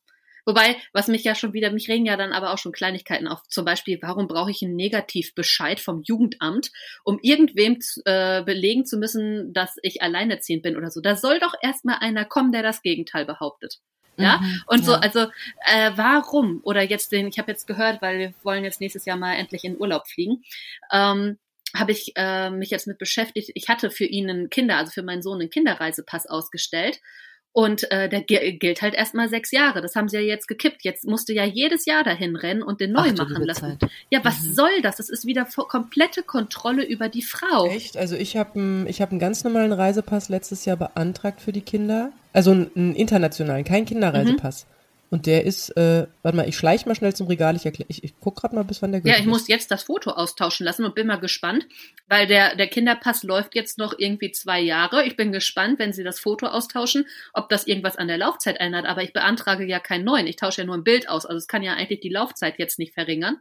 Wobei, 0.44 0.76
was 0.92 1.06
mich 1.06 1.22
ja 1.22 1.36
schon 1.36 1.52
wieder, 1.52 1.70
mich 1.70 1.88
regen 1.88 2.04
ja 2.04 2.16
dann 2.16 2.32
aber 2.32 2.52
auch 2.52 2.58
schon 2.58 2.72
Kleinigkeiten 2.72 3.28
auf. 3.28 3.42
Zum 3.48 3.64
Beispiel, 3.64 4.00
warum 4.02 4.26
brauche 4.26 4.50
ich 4.50 4.60
einen 4.60 4.74
Negativbescheid 4.74 5.78
vom 5.78 6.02
Jugendamt, 6.04 6.72
um 7.04 7.20
irgendwem 7.22 7.78
äh, 8.06 8.42
belegen 8.42 8.84
zu 8.84 8.98
müssen, 8.98 9.52
dass 9.52 9.76
ich 9.82 10.02
alleinerziehend 10.02 10.64
bin 10.64 10.76
oder 10.76 10.90
so. 10.90 11.00
Da 11.00 11.14
soll 11.14 11.38
doch 11.38 11.54
erstmal 11.62 11.98
einer 12.00 12.24
kommen, 12.24 12.50
der 12.50 12.64
das 12.64 12.82
Gegenteil 12.82 13.24
behauptet. 13.24 13.78
Ja, 14.18 14.38
mhm, 14.38 14.62
und 14.66 14.84
so, 14.84 14.92
ja. 14.92 14.98
also 14.98 15.20
äh, 15.20 15.92
warum? 15.94 16.60
Oder 16.64 16.82
jetzt 16.82 17.12
den, 17.12 17.28
ich 17.28 17.38
habe 17.38 17.50
jetzt 17.50 17.66
gehört, 17.66 18.02
weil 18.02 18.18
wir 18.18 18.34
wollen 18.42 18.64
jetzt 18.64 18.80
nächstes 18.80 19.04
Jahr 19.04 19.16
mal 19.16 19.34
endlich 19.34 19.64
in 19.64 19.78
Urlaub 19.78 20.08
fliegen. 20.08 20.42
Ähm, 20.92 21.38
habe 21.74 21.92
ich 21.92 22.12
äh, 22.16 22.50
mich 22.50 22.70
jetzt 22.70 22.86
mit 22.86 22.98
beschäftigt. 22.98 23.50
Ich 23.54 23.68
hatte 23.68 23.90
für 23.90 24.06
ihn 24.06 24.28
einen 24.28 24.50
Kinder, 24.50 24.76
also 24.76 24.90
für 24.90 25.02
meinen 25.02 25.22
Sohn 25.22 25.40
einen 25.40 25.50
Kinderreisepass 25.50 26.26
ausgestellt 26.26 27.00
und 27.58 27.90
äh, 27.90 28.08
der 28.08 28.22
gilt 28.22 28.82
halt 28.82 28.94
erstmal 28.94 29.28
sechs 29.28 29.50
Jahre. 29.50 29.80
Das 29.80 29.96
haben 29.96 30.08
sie 30.08 30.16
ja 30.16 30.22
jetzt 30.22 30.46
gekippt. 30.46 30.84
Jetzt 30.84 31.08
musste 31.08 31.32
ja 31.32 31.42
jedes 31.42 31.86
Jahr 31.86 32.04
dahin 32.04 32.36
rennen 32.36 32.62
und 32.62 32.80
den 32.80 32.92
neu 32.92 33.10
Ach, 33.10 33.16
machen 33.16 33.42
lassen. 33.44 33.80
Zeit. 33.80 33.90
Ja, 34.10 34.20
was 34.24 34.40
mhm. 34.40 34.52
soll 34.52 34.82
das? 34.84 34.98
Das 34.98 35.08
ist 35.08 35.26
wieder 35.26 35.44
komplette 35.44 36.22
Kontrolle 36.22 36.84
über 36.84 37.08
die 37.08 37.22
Frau. 37.22 37.66
Echt? 37.66 37.96
Also 37.96 38.14
ich 38.14 38.36
habe 38.36 38.86
ich 38.86 39.02
hab 39.02 39.10
einen 39.10 39.18
ganz 39.18 39.42
normalen 39.42 39.72
Reisepass 39.72 40.28
letztes 40.28 40.66
Jahr 40.66 40.76
beantragt 40.76 41.40
für 41.40 41.50
die 41.50 41.62
Kinder. 41.62 42.12
Also 42.32 42.52
einen, 42.52 42.94
internationalen, 42.94 43.64
keinen 43.64 43.86
Kinderreisepass. 43.86 44.64
Mhm. 44.64 44.77
Und 45.10 45.24
der 45.26 45.44
ist, 45.44 45.70
äh, 45.70 46.06
warte 46.22 46.36
mal, 46.36 46.48
ich 46.48 46.56
schleiche 46.56 46.86
mal 46.86 46.94
schnell 46.94 47.14
zum 47.14 47.28
Regal. 47.28 47.56
Ich, 47.56 47.64
erklär, 47.64 47.86
ich, 47.88 48.04
ich 48.04 48.14
guck 48.20 48.36
gerade 48.36 48.54
mal, 48.54 48.62
bis 48.64 48.82
wann 48.82 48.92
der 48.92 49.00
Ja, 49.04 49.14
ich 49.14 49.20
ist. 49.20 49.26
muss 49.26 49.48
jetzt 49.48 49.70
das 49.70 49.82
Foto 49.82 50.10
austauschen 50.10 50.66
lassen 50.66 50.84
und 50.84 50.94
bin 50.94 51.06
mal 51.06 51.16
gespannt, 51.16 51.66
weil 52.08 52.26
der, 52.26 52.56
der 52.56 52.66
Kinderpass 52.66 53.22
läuft 53.22 53.54
jetzt 53.54 53.78
noch 53.78 53.94
irgendwie 53.96 54.32
zwei 54.32 54.60
Jahre. 54.60 55.06
Ich 55.06 55.16
bin 55.16 55.32
gespannt, 55.32 55.78
wenn 55.78 55.94
sie 55.94 56.04
das 56.04 56.20
Foto 56.20 56.46
austauschen, 56.46 57.06
ob 57.32 57.48
das 57.48 57.66
irgendwas 57.66 57.96
an 57.96 58.08
der 58.08 58.18
Laufzeit 58.18 58.60
ändert. 58.60 58.84
Aber 58.84 59.02
ich 59.02 59.14
beantrage 59.14 59.64
ja 59.64 59.80
keinen 59.80 60.04
neuen. 60.04 60.26
Ich 60.26 60.36
tausche 60.36 60.60
ja 60.60 60.66
nur 60.66 60.76
ein 60.76 60.84
Bild 60.84 61.08
aus. 61.08 61.24
Also 61.24 61.38
es 61.38 61.48
kann 61.48 61.62
ja 61.62 61.72
eigentlich 61.72 62.00
die 62.00 62.10
Laufzeit 62.10 62.58
jetzt 62.58 62.78
nicht 62.78 62.92
verringern. 62.92 63.38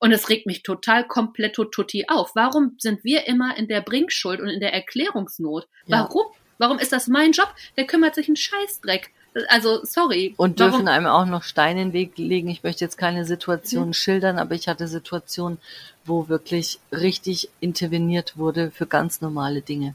Und 0.00 0.12
es 0.12 0.28
regt 0.28 0.46
mich 0.46 0.62
total 0.62 1.06
komplett 1.06 1.54
tutti 1.54 2.04
auf. 2.08 2.32
Warum 2.34 2.76
sind 2.78 3.02
wir 3.02 3.26
immer 3.26 3.56
in 3.56 3.66
der 3.66 3.80
Bringschuld 3.80 4.40
und 4.40 4.48
in 4.48 4.60
der 4.60 4.72
Erklärungsnot? 4.72 5.66
Ja. 5.86 6.00
Warum? 6.00 6.26
Warum 6.58 6.78
ist 6.78 6.92
das 6.92 7.06
mein 7.06 7.32
Job? 7.32 7.52
Der 7.76 7.86
kümmert 7.86 8.14
sich 8.14 8.28
einen 8.28 8.36
Scheißdreck. 8.36 9.12
Also, 9.48 9.84
sorry. 9.84 10.34
Und 10.36 10.58
dürfen 10.58 10.86
warum? 10.86 10.88
einem 10.88 11.06
auch 11.06 11.26
noch 11.26 11.42
Steine 11.42 11.82
in 11.82 11.88
den 11.88 11.92
Weg 11.92 12.18
legen. 12.18 12.48
Ich 12.48 12.62
möchte 12.62 12.84
jetzt 12.84 12.98
keine 12.98 13.24
Situation 13.24 13.88
mhm. 13.88 13.92
schildern, 13.92 14.38
aber 14.38 14.54
ich 14.54 14.68
hatte 14.68 14.88
Situationen, 14.88 15.58
wo 16.04 16.28
wirklich 16.28 16.80
richtig 16.90 17.48
interveniert 17.60 18.36
wurde 18.36 18.70
für 18.70 18.86
ganz 18.86 19.20
normale 19.20 19.60
Dinge. 19.60 19.94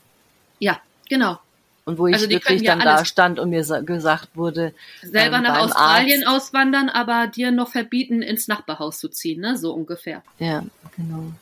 Ja, 0.60 0.80
genau. 1.10 1.40
Und 1.86 1.98
wo 1.98 2.08
ich 2.08 2.14
also 2.14 2.30
wirklich 2.30 2.62
ja 2.62 2.76
dann 2.76 2.86
da 2.86 3.04
stand 3.04 3.40
und 3.40 3.50
mir 3.50 3.64
gesagt 3.86 4.30
wurde, 4.36 4.74
selber 5.02 5.38
ähm, 5.38 5.44
nach 5.44 5.60
Australien 5.60 6.24
Arzt, 6.24 6.48
auswandern, 6.48 6.88
aber 6.88 7.28
dir 7.28 7.52
noch 7.52 7.70
verbieten, 7.70 8.22
ins 8.22 8.48
Nachbarhaus 8.48 9.00
zu 9.00 9.10
ziehen, 9.10 9.42
ne? 9.42 9.58
So 9.58 9.74
ungefähr. 9.74 10.24
Ja, 10.40 10.64
genau. 10.96 11.34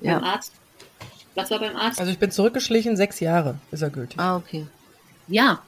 Ja. 0.00 0.18
Beim 0.18 0.24
Arzt. 0.24 0.52
Was 1.36 1.50
war 1.50 1.60
beim 1.60 1.76
Arzt? 1.76 2.00
Also 2.00 2.10
ich 2.10 2.18
bin 2.18 2.32
zurückgeschlichen, 2.32 2.96
sechs 2.96 3.20
Jahre 3.20 3.58
ist 3.70 3.82
er 3.82 3.90
gültig. 3.90 4.18
Ah, 4.18 4.36
okay. 4.36 4.66
Ja, 5.28 5.62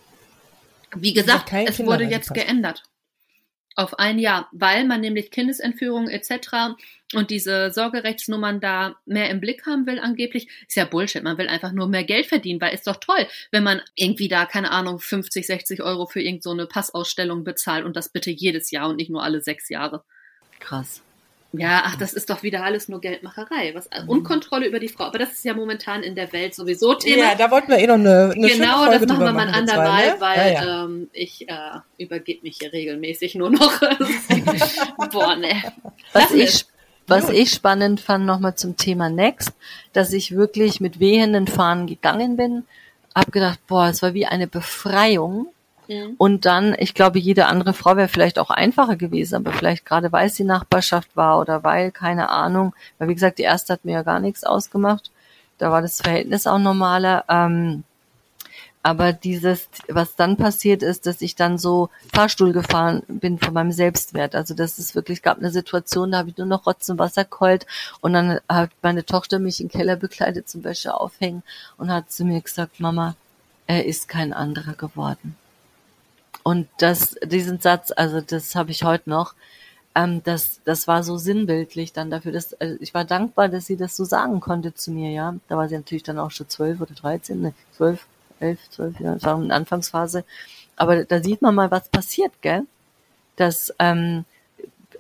wie 0.95 1.13
gesagt, 1.13 1.53
es 1.53 1.79
wurde 1.81 2.05
jetzt 2.05 2.33
geändert 2.35 2.83
auf 3.77 3.99
ein 3.99 4.19
Jahr, 4.19 4.49
weil 4.53 4.85
man 4.85 5.03
nämlich 5.03 5.31
Kindesentführung 5.31 6.09
etc. 6.09 6.79
und 7.15 7.31
diese 7.31 7.71
Sorgerechtsnummern 7.71 8.59
da 8.59 8.97
mehr 9.05 9.29
im 9.29 9.39
Blick 9.39 9.67
haben 9.67 9.87
will 9.87 9.99
angeblich. 9.99 10.49
Ist 10.67 10.77
ja 10.77 10.87
Bullshit, 10.87 11.23
man 11.23 11.37
will 11.37 11.49
einfach 11.49 11.73
nur 11.73 11.87
mehr 11.87 12.05
Geld 12.05 12.27
verdienen, 12.27 12.61
weil 12.61 12.75
ist 12.75 12.87
doch 12.87 12.97
toll, 12.97 13.29
wenn 13.53 13.63
man 13.63 13.83
irgendwie 13.95 14.29
da, 14.29 14.47
keine 14.47 14.71
Ahnung, 14.71 14.99
50, 14.99 15.47
60 15.47 15.83
Euro 15.83 16.07
für 16.07 16.23
irgendeine 16.23 16.63
so 16.63 16.69
Passausstellung 16.69 17.45
bezahlt 17.45 17.85
und 17.85 17.97
das 17.97 18.09
bitte 18.09 18.31
jedes 18.31 18.71
Jahr 18.71 18.89
und 18.89 18.97
nicht 18.97 19.11
nur 19.11 19.23
alle 19.23 19.43
sechs 19.43 19.69
Jahre. 19.69 20.05
Krass. 20.59 21.03
Ja, 21.59 21.83
ach, 21.85 21.97
das 21.97 22.13
ist 22.13 22.31
doch 22.31 22.43
wieder 22.43 22.65
alles 22.65 22.89
nur 22.89 23.01
Geldmacherei. 23.01 23.75
Was, 23.75 23.89
mhm. 23.91 24.09
Unkontrolle 24.09 24.67
über 24.67 24.79
die 24.79 24.89
Frau. 24.89 25.05
Aber 25.05 25.19
das 25.19 25.33
ist 25.33 25.45
ja 25.45 25.55
momentan 25.55 26.03
in 26.03 26.15
der 26.15 26.33
Welt 26.33 26.55
sowieso 26.55 26.95
Thema. 26.95 27.25
Ja, 27.25 27.35
da 27.35 27.51
wollten 27.51 27.69
wir 27.69 27.79
eh 27.79 27.87
noch 27.87 27.95
eine, 27.95 28.33
eine 28.35 28.49
Genau, 28.49 28.87
das 28.87 29.07
machen 29.07 29.25
wir 29.25 29.33
mal 29.33 29.49
ein 29.49 29.55
andermal, 29.55 30.07
ne? 30.07 30.17
weil 30.21 30.53
ja, 30.53 30.65
ja. 30.65 30.85
Ähm, 30.85 31.09
ich 31.13 31.49
äh, 31.49 31.55
übergebe 31.99 32.43
mich 32.43 32.59
hier 32.61 32.73
regelmäßig 32.73 33.35
nur 33.35 33.51
noch. 33.51 33.81
Boah, 35.13 35.37
ne. 35.37 35.63
Was 36.13 36.33
ich, 36.33 36.67
was 37.07 37.29
ich 37.31 37.51
spannend 37.51 38.01
fand, 38.01 38.27
nochmal 38.27 38.57
zum 38.57 38.77
Thema 38.77 39.09
Next, 39.09 39.53
dass 39.93 40.13
ich 40.13 40.37
wirklich 40.37 40.81
mit 40.81 41.01
wehenden 41.01 41.47
Fahnen 41.47 41.87
gegangen 41.87 42.37
bin, 42.37 42.65
hab 43.15 43.33
gedacht, 43.33 43.61
boah, 43.67 43.89
es 43.89 44.03
war 44.03 44.13
wie 44.15 44.27
eine 44.27 44.47
Befreiung 44.47 45.49
Mhm. 45.89 46.15
Und 46.19 46.45
dann, 46.45 46.75
ich 46.79 46.95
glaube, 46.95 47.19
jede 47.19 47.47
andere 47.47 47.73
Frau 47.73 47.97
wäre 47.97 48.09
vielleicht 48.09 48.39
auch 48.39 48.51
einfacher 48.51 48.97
gewesen, 48.97 49.37
aber 49.37 49.53
vielleicht 49.53 49.85
gerade 49.85 50.13
weil 50.13 50.27
es 50.27 50.35
die 50.35 50.45
Nachbarschaft 50.45 51.17
war 51.17 51.41
oder 51.41 51.65
weil, 51.65 51.91
keine 51.93 52.31
Ahnung, 52.31 52.75
weil 52.99 53.09
wie 53.09 53.15
gesagt, 53.15 53.39
die 53.39 53.43
erste 53.43 53.73
hat 53.73 53.85
mir 53.85 53.93
ja 53.93 54.03
gar 54.03 54.21
nichts 54.21 54.45
ausgemacht. 54.45 55.11
Da 55.59 55.71
war 55.71 55.83
das 55.83 56.01
Verhältnis 56.01 56.47
auch 56.47 56.59
normaler. 56.59 57.25
Ähm, 57.29 57.85
aber 58.87 59.13
dieses, 59.13 59.69
was 59.89 60.15
dann 60.15 60.37
passiert 60.37 60.85
ist, 60.85 61.07
dass 61.07 61.21
ich 61.21 61.35
dann 61.35 61.59
so 61.59 61.91
Fahrstuhl 62.15 62.53
gefahren 62.53 63.03
bin 63.09 63.37
von 63.37 63.53
meinem 63.53 63.73
Selbstwert. 63.73 64.37
Also 64.37 64.55
das 64.55 64.79
ist 64.79 64.95
wirklich, 64.95 65.23
gab 65.23 65.39
eine 65.39 65.51
Situation, 65.51 66.13
da 66.13 66.19
habe 66.19 66.31
ich 66.31 66.37
nur 66.37 66.47
noch 66.47 66.67
Rotz 66.67 66.89
und 66.89 67.01
Wasser 67.01 67.25
geheult 67.25 67.67
und 68.01 68.13
dann 68.13 68.39
hat 68.49 68.71
meine 68.83 69.05
Tochter 69.05 69.41
mich 69.41 69.61
im 69.61 69.71
Keller 69.71 69.97
bekleidet 69.97 70.49
zum 70.49 70.63
Wäsche 70.63 70.95
aufhängen 70.95 71.43
und 71.79 71.91
hat 71.91 72.13
zu 72.13 72.25
mir 72.25 72.41
gesagt, 72.41 72.79
Mama, 72.79 73.17
er 73.67 73.87
ist 73.87 74.07
kein 74.07 74.33
anderer 74.33 74.75
geworden. 74.75 75.37
Und 76.47 76.69
das, 76.79 77.17
diesen 77.25 77.59
Satz, 77.59 77.91
also 77.97 78.21
das 78.21 78.55
habe 78.55 78.71
ich 78.71 78.85
heute 78.85 79.11
noch, 79.11 79.35
ähm, 79.97 80.23
das, 80.23 80.61
das 80.65 80.87
war 80.87 81.03
so 81.03 81.17
sinnbildlich 81.17 81.93
dann 81.93 82.09
dafür, 82.09 82.31
dass 82.31 82.55
also 82.55 82.77
ich 82.79 82.95
war 82.95 83.05
dankbar, 83.05 83.49
dass 83.49 83.67
sie 83.67 83.77
das 83.77 83.97
so 83.97 84.05
sagen 84.05 84.39
konnte 84.39 84.73
zu 84.73 84.93
mir, 84.93 85.11
ja. 85.11 85.35
Da 85.49 85.57
war 85.57 85.69
sie 85.69 85.75
natürlich 85.75 86.05
dann 86.05 86.21
auch 86.21 86.31
schon 86.31 86.49
zwölf 86.49 86.81
oder 86.81 86.95
dreizehn, 86.95 87.43
ne, 87.43 87.53
zwölf, 87.73 88.07
elf, 88.39 88.61
zwölf, 88.71 89.01
ja, 89.01 89.15
das 89.15 89.25
war 89.25 89.35
eine 89.35 89.53
Anfangsphase. 89.53 90.25
Aber 90.77 91.05
da 91.05 91.21
sieht 91.21 91.43
man 91.43 91.53
mal, 91.57 91.73
was 91.73 91.89
passiert, 91.89 92.31
gell? 92.43 92.65
Das, 93.35 93.75
ähm, 93.81 94.25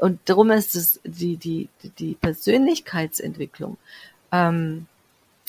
und 0.00 0.18
darum 0.24 0.50
ist 0.50 0.74
es 0.74 0.98
die, 1.04 1.36
die, 1.36 1.68
die 2.00 2.14
Persönlichkeitsentwicklung. 2.14 3.76
Ähm, 4.32 4.88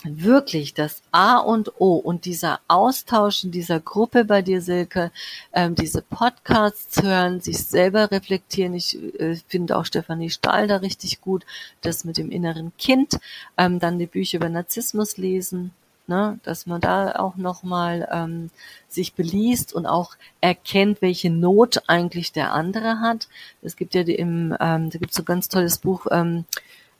wirklich 0.03 0.73
das 0.73 1.01
A 1.11 1.37
und 1.37 1.79
O 1.79 1.95
und 1.95 2.25
dieser 2.25 2.59
Austausch 2.67 3.43
in 3.43 3.51
dieser 3.51 3.79
Gruppe 3.79 4.25
bei 4.25 4.41
dir, 4.41 4.61
Silke, 4.61 5.11
ähm, 5.53 5.75
diese 5.75 6.01
Podcasts 6.01 7.01
hören, 7.01 7.41
sich 7.41 7.57
selber 7.57 8.11
reflektieren. 8.11 8.73
Ich 8.73 8.97
äh, 9.19 9.35
finde 9.47 9.75
auch 9.75 9.85
Stefanie 9.85 10.29
Stahl 10.29 10.67
da 10.67 10.77
richtig 10.77 11.21
gut, 11.21 11.45
das 11.81 12.03
mit 12.03 12.17
dem 12.17 12.29
inneren 12.29 12.71
Kind, 12.77 13.17
ähm, 13.57 13.79
dann 13.79 13.97
die 13.97 14.05
Bücher 14.05 14.37
über 14.37 14.49
Narzissmus 14.49 15.17
lesen, 15.17 15.71
ne, 16.05 16.39
dass 16.43 16.67
man 16.67 16.79
da 16.79 17.15
auch 17.15 17.35
nochmal 17.35 18.07
ähm, 18.11 18.51
sich 18.87 19.13
beliest 19.13 19.73
und 19.73 19.87
auch 19.87 20.15
erkennt, 20.41 21.01
welche 21.01 21.31
Not 21.31 21.83
eigentlich 21.87 22.31
der 22.31 22.53
andere 22.53 22.99
hat. 22.99 23.27
Es 23.63 23.75
gibt 23.75 23.95
ja 23.95 24.03
die 24.03 24.15
im, 24.15 24.55
ähm, 24.59 24.89
da 24.91 24.99
gibt 24.99 25.11
es 25.11 25.17
so 25.17 25.23
ein 25.23 25.25
ganz 25.25 25.49
tolles 25.49 25.79
Buch, 25.79 26.05
ähm, 26.11 26.45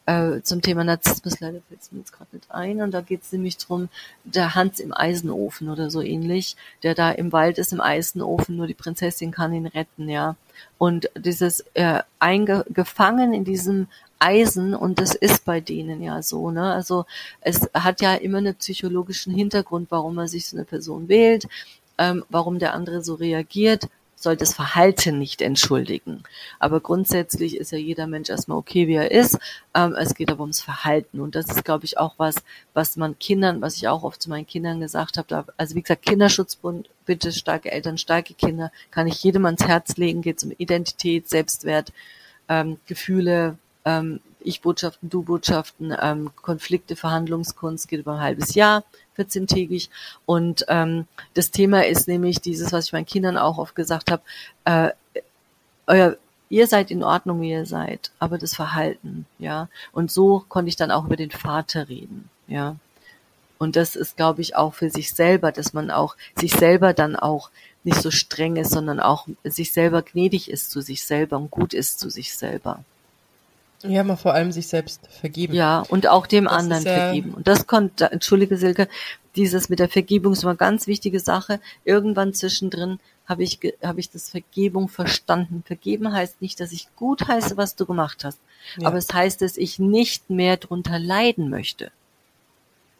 äh, 0.08 0.40
zum 0.42 0.62
Thema 0.62 0.84
Narzissmus, 0.84 1.38
leider 1.38 1.60
fällt 1.68 1.82
es 1.82 1.92
mir 1.92 1.98
jetzt 1.98 2.12
gerade 2.12 2.34
nicht 2.34 2.50
ein, 2.50 2.80
und 2.80 2.92
da 2.92 3.02
geht 3.02 3.22
es 3.22 3.32
nämlich 3.32 3.58
drum, 3.58 3.90
der 4.24 4.54
Hans 4.54 4.80
im 4.80 4.94
Eisenofen 4.94 5.68
oder 5.68 5.90
so 5.90 6.00
ähnlich, 6.00 6.56
der 6.82 6.94
da 6.94 7.10
im 7.10 7.30
Wald 7.30 7.58
ist 7.58 7.74
im 7.74 7.82
Eisenofen, 7.82 8.56
nur 8.56 8.66
die 8.66 8.74
Prinzessin 8.74 9.32
kann 9.32 9.52
ihn 9.52 9.66
retten, 9.66 10.08
ja. 10.08 10.36
Und 10.78 11.10
dieses 11.14 11.62
äh, 11.74 12.00
eingefangen 12.18 13.34
in 13.34 13.44
diesem 13.44 13.86
Eisen 14.18 14.74
und 14.74 14.98
das 14.98 15.14
ist 15.14 15.44
bei 15.44 15.60
denen 15.60 16.02
ja 16.02 16.22
so, 16.22 16.50
ne? 16.50 16.72
Also 16.72 17.04
es 17.42 17.68
hat 17.74 18.00
ja 18.00 18.14
immer 18.14 18.38
einen 18.38 18.54
psychologischen 18.54 19.34
Hintergrund, 19.34 19.90
warum 19.90 20.14
man 20.14 20.26
sich 20.26 20.46
so 20.48 20.56
eine 20.56 20.64
Person 20.64 21.08
wählt, 21.08 21.46
ähm, 21.98 22.24
warum 22.30 22.58
der 22.58 22.72
andere 22.72 23.04
so 23.04 23.14
reagiert 23.14 23.88
soll 24.22 24.36
das 24.36 24.54
Verhalten 24.54 25.18
nicht 25.18 25.42
entschuldigen. 25.42 26.22
Aber 26.58 26.80
grundsätzlich 26.80 27.56
ist 27.56 27.72
ja 27.72 27.78
jeder 27.78 28.06
Mensch 28.06 28.28
erstmal 28.28 28.58
okay, 28.58 28.88
wie 28.88 28.94
er 28.94 29.10
ist. 29.10 29.38
Ähm, 29.74 29.94
es 29.98 30.14
geht 30.14 30.30
aber 30.30 30.40
ums 30.40 30.60
Verhalten. 30.60 31.20
Und 31.20 31.34
das 31.34 31.46
ist, 31.46 31.64
glaube 31.64 31.84
ich, 31.84 31.98
auch 31.98 32.14
was, 32.18 32.36
was 32.74 32.96
man 32.96 33.18
Kindern, 33.18 33.60
was 33.60 33.76
ich 33.76 33.88
auch 33.88 34.02
oft 34.02 34.20
zu 34.20 34.30
meinen 34.30 34.46
Kindern 34.46 34.80
gesagt 34.80 35.18
habe. 35.18 35.52
Also 35.56 35.74
wie 35.74 35.82
gesagt, 35.82 36.04
Kinderschutzbund, 36.04 36.88
bitte 37.06 37.32
starke 37.32 37.70
Eltern, 37.70 37.98
starke 37.98 38.34
Kinder, 38.34 38.72
kann 38.90 39.06
ich 39.06 39.22
jedem 39.22 39.46
ans 39.46 39.66
Herz 39.66 39.96
legen, 39.96 40.22
geht 40.22 40.42
um 40.42 40.52
Identität, 40.56 41.28
Selbstwert, 41.28 41.92
ähm, 42.48 42.78
Gefühle, 42.86 43.58
ähm, 43.84 44.20
Ich-Botschaften, 44.48 45.10
Du-Botschaften, 45.10 45.94
ähm, 46.00 46.30
Konflikte, 46.36 46.96
Verhandlungskunst, 46.96 47.88
geht 47.88 48.00
über 48.00 48.14
ein 48.14 48.20
halbes 48.20 48.54
Jahr. 48.54 48.84
14-tägig. 49.16 49.88
Und 50.26 50.64
ähm, 50.68 51.06
das 51.34 51.50
Thema 51.50 51.86
ist 51.86 52.08
nämlich 52.08 52.40
dieses, 52.40 52.72
was 52.72 52.86
ich 52.86 52.92
meinen 52.92 53.06
Kindern 53.06 53.36
auch 53.36 53.58
oft 53.58 53.74
gesagt 53.74 54.10
habe, 54.10 54.22
äh, 54.64 54.90
euer 55.86 56.16
ihr 56.50 56.66
seid 56.66 56.90
in 56.90 57.02
Ordnung, 57.02 57.40
wie 57.40 57.50
ihr 57.50 57.66
seid, 57.66 58.10
aber 58.18 58.38
das 58.38 58.54
Verhalten, 58.54 59.26
ja. 59.38 59.68
Und 59.92 60.10
so 60.10 60.44
konnte 60.48 60.68
ich 60.68 60.76
dann 60.76 60.90
auch 60.90 61.04
über 61.04 61.16
den 61.16 61.30
Vater 61.30 61.88
reden, 61.88 62.30
ja. 62.46 62.76
Und 63.58 63.76
das 63.76 63.96
ist, 63.96 64.16
glaube 64.16 64.40
ich, 64.40 64.56
auch 64.56 64.74
für 64.74 64.88
sich 64.88 65.12
selber, 65.12 65.52
dass 65.52 65.72
man 65.72 65.90
auch 65.90 66.16
sich 66.36 66.52
selber 66.52 66.94
dann 66.94 67.16
auch 67.16 67.50
nicht 67.84 68.00
so 68.00 68.10
streng 68.10 68.56
ist, 68.56 68.70
sondern 68.72 69.00
auch 69.00 69.26
sich 69.44 69.72
selber 69.72 70.02
gnädig 70.02 70.50
ist 70.50 70.70
zu 70.70 70.80
sich 70.80 71.04
selber 71.04 71.36
und 71.36 71.50
gut 71.50 71.74
ist 71.74 71.98
zu 71.98 72.08
sich 72.08 72.34
selber. 72.34 72.84
Ja, 73.82 74.02
mal 74.02 74.16
vor 74.16 74.34
allem 74.34 74.50
sich 74.50 74.66
selbst 74.66 75.06
vergeben. 75.08 75.54
Ja, 75.54 75.84
und 75.88 76.08
auch 76.08 76.26
dem 76.26 76.44
das 76.44 76.52
anderen 76.52 76.84
ja 76.84 76.94
vergeben. 76.94 77.34
Und 77.34 77.46
das 77.46 77.66
konnte, 77.66 78.10
entschuldige 78.10 78.56
Silke, 78.56 78.88
dieses 79.36 79.68
mit 79.68 79.78
der 79.78 79.88
Vergebung 79.88 80.32
ist 80.32 80.42
immer 80.42 80.50
eine 80.50 80.58
ganz 80.58 80.86
wichtige 80.88 81.20
Sache. 81.20 81.60
Irgendwann 81.84 82.34
zwischendrin 82.34 82.98
habe 83.26 83.44
ich, 83.44 83.60
habe 83.82 84.00
ich 84.00 84.10
das 84.10 84.30
Vergebung 84.30 84.88
verstanden. 84.88 85.62
Vergeben 85.64 86.12
heißt 86.12 86.42
nicht, 86.42 86.58
dass 86.58 86.72
ich 86.72 86.88
gut 86.96 87.28
heiße, 87.28 87.56
was 87.56 87.76
du 87.76 87.86
gemacht 87.86 88.24
hast. 88.24 88.40
Ja. 88.78 88.88
Aber 88.88 88.96
es 88.96 89.12
heißt, 89.12 89.42
dass 89.42 89.56
ich 89.56 89.78
nicht 89.78 90.28
mehr 90.28 90.56
drunter 90.56 90.98
leiden 90.98 91.48
möchte. 91.48 91.92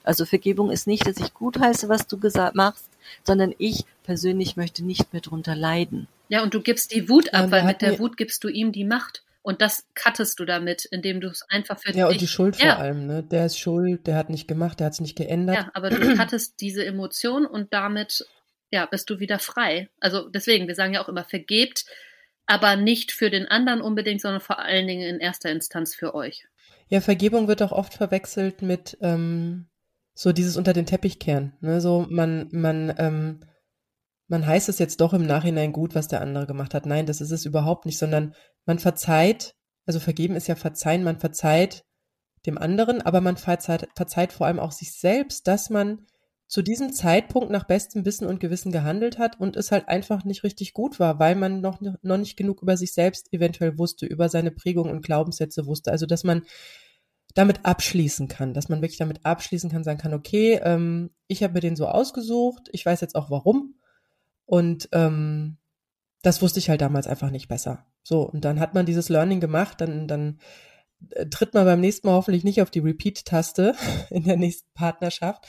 Also 0.04 0.24
Vergebung 0.24 0.70
ist 0.70 0.86
nicht, 0.86 1.06
dass 1.06 1.18
ich 1.18 1.34
gut 1.34 1.58
heiße, 1.58 1.88
was 1.88 2.06
du 2.06 2.18
gesagt 2.18 2.54
machst, 2.54 2.88
sondern 3.24 3.52
ich 3.58 3.84
persönlich 4.04 4.56
möchte 4.56 4.84
nicht 4.84 5.12
mehr 5.12 5.22
drunter 5.22 5.56
leiden. 5.56 6.06
Ja, 6.28 6.42
und 6.42 6.54
du 6.54 6.60
gibst 6.60 6.94
die 6.94 7.08
Wut 7.08 7.34
ab, 7.34 7.46
ja, 7.46 7.50
weil 7.50 7.64
mit 7.64 7.82
der 7.82 7.98
Wut 7.98 8.16
gibst 8.16 8.44
du 8.44 8.48
ihm 8.48 8.70
die 8.72 8.84
Macht. 8.84 9.22
Und 9.42 9.62
das 9.62 9.86
cuttest 9.94 10.38
du 10.40 10.44
damit, 10.44 10.84
indem 10.84 11.20
du 11.20 11.28
es 11.28 11.42
einfach 11.48 11.78
für 11.78 11.88
ja, 11.88 11.92
dich. 11.92 12.00
Ja, 12.00 12.08
und 12.08 12.20
die 12.20 12.26
Schuld 12.26 12.56
ja. 12.56 12.74
vor 12.74 12.84
allem, 12.84 13.06
ne? 13.06 13.22
Der 13.22 13.46
ist 13.46 13.58
schuld, 13.58 14.06
der 14.06 14.16
hat 14.16 14.30
nicht 14.30 14.48
gemacht, 14.48 14.80
der 14.80 14.86
hat 14.86 14.94
es 14.94 15.00
nicht 15.00 15.16
geändert. 15.16 15.56
Ja, 15.56 15.70
aber 15.74 15.90
du 15.90 16.16
cuttest 16.16 16.60
diese 16.60 16.84
Emotion 16.84 17.46
und 17.46 17.72
damit, 17.72 18.26
ja, 18.70 18.86
bist 18.86 19.08
du 19.10 19.20
wieder 19.20 19.38
frei. 19.38 19.88
Also 20.00 20.28
deswegen, 20.28 20.66
wir 20.66 20.74
sagen 20.74 20.94
ja 20.94 21.02
auch 21.02 21.08
immer, 21.08 21.24
vergebt, 21.24 21.86
aber 22.46 22.76
nicht 22.76 23.12
für 23.12 23.30
den 23.30 23.46
anderen 23.46 23.80
unbedingt, 23.80 24.20
sondern 24.20 24.40
vor 24.40 24.58
allen 24.58 24.86
Dingen 24.86 25.08
in 25.08 25.20
erster 25.20 25.50
Instanz 25.50 25.94
für 25.94 26.14
euch. 26.14 26.46
Ja, 26.88 27.00
Vergebung 27.00 27.48
wird 27.48 27.62
auch 27.62 27.72
oft 27.72 27.94
verwechselt 27.94 28.62
mit 28.62 28.96
ähm, 29.00 29.66
so 30.14 30.32
dieses 30.32 30.56
unter 30.56 30.72
den 30.72 30.86
Teppich 30.86 31.18
kehren. 31.18 31.52
Ne? 31.60 31.80
So 31.80 32.06
man, 32.08 32.48
man, 32.50 32.94
ähm, 32.98 33.40
man 34.28 34.46
heißt 34.46 34.68
es 34.68 34.78
jetzt 34.78 35.00
doch 35.00 35.14
im 35.14 35.26
Nachhinein 35.26 35.72
gut, 35.72 35.94
was 35.94 36.08
der 36.08 36.20
andere 36.20 36.46
gemacht 36.46 36.74
hat. 36.74 36.86
Nein, 36.86 37.06
das 37.06 37.20
ist 37.20 37.30
es 37.30 37.46
überhaupt 37.46 37.86
nicht, 37.86 37.98
sondern 37.98 38.34
man 38.66 38.78
verzeiht, 38.78 39.54
also 39.86 40.00
vergeben 40.00 40.36
ist 40.36 40.48
ja 40.48 40.54
verzeihen, 40.54 41.02
man 41.02 41.18
verzeiht 41.18 41.84
dem 42.46 42.58
anderen, 42.58 43.02
aber 43.02 43.20
man 43.20 43.36
verzeiht, 43.36 43.88
verzeiht 43.96 44.32
vor 44.32 44.46
allem 44.46 44.60
auch 44.60 44.72
sich 44.72 44.92
selbst, 44.92 45.48
dass 45.48 45.70
man 45.70 46.06
zu 46.46 46.62
diesem 46.62 46.92
Zeitpunkt 46.92 47.50
nach 47.50 47.64
bestem 47.64 48.06
Wissen 48.06 48.26
und 48.26 48.40
Gewissen 48.40 48.72
gehandelt 48.72 49.18
hat 49.18 49.38
und 49.38 49.56
es 49.56 49.70
halt 49.70 49.88
einfach 49.88 50.24
nicht 50.24 50.44
richtig 50.44 50.72
gut 50.72 50.98
war, 50.98 51.18
weil 51.18 51.34
man 51.34 51.60
noch, 51.60 51.80
noch 51.80 52.16
nicht 52.16 52.36
genug 52.36 52.62
über 52.62 52.76
sich 52.76 52.94
selbst 52.94 53.32
eventuell 53.32 53.78
wusste, 53.78 54.06
über 54.06 54.28
seine 54.28 54.50
Prägung 54.50 54.90
und 54.90 55.04
Glaubenssätze 55.04 55.66
wusste. 55.66 55.90
Also 55.90 56.06
dass 56.06 56.24
man 56.24 56.42
damit 57.34 57.64
abschließen 57.64 58.28
kann, 58.28 58.54
dass 58.54 58.70
man 58.70 58.80
wirklich 58.80 58.98
damit 58.98 59.24
abschließen 59.24 59.70
kann, 59.70 59.84
sagen 59.84 59.98
kann, 59.98 60.14
okay, 60.14 60.58
ähm, 60.62 61.10
ich 61.26 61.42
habe 61.42 61.52
mir 61.54 61.60
den 61.60 61.76
so 61.76 61.86
ausgesucht, 61.86 62.68
ich 62.72 62.84
weiß 62.84 63.02
jetzt 63.02 63.14
auch 63.14 63.30
warum 63.30 63.74
und 64.48 64.88
ähm, 64.92 65.58
das 66.22 66.40
wusste 66.40 66.58
ich 66.58 66.70
halt 66.70 66.80
damals 66.80 67.06
einfach 67.06 67.30
nicht 67.30 67.48
besser. 67.48 67.84
So, 68.02 68.22
und 68.22 68.46
dann 68.46 68.60
hat 68.60 68.72
man 68.72 68.86
dieses 68.86 69.10
Learning 69.10 69.40
gemacht, 69.40 69.82
dann, 69.82 70.08
dann 70.08 70.40
äh, 71.10 71.26
tritt 71.26 71.52
man 71.52 71.66
beim 71.66 71.80
nächsten 71.80 72.06
Mal 72.06 72.14
hoffentlich 72.14 72.44
nicht 72.44 72.62
auf 72.62 72.70
die 72.70 72.78
Repeat-Taste 72.78 73.74
in 74.10 74.24
der 74.24 74.38
nächsten 74.38 74.72
Partnerschaft, 74.72 75.46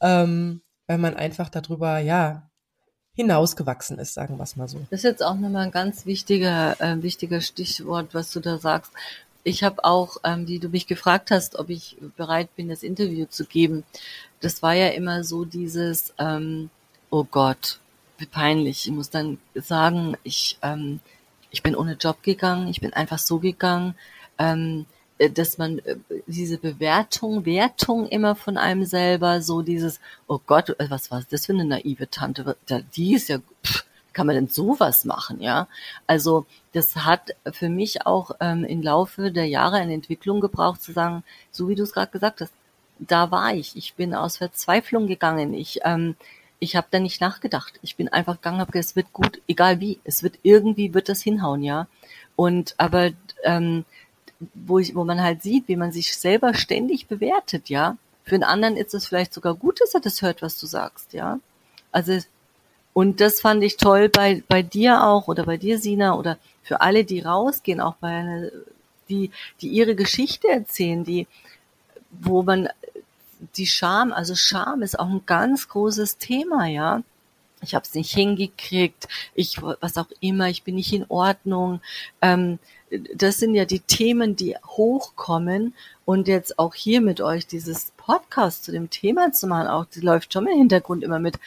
ähm, 0.00 0.62
weil 0.86 0.96
man 0.96 1.14
einfach 1.16 1.50
darüber, 1.50 1.98
ja, 1.98 2.50
hinausgewachsen 3.12 3.98
ist, 3.98 4.14
sagen 4.14 4.38
wir 4.38 4.44
es 4.44 4.56
mal 4.56 4.68
so. 4.68 4.78
Das 4.88 5.00
ist 5.00 5.04
jetzt 5.04 5.22
auch 5.22 5.34
nochmal 5.34 5.66
ein 5.66 5.70
ganz 5.70 6.06
wichtiger, 6.06 6.80
äh, 6.80 7.02
wichtiger 7.02 7.42
Stichwort, 7.42 8.14
was 8.14 8.32
du 8.32 8.40
da 8.40 8.56
sagst. 8.56 8.90
Ich 9.44 9.62
habe 9.62 9.84
auch, 9.84 10.16
ähm, 10.24 10.48
wie 10.48 10.60
du 10.60 10.70
mich 10.70 10.86
gefragt 10.86 11.30
hast, 11.30 11.58
ob 11.58 11.68
ich 11.68 11.98
bereit 12.16 12.48
bin, 12.56 12.70
das 12.70 12.82
Interview 12.82 13.26
zu 13.26 13.44
geben. 13.44 13.84
Das 14.40 14.62
war 14.62 14.72
ja 14.72 14.88
immer 14.88 15.24
so 15.24 15.44
dieses, 15.44 16.14
ähm, 16.18 16.70
oh 17.10 17.24
Gott, 17.24 17.79
wie 18.20 18.26
peinlich. 18.26 18.86
Ich 18.86 18.92
muss 18.92 19.10
dann 19.10 19.38
sagen, 19.54 20.16
ich, 20.22 20.58
ähm, 20.62 21.00
ich 21.50 21.62
bin 21.62 21.74
ohne 21.74 21.94
Job 21.94 22.22
gegangen, 22.22 22.68
ich 22.68 22.80
bin 22.80 22.92
einfach 22.92 23.18
so 23.18 23.38
gegangen, 23.38 23.94
ähm, 24.38 24.86
äh, 25.18 25.30
dass 25.30 25.58
man 25.58 25.78
äh, 25.80 25.96
diese 26.26 26.58
Bewertung, 26.58 27.44
Wertung 27.44 28.08
immer 28.08 28.34
von 28.34 28.56
einem 28.56 28.84
selber, 28.84 29.42
so 29.42 29.62
dieses, 29.62 30.00
oh 30.26 30.40
Gott, 30.44 30.70
äh, 30.70 30.90
was 30.90 31.10
war 31.10 31.22
das 31.30 31.46
für 31.46 31.52
eine 31.52 31.64
naive 31.64 32.08
Tante, 32.10 32.56
die 32.96 33.14
ist 33.14 33.28
ja, 33.28 33.38
pff, 33.64 33.84
kann 34.12 34.26
man 34.26 34.34
denn 34.34 34.48
sowas 34.48 35.04
machen, 35.04 35.40
ja? 35.40 35.68
Also 36.06 36.46
das 36.72 36.96
hat 36.96 37.30
für 37.52 37.68
mich 37.68 38.06
auch 38.06 38.32
ähm, 38.40 38.64
im 38.64 38.82
Laufe 38.82 39.30
der 39.30 39.46
Jahre 39.46 39.76
eine 39.76 39.94
Entwicklung 39.94 40.40
gebraucht, 40.40 40.82
zu 40.82 40.92
sagen, 40.92 41.22
so 41.50 41.68
wie 41.68 41.74
du 41.74 41.84
es 41.84 41.92
gerade 41.92 42.10
gesagt 42.10 42.40
hast, 42.40 42.52
da 42.98 43.30
war 43.30 43.54
ich, 43.54 43.76
ich 43.76 43.94
bin 43.94 44.14
aus 44.14 44.38
Verzweiflung 44.38 45.06
gegangen, 45.06 45.54
ich 45.54 45.80
ähm, 45.84 46.16
ich 46.60 46.76
habe 46.76 46.86
da 46.90 47.00
nicht 47.00 47.20
nachgedacht. 47.20 47.80
Ich 47.82 47.96
bin 47.96 48.08
einfach 48.08 48.36
gegangen, 48.36 48.60
habe 48.60 48.70
gesagt, 48.70 48.90
es 48.90 48.96
wird 48.96 49.12
gut, 49.12 49.40
egal 49.48 49.80
wie, 49.80 49.98
es 50.04 50.22
wird 50.22 50.38
irgendwie 50.42 50.94
wird 50.94 51.08
das 51.08 51.22
hinhauen, 51.22 51.62
ja. 51.62 51.88
Und 52.36 52.74
aber 52.78 53.10
ähm, 53.42 53.84
wo 54.54 54.78
ich, 54.78 54.94
wo 54.94 55.04
man 55.04 55.22
halt 55.22 55.42
sieht, 55.42 55.68
wie 55.68 55.76
man 55.76 55.90
sich 55.90 56.16
selber 56.16 56.54
ständig 56.54 57.08
bewertet, 57.08 57.70
ja. 57.70 57.96
Für 58.24 58.34
einen 58.36 58.44
anderen 58.44 58.76
ist 58.76 58.94
es 58.94 59.06
vielleicht 59.06 59.32
sogar 59.34 59.54
gut, 59.54 59.80
dass 59.80 59.94
er 59.94 60.00
das 60.00 60.22
hört, 60.22 60.42
was 60.42 60.60
du 60.60 60.66
sagst, 60.66 61.14
ja. 61.14 61.40
Also 61.92 62.18
und 62.92 63.20
das 63.20 63.40
fand 63.40 63.62
ich 63.64 63.76
toll 63.76 64.08
bei 64.10 64.42
bei 64.48 64.62
dir 64.62 65.04
auch 65.04 65.28
oder 65.28 65.44
bei 65.46 65.56
dir 65.56 65.78
Sina 65.78 66.14
oder 66.14 66.38
für 66.62 66.80
alle, 66.82 67.04
die 67.04 67.20
rausgehen, 67.20 67.80
auch 67.80 67.96
bei 67.96 68.08
einer, 68.08 68.50
die 69.08 69.30
die 69.62 69.68
ihre 69.68 69.94
Geschichte 69.94 70.48
erzählen, 70.48 71.04
die 71.04 71.26
wo 72.10 72.42
man 72.42 72.68
die 73.56 73.66
Scham, 73.66 74.12
also 74.12 74.34
Scham 74.34 74.82
ist 74.82 74.98
auch 74.98 75.08
ein 75.08 75.22
ganz 75.26 75.68
großes 75.68 76.18
Thema, 76.18 76.66
ja. 76.66 77.02
Ich 77.62 77.74
habe 77.74 77.84
es 77.84 77.94
nicht 77.94 78.12
hingekriegt, 78.12 79.06
ich 79.34 79.60
was 79.62 79.98
auch 79.98 80.08
immer, 80.20 80.48
ich 80.48 80.62
bin 80.62 80.76
nicht 80.76 80.92
in 80.92 81.04
Ordnung. 81.08 81.80
Ähm, 82.22 82.58
das 83.14 83.38
sind 83.38 83.54
ja 83.54 83.66
die 83.66 83.80
Themen, 83.80 84.34
die 84.34 84.56
hochkommen 84.66 85.74
und 86.04 86.26
jetzt 86.26 86.58
auch 86.58 86.74
hier 86.74 87.00
mit 87.00 87.20
euch 87.20 87.46
dieses 87.46 87.92
Podcast 87.96 88.64
zu 88.64 88.72
dem 88.72 88.90
Thema 88.90 89.32
zu 89.32 89.46
machen, 89.46 89.68
auch 89.68 89.84
die 89.84 90.00
läuft 90.00 90.32
schon 90.32 90.46
im 90.46 90.56
Hintergrund 90.56 91.04
immer 91.04 91.18
mit. 91.18 91.38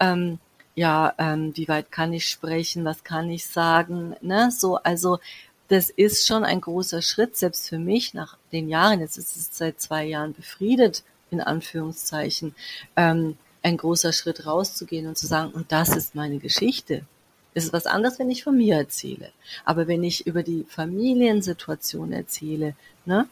Ähm, 0.00 0.38
ja, 0.76 1.14
ähm, 1.18 1.52
wie 1.56 1.68
weit 1.68 1.92
kann 1.92 2.12
ich 2.12 2.28
sprechen, 2.28 2.84
was 2.84 3.04
kann 3.04 3.30
ich 3.30 3.46
sagen, 3.46 4.16
ne? 4.20 4.50
So, 4.50 4.76
also 4.76 5.18
das 5.68 5.88
ist 5.88 6.26
schon 6.26 6.44
ein 6.44 6.60
großer 6.60 7.00
Schritt, 7.00 7.36
selbst 7.36 7.68
für 7.68 7.78
mich 7.78 8.12
nach 8.12 8.36
den 8.52 8.68
Jahren, 8.68 9.00
jetzt 9.00 9.16
ist 9.16 9.36
es 9.36 9.56
seit 9.56 9.80
zwei 9.80 10.04
Jahren 10.04 10.34
befriedet, 10.34 11.04
in 11.34 11.40
Anführungszeichen, 11.40 12.54
ähm, 12.96 13.36
ein 13.62 13.76
großer 13.76 14.12
Schritt 14.12 14.46
rauszugehen 14.46 15.06
und 15.06 15.18
zu 15.18 15.26
sagen, 15.26 15.50
und 15.52 15.72
das 15.72 15.96
ist 15.96 16.14
meine 16.14 16.38
Geschichte. 16.38 17.02
Es 17.54 17.64
ist 17.64 17.72
was 17.72 17.86
anderes, 17.86 18.18
wenn 18.18 18.30
ich 18.30 18.44
von 18.44 18.56
mir 18.56 18.76
erzähle. 18.76 19.30
Aber 19.64 19.86
wenn 19.86 20.02
ich 20.02 20.26
über 20.26 20.42
die 20.42 20.66
Familiensituation 20.68 22.12
erzähle, 22.12 22.74
ne, 23.06 23.28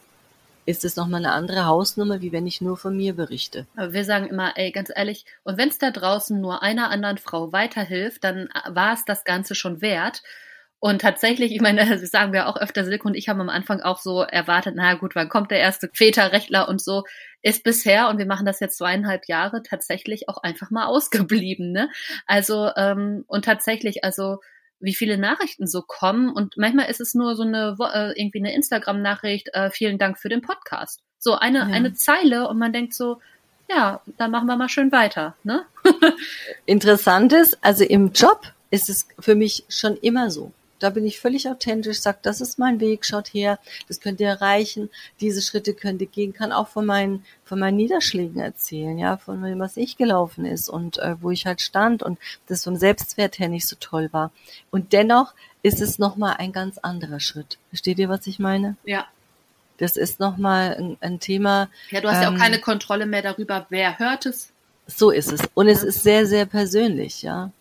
ist 0.65 0.85
es 0.85 0.97
nochmal 0.97 1.25
eine 1.25 1.35
andere 1.35 1.67
Hausnummer, 1.67 2.21
wie 2.21 2.33
wenn 2.33 2.47
ich 2.47 2.61
nur 2.61 2.77
von 2.77 2.97
mir 2.97 3.15
berichte. 3.15 3.67
Aber 3.77 3.93
wir 3.93 4.05
sagen 4.05 4.29
immer, 4.29 4.57
ey, 4.57 4.71
ganz 4.71 4.91
ehrlich, 4.95 5.25
und 5.43 5.59
wenn 5.59 5.69
es 5.69 5.79
da 5.79 5.91
draußen 5.91 6.41
nur 6.41 6.63
einer 6.63 6.91
anderen 6.91 7.19
Frau 7.19 7.53
weiterhilft, 7.53 8.23
dann 8.23 8.49
war 8.69 8.95
es 8.95 9.05
das 9.05 9.25
Ganze 9.25 9.55
schon 9.55 9.83
wert. 9.83 10.23
Und 10.79 11.01
tatsächlich, 11.01 11.53
ich 11.53 11.61
meine, 11.61 11.87
das 11.89 12.11
sagen 12.11 12.33
wir 12.33 12.49
auch 12.49 12.57
öfter, 12.57 12.85
Silke 12.85 13.07
und 13.07 13.15
ich 13.15 13.29
haben 13.29 13.41
am 13.41 13.49
Anfang 13.49 13.81
auch 13.81 13.99
so 13.99 14.23
erwartet, 14.23 14.75
na 14.77 14.95
gut, 14.95 15.15
wann 15.15 15.29
kommt 15.29 15.51
der 15.51 15.59
erste 15.59 15.91
Väterrechtler 15.93 16.69
und 16.69 16.81
so, 16.81 17.05
ist 17.43 17.65
bisher, 17.65 18.09
und 18.09 18.19
wir 18.19 18.27
machen 18.27 18.47
das 18.47 18.61
jetzt 18.61 18.79
zweieinhalb 18.79 19.27
Jahre, 19.27 19.63
tatsächlich 19.63 20.29
auch 20.29 20.39
einfach 20.43 20.71
mal 20.71 20.87
ausgeblieben. 20.87 21.73
Ne? 21.73 21.91
Also, 22.27 22.71
ähm, 22.77 23.25
und 23.27 23.45
tatsächlich, 23.45 24.05
also 24.05 24.39
wie 24.81 24.95
viele 24.95 25.17
Nachrichten 25.17 25.69
so 25.69 25.83
kommen 25.83 26.31
und 26.31 26.57
manchmal 26.57 26.91
ist 26.91 27.01
es 27.01 27.15
nur 27.15 27.37
so 27.37 27.45
eine 27.45 27.77
äh, 27.79 28.21
irgendwie 28.21 28.41
eine 28.41 28.53
Instagram-Nachricht, 28.53 29.51
äh, 29.55 29.71
vielen 29.71 29.97
Dank 29.97 30.19
für 30.19 30.29
den 30.29 30.43
Podcast. 30.43 31.01
So 31.19 31.35
eine, 31.35 31.59
ja. 31.59 31.65
eine 31.67 31.95
Zeile 31.95 32.49
und 32.49 32.59
man 32.59 32.73
denkt 32.73 32.93
so, 32.93 33.21
ja, 33.69 34.01
dann 34.19 34.33
machen 34.33 34.47
wir 34.47 34.57
mal 34.57 34.69
schön 34.69 34.91
weiter. 34.91 35.37
Ne? 35.45 35.65
Interessant 36.67 37.33
ist, 37.33 37.59
also 37.63 37.85
im 37.85 38.13
Job 38.13 38.43
ist 38.71 38.89
es 38.89 39.07
für 39.21 39.37
mich 39.37 39.65
schon 39.69 39.97
immer 39.97 40.31
so. 40.31 40.53
Da 40.83 40.91
bin 40.91 41.07
ich 41.07 41.21
völlig 41.21 41.49
authentisch, 41.49 42.01
sage, 42.01 42.19
das 42.23 42.41
ist 42.41 42.59
mein 42.59 42.81
Weg, 42.81 43.05
schaut 43.05 43.29
her, 43.29 43.61
das 43.87 44.01
könnt 44.01 44.19
ihr 44.19 44.27
erreichen, 44.27 44.91
diese 45.21 45.41
Schritte 45.41 45.75
könnt 45.75 46.01
ihr 46.01 46.09
gehen, 46.09 46.33
kann 46.33 46.51
auch 46.51 46.67
von 46.67 46.85
meinen, 46.85 47.25
von 47.45 47.61
meinen 47.61 47.77
Niederschlägen 47.77 48.41
erzählen, 48.41 48.99
ja, 48.99 49.17
von 49.17 49.41
dem, 49.43 49.61
was 49.61 49.77
ich 49.77 49.97
gelaufen 49.97 50.45
ist 50.45 50.69
und 50.69 50.99
äh, 50.99 51.15
wo 51.21 51.31
ich 51.31 51.47
halt 51.47 51.61
stand 51.61 52.03
und 52.03 52.19
das 52.49 52.65
vom 52.65 52.75
Selbstwert 52.75 53.39
her 53.39 53.49
nicht 53.49 53.69
so 53.69 53.77
toll 53.79 54.09
war. 54.11 54.33
Und 54.73 54.93
dennoch 54.93 55.35
ist 55.63 55.81
es 55.81 56.01
nochmal 56.01 56.35
ein 56.39 56.51
ganz 56.51 56.79
anderer 56.79 57.21
Schritt. 57.21 57.59
Versteht 57.69 58.01
ihr, 58.01 58.09
was 58.09 58.27
ich 58.27 58.41
meine? 58.41 58.77
Ja. 58.85 59.07
Das 59.77 59.97
ist 59.97 60.19
nochmal 60.19 60.75
ein, 60.77 60.97
ein 61.01 61.21
Thema. 61.21 61.69
Ja, 61.91 62.01
du 62.01 62.09
hast 62.09 62.17
ähm, 62.17 62.23
ja 62.23 62.29
auch 62.29 62.33
ähm, 62.33 62.41
keine 62.41 62.59
Kontrolle 62.59 63.07
mehr 63.07 63.23
darüber, 63.23 63.67
wer 63.69 64.01
hört 64.01 64.27
es. 64.27 64.51
So 64.89 65.13
ist 65.13 65.31
es. 65.31 65.43
Und 65.55 65.69
es 65.69 65.85
ist 65.85 66.03
sehr, 66.03 66.27
sehr 66.27 66.45
persönlich, 66.45 67.23
ja. 67.23 67.53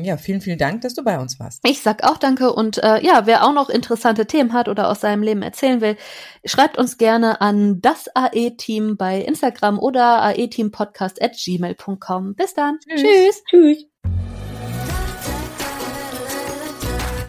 Ja, 0.00 0.16
vielen, 0.16 0.40
vielen 0.40 0.58
Dank, 0.58 0.80
dass 0.80 0.94
du 0.94 1.04
bei 1.04 1.20
uns 1.20 1.38
warst. 1.38 1.60
Ich 1.64 1.80
sag 1.80 2.02
auch 2.02 2.18
danke 2.18 2.52
und 2.52 2.82
äh, 2.82 3.00
ja, 3.00 3.26
wer 3.26 3.44
auch 3.44 3.52
noch 3.52 3.68
interessante 3.68 4.26
Themen 4.26 4.52
hat 4.52 4.68
oder 4.68 4.88
aus 4.90 5.00
seinem 5.00 5.22
Leben 5.22 5.42
erzählen 5.42 5.80
will, 5.80 5.96
schreibt 6.44 6.76
uns 6.76 6.98
gerne 6.98 7.40
an 7.40 7.80
das 7.80 8.08
AE-Team 8.12 8.96
bei 8.96 9.20
Instagram 9.20 9.78
oder 9.78 10.22
aeteampodcast 10.22 11.22
at 11.22 11.36
gmail.com. 11.36 12.34
Bis 12.34 12.54
dann. 12.54 12.80
Tschüss. 12.80 13.02
Tschüss. 13.02 13.42
Tschüss. 13.48 13.86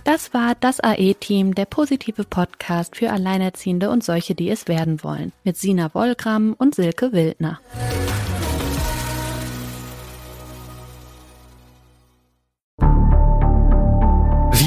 Das 0.04 0.34
war 0.34 0.56
das 0.60 0.80
AE-Team, 0.80 1.54
der 1.54 1.66
positive 1.66 2.24
Podcast 2.24 2.96
für 2.96 3.12
Alleinerziehende 3.12 3.92
und 3.92 4.04
solche, 4.04 4.34
die 4.34 4.50
es 4.50 4.68
werden 4.68 5.04
wollen, 5.04 5.34
mit 5.44 5.58
Sina 5.58 5.94
Wollgramm 5.94 6.56
und 6.58 6.74
Silke 6.74 7.12
Wildner. 7.12 7.60